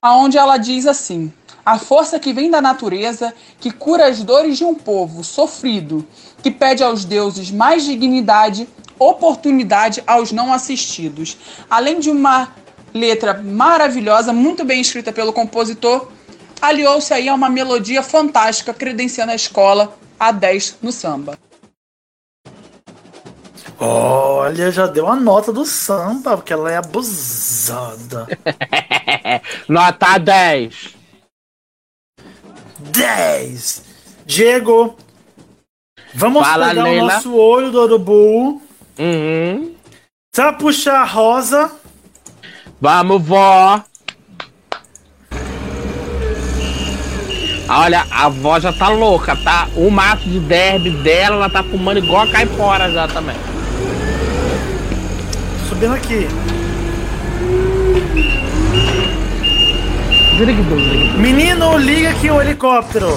aonde 0.00 0.38
ela 0.38 0.56
diz 0.56 0.86
assim: 0.86 1.32
A 1.64 1.78
força 1.78 2.18
que 2.18 2.32
vem 2.32 2.50
da 2.50 2.60
natureza, 2.60 3.34
que 3.60 3.70
cura 3.70 4.06
as 4.06 4.22
dores 4.22 4.56
de 4.58 4.64
um 4.64 4.74
povo 4.74 5.22
sofrido, 5.22 6.06
que 6.42 6.50
pede 6.50 6.82
aos 6.82 7.04
deuses 7.04 7.50
mais 7.50 7.84
dignidade, 7.84 8.68
oportunidade 8.98 10.02
aos 10.06 10.32
não 10.32 10.52
assistidos. 10.52 11.36
Além 11.70 12.00
de 12.00 12.10
uma 12.10 12.52
letra 12.92 13.34
maravilhosa, 13.34 14.32
muito 14.32 14.64
bem 14.64 14.80
escrita 14.80 15.12
pelo 15.12 15.32
compositor, 15.32 16.08
aliou-se 16.60 17.12
aí 17.12 17.28
a 17.28 17.34
uma 17.34 17.48
melodia 17.48 18.02
fantástica, 18.02 18.74
credenciando 18.74 19.32
a 19.32 19.36
escola 19.36 19.96
a 20.18 20.32
10 20.32 20.78
no 20.82 20.90
samba. 20.90 21.38
Olha, 23.80 24.72
já 24.72 24.86
deu 24.86 25.06
a 25.06 25.14
nota 25.14 25.52
do 25.52 25.64
samba, 25.64 26.36
porque 26.36 26.52
ela 26.52 26.70
é 26.70 26.76
abusada. 26.76 28.26
Nota 29.68 30.18
10. 30.18 30.96
10. 32.80 33.82
Diego, 34.26 34.96
vamos 36.12 36.46
Fala, 36.46 36.68
pegar 36.70 36.82
Leila. 36.82 37.04
o 37.04 37.06
nosso 37.06 37.34
olho 37.36 37.70
do 37.70 37.82
urubu. 37.82 38.62
Uhum. 38.98 39.74
Você 40.34 40.42
vai 40.42 40.56
puxar 40.58 41.00
a 41.02 41.04
rosa. 41.04 41.70
Vamos, 42.80 43.22
vó. 43.22 43.82
Olha, 47.70 48.04
a 48.10 48.28
vó 48.28 48.58
já 48.58 48.72
tá 48.72 48.88
louca, 48.88 49.36
tá? 49.36 49.68
O 49.76 49.90
maço 49.90 50.28
de 50.28 50.40
derby 50.40 50.90
dela, 50.90 51.36
ela 51.36 51.50
tá 51.50 51.62
fumando 51.62 51.98
igual 51.98 52.22
a 52.22 52.30
caipora 52.30 52.90
já 52.90 53.06
também. 53.06 53.36
Subindo 55.78 55.94
aqui. 55.94 56.26
Menino, 61.18 61.78
liga 61.78 62.10
aqui 62.10 62.28
o 62.28 62.42
helicóptero. 62.42 63.16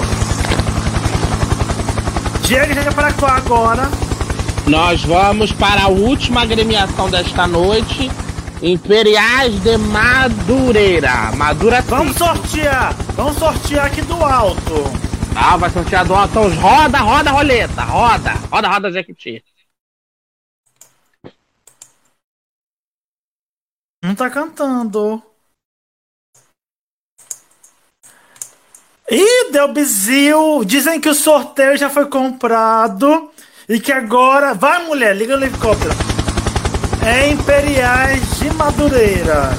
Diego 2.42 2.72
já 2.72 2.92
para 2.92 3.12
cá 3.12 3.36
agora. 3.36 3.90
Nós 4.68 5.02
vamos 5.02 5.50
para 5.50 5.82
a 5.82 5.88
última 5.88 6.42
agremiação 6.42 7.10
desta 7.10 7.48
noite. 7.48 8.08
Imperiais 8.62 9.60
de 9.60 9.76
Madureira. 9.76 11.32
Madura 11.34 11.82
Vamos 11.82 12.16
sortear. 12.16 12.94
Vamos 13.16 13.38
sortear 13.38 13.86
aqui 13.86 14.02
do 14.02 14.24
alto. 14.24 14.84
Ah, 15.34 15.56
vai 15.56 15.68
sortear 15.70 16.06
do 16.06 16.14
alto. 16.14 16.30
Então 16.30 16.48
roda, 16.60 16.98
roda 16.98 17.30
roleta. 17.32 17.82
Roda. 17.82 18.34
Roda, 18.52 18.68
roda, 18.68 18.92
Jequiti. 18.92 19.42
Não 24.02 24.16
tá 24.16 24.28
cantando. 24.28 25.22
Ih, 29.08 29.52
deu 29.52 29.72
bizil. 29.72 30.64
Dizem 30.64 31.00
que 31.00 31.08
o 31.08 31.14
sorteio 31.14 31.76
já 31.78 31.88
foi 31.88 32.06
comprado 32.06 33.30
e 33.68 33.78
que 33.78 33.92
agora. 33.92 34.54
Vai, 34.54 34.84
mulher, 34.86 35.14
liga 35.14 35.34
o 35.34 35.42
helicóptero. 35.42 35.94
É 37.04 37.28
Imperiais 37.28 38.38
de 38.38 38.50
Madureira. 38.54 39.50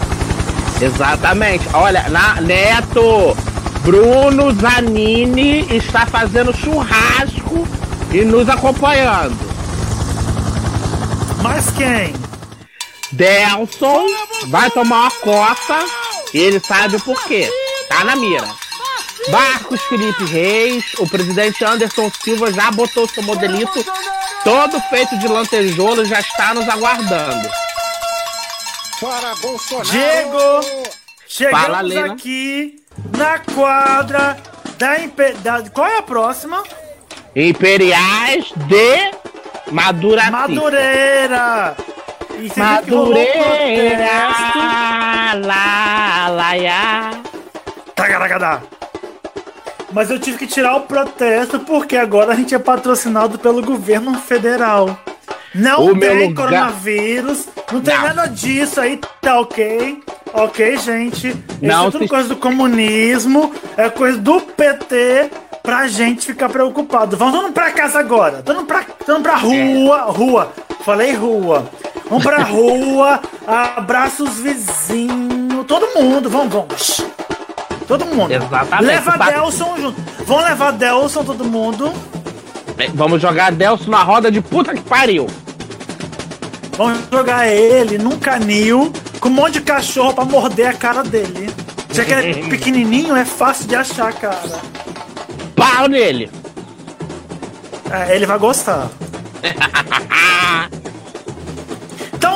Exatamente. 0.82 1.66
Olha, 1.74 2.10
na 2.10 2.42
Neto, 2.42 3.36
Bruno 3.84 4.52
Zanini 4.60 5.74
está 5.74 6.06
fazendo 6.06 6.54
churrasco 6.54 7.66
e 8.12 8.26
nos 8.26 8.50
acompanhando. 8.50 9.38
Mas 11.42 11.70
quem? 11.72 12.23
Delson 13.14 14.08
vai 14.48 14.70
tomar 14.72 15.02
uma 15.02 15.12
coça 15.12 15.80
e 16.34 16.38
ele 16.38 16.60
sabe 16.60 16.96
o 16.96 17.02
porquê. 17.02 17.50
Tá 17.88 18.04
na 18.04 18.16
mira. 18.16 18.48
Marcos 19.30 19.82
Felipe 19.84 20.26
Reis, 20.26 20.84
o 20.98 21.08
presidente 21.08 21.64
Anderson 21.64 22.12
Silva 22.24 22.52
já 22.52 22.72
botou 22.72 23.08
seu 23.08 23.24
modelito 23.24 23.86
todo 24.44 24.82
feito 24.90 25.18
de 25.18 25.28
lantejoula 25.28 26.04
e 26.04 26.06
já 26.06 26.20
está 26.20 26.54
nos 26.54 26.68
aguardando. 26.68 27.50
Para 29.00 29.36
Bolsonaro! 29.36 29.90
Diego! 29.90 30.94
Chegamos 31.28 31.94
Fala, 31.94 32.06
aqui 32.14 32.84
na 33.18 33.40
quadra 33.40 34.38
da, 34.78 35.00
Impe... 35.00 35.34
da. 35.36 35.64
Qual 35.70 35.88
é 35.88 35.98
a 36.00 36.04
próxima? 36.04 36.64
Imperiais 37.36 38.46
de 38.68 39.72
Madura 39.72 40.30
Madureira! 40.30 41.76
E 42.46 42.60
Madureira! 42.60 43.32
protesto? 43.32 44.60
Lá, 45.48 46.28
lá, 46.30 46.54
lá. 46.54 47.12
Tagaragadá. 47.96 48.62
Mas 49.92 50.10
eu 50.10 50.20
tive 50.20 50.40
que 50.40 50.48
tirar 50.48 50.76
o 50.76 50.82
protesto 50.82 51.60
porque 51.62 51.96
agora 51.96 52.34
a 52.34 52.36
gente 52.36 52.54
é 52.54 52.60
patrocinado 52.60 53.40
pelo 53.40 53.62
governo 53.62 54.16
federal. 54.20 54.98
Não 55.56 55.86
O 55.86 56.00
tem 56.00 56.28
lugar- 56.30 56.48
coronavírus, 56.48 57.48
não 57.72 57.80
tem 57.80 57.96
Não. 57.96 58.04
nada 58.04 58.26
disso 58.28 58.82
aí, 58.82 59.00
tá 59.22 59.40
ok? 59.40 60.02
Ok, 60.34 60.78
gente? 60.78 61.28
Isso 61.28 61.38
Não 61.62 61.88
é 61.88 61.92
tudo 61.92 62.04
se- 62.04 62.10
coisa 62.10 62.28
do 62.30 62.36
comunismo, 62.36 63.54
é 63.78 63.88
coisa 63.90 64.18
do 64.18 64.42
PT 64.42 65.30
pra 65.62 65.88
gente 65.88 66.26
ficar 66.26 66.50
preocupado. 66.50 67.16
Vamos 67.16 67.36
mundo 67.44 67.54
pra 67.54 67.72
casa 67.72 68.00
agora. 68.00 68.42
Todo 68.42 68.58
mundo 68.58 68.68
pra, 68.68 68.84
mundo 69.08 69.22
pra 69.24 69.36
rua, 69.36 69.98
rua. 70.08 70.52
Falei 70.84 71.14
rua. 71.14 71.70
Vamos 72.14 72.24
pra 72.28 72.44
rua, 72.44 73.20
abraça 73.48 74.22
os 74.24 74.36
vizinhos, 74.38 75.66
todo 75.68 75.88
mundo, 76.00 76.30
vamos, 76.30 76.54
vamos. 76.54 77.02
Todo 77.88 78.06
mundo. 78.06 78.32
Exatamente. 78.32 78.86
Leva 78.86 79.18
Ba- 79.18 79.32
Delson 79.32 79.78
junto. 79.78 79.96
Vamos 80.28 80.44
levar 80.44 80.72
Delson, 80.74 81.24
todo 81.24 81.44
mundo. 81.44 81.92
Vamos 82.94 83.20
jogar 83.20 83.52
Delson 83.52 83.90
na 83.90 84.04
roda 84.04 84.30
de 84.32 84.42
puta 84.42 84.76
que 84.76 84.82
pariu. 84.82 85.26
Vamos 86.78 87.00
jogar 87.12 87.48
ele 87.48 87.98
num 87.98 88.20
canil 88.20 88.94
com 89.20 89.30
um 89.30 89.32
monte 89.32 89.54
de 89.54 89.62
cachorro 89.62 90.14
pra 90.14 90.24
morder 90.24 90.68
a 90.68 90.74
cara 90.74 91.02
dele. 91.02 91.50
Já 91.92 92.06
que 92.06 92.12
ele 92.14 92.42
é 92.42 92.48
pequenininho, 92.48 93.16
é 93.16 93.26
fácil 93.26 93.68
de 93.68 93.76
achar, 93.76 94.14
cara. 94.14 94.40
Pau 95.56 95.88
nele. 95.88 96.30
É, 97.92 98.16
ele 98.16 98.28
vai 98.28 98.38
gostar. 98.38 98.88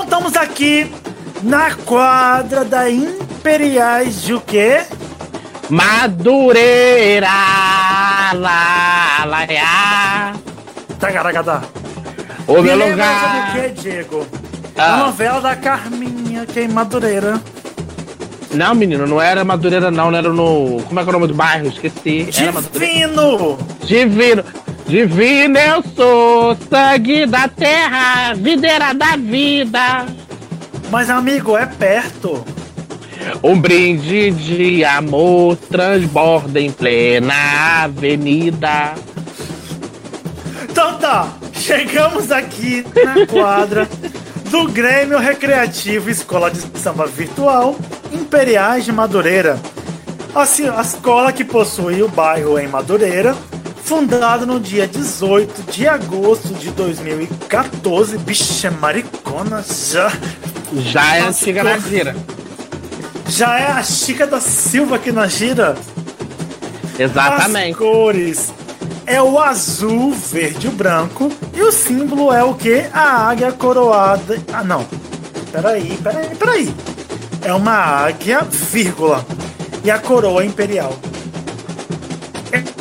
estamos 0.08 0.38
aqui 0.38 0.90
na 1.44 1.76
quadra 1.76 2.64
da 2.64 2.90
Imperiais 2.90 4.24
de 4.24 4.34
o 4.34 4.40
quê? 4.42 4.84
Madureira! 5.70 7.28
Lá, 8.34 9.26
lá, 9.26 9.46
lá. 9.46 10.34
Tagaragadá. 10.98 11.62
O 12.48 12.54
Me 12.54 12.62
meu 12.62 12.90
lugar. 12.90 13.52
do 13.52 13.62
que, 13.62 13.82
Diego? 13.82 14.26
Ah. 14.78 14.94
A 14.94 14.98
novela 15.08 15.42
da 15.42 15.56
Carminha, 15.58 16.46
que 16.46 16.60
é 16.60 16.64
em 16.64 16.70
Madureira. 16.70 17.42
Não, 18.54 18.74
menino, 18.74 19.06
não 19.06 19.22
era 19.22 19.44
Madureira, 19.44 19.92
não. 19.92 20.10
Não 20.10 20.18
era 20.18 20.30
no. 20.30 20.82
Como 20.88 21.00
é 21.00 21.04
que 21.04 21.10
é 21.10 21.12
o 21.12 21.14
nome 21.14 21.28
do 21.28 21.34
bairro? 21.34 21.68
Esqueci. 21.68 22.30
Divino! 22.32 23.58
Divino! 23.84 24.44
Divino 24.88 25.60
eu 25.60 25.84
sou, 25.96 26.58
sangue 26.70 27.26
da 27.26 27.48
terra, 27.50 28.34
videira 28.34 28.94
da 28.94 29.18
vida. 29.18 30.06
Mas, 30.90 31.10
amigo, 31.10 31.58
é 31.58 31.66
perto. 31.66 32.46
Um 33.44 33.60
brinde 33.60 34.32
de 34.32 34.86
amor 34.86 35.58
transborda 35.58 36.62
em 36.62 36.72
plena 36.72 37.84
avenida. 37.84 38.94
Então 40.64 40.98
tá, 40.98 41.34
chegamos 41.54 42.32
aqui 42.32 42.86
na 43.04 43.26
quadra 43.28 43.90
do 44.50 44.70
Grêmio 44.70 45.20
Recreativo 45.20 46.10
Escola 46.10 46.50
de 46.50 46.60
Samba 46.80 47.06
Virtual 47.06 47.76
Imperiais 48.14 48.86
de 48.86 48.94
Madureira. 48.94 49.60
Assim, 50.34 50.70
a 50.70 50.82
escola 50.82 51.34
que 51.34 51.44
possui 51.44 52.02
o 52.02 52.08
bairro 52.08 52.58
em 52.58 52.68
Madureira, 52.68 53.36
fundado 53.88 54.46
no 54.46 54.60
dia 54.60 54.86
18 54.86 55.72
de 55.72 55.88
agosto 55.88 56.54
de 56.54 56.70
2014. 56.72 58.18
Bicha 58.18 58.70
maricona 58.70 59.64
já. 59.92 60.12
Já 60.74 61.16
é 61.16 61.22
antiga 61.22 61.62
cor- 61.62 61.70
na 61.72 61.78
gira. 61.80 62.16
Já 63.30 63.58
é 63.60 63.68
a 63.72 63.82
Chica 63.84 64.28
da 64.28 64.42
Silva 64.42 64.98
aqui 64.98 65.12
na 65.14 65.26
gira. 65.28 65.78
Exatamente. 67.00 67.72
As 67.72 67.78
cores 67.78 68.54
é 69.06 69.22
o 69.22 69.40
azul, 69.40 70.14
verde 70.14 70.68
e 70.68 70.70
branco. 70.70 71.32
E 71.54 71.62
o 71.62 71.72
símbolo 71.72 72.34
é 72.34 72.44
o 72.44 72.54
que? 72.54 72.84
A 72.92 73.30
águia 73.30 73.54
coroada. 73.54 74.38
Ah, 74.52 74.64
não. 74.66 74.86
Peraí, 75.52 75.98
peraí, 76.04 76.36
peraí. 76.36 76.76
É 77.42 77.54
uma 77.54 77.72
águia, 77.74 78.42
vírgula. 78.42 79.26
E 79.84 79.90
a 79.90 79.98
coroa 79.98 80.44
imperial. 80.44 80.94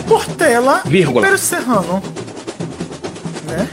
Portela 0.06 0.82
Vírgula. 0.84 1.20
Império 1.20 1.38
Serrano. 1.38 2.02
Né? 3.46 3.68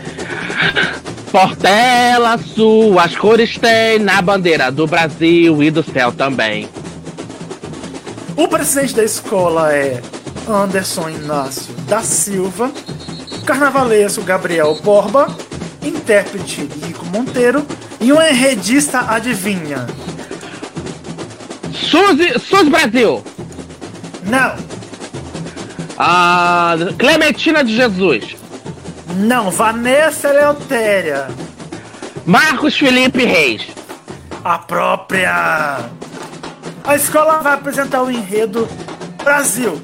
Portela, 1.32 2.38
suas 2.38 3.16
cores 3.16 3.58
tem 3.58 4.00
na 4.00 4.22
bandeira 4.22 4.72
do 4.72 4.86
Brasil 4.86 5.64
e 5.64 5.72
do 5.72 5.84
céu 5.84 6.12
também. 6.12 6.70
O 8.36 8.48
presidente 8.48 8.96
da 8.96 9.04
escola 9.04 9.74
é 9.74 10.02
Anderson 10.48 11.10
Inácio 11.10 11.74
da 11.88 12.02
Silva, 12.02 12.72
carnavalesco 13.46 14.24
Gabriel 14.24 14.76
Borba, 14.84 15.28
intérprete 15.82 16.70
Rico 16.86 17.06
Monteiro 17.06 17.66
e 18.00 18.12
um 18.12 18.22
enredista 18.22 19.00
adivinha. 19.08 19.88
Suzy, 21.74 22.40
Suzy 22.40 22.70
Brasil. 22.70 23.24
Não. 24.24 24.73
Ah, 25.98 26.76
Clementina 26.98 27.64
de 27.64 27.76
Jesus. 27.76 28.36
Não, 29.16 29.52
Vanessa 29.52 30.30
Eleutéria. 30.30 31.28
Marcos 32.26 32.78
Felipe 32.78 33.26
Reis. 33.26 33.68
A 34.44 34.58
própria. 34.58 35.80
A 36.84 36.96
escola 36.96 37.40
vai 37.40 37.54
apresentar 37.54 38.02
o 38.04 38.12
enredo 38.12 38.68
Brasil. 39.24 39.80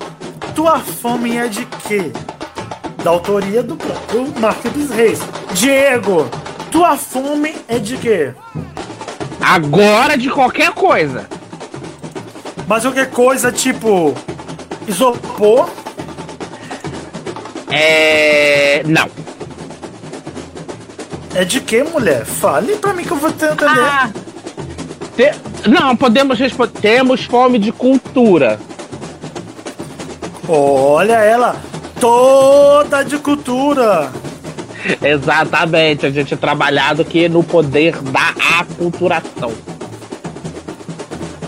Tua 0.55 0.79
fome 0.79 1.37
é 1.37 1.47
de 1.47 1.65
quê? 1.87 2.11
Da 3.03 3.11
autoria 3.11 3.63
do 3.63 3.75
próprio 3.75 4.27
Marcos 4.39 4.89
Reis. 4.89 5.19
Diego, 5.53 6.29
tua 6.71 6.97
fome 6.97 7.55
é 7.67 7.79
de 7.79 7.97
quê? 7.97 8.33
Agora 9.39 10.17
de 10.17 10.29
qualquer 10.29 10.71
coisa. 10.71 11.27
Mas 12.67 12.83
qualquer 12.83 13.09
coisa 13.09 13.51
tipo 13.51 14.13
isopor, 14.87 15.69
É. 17.69 18.81
Não. 18.85 19.07
é 21.35 21.43
de 21.45 21.61
quê, 21.61 21.83
mulher? 21.83 22.25
Fale 22.25 22.75
pra 22.77 22.93
mim 22.93 23.03
que 23.03 23.11
eu 23.11 23.17
vou 23.17 23.31
tentar 23.31 23.53
entender. 23.53 23.79
Ah, 23.81 24.09
Te- 25.15 25.69
Não, 25.69 25.95
podemos 25.95 26.39
responder. 26.39 26.79
Temos 26.79 27.23
fome 27.25 27.59
de 27.59 27.71
cultura. 27.71 28.59
Olha 30.47 31.13
ela, 31.19 31.55
toda 31.99 33.03
de 33.03 33.17
cultura. 33.19 34.09
Exatamente, 35.01 36.05
a 36.05 36.09
gente 36.09 36.33
é 36.33 36.37
trabalhado 36.37 37.01
aqui 37.03 37.29
no 37.29 37.43
poder 37.43 37.95
da 38.01 38.33
aculturação. 38.59 39.51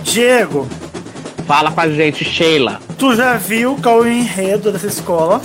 Diego, 0.03 0.67
Fala 1.47 1.71
com 1.71 1.81
a 1.81 1.89
gente, 1.89 2.23
Sheila. 2.23 2.79
tu 2.97 3.15
já 3.15 3.33
viu 3.35 3.75
qual 3.81 4.05
é 4.05 4.09
o 4.09 4.11
enredo 4.11 4.71
dessa 4.71 4.87
escola? 4.87 5.41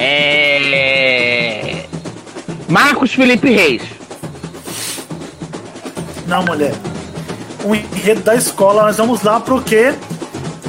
É. 0.00 1.84
Marcos 2.68 3.12
Felipe 3.12 3.50
Reis. 3.50 3.82
Não, 6.24 6.44
mulher. 6.44 6.72
o 7.64 7.74
enredo 7.74 8.20
da 8.22 8.36
escola. 8.36 8.84
Nós 8.84 8.96
vamos 8.96 9.22
lá 9.22 9.40
pro 9.40 9.60
quê? 9.60 9.92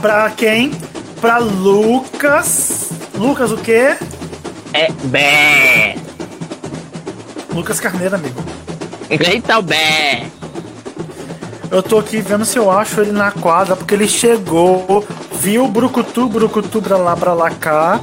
Pra 0.01 0.31
quem? 0.31 0.71
Pra 1.21 1.37
Lucas. 1.37 2.89
Lucas 3.15 3.51
o 3.51 3.57
quê? 3.57 3.95
É 4.73 4.91
bé. 5.03 5.95
Lucas 7.53 7.79
Carneiro, 7.79 8.15
amigo. 8.15 8.41
Eita 9.09 9.59
o 9.59 9.61
bé. 9.61 10.25
Eu 11.69 11.83
tô 11.83 11.99
aqui 11.99 12.19
vendo 12.19 12.45
se 12.45 12.57
eu 12.57 12.71
acho 12.71 12.99
ele 13.01 13.11
na 13.11 13.31
quadra, 13.31 13.75
porque 13.75 13.93
ele 13.93 14.07
chegou, 14.07 15.05
viu 15.39 15.65
o 15.65 15.67
Brucutu, 15.67 16.27
Brucutu 16.27 16.81
pra 16.81 16.97
lá, 16.97 17.15
pra 17.15 17.33
lá 17.33 17.51
cá 17.51 17.99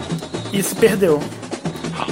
e 0.53 0.63
se 0.63 0.75
perdeu. 0.75 1.23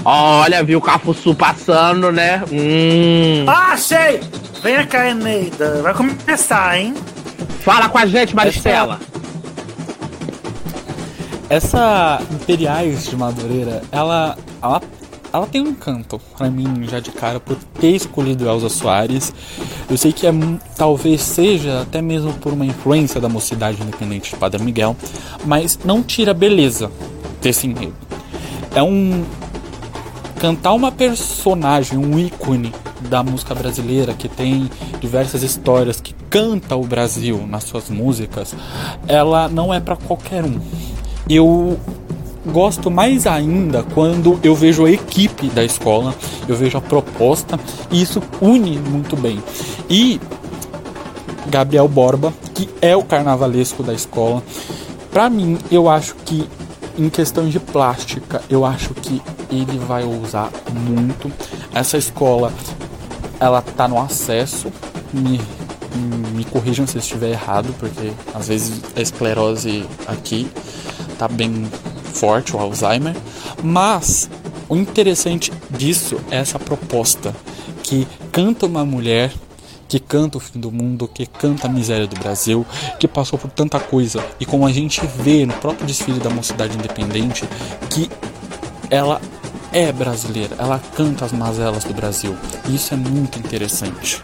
Olha, 0.05 0.63
viu 0.63 0.79
o 0.79 0.83
Cafuçu 0.83 1.35
passando, 1.35 2.11
né? 2.11 2.43
Hum. 2.51 3.45
Ah, 3.47 3.73
achei! 3.73 4.21
Venha 4.63 4.87
cá, 4.87 5.11
Eneida. 5.11 5.83
Vai 5.83 5.93
começar, 5.95 6.79
hein? 6.79 6.95
Fala 7.61 7.89
com 7.89 7.99
a 7.99 8.07
gente, 8.07 8.35
Maristela. 8.35 8.99
Essa 11.49 12.21
Imperiais 12.31 13.07
de 13.07 13.17
Madureira, 13.17 13.83
ela, 13.93 14.37
ela, 14.63 14.83
ela 15.33 15.47
tem 15.47 15.61
um 15.61 15.69
encanto 15.69 16.19
pra 16.37 16.49
mim 16.49 16.87
já 16.89 16.99
de 16.99 17.11
cara 17.11 17.39
por 17.39 17.57
ter 17.79 17.95
escolhido 17.95 18.49
Elza 18.49 18.71
Soares. 18.71 19.33
Eu 19.89 19.99
sei 19.99 20.13
que 20.13 20.27
é, 20.27 20.33
talvez 20.77 21.21
seja 21.21 21.83
até 21.83 22.01
mesmo 22.01 22.33
por 22.35 22.53
uma 22.55 22.65
influência 22.65 23.21
da 23.21 23.29
mocidade 23.29 23.83
independente 23.83 24.31
de 24.31 24.37
Padre 24.37 24.63
Miguel, 24.63 24.97
mas 25.45 25.79
não 25.85 26.03
tira 26.03 26.31
a 26.31 26.35
beleza 26.35 26.91
desse 27.43 27.67
enredo. 27.67 28.04
É 28.75 28.83
um 28.83 29.25
cantar 30.41 30.73
uma 30.73 30.93
personagem, 30.93 31.97
um 31.97 32.19
ícone 32.19 32.73
da 33.09 33.23
música 33.23 33.55
brasileira 33.55 34.13
que 34.13 34.29
tem 34.29 34.71
diversas 35.01 35.43
histórias, 35.43 36.01
que 36.01 36.15
canta 36.29 36.77
o 36.77 36.85
Brasil 36.85 37.47
nas 37.47 37.65
suas 37.65 37.89
músicas, 37.89 38.55
ela 39.07 39.49
não 39.49 39.73
é 39.73 39.81
para 39.81 39.97
qualquer 39.97 40.45
um. 40.45 40.59
Eu 41.29 41.79
gosto 42.47 42.91
mais 42.91 43.27
ainda 43.27 43.83
quando 43.95 44.39
eu 44.43 44.55
vejo 44.55 44.85
a 44.85 44.91
equipe 44.91 45.49
da 45.49 45.65
escola, 45.65 46.15
eu 46.47 46.57
vejo 46.57 46.77
a 46.77 46.81
proposta 46.81 47.59
e 47.91 48.03
isso 48.03 48.23
une 48.41 48.79
muito 48.79 49.17
bem. 49.17 49.43
E 49.89 50.21
Gabriel 51.47 51.89
Borba, 51.89 52.33
que 52.55 52.69
é 52.83 52.97
o 52.97 53.03
carnavalesco 53.03 53.83
da 53.83 53.95
escola, 53.95 54.43
Pra 55.15 55.31
mim, 55.31 55.57
eu 55.71 55.89
acho 55.89 56.17
que 56.25 56.45
em 56.97 57.09
questão 57.09 57.49
de 57.49 57.59
plástica, 57.59 58.43
eu 58.49 58.65
acho 58.65 58.95
que 58.95 59.21
ele 59.51 59.79
vai 59.79 60.05
usar 60.05 60.51
muito. 60.73 61.31
Essa 61.73 61.97
escola, 61.97 62.53
ela 63.41 63.61
tá 63.63 63.89
no 63.89 63.99
acesso. 63.99 64.73
Me, 65.13 65.41
me 66.35 66.45
corrijam 66.45 66.87
se 66.87 66.97
eu 66.97 67.01
estiver 67.01 67.31
errado, 67.31 67.75
porque 67.79 68.13
às 68.35 68.49
vezes 68.49 68.81
a 68.97 69.01
esclerose 69.01 69.87
aqui 70.07 70.49
tá 71.19 71.29
bem 71.29 71.69
forte, 72.13 72.57
o 72.57 72.59
Alzheimer. 72.59 73.17
Mas 73.63 74.29
o 74.69 74.77
interessante 74.77 75.53
disso 75.71 76.21
é 76.31 76.37
essa 76.37 76.59
proposta 76.59 77.35
que 77.83 78.07
canta 78.33 78.67
uma 78.67 78.85
mulher 78.85 79.33
que 79.89 79.99
canta 79.99 80.39
o 80.39 80.41
fim 80.41 80.59
do 80.59 80.71
mundo, 80.71 81.09
que 81.09 81.27
canta 81.27 81.67
a 81.67 81.71
miséria 81.71 82.07
do 82.07 82.19
Brasil, 82.19 82.67
que 82.99 83.07
passou 83.07 83.39
por 83.39 83.51
tanta 83.51 83.79
coisa. 83.79 84.25
E 84.41 84.47
como 84.47 84.67
a 84.67 84.73
gente 84.73 85.05
vê 85.07 85.45
no 85.47 85.55
próprio 85.55 85.87
desfile 85.87 86.21
da 86.21 86.31
Mocidade 86.31 86.77
Independente, 86.77 87.49
que 87.91 88.11
ela 88.91 89.21
é 89.73 89.91
brasileira, 89.93 90.57
ela 90.59 90.81
canta 90.97 91.25
as 91.25 91.33
mazelas 91.33 91.85
do 91.85 91.93
Brasil. 91.93 92.37
E 92.69 92.77
isso 92.77 92.95
é 92.95 92.97
muito 92.97 93.39
interessante. 93.39 94.23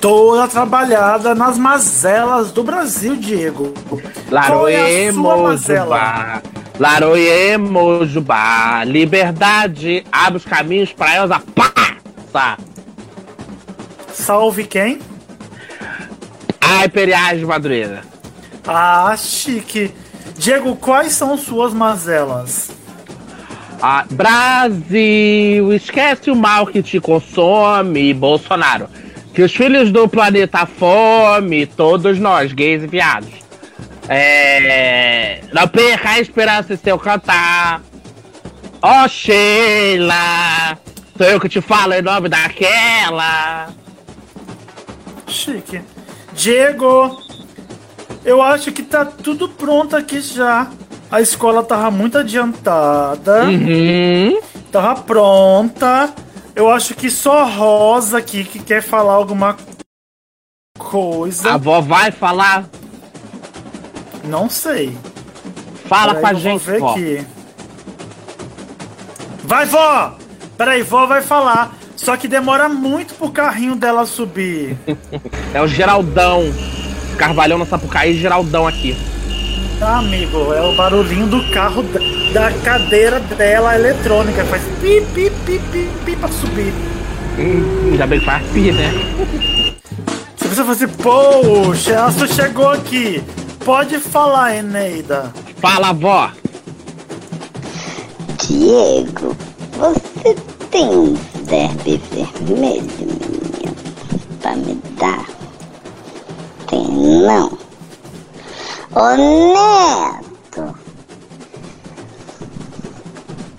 Toda 0.00 0.46
trabalhada 0.46 1.34
nas 1.34 1.58
mazelas 1.58 2.52
do 2.52 2.62
Brasil, 2.62 3.16
Diego. 3.16 3.74
Qual 4.28 4.68
é 4.68 5.08
a. 5.08 6.42
Laroê 6.78 7.56
Mojubá. 7.56 8.84
Liberdade 8.84 10.04
abre 10.12 10.36
os 10.36 10.44
caminhos 10.44 10.92
pra 10.92 11.16
Elza. 11.16 11.42
Passa. 11.54 12.75
Salve 14.26 14.64
quem? 14.64 14.98
A 16.60 16.84
Imperiais 16.84 17.38
de 17.38 17.46
Madureira. 17.46 18.02
Ah, 18.66 19.14
chique. 19.16 19.94
Diego, 20.36 20.74
quais 20.74 21.12
são 21.12 21.38
suas 21.38 21.72
mazelas? 21.72 22.72
Ah, 23.80 24.04
Brasil, 24.10 25.72
esquece 25.72 26.28
o 26.28 26.34
mal 26.34 26.66
que 26.66 26.82
te 26.82 26.98
consome, 26.98 28.12
Bolsonaro. 28.12 28.88
Que 29.32 29.42
os 29.42 29.54
filhos 29.54 29.92
do 29.92 30.08
planeta 30.08 30.66
fome, 30.66 31.64
todos 31.64 32.18
nós, 32.18 32.52
gays 32.52 32.82
e 32.82 32.88
viados. 32.88 33.30
É. 34.08 35.40
Não 35.52 35.68
perca 35.68 36.10
a 36.10 36.20
esperança 36.20 36.74
em 36.74 36.76
seu 36.76 36.98
cantar. 36.98 37.80
Ó 38.82 39.04
oh, 39.04 39.08
Sheila, 39.08 40.76
sou 41.16 41.26
eu 41.28 41.38
que 41.38 41.48
te 41.48 41.60
falo 41.60 41.92
em 41.92 42.02
nome 42.02 42.28
daquela. 42.28 43.68
Chique. 45.26 45.82
Diego, 46.32 47.18
eu 48.24 48.42
acho 48.42 48.72
que 48.72 48.82
tá 48.82 49.04
tudo 49.04 49.48
pronto 49.48 49.96
aqui 49.96 50.20
já. 50.20 50.70
A 51.10 51.20
escola 51.20 51.62
tava 51.62 51.90
muito 51.90 52.18
adiantada. 52.18 53.44
Uhum. 53.44 54.38
Tava 54.72 55.00
pronta. 55.02 56.12
Eu 56.54 56.70
acho 56.70 56.94
que 56.94 57.10
só 57.10 57.44
Rosa 57.44 58.18
aqui 58.18 58.44
que 58.44 58.58
quer 58.58 58.82
falar 58.82 59.12
alguma 59.12 59.56
coisa. 60.78 61.50
A 61.50 61.54
avó 61.54 61.80
vai 61.80 62.10
falar? 62.10 62.68
Não 64.24 64.50
sei. 64.50 64.96
Fala 65.86 66.14
Peraí, 66.14 66.22
com 66.22 66.26
a 66.26 66.34
gente, 66.40 66.62
ver 66.64 66.80
vó. 66.80 66.90
aqui. 66.90 67.26
Vai, 69.44 69.66
vó! 69.66 70.16
Peraí, 70.56 70.82
vó 70.82 71.06
vai 71.06 71.22
falar. 71.22 71.72
Só 71.96 72.16
que 72.16 72.28
demora 72.28 72.68
muito 72.68 73.14
pro 73.14 73.30
carrinho 73.30 73.74
dela 73.74 74.06
subir. 74.06 74.76
É 75.54 75.62
o 75.62 75.66
Geraldão. 75.66 76.52
Carvalhão 77.16 77.56
na 77.56 77.64
Sapucaí 77.64 78.14
e 78.14 78.20
Geraldão 78.20 78.66
aqui. 78.66 78.94
Tá, 79.78 79.98
amigo, 79.98 80.52
é 80.52 80.60
o 80.60 80.74
barulhinho 80.76 81.26
do 81.26 81.50
carro 81.50 81.82
da, 82.32 82.52
cadeira 82.62 83.20
dela 83.20 83.74
eletrônica. 83.74 84.44
Faz 84.44 84.62
pi, 84.80 85.00
pi, 85.14 85.30
pi, 85.44 85.58
pi, 85.72 85.90
pi 86.04 86.16
pra 86.16 86.28
subir. 86.28 86.74
Hum, 87.38 87.90
ainda 87.92 88.06
bem 88.06 88.18
que 88.18 88.26
faz 88.26 88.42
pi, 88.52 88.72
né? 88.72 88.90
Se 90.36 90.48
você 90.48 90.64
fosse, 90.64 90.86
poxa, 90.86 91.92
ela 91.92 92.28
chegou 92.28 92.68
aqui. 92.68 93.22
Pode 93.64 93.98
falar, 93.98 94.56
Eneida. 94.56 95.32
Fala, 95.60 95.92
vó. 95.92 96.30
Diego, 98.46 99.36
você 99.78 100.36
tem 100.70 101.16
derby 101.46 102.00
vermelho, 102.10 102.82
menino, 102.98 103.76
pra 104.40 104.56
me 104.56 104.74
dar? 104.98 105.24
Tem 106.66 106.86
não? 106.88 107.56
Ô 108.94 109.16
Neto! 109.16 110.74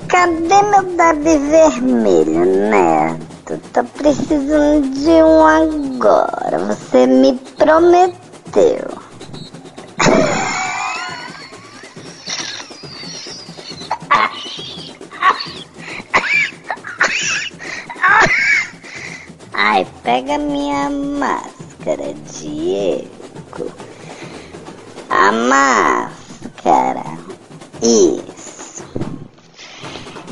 Cadê 0.09 0.61
meu 0.64 0.84
derby 0.97 1.38
vermelho, 1.38 2.45
Neto? 2.69 3.57
Tô 3.72 3.84
precisando 3.84 4.89
de 4.89 5.23
um 5.23 5.45
agora. 5.45 6.59
Você 6.59 7.07
me 7.07 7.34
prometeu. 7.57 8.97
Pega 20.18 20.39
minha 20.39 20.89
máscara, 20.89 22.11
Diego. 22.34 23.72
A 25.11 25.31
máscara. 25.31 27.03
Isso. 27.84 28.84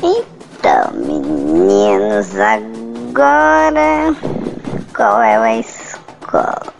Então, 0.02 0.90
meninos, 0.92 2.34
agora 2.34 4.12
qual 4.92 5.22
é 5.22 5.36
a 5.36 5.58
escola? 5.58 6.72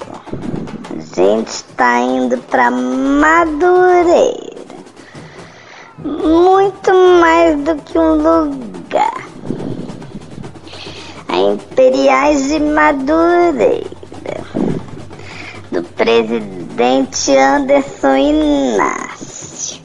A 0.90 1.14
gente 1.14 1.62
tá 1.76 2.00
indo 2.00 2.36
pra 2.38 2.72
Madureira. 2.72 4.36
Muito 6.04 6.92
mais 7.20 7.56
do 7.60 7.76
que 7.76 7.96
um 7.96 8.14
lugar 8.16 8.65
Imperiais 11.36 12.48
de 12.48 12.60
Madureira, 12.60 13.84
do 15.70 15.82
presidente 15.82 17.36
Anderson 17.36 18.16
Inácio. 18.16 19.82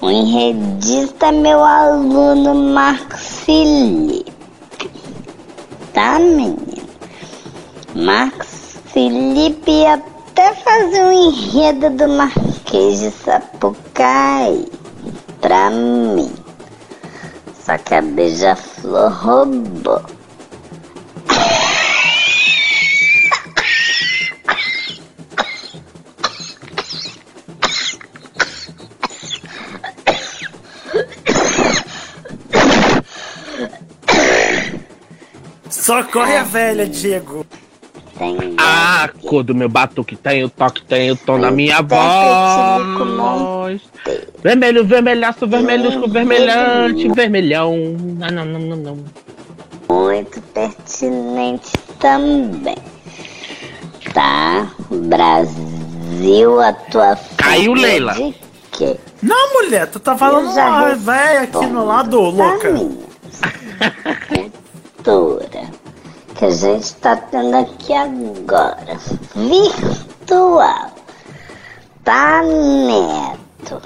O 0.00 0.10
enredista 0.10 1.30
meu 1.30 1.62
aluno 1.62 2.54
Marcos 2.54 3.40
Felipe. 3.40 4.32
Tá, 5.92 6.18
menino? 6.18 6.82
Marcos 7.94 8.78
Felipe 8.86 9.70
ia 9.70 9.94
até 9.94 10.54
fazer 10.54 11.04
um 11.04 11.12
enredo 11.28 11.90
do 11.90 12.08
Marquês 12.08 13.00
de 13.00 13.10
Sapucaí 13.10 14.66
pra 15.40 15.68
mim. 15.70 16.32
Só 17.62 17.76
que 17.76 17.94
a 17.94 18.00
beija-flor 18.00 19.12
roubou. 19.12 20.02
Socorre 35.92 36.38
a 36.38 36.42
velha, 36.42 36.86
Diego. 36.86 37.44
Ah, 38.56 39.10
cor 39.26 39.42
do 39.42 39.54
meu 39.54 39.68
batuque 39.68 40.16
tem 40.16 40.42
o 40.42 40.48
toque, 40.48 40.82
tem 40.82 41.10
o 41.10 41.16
tom 41.16 41.38
da 41.38 41.50
minha 41.50 41.82
voz. 41.82 43.82
Vermelho, 44.42 44.86
vermelhaço, 44.86 45.46
vermelhusco, 45.46 46.08
vermelhante, 46.08 47.12
vermelhão. 47.12 47.76
Não, 48.18 48.30
não, 48.30 48.44
não, 48.46 48.60
não, 48.60 48.76
não. 48.76 48.98
Muito 49.90 50.40
pertinente 50.40 51.72
também. 51.98 52.78
Tá? 54.14 54.70
Brasil, 54.90 56.58
a 56.58 56.72
tua 56.72 57.18
Caiu, 57.36 57.74
Leila. 57.74 58.14
de 58.14 58.34
quê? 58.70 58.96
Não, 59.22 59.52
mulher, 59.52 59.88
tu 59.88 60.00
tá 60.00 60.16
falando 60.16 60.50
uma 60.50 60.94
velha 60.94 61.42
aqui 61.42 61.66
no 61.66 61.84
lado, 61.84 62.18
louca. 62.18 62.72
Cultura 65.02 65.81
que 66.42 66.46
a 66.46 66.50
gente 66.50 66.94
tá 66.96 67.14
tendo 67.14 67.56
aqui 67.56 67.92
agora. 67.92 68.98
Virtual. 69.36 70.92
Tá, 72.02 72.42
Neto? 72.42 73.80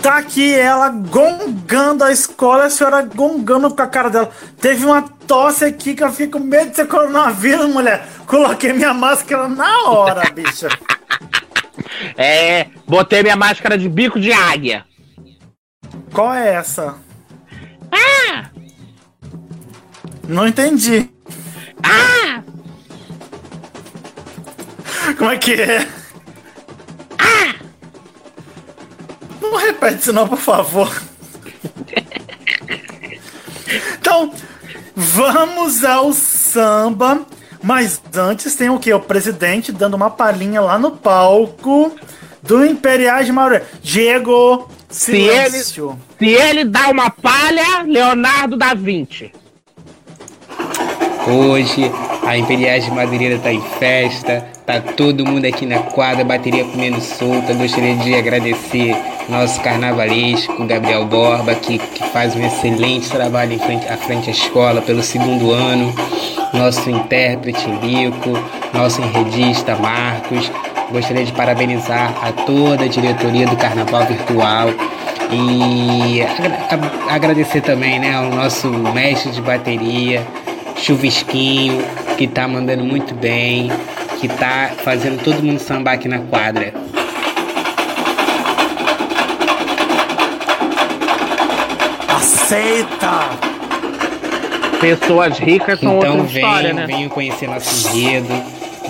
Tá 0.00 0.18
aqui 0.18 0.54
ela 0.54 0.88
gongando 0.88 2.02
a 2.04 2.10
escola, 2.10 2.64
a 2.64 2.70
senhora 2.70 3.02
gongando 3.02 3.74
com 3.74 3.82
a 3.82 3.86
cara 3.86 4.08
dela. 4.08 4.30
Teve 4.58 4.86
uma 4.86 5.02
tosse 5.02 5.66
aqui 5.66 5.94
que 5.94 6.02
eu 6.02 6.12
fico 6.12 6.38
com 6.38 6.44
medo 6.44 6.70
de 6.70 6.76
ser 6.76 6.86
coronavírus, 6.86 7.66
mulher. 7.66 8.08
Coloquei 8.26 8.72
minha 8.72 8.94
máscara 8.94 9.48
na 9.48 9.90
hora, 9.90 10.22
bicha. 10.32 10.68
É, 12.16 12.68
botei 12.86 13.22
minha 13.22 13.36
máscara 13.36 13.76
de 13.76 13.86
bico 13.86 14.18
de 14.18 14.32
águia. 14.32 14.86
Qual 16.14 16.32
é 16.32 16.54
essa? 16.54 16.94
Ah! 17.92 18.55
Não 20.28 20.46
entendi. 20.46 21.08
Ah! 21.82 22.42
Como 25.16 25.30
é 25.30 25.36
que 25.38 25.54
é? 25.54 25.86
Ah! 27.18 27.54
Não 29.40 29.56
repete 29.56 30.00
isso 30.02 30.12
não, 30.12 30.26
por 30.28 30.38
favor. 30.38 30.92
Então, 33.98 34.32
vamos 34.94 35.84
ao 35.84 36.12
samba. 36.12 37.24
Mas 37.62 38.00
antes 38.14 38.54
tem 38.54 38.68
o 38.70 38.78
que? 38.78 38.92
O 38.92 39.00
presidente 39.00 39.72
dando 39.72 39.94
uma 39.94 40.10
palhinha 40.10 40.60
lá 40.60 40.78
no 40.78 40.92
palco 40.92 41.96
do 42.42 42.64
Imperiais 42.64 43.26
de 43.26 43.32
Mauro. 43.32 43.60
Diego, 43.82 44.68
Se 44.88 45.12
ele, 45.16 45.50
silêncio. 45.50 45.98
se 46.18 46.26
ele 46.26 46.64
dá 46.64 46.88
uma 46.88 47.10
palha, 47.10 47.82
Leonardo 47.84 48.56
da 48.56 48.72
Vinci. 48.74 49.32
Hoje 51.28 51.90
a 52.24 52.38
Imperiais 52.38 52.84
de 52.84 52.90
Madureira 52.92 53.36
tá 53.38 53.52
em 53.52 53.60
festa, 53.60 54.46
tá 54.64 54.80
todo 54.80 55.26
mundo 55.26 55.44
aqui 55.44 55.66
na 55.66 55.80
quadra, 55.80 56.24
bateria 56.24 56.64
comendo 56.64 57.00
solta. 57.00 57.52
Gostaria 57.52 57.96
de 57.96 58.14
agradecer 58.14 58.96
nosso 59.28 59.60
carnavalesco 59.60 60.64
Gabriel 60.66 61.04
Borba, 61.04 61.52
que, 61.56 61.78
que 61.78 62.04
faz 62.10 62.36
um 62.36 62.46
excelente 62.46 63.10
trabalho 63.10 63.54
em 63.54 63.58
frente, 63.58 63.88
à 63.88 63.96
frente 63.96 64.28
à 64.28 64.32
escola 64.32 64.80
pelo 64.80 65.02
segundo 65.02 65.50
ano, 65.50 65.92
nosso 66.52 66.88
intérprete 66.88 67.66
Lico, 67.82 68.30
nosso 68.72 69.02
enredista 69.02 69.74
Marcos. 69.74 70.48
Gostaria 70.92 71.24
de 71.24 71.32
parabenizar 71.32 72.14
a 72.22 72.30
toda 72.30 72.84
a 72.84 72.88
diretoria 72.88 73.48
do 73.48 73.56
Carnaval 73.56 74.06
Virtual 74.06 74.68
e 75.32 76.20
agradecer 77.10 77.62
também 77.62 77.98
né, 77.98 78.14
ao 78.14 78.30
nosso 78.30 78.68
mestre 78.68 79.32
de 79.32 79.40
bateria, 79.42 80.24
Chuvisquinho, 80.76 81.82
que 82.16 82.26
tá 82.26 82.46
mandando 82.46 82.84
muito 82.84 83.14
bem, 83.14 83.70
que 84.20 84.28
tá 84.28 84.70
fazendo 84.84 85.22
todo 85.22 85.42
mundo 85.42 85.58
sambar 85.58 85.94
aqui 85.94 86.08
na 86.08 86.18
quadra. 86.20 86.72
Aceita! 92.08 93.30
Pessoas 94.80 95.38
ricas 95.38 95.80
são 95.80 95.98
Então 95.98 96.18
outra 96.18 96.38
história, 96.38 96.68
venham, 96.68 96.76
né? 96.76 96.86
venham 96.86 97.08
conhecer 97.08 97.48
nosso 97.48 97.88
enredo, 97.88 98.28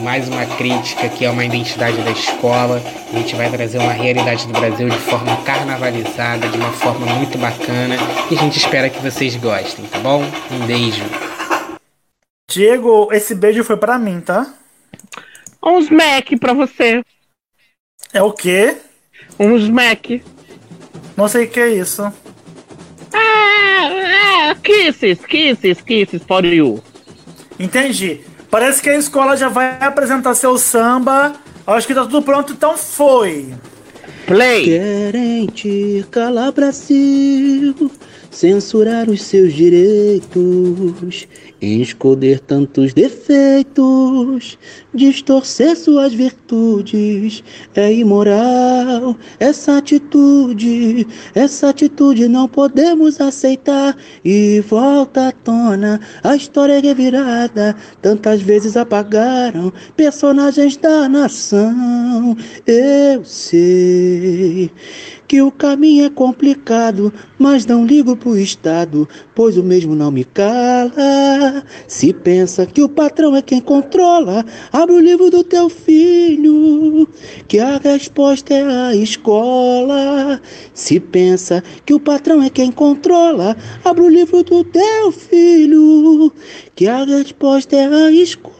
mais 0.00 0.28
uma 0.28 0.44
crítica 0.44 1.08
que 1.08 1.24
é 1.24 1.30
uma 1.30 1.44
identidade 1.44 1.96
da 2.02 2.10
escola. 2.10 2.82
A 3.12 3.16
gente 3.16 3.34
vai 3.36 3.48
trazer 3.48 3.78
uma 3.78 3.92
realidade 3.92 4.46
do 4.46 4.52
Brasil 4.52 4.88
de 4.88 4.98
forma 4.98 5.36
carnavalizada, 5.44 6.48
de 6.48 6.58
uma 6.58 6.72
forma 6.72 7.06
muito 7.14 7.38
bacana. 7.38 7.96
E 8.30 8.34
a 8.34 8.38
gente 8.38 8.58
espera 8.58 8.90
que 8.90 9.00
vocês 9.00 9.36
gostem, 9.36 9.84
tá 9.86 9.98
bom? 10.00 10.24
Um 10.50 10.66
beijo. 10.66 11.04
Diego, 12.48 13.08
esse 13.12 13.34
beijo 13.34 13.64
foi 13.64 13.76
pra 13.76 13.98
mim, 13.98 14.20
tá? 14.20 14.54
Um 15.62 15.78
smack 15.80 16.36
pra 16.38 16.52
você. 16.52 17.02
É 18.12 18.22
o 18.22 18.32
quê? 18.32 18.76
Um 19.38 19.56
smack. 19.56 20.22
Não 21.16 21.28
sei 21.28 21.46
o 21.46 21.50
que 21.50 21.58
é 21.58 21.70
isso. 21.70 22.02
Ah, 23.12 24.50
ah, 24.50 24.54
kisses, 24.62 25.18
kisses, 25.26 25.80
kisses 25.80 26.22
for 26.22 26.44
you. 26.44 26.82
Entendi. 27.58 28.20
Parece 28.50 28.80
que 28.80 28.90
a 28.90 28.96
escola 28.96 29.36
já 29.36 29.48
vai 29.48 29.78
apresentar 29.80 30.34
seu 30.34 30.56
samba. 30.56 31.34
Acho 31.66 31.86
que 31.86 31.94
tá 31.94 32.02
tudo 32.02 32.22
pronto, 32.22 32.52
então 32.52 32.76
foi. 32.76 33.52
Play. 34.26 34.64
Querem 34.64 35.46
te 35.46 36.06
calar 36.10 36.52
Brasil, 36.52 37.90
censurar 38.36 39.08
os 39.08 39.22
seus 39.22 39.54
direitos, 39.54 41.26
esconder 41.58 42.38
tantos 42.40 42.92
defeitos, 42.92 44.58
distorcer 44.92 45.74
suas 45.74 46.12
virtudes. 46.12 47.42
É 47.74 47.90
imoral 47.90 49.16
essa 49.40 49.78
atitude, 49.78 51.06
essa 51.34 51.70
atitude 51.70 52.28
não 52.28 52.46
podemos 52.46 53.22
aceitar. 53.22 53.96
E 54.22 54.62
volta 54.68 55.28
à 55.28 55.32
tona, 55.32 55.98
a 56.22 56.36
história 56.36 56.74
é 56.74 56.80
revirada. 56.80 57.74
Tantas 58.02 58.42
vezes 58.42 58.76
apagaram 58.76 59.72
personagens 59.96 60.76
da 60.76 61.08
nação. 61.08 62.36
Eu 62.66 63.24
sei 63.24 64.70
que 65.28 65.42
o 65.42 65.50
caminho 65.50 66.04
é 66.04 66.10
complicado, 66.10 67.12
mas 67.38 67.66
não 67.66 67.84
ligo 67.84 68.16
pro 68.16 68.38
Estado, 68.38 69.08
pois 69.34 69.56
o 69.56 69.62
mesmo 69.62 69.94
não 69.94 70.10
me 70.10 70.24
cala. 70.24 71.64
Se 71.86 72.12
pensa 72.12 72.64
que 72.66 72.82
o 72.82 72.88
patrão 72.88 73.34
é 73.34 73.42
quem 73.42 73.60
controla, 73.60 74.44
abre 74.72 74.94
o 74.94 75.00
livro 75.00 75.30
do 75.30 75.42
teu 75.42 75.68
filho, 75.68 77.08
que 77.48 77.58
a 77.58 77.78
resposta 77.78 78.54
é 78.54 78.62
a 78.62 78.94
escola. 78.94 80.40
Se 80.72 81.00
pensa 81.00 81.62
que 81.84 81.94
o 81.94 82.00
patrão 82.00 82.42
é 82.42 82.50
quem 82.50 82.70
controla, 82.70 83.56
abre 83.84 84.02
o 84.02 84.08
livro 84.08 84.42
do 84.42 84.62
teu 84.64 85.12
filho, 85.12 86.32
que 86.74 86.86
a 86.86 87.04
resposta 87.04 87.74
é 87.76 87.86
a 87.86 88.12
escola. 88.12 88.55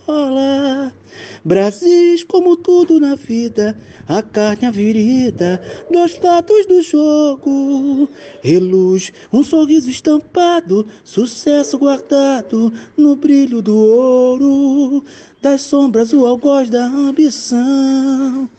Brasis, 1.45 2.23
como 2.25 2.57
tudo 2.57 3.01
na 3.01 3.17
vida, 3.17 3.77
a 4.09 4.23
carne 4.23 4.67
avirida, 4.67 5.61
dois 5.91 6.21
lados 6.21 6.67
do 6.67 6.83
jogo. 6.83 8.09
Reluz, 8.43 9.13
um 9.33 9.43
sorriso 9.43 9.91
estampado, 9.91 10.87
sucesso 11.05 11.79
guardado 11.79 12.73
no 12.97 13.17
brilho 13.17 13.61
do 13.61 13.77
ouro. 13.77 15.05
Das 15.43 15.63
sombras, 15.63 16.13
o 16.13 16.27
algoz 16.27 16.71
da 16.71 16.87
ambição, 16.87 18.51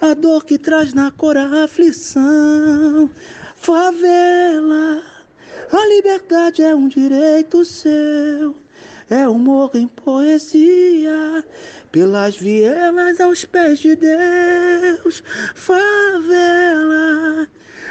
a 0.00 0.14
dor 0.14 0.44
que 0.44 0.58
traz 0.58 0.92
na 0.92 1.10
cor 1.10 1.36
a 1.36 1.64
aflição. 1.64 3.10
Favela, 3.56 5.02
a 5.72 5.86
liberdade 5.86 6.62
é 6.62 6.74
um 6.74 6.88
direito 6.88 7.64
seu. 7.64 8.61
É 9.12 9.28
um 9.28 9.38
morro 9.38 9.72
em 9.74 9.86
poesia, 9.86 11.44
pelas 11.92 12.34
vielas 12.34 13.20
aos 13.20 13.44
pés 13.44 13.78
de 13.80 13.94
Deus. 13.94 15.22
Favela, 15.54 17.46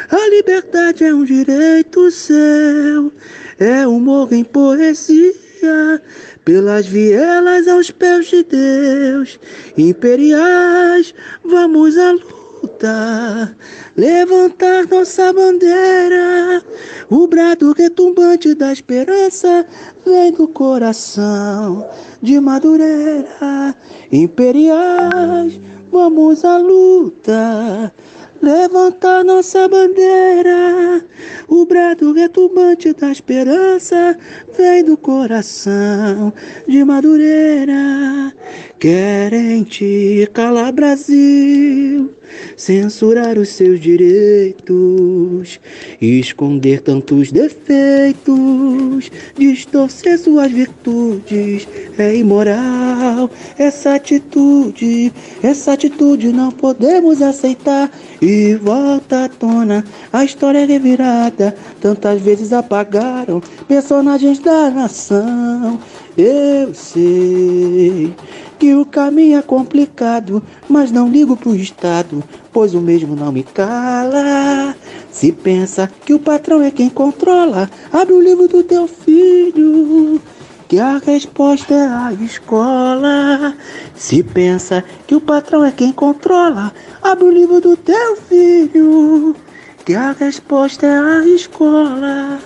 a 0.10 0.30
liberdade 0.32 1.04
é 1.04 1.14
um 1.14 1.24
direito 1.24 2.10
seu. 2.10 3.14
É 3.60 3.88
um 3.88 4.00
morro 4.00 4.34
em 4.34 4.44
poesia, 4.44 6.02
pelas 6.44 6.88
vielas 6.88 7.68
aos 7.68 7.92
pés 7.92 8.26
de 8.26 8.42
Deus, 8.42 9.40
imperiais, 9.78 11.14
vamos 11.46 12.00
à 12.00 12.14
luta, 12.14 13.56
levantar 13.96 14.88
nossa 14.88 15.32
bandeira, 15.32 16.64
o 17.12 17.28
brado 17.28 17.74
retumbante 17.74 18.56
da 18.56 18.74
esperança 18.74 19.68
vem 20.06 20.32
do 20.32 20.48
coração 20.48 21.88
de 22.22 22.40
Madureira, 22.40 23.76
imperiais, 24.12 25.60
vamos 25.92 26.44
à 26.46 26.58
luta, 26.58 27.94
levantar 28.42 29.24
nossa 29.24 29.68
bandeira. 29.68 31.04
O 31.48 31.66
brado 31.66 32.14
retumbante 32.14 32.94
da 32.94 33.12
esperança 33.12 34.18
vem 34.58 34.84
do 34.84 34.98
coração 34.98 36.34
de 36.68 36.84
Madureira. 36.84 38.34
Querem 38.80 39.64
te 39.64 40.30
calar, 40.34 40.72
Brasil, 40.72 42.12
censurar 42.56 43.38
os 43.38 43.50
seus 43.50 43.80
direitos, 43.80 45.60
esconder 46.02 46.82
tantos 46.82 47.32
defeitos, 47.32 49.12
distorcer 49.38 50.20
suas 50.20 50.52
virtudes. 50.52 51.68
É 51.98 52.16
imoral 52.16 53.30
essa 53.58 53.96
atitude, 53.96 55.12
essa 55.44 55.74
atitude 55.74 56.32
não 56.32 56.52
podemos 56.52 57.22
aceitar. 57.22 57.92
E 58.22 58.54
volta 58.56 59.26
à 59.26 59.30
tona, 59.30 59.84
a 60.14 60.24
história 60.24 60.60
é 60.60 60.66
revirada. 60.66 61.56
Tantas 61.80 62.22
vezes 62.22 62.54
apagaram 62.54 63.42
personagens 63.68 64.40
da 64.40 64.70
nação. 64.70 65.80
Eu 66.18 66.74
sei 66.74 68.14
que 68.62 68.76
o 68.76 68.86
caminho 68.86 69.40
é 69.40 69.42
complicado, 69.42 70.44
mas 70.70 70.92
não 70.92 71.10
ligo 71.10 71.36
pro 71.36 71.56
Estado, 71.56 72.24
pois 72.54 72.76
o 72.76 72.80
mesmo 72.80 73.16
não 73.16 73.32
me 73.32 73.42
cala. 73.42 74.76
Se 75.12 75.32
pensa 75.32 75.92
que 76.06 76.14
o 76.14 76.20
patrão 76.20 76.62
é 76.62 76.70
quem 76.70 76.88
controla, 76.88 77.68
abre 77.92 78.14
o 78.14 78.22
livro 78.22 78.48
do 78.48 78.64
teu 78.64 78.88
filho. 78.88 80.22
Que 80.68 80.78
a 80.78 81.00
resposta 81.00 81.74
é 81.74 81.88
a 81.88 82.14
escola. 82.22 83.56
Se 83.96 84.22
pensa 84.22 84.84
que 85.08 85.16
o 85.16 85.22
patrão 85.22 85.66
é 85.66 85.72
quem 85.72 85.92
controla, 85.92 86.72
abre 87.02 87.26
o 87.26 87.32
livro 87.32 87.60
do 87.60 87.76
teu 87.76 88.16
filho. 88.18 89.36
Que 89.84 89.96
a 89.96 90.12
resposta 90.12 90.86
é 90.86 91.00
a 91.00 91.26
escola. 91.26 92.38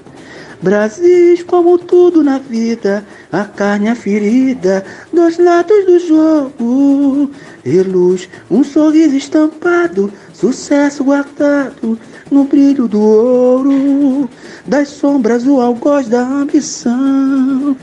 Brasis, 0.66 1.44
como 1.44 1.78
tudo 1.78 2.24
na 2.24 2.40
vida, 2.40 3.06
a 3.32 3.44
carne 3.44 3.88
é 3.88 3.94
ferida, 3.94 4.84
dos 5.14 5.38
lados 5.38 5.86
do 5.86 6.00
jogo. 6.00 7.30
E 7.64 7.84
luz, 7.84 8.28
um 8.50 8.64
sorriso 8.64 9.16
estampado, 9.16 10.12
sucesso 10.34 11.04
guardado 11.04 12.00
no 12.32 12.46
brilho 12.46 12.88
do 12.88 13.00
ouro. 13.00 14.28
Das 14.66 14.88
sombras, 14.88 15.46
o 15.46 15.62
algoz 15.62 16.08
da 16.08 16.24
ambição, 16.24 17.78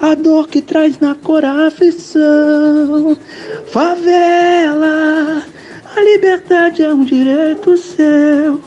a 0.00 0.16
dor 0.16 0.48
que 0.48 0.60
traz 0.60 0.98
na 0.98 1.14
cor 1.14 1.44
a 1.44 1.68
aflição. 1.68 3.16
Favela, 3.66 5.40
a 5.94 6.00
liberdade 6.00 6.82
é 6.82 6.92
um 6.92 7.04
direito 7.04 7.76
seu. 7.76 8.60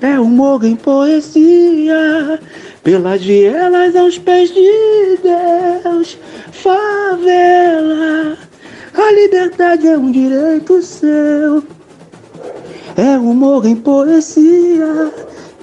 É 0.00 0.20
um 0.20 0.26
morro 0.26 0.66
em 0.66 0.76
poesia, 0.76 2.38
pelas 2.86 3.20
vielas 3.20 3.96
aos 3.96 4.16
pés 4.16 4.48
de 4.50 5.18
Deus. 5.20 6.16
Favela, 6.52 8.38
a 8.94 9.12
liberdade 9.12 9.88
é 9.88 9.98
um 9.98 10.12
direito 10.12 10.80
seu. 10.80 11.64
É 12.96 13.18
um 13.18 13.34
morro 13.34 13.66
em 13.66 13.74
poesia, 13.74 15.12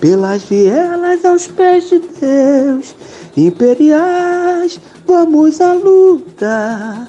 pelas 0.01 0.43
vielas 0.43 1.23
aos 1.23 1.47
pés 1.47 1.89
de 1.89 1.99
Deus. 1.99 2.93
Imperiais, 3.37 4.77
vamos 5.07 5.61
à 5.61 5.71
luta, 5.71 7.07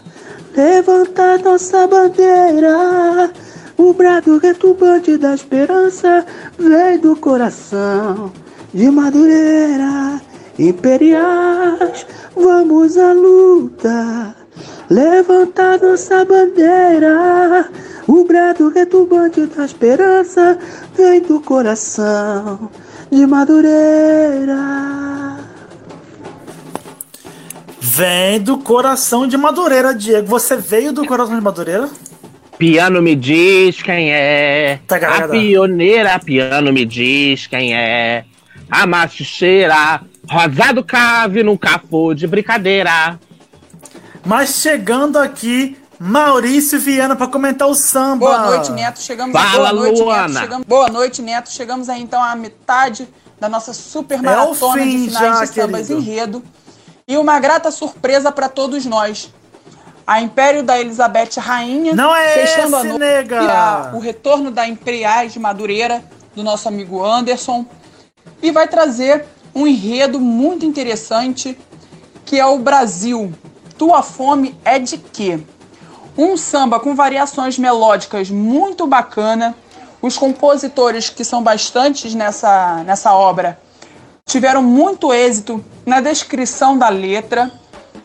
levantar 0.57 1.41
nossa 1.41 1.89
bandeira. 1.89 3.33
O 3.77 3.93
brado 3.93 4.39
retumbante 4.39 5.17
da 5.17 5.35
esperança 5.35 6.25
vem 6.57 7.01
do 7.01 7.17
coração 7.17 8.31
de 8.75 8.91
Madureira. 8.91 10.21
Imperiais, 10.59 12.07
vamos 12.37 12.97
à 12.97 13.13
luta, 13.13 14.37
levantar 14.91 15.81
nossa 15.81 16.25
bandeira. 16.25 17.69
O 18.07 18.25
brado 18.25 18.69
retumbante 18.69 19.47
da 19.47 19.65
esperança 19.65 20.59
vem 20.95 21.23
do 21.23 21.41
coração 21.41 22.71
de 23.11 23.27
Madureira. 23.27 24.55
Vem 27.81 28.41
do 28.41 28.59
coração 28.59 29.27
de 29.27 29.37
Madureira, 29.37 29.95
Diego. 29.95 30.27
Você 30.29 30.57
veio 30.57 30.93
do 30.93 31.07
coração 31.07 31.37
de 31.37 31.43
Madureira? 31.43 31.89
Piano 32.59 33.03
me 33.03 33.17
diz 33.17 33.83
quem 33.83 34.13
é. 34.13 34.79
Tá, 34.87 34.97
a 34.97 35.29
pioneira, 35.29 36.19
piano 36.21 36.73
me 36.73 36.85
diz 36.85 37.47
quem 37.49 37.75
é. 37.75 38.25
A 38.71 38.87
machicheira, 38.87 40.01
rosado 40.29 40.83
cave, 40.85 41.43
nunca 41.43 41.81
foi 41.91 42.15
de 42.15 42.27
brincadeira. 42.27 43.19
Mas 44.25 44.57
chegando 44.57 45.19
aqui, 45.19 45.77
Maurício 45.99 46.79
Viana 46.81 47.15
pra 47.15 47.27
comentar 47.27 47.69
o 47.69 47.75
samba. 47.75 48.27
Boa 48.27 48.39
noite, 48.47 48.73
Neto. 48.73 49.01
Chegamos 49.01 49.33
Fala, 49.39 49.71
boa 49.71 49.73
noite, 49.73 50.01
Luana. 50.01 50.29
Neto. 50.29 50.41
Chegamos, 50.41 50.67
boa 50.67 50.89
noite, 50.89 51.23
Neto. 51.23 51.51
Chegamos 51.53 51.89
aí 51.89 52.03
então 52.03 52.23
à 52.23 52.35
metade 52.35 53.07
da 53.39 53.49
nossa 53.49 53.73
super 53.75 54.17
É 54.17 54.21
o 54.21 54.25
maratona 54.25 54.83
fim 54.83 54.91
de 55.07 55.07
finais 55.15 55.39
já, 55.39 55.45
de 55.45 55.55
sambas 55.55 55.87
querido. 55.89 56.01
enredo. 56.01 56.43
E 57.07 57.17
uma 57.19 57.39
grata 57.39 57.71
surpresa 57.71 58.33
para 58.33 58.49
todos 58.49 58.87
nós. 58.87 59.31
A 60.07 60.21
Império 60.21 60.63
da 60.63 60.79
Elizabeth 60.81 61.31
Rainha, 61.39 61.95
Não 61.95 62.15
é 62.15 62.29
fechando 62.35 62.67
esse, 62.67 62.75
a 62.77 62.85
noite, 62.85 62.99
nega! 62.99 63.43
e 63.43 63.47
a- 63.47 63.91
o 63.95 63.99
retorno 63.99 64.51
da 64.51 64.67
Imperiais 64.67 65.33
de 65.33 65.39
Madureira, 65.39 66.03
do 66.35 66.43
nosso 66.43 66.67
amigo 66.69 67.05
Anderson. 67.05 67.65
E 68.45 68.51
vai 68.51 68.69
trazer 68.69 69.25
um 69.55 69.67
enredo 69.67 70.21
muito 70.21 70.67
interessante, 70.67 71.57
que 72.27 72.39
é 72.39 72.45
o 72.45 72.59
Brasil. 72.59 73.33
Tua 73.79 74.03
fome 74.03 74.55
é 74.63 74.79
de 74.79 74.99
quê? 74.99 75.41
Um 76.15 76.37
samba 76.37 76.79
com 76.79 76.95
variações 76.95 77.59
melódicas 77.59 78.29
muito 78.29 78.87
bacana. 78.87 79.57
Os 80.03 80.19
compositores 80.19 81.09
que 81.09 81.25
são 81.25 81.43
bastantes 81.43 82.15
nessa, 82.15 82.85
nessa 82.85 83.15
obra 83.15 83.59
tiveram 84.27 84.63
muito 84.63 85.11
êxito 85.11 85.65
na 85.87 86.03
descrição 86.03 86.77
da 86.77 86.91
letra. 86.91 87.51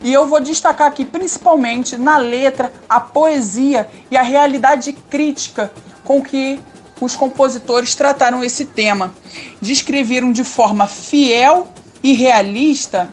E 0.00 0.10
eu 0.10 0.26
vou 0.26 0.40
destacar 0.40 0.86
aqui 0.86 1.04
principalmente 1.04 1.98
na 1.98 2.16
letra 2.16 2.72
a 2.88 2.98
poesia 2.98 3.90
e 4.10 4.16
a 4.16 4.22
realidade 4.22 4.94
crítica 4.94 5.70
com 6.02 6.22
que 6.22 6.58
os 7.00 7.16
compositores 7.16 7.94
trataram 7.94 8.44
esse 8.44 8.64
tema. 8.64 9.14
Descreveram 9.60 10.32
de 10.32 10.44
forma 10.44 10.86
fiel 10.86 11.68
e 12.02 12.12
realista 12.12 13.12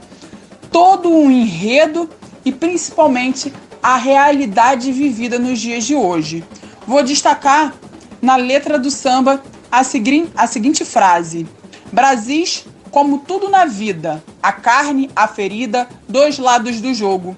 todo 0.72 1.10
um 1.10 1.32
enredo 1.32 2.10
e 2.44 2.52
principalmente 2.52 3.54
a 3.82 3.98
realidade 3.98 4.92
vivida 4.92 5.40
nos 5.40 5.60
dias 5.60 5.86
de 5.86 5.96
hoje. 5.96 6.44
Vou 6.86 7.04
destacar 7.04 7.74
na 8.22 8.36
letra 8.36 8.78
do 8.78 8.90
samba 8.92 9.42
a, 9.72 9.84
segui- 9.84 10.30
a 10.36 10.48
seguinte 10.48 10.84
frase: 10.86 11.48
Brasis, 11.92 12.66
como 12.92 13.20
tudo 13.20 13.50
na 13.50 13.66
vida, 13.66 14.24
a 14.42 14.52
carne, 14.52 15.10
a 15.16 15.28
ferida, 15.28 15.88
dois 16.08 16.38
lados 16.38 16.82
do 16.82 16.94
jogo. 16.94 17.36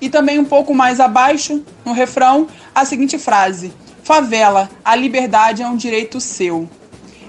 E 0.00 0.08
também 0.08 0.38
um 0.38 0.44
pouco 0.44 0.74
mais 0.74 0.98
abaixo, 0.98 1.62
no 1.84 1.92
refrão, 1.92 2.46
a 2.74 2.84
seguinte 2.84 3.18
frase: 3.18 3.72
Favela, 4.10 4.68
a 4.84 4.96
liberdade 4.96 5.62
é 5.62 5.68
um 5.68 5.76
direito 5.76 6.20
seu. 6.20 6.68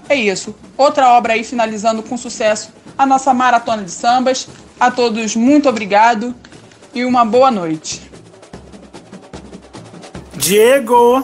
É 0.10 0.16
isso. 0.16 0.56
Outra 0.76 1.10
obra 1.10 1.34
aí 1.34 1.44
finalizando 1.44 2.02
com 2.02 2.18
sucesso 2.18 2.72
a 2.98 3.06
nossa 3.06 3.32
maratona 3.36 3.84
de 3.84 3.92
sambas. 3.92 4.48
A 4.80 4.90
todos, 4.90 5.36
muito 5.36 5.70
obrigado 5.70 6.34
e 6.92 7.06
uma 7.06 7.24
boa 7.24 7.52
noite. 7.52 8.10
Diego, 10.34 11.24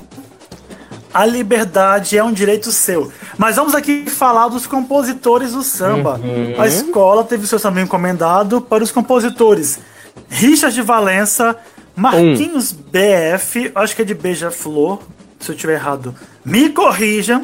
a 1.12 1.26
liberdade 1.26 2.16
é 2.16 2.24
um 2.24 2.32
direito 2.32 2.72
seu. 2.72 3.12
Mas 3.36 3.56
vamos 3.56 3.74
aqui 3.74 4.08
falar 4.08 4.50
dos 4.50 4.68
compositores 4.68 5.54
do 5.54 5.64
samba. 5.64 6.22
Uhum. 6.24 6.62
A 6.62 6.68
escola 6.68 7.24
teve 7.24 7.48
seu 7.48 7.58
samba 7.58 7.82
encomendado 7.82 8.62
para 8.62 8.84
os 8.84 8.92
compositores 8.92 9.80
Richard 10.30 10.76
de 10.76 10.84
Valença, 10.84 11.58
Marquinhos 11.96 12.72
BF, 12.72 13.72
acho 13.74 13.96
que 13.96 14.04
é 14.04 14.06
de 14.06 14.14
Beija-Flor, 14.14 15.00
se 15.40 15.52
eu 15.52 15.56
estiver 15.56 15.74
errado, 15.74 16.16
me 16.44 16.70
corrija. 16.70 17.42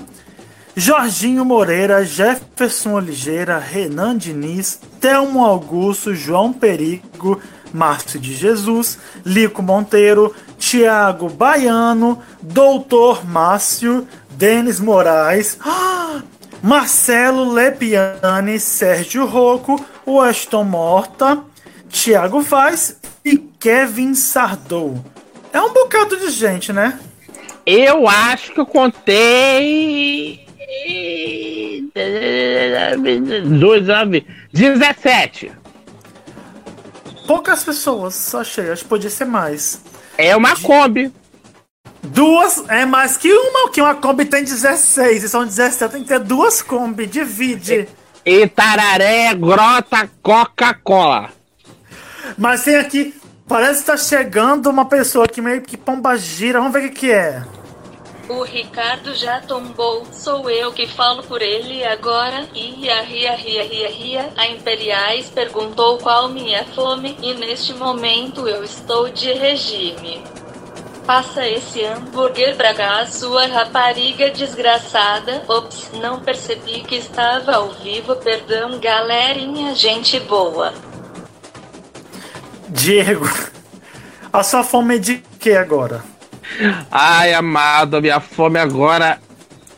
Jorginho 0.75 1.45
Moreira, 1.45 2.03
Jefferson 2.03 2.93
Oliveira, 2.93 3.59
Renan 3.59 4.17
Diniz, 4.17 4.79
Telmo 4.99 5.45
Augusto, 5.45 6.15
João 6.15 6.51
Perigo, 6.51 7.39
Márcio 7.71 8.19
de 8.19 8.33
Jesus, 8.33 8.97
Lico 9.23 9.61
Monteiro, 9.61 10.33
Tiago 10.57 11.29
Baiano, 11.29 12.19
Doutor 12.41 13.23
Márcio, 13.23 14.07
Denis 14.31 14.79
Moraes, 14.79 15.59
Marcelo 16.61 17.51
Lepiane, 17.51 18.59
Sérgio 18.59 19.25
Rocco, 19.25 19.83
Weston 20.07 20.63
Morta, 20.63 21.43
Tiago 21.89 22.41
Vaz 22.41 22.97
e 23.23 23.37
Kevin 23.37 24.15
Sardou. 24.15 25.03
É 25.51 25.61
um 25.61 25.71
bocado 25.71 26.17
de 26.17 26.29
gente, 26.29 26.73
né? 26.73 26.99
Eu 27.65 28.07
acho 28.07 28.53
que 28.53 28.59
eu 28.59 28.65
contei. 28.65 30.45
Dois, 33.59 33.87
nove, 33.87 34.25
17. 34.51 35.51
Poucas 37.25 37.63
pessoas, 37.63 38.35
achei. 38.35 38.69
Acho 38.69 38.83
que 38.83 38.89
podia 38.89 39.09
ser 39.09 39.25
mais. 39.25 39.81
É 40.17 40.35
uma 40.35 40.55
Kombi. 40.55 41.11
Duas 42.03 42.63
é 42.67 42.85
mais 42.85 43.15
que 43.15 43.31
uma, 43.31 43.71
que 43.71 43.81
uma 43.81 43.95
Kombi 43.95 44.25
tem 44.25 44.43
16 44.43 45.23
e 45.23 45.29
são 45.29 45.45
17, 45.45 45.91
tem 45.91 46.01
que 46.01 46.09
ter 46.09 46.19
duas 46.19 46.61
Kombi, 46.61 47.05
divide. 47.05 47.87
Itararé, 48.25 49.33
Grota, 49.33 50.09
Coca-Cola. 50.21 51.29
Mas 52.37 52.63
tem 52.63 52.75
aqui, 52.75 53.13
parece 53.47 53.81
que 53.81 53.87
tá 53.87 53.97
chegando 53.97 54.69
uma 54.69 54.85
pessoa 54.85 55.25
aqui 55.25 55.41
meio 55.41 55.61
que 55.61 55.77
pomba 55.77 56.15
gira, 56.17 56.59
vamos 56.59 56.73
ver 56.73 56.85
o 56.85 56.89
que 56.89 56.99
que 56.99 57.11
é. 57.11 57.43
O 58.29 58.41
Ricardo 58.41 59.13
já 59.13 59.41
tombou, 59.41 60.05
sou 60.11 60.49
eu 60.49 60.71
que 60.71 60.87
falo 60.87 61.21
por 61.23 61.41
ele 61.41 61.83
agora. 61.83 62.47
Ia, 62.55 63.01
ria, 63.01 63.35
ria, 63.35 63.63
ria, 63.63 63.89
ria. 63.89 64.33
A 64.37 64.47
Imperiais 64.47 65.29
perguntou 65.29 65.97
qual 65.97 66.29
minha 66.29 66.63
fome 66.67 67.17
e 67.21 67.33
neste 67.33 67.73
momento 67.73 68.47
eu 68.47 68.63
estou 68.63 69.09
de 69.09 69.33
regime. 69.33 70.23
Passa 71.05 71.45
esse 71.45 71.83
hambúrguer 71.83 72.55
pra 72.55 72.73
cá, 72.73 73.05
sua 73.05 73.45
rapariga 73.45 74.31
desgraçada. 74.31 75.43
Ops, 75.49 75.91
não 76.01 76.21
percebi 76.21 76.79
que 76.79 76.95
estava 76.95 77.55
ao 77.55 77.71
vivo, 77.71 78.15
perdão, 78.15 78.79
galerinha, 78.79 79.75
gente 79.75 80.17
boa. 80.21 80.73
Diego, 82.73 83.29
a 84.31 84.43
sua 84.43 84.63
fome 84.63 84.95
é 84.95 84.99
de 84.99 85.23
que 85.39 85.51
agora? 85.51 86.03
Ai, 86.91 87.33
amado, 87.33 87.97
a 87.97 88.01
minha 88.01 88.19
fome 88.19 88.59
agora 88.59 89.19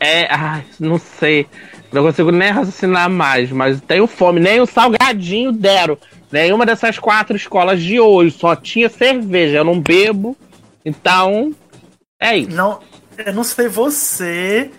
é. 0.00 0.26
Ai, 0.32 0.64
não 0.80 0.98
sei. 0.98 1.46
Não 1.92 2.02
consigo 2.02 2.30
nem 2.30 2.50
raciocinar 2.50 3.08
mais, 3.08 3.50
mas 3.50 3.80
tenho 3.80 4.06
fome. 4.06 4.40
Nem 4.40 4.60
o 4.60 4.66
salgadinho 4.66 5.52
deram. 5.52 5.96
Nenhuma 6.32 6.66
dessas 6.66 6.98
quatro 6.98 7.36
escolas 7.36 7.80
de 7.80 8.00
hoje. 8.00 8.36
Só 8.36 8.56
tinha 8.56 8.88
cerveja. 8.88 9.58
Eu 9.58 9.64
não 9.64 9.80
bebo. 9.80 10.36
Então. 10.84 11.54
É 12.20 12.36
isso. 12.36 12.50
Não, 12.50 12.80
eu 13.18 13.32
não 13.32 13.44
sei 13.44 13.68
você, 13.68 14.70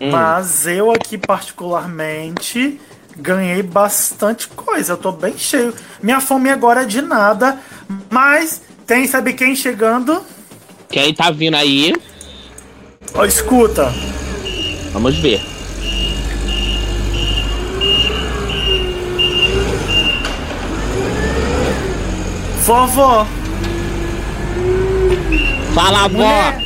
Hum. 0.00 0.10
mas 0.10 0.66
eu 0.66 0.90
aqui 0.90 1.18
particularmente 1.18 2.80
ganhei 3.16 3.62
bastante 3.62 4.48
coisa. 4.48 4.92
Eu 4.92 4.96
tô 4.96 5.12
bem 5.12 5.36
cheio. 5.36 5.74
Minha 6.02 6.20
fome 6.20 6.50
agora 6.50 6.82
é 6.82 6.86
de 6.86 7.02
nada, 7.02 7.58
mas 8.10 8.62
tem, 8.86 9.06
sabe 9.06 9.32
quem 9.32 9.54
chegando? 9.54 10.22
Quem 10.88 11.14
tá 11.14 11.30
vindo 11.30 11.54
aí? 11.54 11.94
Ó, 13.14 13.24
escuta. 13.24 13.92
Vamos 14.92 15.16
ver. 15.16 15.40
Vovó. 22.64 23.26
Fala, 25.74 26.08
Mulher, 26.08 26.64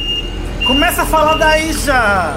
Começa 0.69 1.01
a 1.01 1.07
falar 1.07 1.39
daí 1.39 1.73
já. 1.73 2.37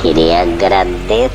Queria 0.00 0.42
agradecer 0.42 1.32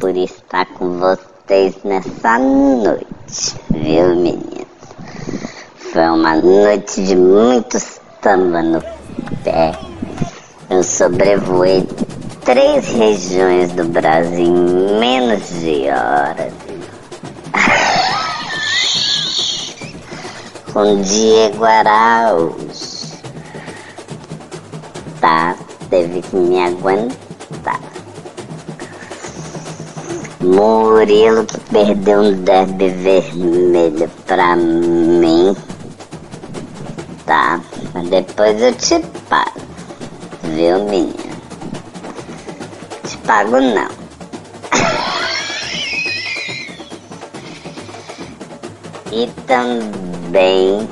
por 0.00 0.16
estar 0.16 0.66
com 0.74 0.85
vocês 0.96 1.76
nessa 1.84 2.38
noite, 2.38 3.54
viu, 3.70 4.16
meninas? 4.16 4.66
Foi 5.92 6.08
uma 6.08 6.36
noite 6.36 7.04
de 7.04 7.14
muito 7.14 7.78
samba 8.22 8.62
no 8.62 8.80
pé. 9.44 9.72
Eu 10.70 10.82
sobrevoei 10.82 11.86
três 12.44 12.88
regiões 12.88 13.72
do 13.72 13.84
Brasil 13.84 14.46
em 14.46 14.98
menos 14.98 15.46
de 15.60 15.90
horas. 15.90 16.54
Com 20.72 21.02
Diego 21.02 21.64
Araújo. 21.64 22.96
Tá, 25.20 25.54
teve 25.90 26.22
que 26.22 26.36
me 26.36 26.58
aguentar. 26.60 27.25
Murilo 30.46 31.44
que 31.44 31.58
perdeu 31.72 32.20
um 32.20 32.32
derby 32.44 32.88
vermelho 32.90 34.08
pra 34.26 34.54
mim. 34.54 35.56
Tá, 37.26 37.60
mas 37.92 38.08
depois 38.08 38.62
eu 38.62 38.72
te 38.74 39.00
pago. 39.28 39.60
Viu, 40.44 40.84
menina? 40.84 41.36
Te 43.02 43.16
pago 43.26 43.60
não. 43.60 43.88
E 49.10 49.26
também 49.48 50.88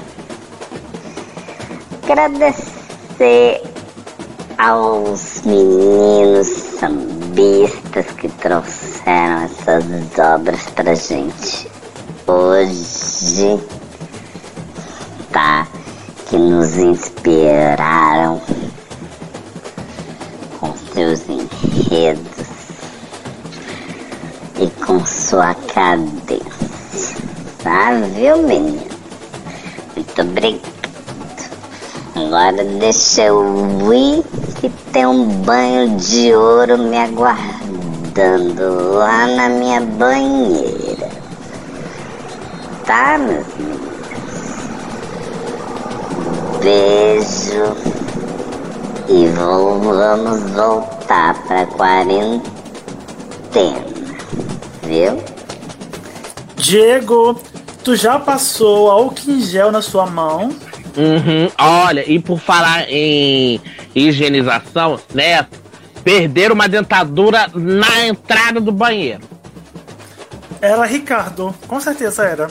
agradecer 2.02 3.62
aos 4.58 5.42
meninos 5.44 6.48
sambistas 6.78 8.06
que 8.16 8.28
trouxeram 8.28 9.44
essas 9.44 9.84
obras 10.18 10.60
pra 10.74 10.94
gente 10.94 11.70
hoje, 12.26 13.60
tá? 15.32 15.66
Que 16.26 16.36
nos 16.36 16.76
inspiraram 16.76 18.40
com 20.60 20.72
seus 20.92 21.20
enredos 21.28 22.22
e 24.58 24.68
com 24.84 25.04
sua 25.04 25.54
cadência, 25.54 27.16
tá? 27.62 27.92
Viu, 28.14 28.38
menino? 28.38 28.86
Muito 29.96 30.22
obrigado. 30.22 30.74
Agora 32.16 32.64
deixa 32.64 33.22
eu 33.22 33.92
ir 33.92 34.43
que 34.70 34.90
tem 34.92 35.04
um 35.06 35.26
banho 35.42 35.96
de 35.96 36.34
ouro 36.34 36.78
me 36.78 36.96
aguardando 36.96 38.94
lá 38.94 39.26
na 39.26 39.48
minha 39.50 39.80
banheira. 39.80 41.08
Tá, 42.86 43.18
meus? 43.18 43.44
Beijo. 46.62 47.76
E 49.08 49.26
vou- 49.28 49.80
vamos 49.80 50.40
voltar 50.52 51.34
pra 51.46 51.66
quarentena. 51.66 52.44
Viu? 54.82 55.22
Diego, 56.56 57.38
tu 57.82 57.94
já 57.94 58.18
passou 58.18 58.90
álcool 58.90 59.30
em 59.30 59.40
gel 59.42 59.70
na 59.70 59.82
sua 59.82 60.06
mão? 60.06 60.50
Uhum. 60.96 61.50
Olha, 61.58 62.08
e 62.08 62.18
por 62.18 62.38
falar 62.38 62.86
em 62.88 63.60
higienização, 63.94 65.00
né? 65.12 65.46
Perderam 66.02 66.54
uma 66.54 66.68
dentadura 66.68 67.48
na 67.54 68.06
entrada 68.06 68.60
do 68.60 68.70
banheiro. 68.70 69.22
Era 70.60 70.84
Ricardo, 70.84 71.54
com 71.66 71.80
certeza 71.80 72.24
era. 72.24 72.48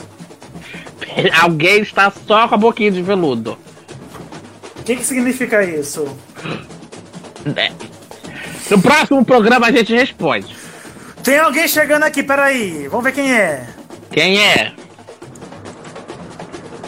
Alguém 1.40 1.80
está 1.80 2.12
só 2.26 2.48
com 2.48 2.54
a 2.54 2.58
boquinha 2.58 2.90
de 2.90 3.02
veludo. 3.02 3.58
O 4.78 4.82
que, 4.82 4.96
que 4.96 5.04
significa 5.04 5.64
isso? 5.64 6.04
É. 7.56 7.72
No 8.70 8.80
próximo 8.80 9.24
programa 9.24 9.68
a 9.68 9.72
gente 9.72 9.94
responde. 9.94 10.54
Tem 11.22 11.38
alguém 11.38 11.66
chegando 11.66 12.02
aqui, 12.02 12.22
peraí. 12.22 12.86
Vamos 12.88 13.04
ver 13.04 13.12
quem 13.12 13.32
é. 13.32 13.66
Quem 14.10 14.38
é? 14.38 14.72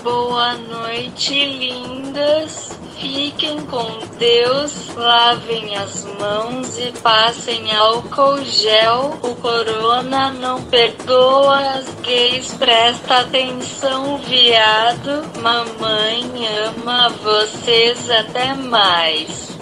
Boa 0.06 0.54
noite, 0.54 1.34
lindas. 1.34 2.70
Fiquem 2.96 3.60
com 3.66 3.98
Deus, 4.16 4.94
lavem 4.94 5.76
as 5.76 6.04
mãos 6.20 6.78
e 6.78 6.92
passem 7.02 7.74
álcool 7.74 8.40
gel. 8.44 9.18
O 9.20 9.34
corona 9.34 10.30
não 10.30 10.62
perdoa 10.62 11.58
as 11.58 11.92
gays, 12.04 12.54
presta 12.54 13.18
atenção, 13.22 14.18
viado. 14.18 15.24
Mamãe 15.42 16.30
ama 16.68 17.08
vocês 17.08 18.08
até 18.08 18.54
mais. 18.54 19.58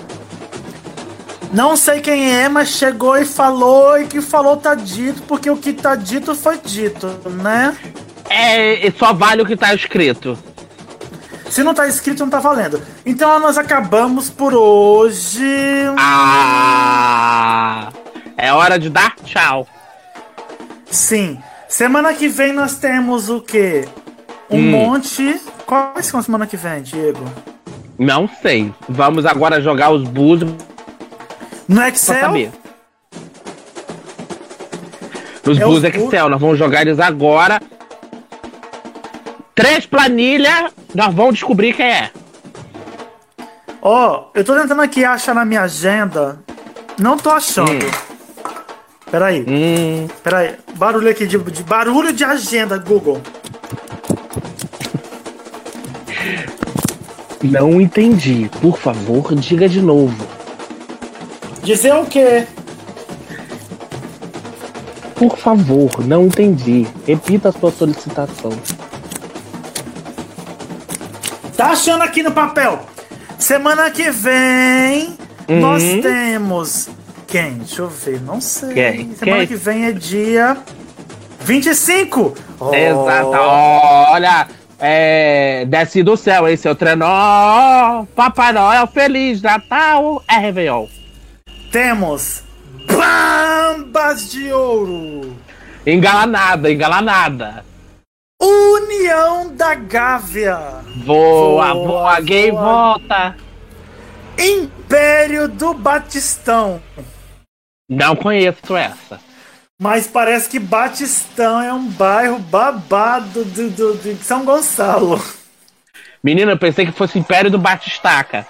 Não 1.55 1.75
sei 1.75 2.03
quem 2.03 2.35
é, 2.35 2.51
mas 2.51 2.69
chegou 2.69 3.17
e 3.17 3.25
falou, 3.25 3.99
e 3.99 4.07
que 4.07 4.21
falou 4.21 4.59
tá 4.59 4.75
dito, 4.75 5.23
porque 5.23 5.49
o 5.49 5.57
que 5.57 5.73
tá 5.73 5.97
dito 5.97 6.35
foi 6.35 6.59
dito, 6.59 7.07
né? 7.31 7.75
É, 8.29 8.91
só 8.99 9.13
vale 9.13 9.43
o 9.43 9.47
que 9.47 9.57
tá 9.57 9.75
escrito. 9.75 10.39
Se 11.51 11.63
não 11.63 11.75
tá 11.75 11.87
escrito, 11.87 12.21
não 12.21 12.31
tá 12.31 12.41
valendo. 12.41 12.83
Então 13.07 13.39
nós 13.39 13.57
acabamos 13.57 14.29
por 14.31 14.55
hoje. 14.55 15.45
Ah! 15.97 17.91
É 18.37 18.53
hora 18.53 18.79
de 18.79 18.91
dar 18.91 19.15
tchau. 19.25 19.67
Sim. 20.91 21.39
Semana 21.69 22.13
que 22.15 22.29
vem 22.29 22.53
nós 22.53 22.77
temos 22.77 23.29
o 23.29 23.41
quê? 23.41 23.87
Um 24.51 24.59
Hum. 24.59 24.71
monte. 24.71 25.41
Qual 25.67 25.93
vai 25.95 26.03
ser 26.03 26.17
a 26.17 26.23
semana 26.23 26.47
que 26.47 26.57
vem, 26.57 26.83
Diego? 26.83 27.25
Não 27.99 28.29
sei. 28.43 28.73
Vamos 28.89 29.25
agora 29.25 29.61
jogar 29.63 29.91
os 29.91 30.03
búzios 30.03 30.53
No 31.69 31.83
Excel? 31.87 32.21
saber. 32.21 32.51
Nos 35.45 35.59
É 35.61 35.65
bus 35.65 35.77
os 35.77 35.81
bu- 35.83 35.87
Excel, 35.87 36.29
nós 36.29 36.41
vamos 36.41 36.59
jogar 36.59 36.83
eles 36.83 36.99
agora. 36.99 37.61
Três 39.55 39.87
planilhas, 39.87 40.73
nós 40.95 41.15
vamos 41.15 41.35
descobrir 41.35 41.75
quem 41.75 41.87
é. 41.87 42.11
Ó, 43.81 44.31
eu 44.35 44.45
tô 44.45 44.55
tentando 44.57 44.83
aqui 44.83 45.05
achar 45.05 45.35
na 45.35 45.45
minha 45.45 45.63
agenda. 45.63 46.41
Não 46.99 47.17
tô 47.17 47.31
achando. 47.31 47.85
Hum. 47.87 48.15
Peraí. 49.11 49.45
Peraí. 50.23 50.57
Barulho 50.77 51.09
aqui 51.09 51.27
de, 51.27 51.39
de 51.39 51.63
barulho 51.63 52.13
de 52.13 52.25
agenda, 52.25 52.79
Google. 52.79 53.21
Não 57.43 57.81
entendi. 57.81 58.51
Por 58.61 58.79
favor, 58.79 59.35
diga 59.37 59.69
de 59.69 59.81
novo. 59.81 60.27
Dizer 61.63 61.95
o 61.95 62.07
quê? 62.07 62.47
Por 65.15 65.37
favor, 65.37 66.05
não 66.05 66.25
entendi. 66.25 66.87
Repita 67.07 67.51
a 67.51 67.53
sua 67.53 67.71
solicitação. 67.71 68.51
Tá 71.57 71.67
achando 71.71 72.03
aqui 72.03 72.23
no 72.23 72.33
papel. 72.33 72.81
Semana 73.39 73.91
que 73.91 74.11
vem 74.11 75.17
Uhum. 75.49 75.61
nós 75.61 75.83
temos. 75.83 76.89
Quem? 77.27 77.55
Deixa 77.59 77.83
eu 77.83 77.89
ver, 77.89 78.21
não 78.23 78.41
sei. 78.41 78.73
Quem? 78.75 79.15
Semana 79.15 79.39
Quem? 79.39 79.47
que 79.47 79.57
vem 79.57 79.87
é 79.87 79.93
dia 79.93 80.57
25. 81.41 82.35
Oh. 82.61 82.73
Exato. 82.75 83.31
Olha, 83.33 84.47
é, 84.79 85.65
desce 85.67 86.03
do 86.03 86.17
céu, 86.17 86.49
esse 86.49 86.67
é 86.67 86.71
o 86.71 86.75
trenó. 86.75 88.05
Papai 88.15 88.53
Noel, 88.53 88.87
Feliz 88.87 89.43
Natal, 89.43 90.23
é 90.29 90.39
Réveillon. 90.39 90.87
Temos 91.71 92.43
Bambas 92.87 94.31
de 94.31 94.53
Ouro. 94.53 95.37
Engalanada, 95.87 96.71
engalanada. 96.71 97.65
União 98.47 99.55
da 99.55 99.75
Gávea. 99.75 100.59
Voa, 101.05 101.73
Voa, 101.73 101.75
voa, 101.75 102.21
gay 102.21 102.51
voa. 102.51 102.63
volta. 102.99 103.37
Império 104.39 105.49
do 105.49 105.73
Batistão. 105.75 106.83
Não 107.89 108.15
conheço 108.17 108.77
essa. 108.77 109.21
Mas 109.81 110.07
parece 110.07 110.49
que 110.49 110.59
Batistão 110.59 111.61
é 111.61 111.73
um 111.73 111.87
bairro 111.87 112.39
babado 112.39 113.45
do, 113.45 113.71
do- 113.71 113.97
de 113.97 114.17
São 114.25 114.45
Gonçalo. 114.45 115.23
Menina, 116.23 116.53
eu 116.53 116.59
pensei 116.59 116.87
que 116.87 116.93
fosse 116.93 117.19
Império 117.19 117.51
do 117.51 117.59
Batistaca. 117.59 118.47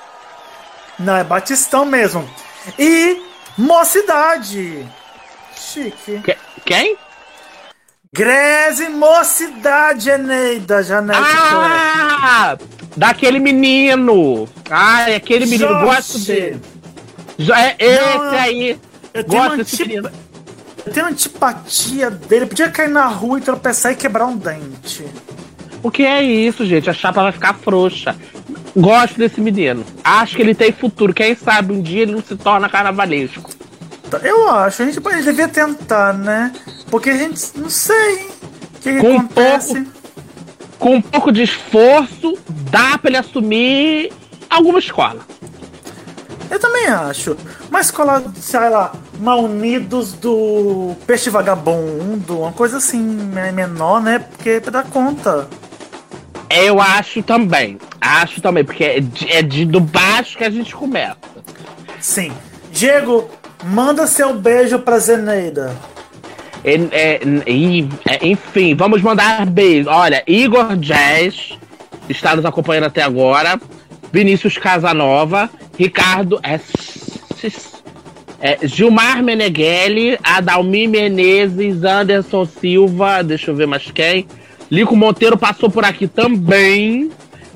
Não, 0.98 1.16
é 1.16 1.24
Batistão 1.24 1.84
mesmo. 1.84 2.28
E 2.78 3.20
Mocidade. 3.58 4.86
Chique. 5.56 6.22
Quem? 6.64 6.96
Greze 8.14 8.88
Mocidade, 8.90 10.08
Eneida, 10.08 10.84
Janete. 10.84 11.18
Ah! 11.20 12.56
Daquele 12.96 13.40
menino! 13.40 14.48
Ai, 14.70 15.16
aquele 15.16 15.46
menino, 15.46 15.66
Jorge. 15.68 15.84
gosto 15.84 16.18
dele. 16.20 16.60
É 17.52 17.76
esse 17.84 18.18
Não, 18.18 18.30
aí. 18.30 18.78
Eu 19.12 19.24
tenho, 19.24 19.42
Gosto 19.42 19.56
desse 19.56 19.82
menino. 19.84 20.10
eu 20.86 20.92
tenho 20.92 21.06
antipatia 21.06 22.08
dele. 22.08 22.46
Podia 22.46 22.70
cair 22.70 22.88
na 22.88 23.06
rua 23.08 23.38
e 23.38 23.42
tropeçar 23.42 23.90
e 23.90 23.96
quebrar 23.96 24.26
um 24.26 24.36
dente. 24.36 25.04
O 25.82 25.90
que 25.90 26.04
é 26.04 26.22
isso, 26.22 26.64
gente? 26.64 26.88
A 26.88 26.92
chapa 26.92 27.20
vai 27.20 27.32
ficar 27.32 27.54
frouxa. 27.54 28.14
Gosto 28.76 29.18
desse 29.18 29.40
menino. 29.40 29.84
Acho 30.04 30.36
que 30.36 30.42
ele 30.42 30.54
tem 30.54 30.70
futuro. 30.70 31.12
Quem 31.12 31.34
sabe 31.34 31.72
um 31.72 31.82
dia 31.82 32.02
ele 32.02 32.12
não 32.12 32.22
se 32.22 32.36
torna 32.36 32.68
carnavalesco. 32.68 33.50
Eu 34.22 34.48
acho, 34.50 34.82
a 34.82 34.86
gente, 34.86 34.98
a 35.06 35.10
gente 35.12 35.24
devia 35.24 35.48
tentar, 35.48 36.12
né? 36.14 36.52
Porque 36.90 37.10
a 37.10 37.16
gente 37.16 37.40
não 37.56 37.68
sei 37.70 38.14
o 38.14 38.80
que, 38.80 38.92
que 38.94 39.00
Com 39.00 39.18
acontece. 39.18 39.86
Com 40.78 40.96
um 40.96 41.02
pouco 41.02 41.32
de 41.32 41.42
esforço, 41.42 42.36
dá 42.70 42.98
pra 42.98 43.08
ele 43.10 43.16
assumir 43.16 44.12
alguma 44.50 44.78
escola. 44.78 45.20
Eu 46.50 46.60
também 46.60 46.86
acho. 46.86 47.36
Uma 47.70 47.80
escola, 47.80 48.22
sei 48.36 48.60
lá, 48.68 48.92
Maunidos 49.18 50.12
do 50.12 50.94
Peixe 51.06 51.30
Vagabundo, 51.30 52.40
uma 52.40 52.52
coisa 52.52 52.76
assim, 52.76 52.98
me- 53.00 53.50
menor, 53.52 54.00
né? 54.02 54.18
Porque 54.18 54.60
pra 54.60 54.70
dar 54.70 54.84
conta. 54.84 55.48
Eu 56.50 56.80
acho 56.80 57.22
também. 57.22 57.78
Acho 58.00 58.40
também, 58.40 58.64
porque 58.64 58.84
é 58.84 59.00
de, 59.00 59.32
é 59.32 59.42
de 59.42 59.64
do 59.64 59.80
baixo 59.80 60.36
que 60.36 60.44
a 60.44 60.50
gente 60.50 60.74
começa. 60.74 61.16
Sim. 62.00 62.32
Diego, 62.70 63.28
manda 63.64 64.06
seu 64.06 64.34
beijo 64.34 64.78
pra 64.78 64.98
Zeneida. 64.98 65.74
É, 66.64 66.74
é, 66.74 67.20
é, 68.06 68.26
enfim, 68.26 68.74
vamos 68.74 69.02
mandar 69.02 69.44
beijo. 69.46 69.88
Olha, 69.90 70.22
Igor 70.26 70.76
Jazz 70.76 71.58
está 72.08 72.34
nos 72.34 72.44
acompanhando 72.44 72.84
até 72.84 73.02
agora. 73.02 73.60
Vinícius 74.12 74.56
Casanova, 74.56 75.50
Ricardo 75.78 76.38
S- 76.42 77.20
é, 78.40 78.58
Gilmar 78.66 79.22
Meneghelli, 79.22 80.18
Adalmi 80.22 80.86
Menezes, 80.86 81.82
Anderson 81.82 82.44
Silva, 82.46 83.22
deixa 83.24 83.50
eu 83.50 83.56
ver 83.56 83.66
mais 83.66 83.90
quem. 83.90 84.26
Lico 84.70 84.94
Monteiro 84.96 85.36
passou 85.36 85.68
por 85.70 85.84
aqui 85.84 86.06
também. 86.06 87.10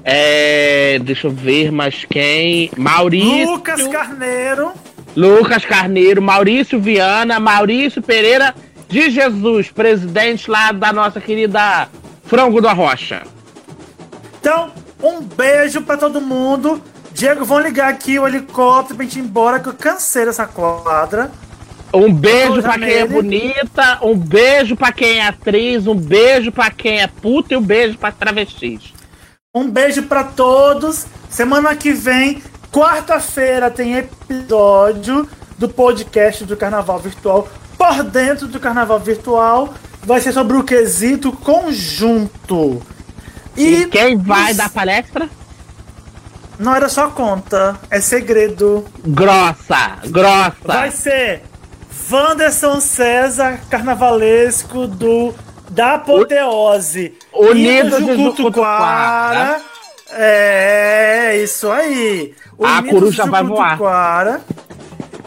É, 0.05 0.98
deixa 1.02 1.26
eu 1.26 1.30
ver 1.30 1.70
mais 1.70 2.05
quem. 2.05 2.70
Maurício. 2.76 3.51
Lucas 3.52 3.86
Carneiro. 3.89 4.72
Lucas 5.19 5.65
Carneiro, 5.65 6.23
Maurício 6.23 6.81
Viana, 6.81 7.40
Maurício 7.40 8.01
Pereira 8.01 8.55
de 8.89 9.11
Jesus, 9.11 9.69
presidente 9.69 10.49
lá 10.49 10.70
da 10.70 10.93
nossa 10.93 11.20
querida 11.20 11.89
Frango 12.23 12.61
da 12.61 12.73
Rocha. 12.73 13.23
Então, 14.39 14.70
um 15.03 15.20
beijo 15.20 15.82
pra 15.82 15.97
todo 15.97 16.20
mundo. 16.20 16.81
Diego, 17.12 17.45
vão 17.45 17.59
ligar 17.59 17.89
aqui 17.89 18.16
o 18.16 18.28
helicóptero 18.28 18.95
pra 18.95 19.05
gente 19.05 19.19
ir 19.19 19.23
embora, 19.23 19.59
que 19.59 19.69
eu 19.69 19.74
cansei 19.74 20.24
dessa 20.24 20.47
quadra. 20.47 21.32
Um 21.93 22.12
beijo 22.12 22.62
pra 22.62 22.78
quem 22.78 22.93
é 22.93 23.05
bonita, 23.05 23.99
um 24.03 24.16
beijo 24.16 24.77
pra 24.77 24.93
quem 24.93 25.19
é 25.19 25.27
atriz, 25.27 25.89
um 25.89 25.97
beijo 25.97 26.53
pra 26.53 26.70
quem 26.70 27.01
é 27.01 27.09
puta 27.09 27.55
e 27.55 27.57
um 27.57 27.62
beijo 27.62 27.99
pra 27.99 28.12
travestis. 28.12 28.93
Um 29.53 29.69
beijo 29.69 30.05
pra 30.05 30.23
todos. 30.23 31.07
Semana 31.28 31.74
que 31.74 31.90
vem, 31.90 32.40
quarta-feira, 32.73 33.70
tem 33.70 33.97
episódio 33.97 35.28
do 35.57 35.69
podcast 35.69 36.45
do 36.45 36.57
Carnaval 36.57 36.99
Virtual 36.99 37.49
por 37.77 38.03
dentro 38.05 38.47
do 38.47 38.61
Carnaval 38.61 39.01
Virtual. 39.01 39.74
Vai 40.03 40.20
ser 40.20 40.32
sobre 40.32 40.57
o 40.57 40.65
quesito 40.65 41.32
conjunto. 41.32 42.81
E, 43.57 43.86
quem 43.86 44.16
vai 44.16 44.55
dar 44.55 44.70
palestra? 44.70 45.28
Não 46.59 46.74
era 46.74 46.89
só 46.89 47.09
conta, 47.09 47.77
é 47.90 48.01
segredo. 48.01 48.85
Grossa, 49.05 49.99
grossa. 50.07 50.57
Vai 50.65 50.90
ser 50.90 51.43
Wanderson 52.11 52.81
César, 52.81 53.61
carnavalesco 53.69 54.86
do 54.86 55.35
da 55.70 55.95
Apoteose. 55.95 57.15
Unidos 57.32 58.01
Indo 58.01 58.16
de 58.16 58.24
Jucutuquara. 58.24 59.61
É, 60.11 61.39
isso 61.43 61.70
aí. 61.70 62.35
A 62.62 62.82
coruja 62.82 63.26
vai 63.26 63.44
voar. 63.44 64.40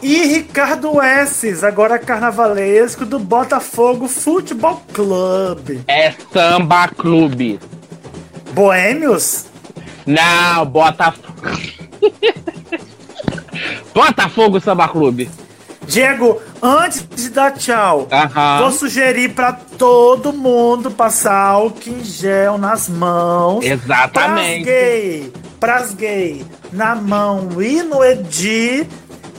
E 0.01 0.25
Ricardo 0.25 1.01
Esses, 1.01 1.63
agora 1.63 1.99
carnavalesco 1.99 3.05
do 3.05 3.19
Botafogo 3.19 4.07
Futebol 4.07 4.81
Clube. 4.91 5.83
É 5.87 6.11
samba 6.33 6.87
clube. 6.87 7.59
Boêmios? 8.51 9.45
Não, 10.05 10.65
Botafogo. 10.65 11.27
Botafogo 13.93 14.59
Samba 14.59 14.87
Clube. 14.87 15.29
Diego, 15.85 16.41
antes 16.61 17.07
de 17.07 17.29
dar 17.29 17.51
tchau, 17.51 18.07
Aham. 18.11 18.59
vou 18.61 18.71
sugerir 18.71 19.33
pra 19.33 19.51
todo 19.53 20.31
mundo 20.33 20.89
passar 20.89 21.35
álcool 21.35 21.89
em 21.89 22.03
gel 22.03 22.57
nas 22.57 22.87
mãos. 22.87 23.63
Exatamente. 23.63 24.63
Pras 24.63 24.65
gay, 24.65 25.33
pras 25.59 25.93
gay 25.93 26.45
na 26.71 26.95
mão 26.95 27.61
e 27.61 27.81
no 27.83 28.03
Edi 28.03 28.87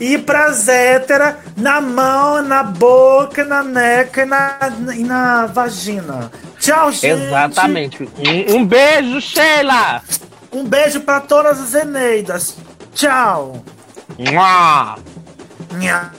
e 0.01 0.19
pra 0.19 0.51
zétera 0.51 1.39
na 1.57 1.81
mão, 1.81 2.43
na 2.43 2.63
boca, 2.63 3.45
na 3.45 3.63
neca 3.63 4.23
e 4.23 4.25
na, 4.25 4.59
e 4.97 5.05
na 5.05 5.47
vagina. 5.47 6.31
Tchau, 6.59 6.91
gente. 6.93 7.23
Exatamente. 7.23 8.09
Um, 8.19 8.57
um 8.57 8.67
beijo, 8.67 9.21
Sheila. 9.21 10.03
Um 10.53 10.65
beijo 10.65 11.01
para 11.01 11.21
todas 11.21 11.61
as 11.61 11.75
Eneidas. 11.75 12.57
Tchau. 12.95 13.63
Mua. 14.19 14.97
Nha. 15.79 16.13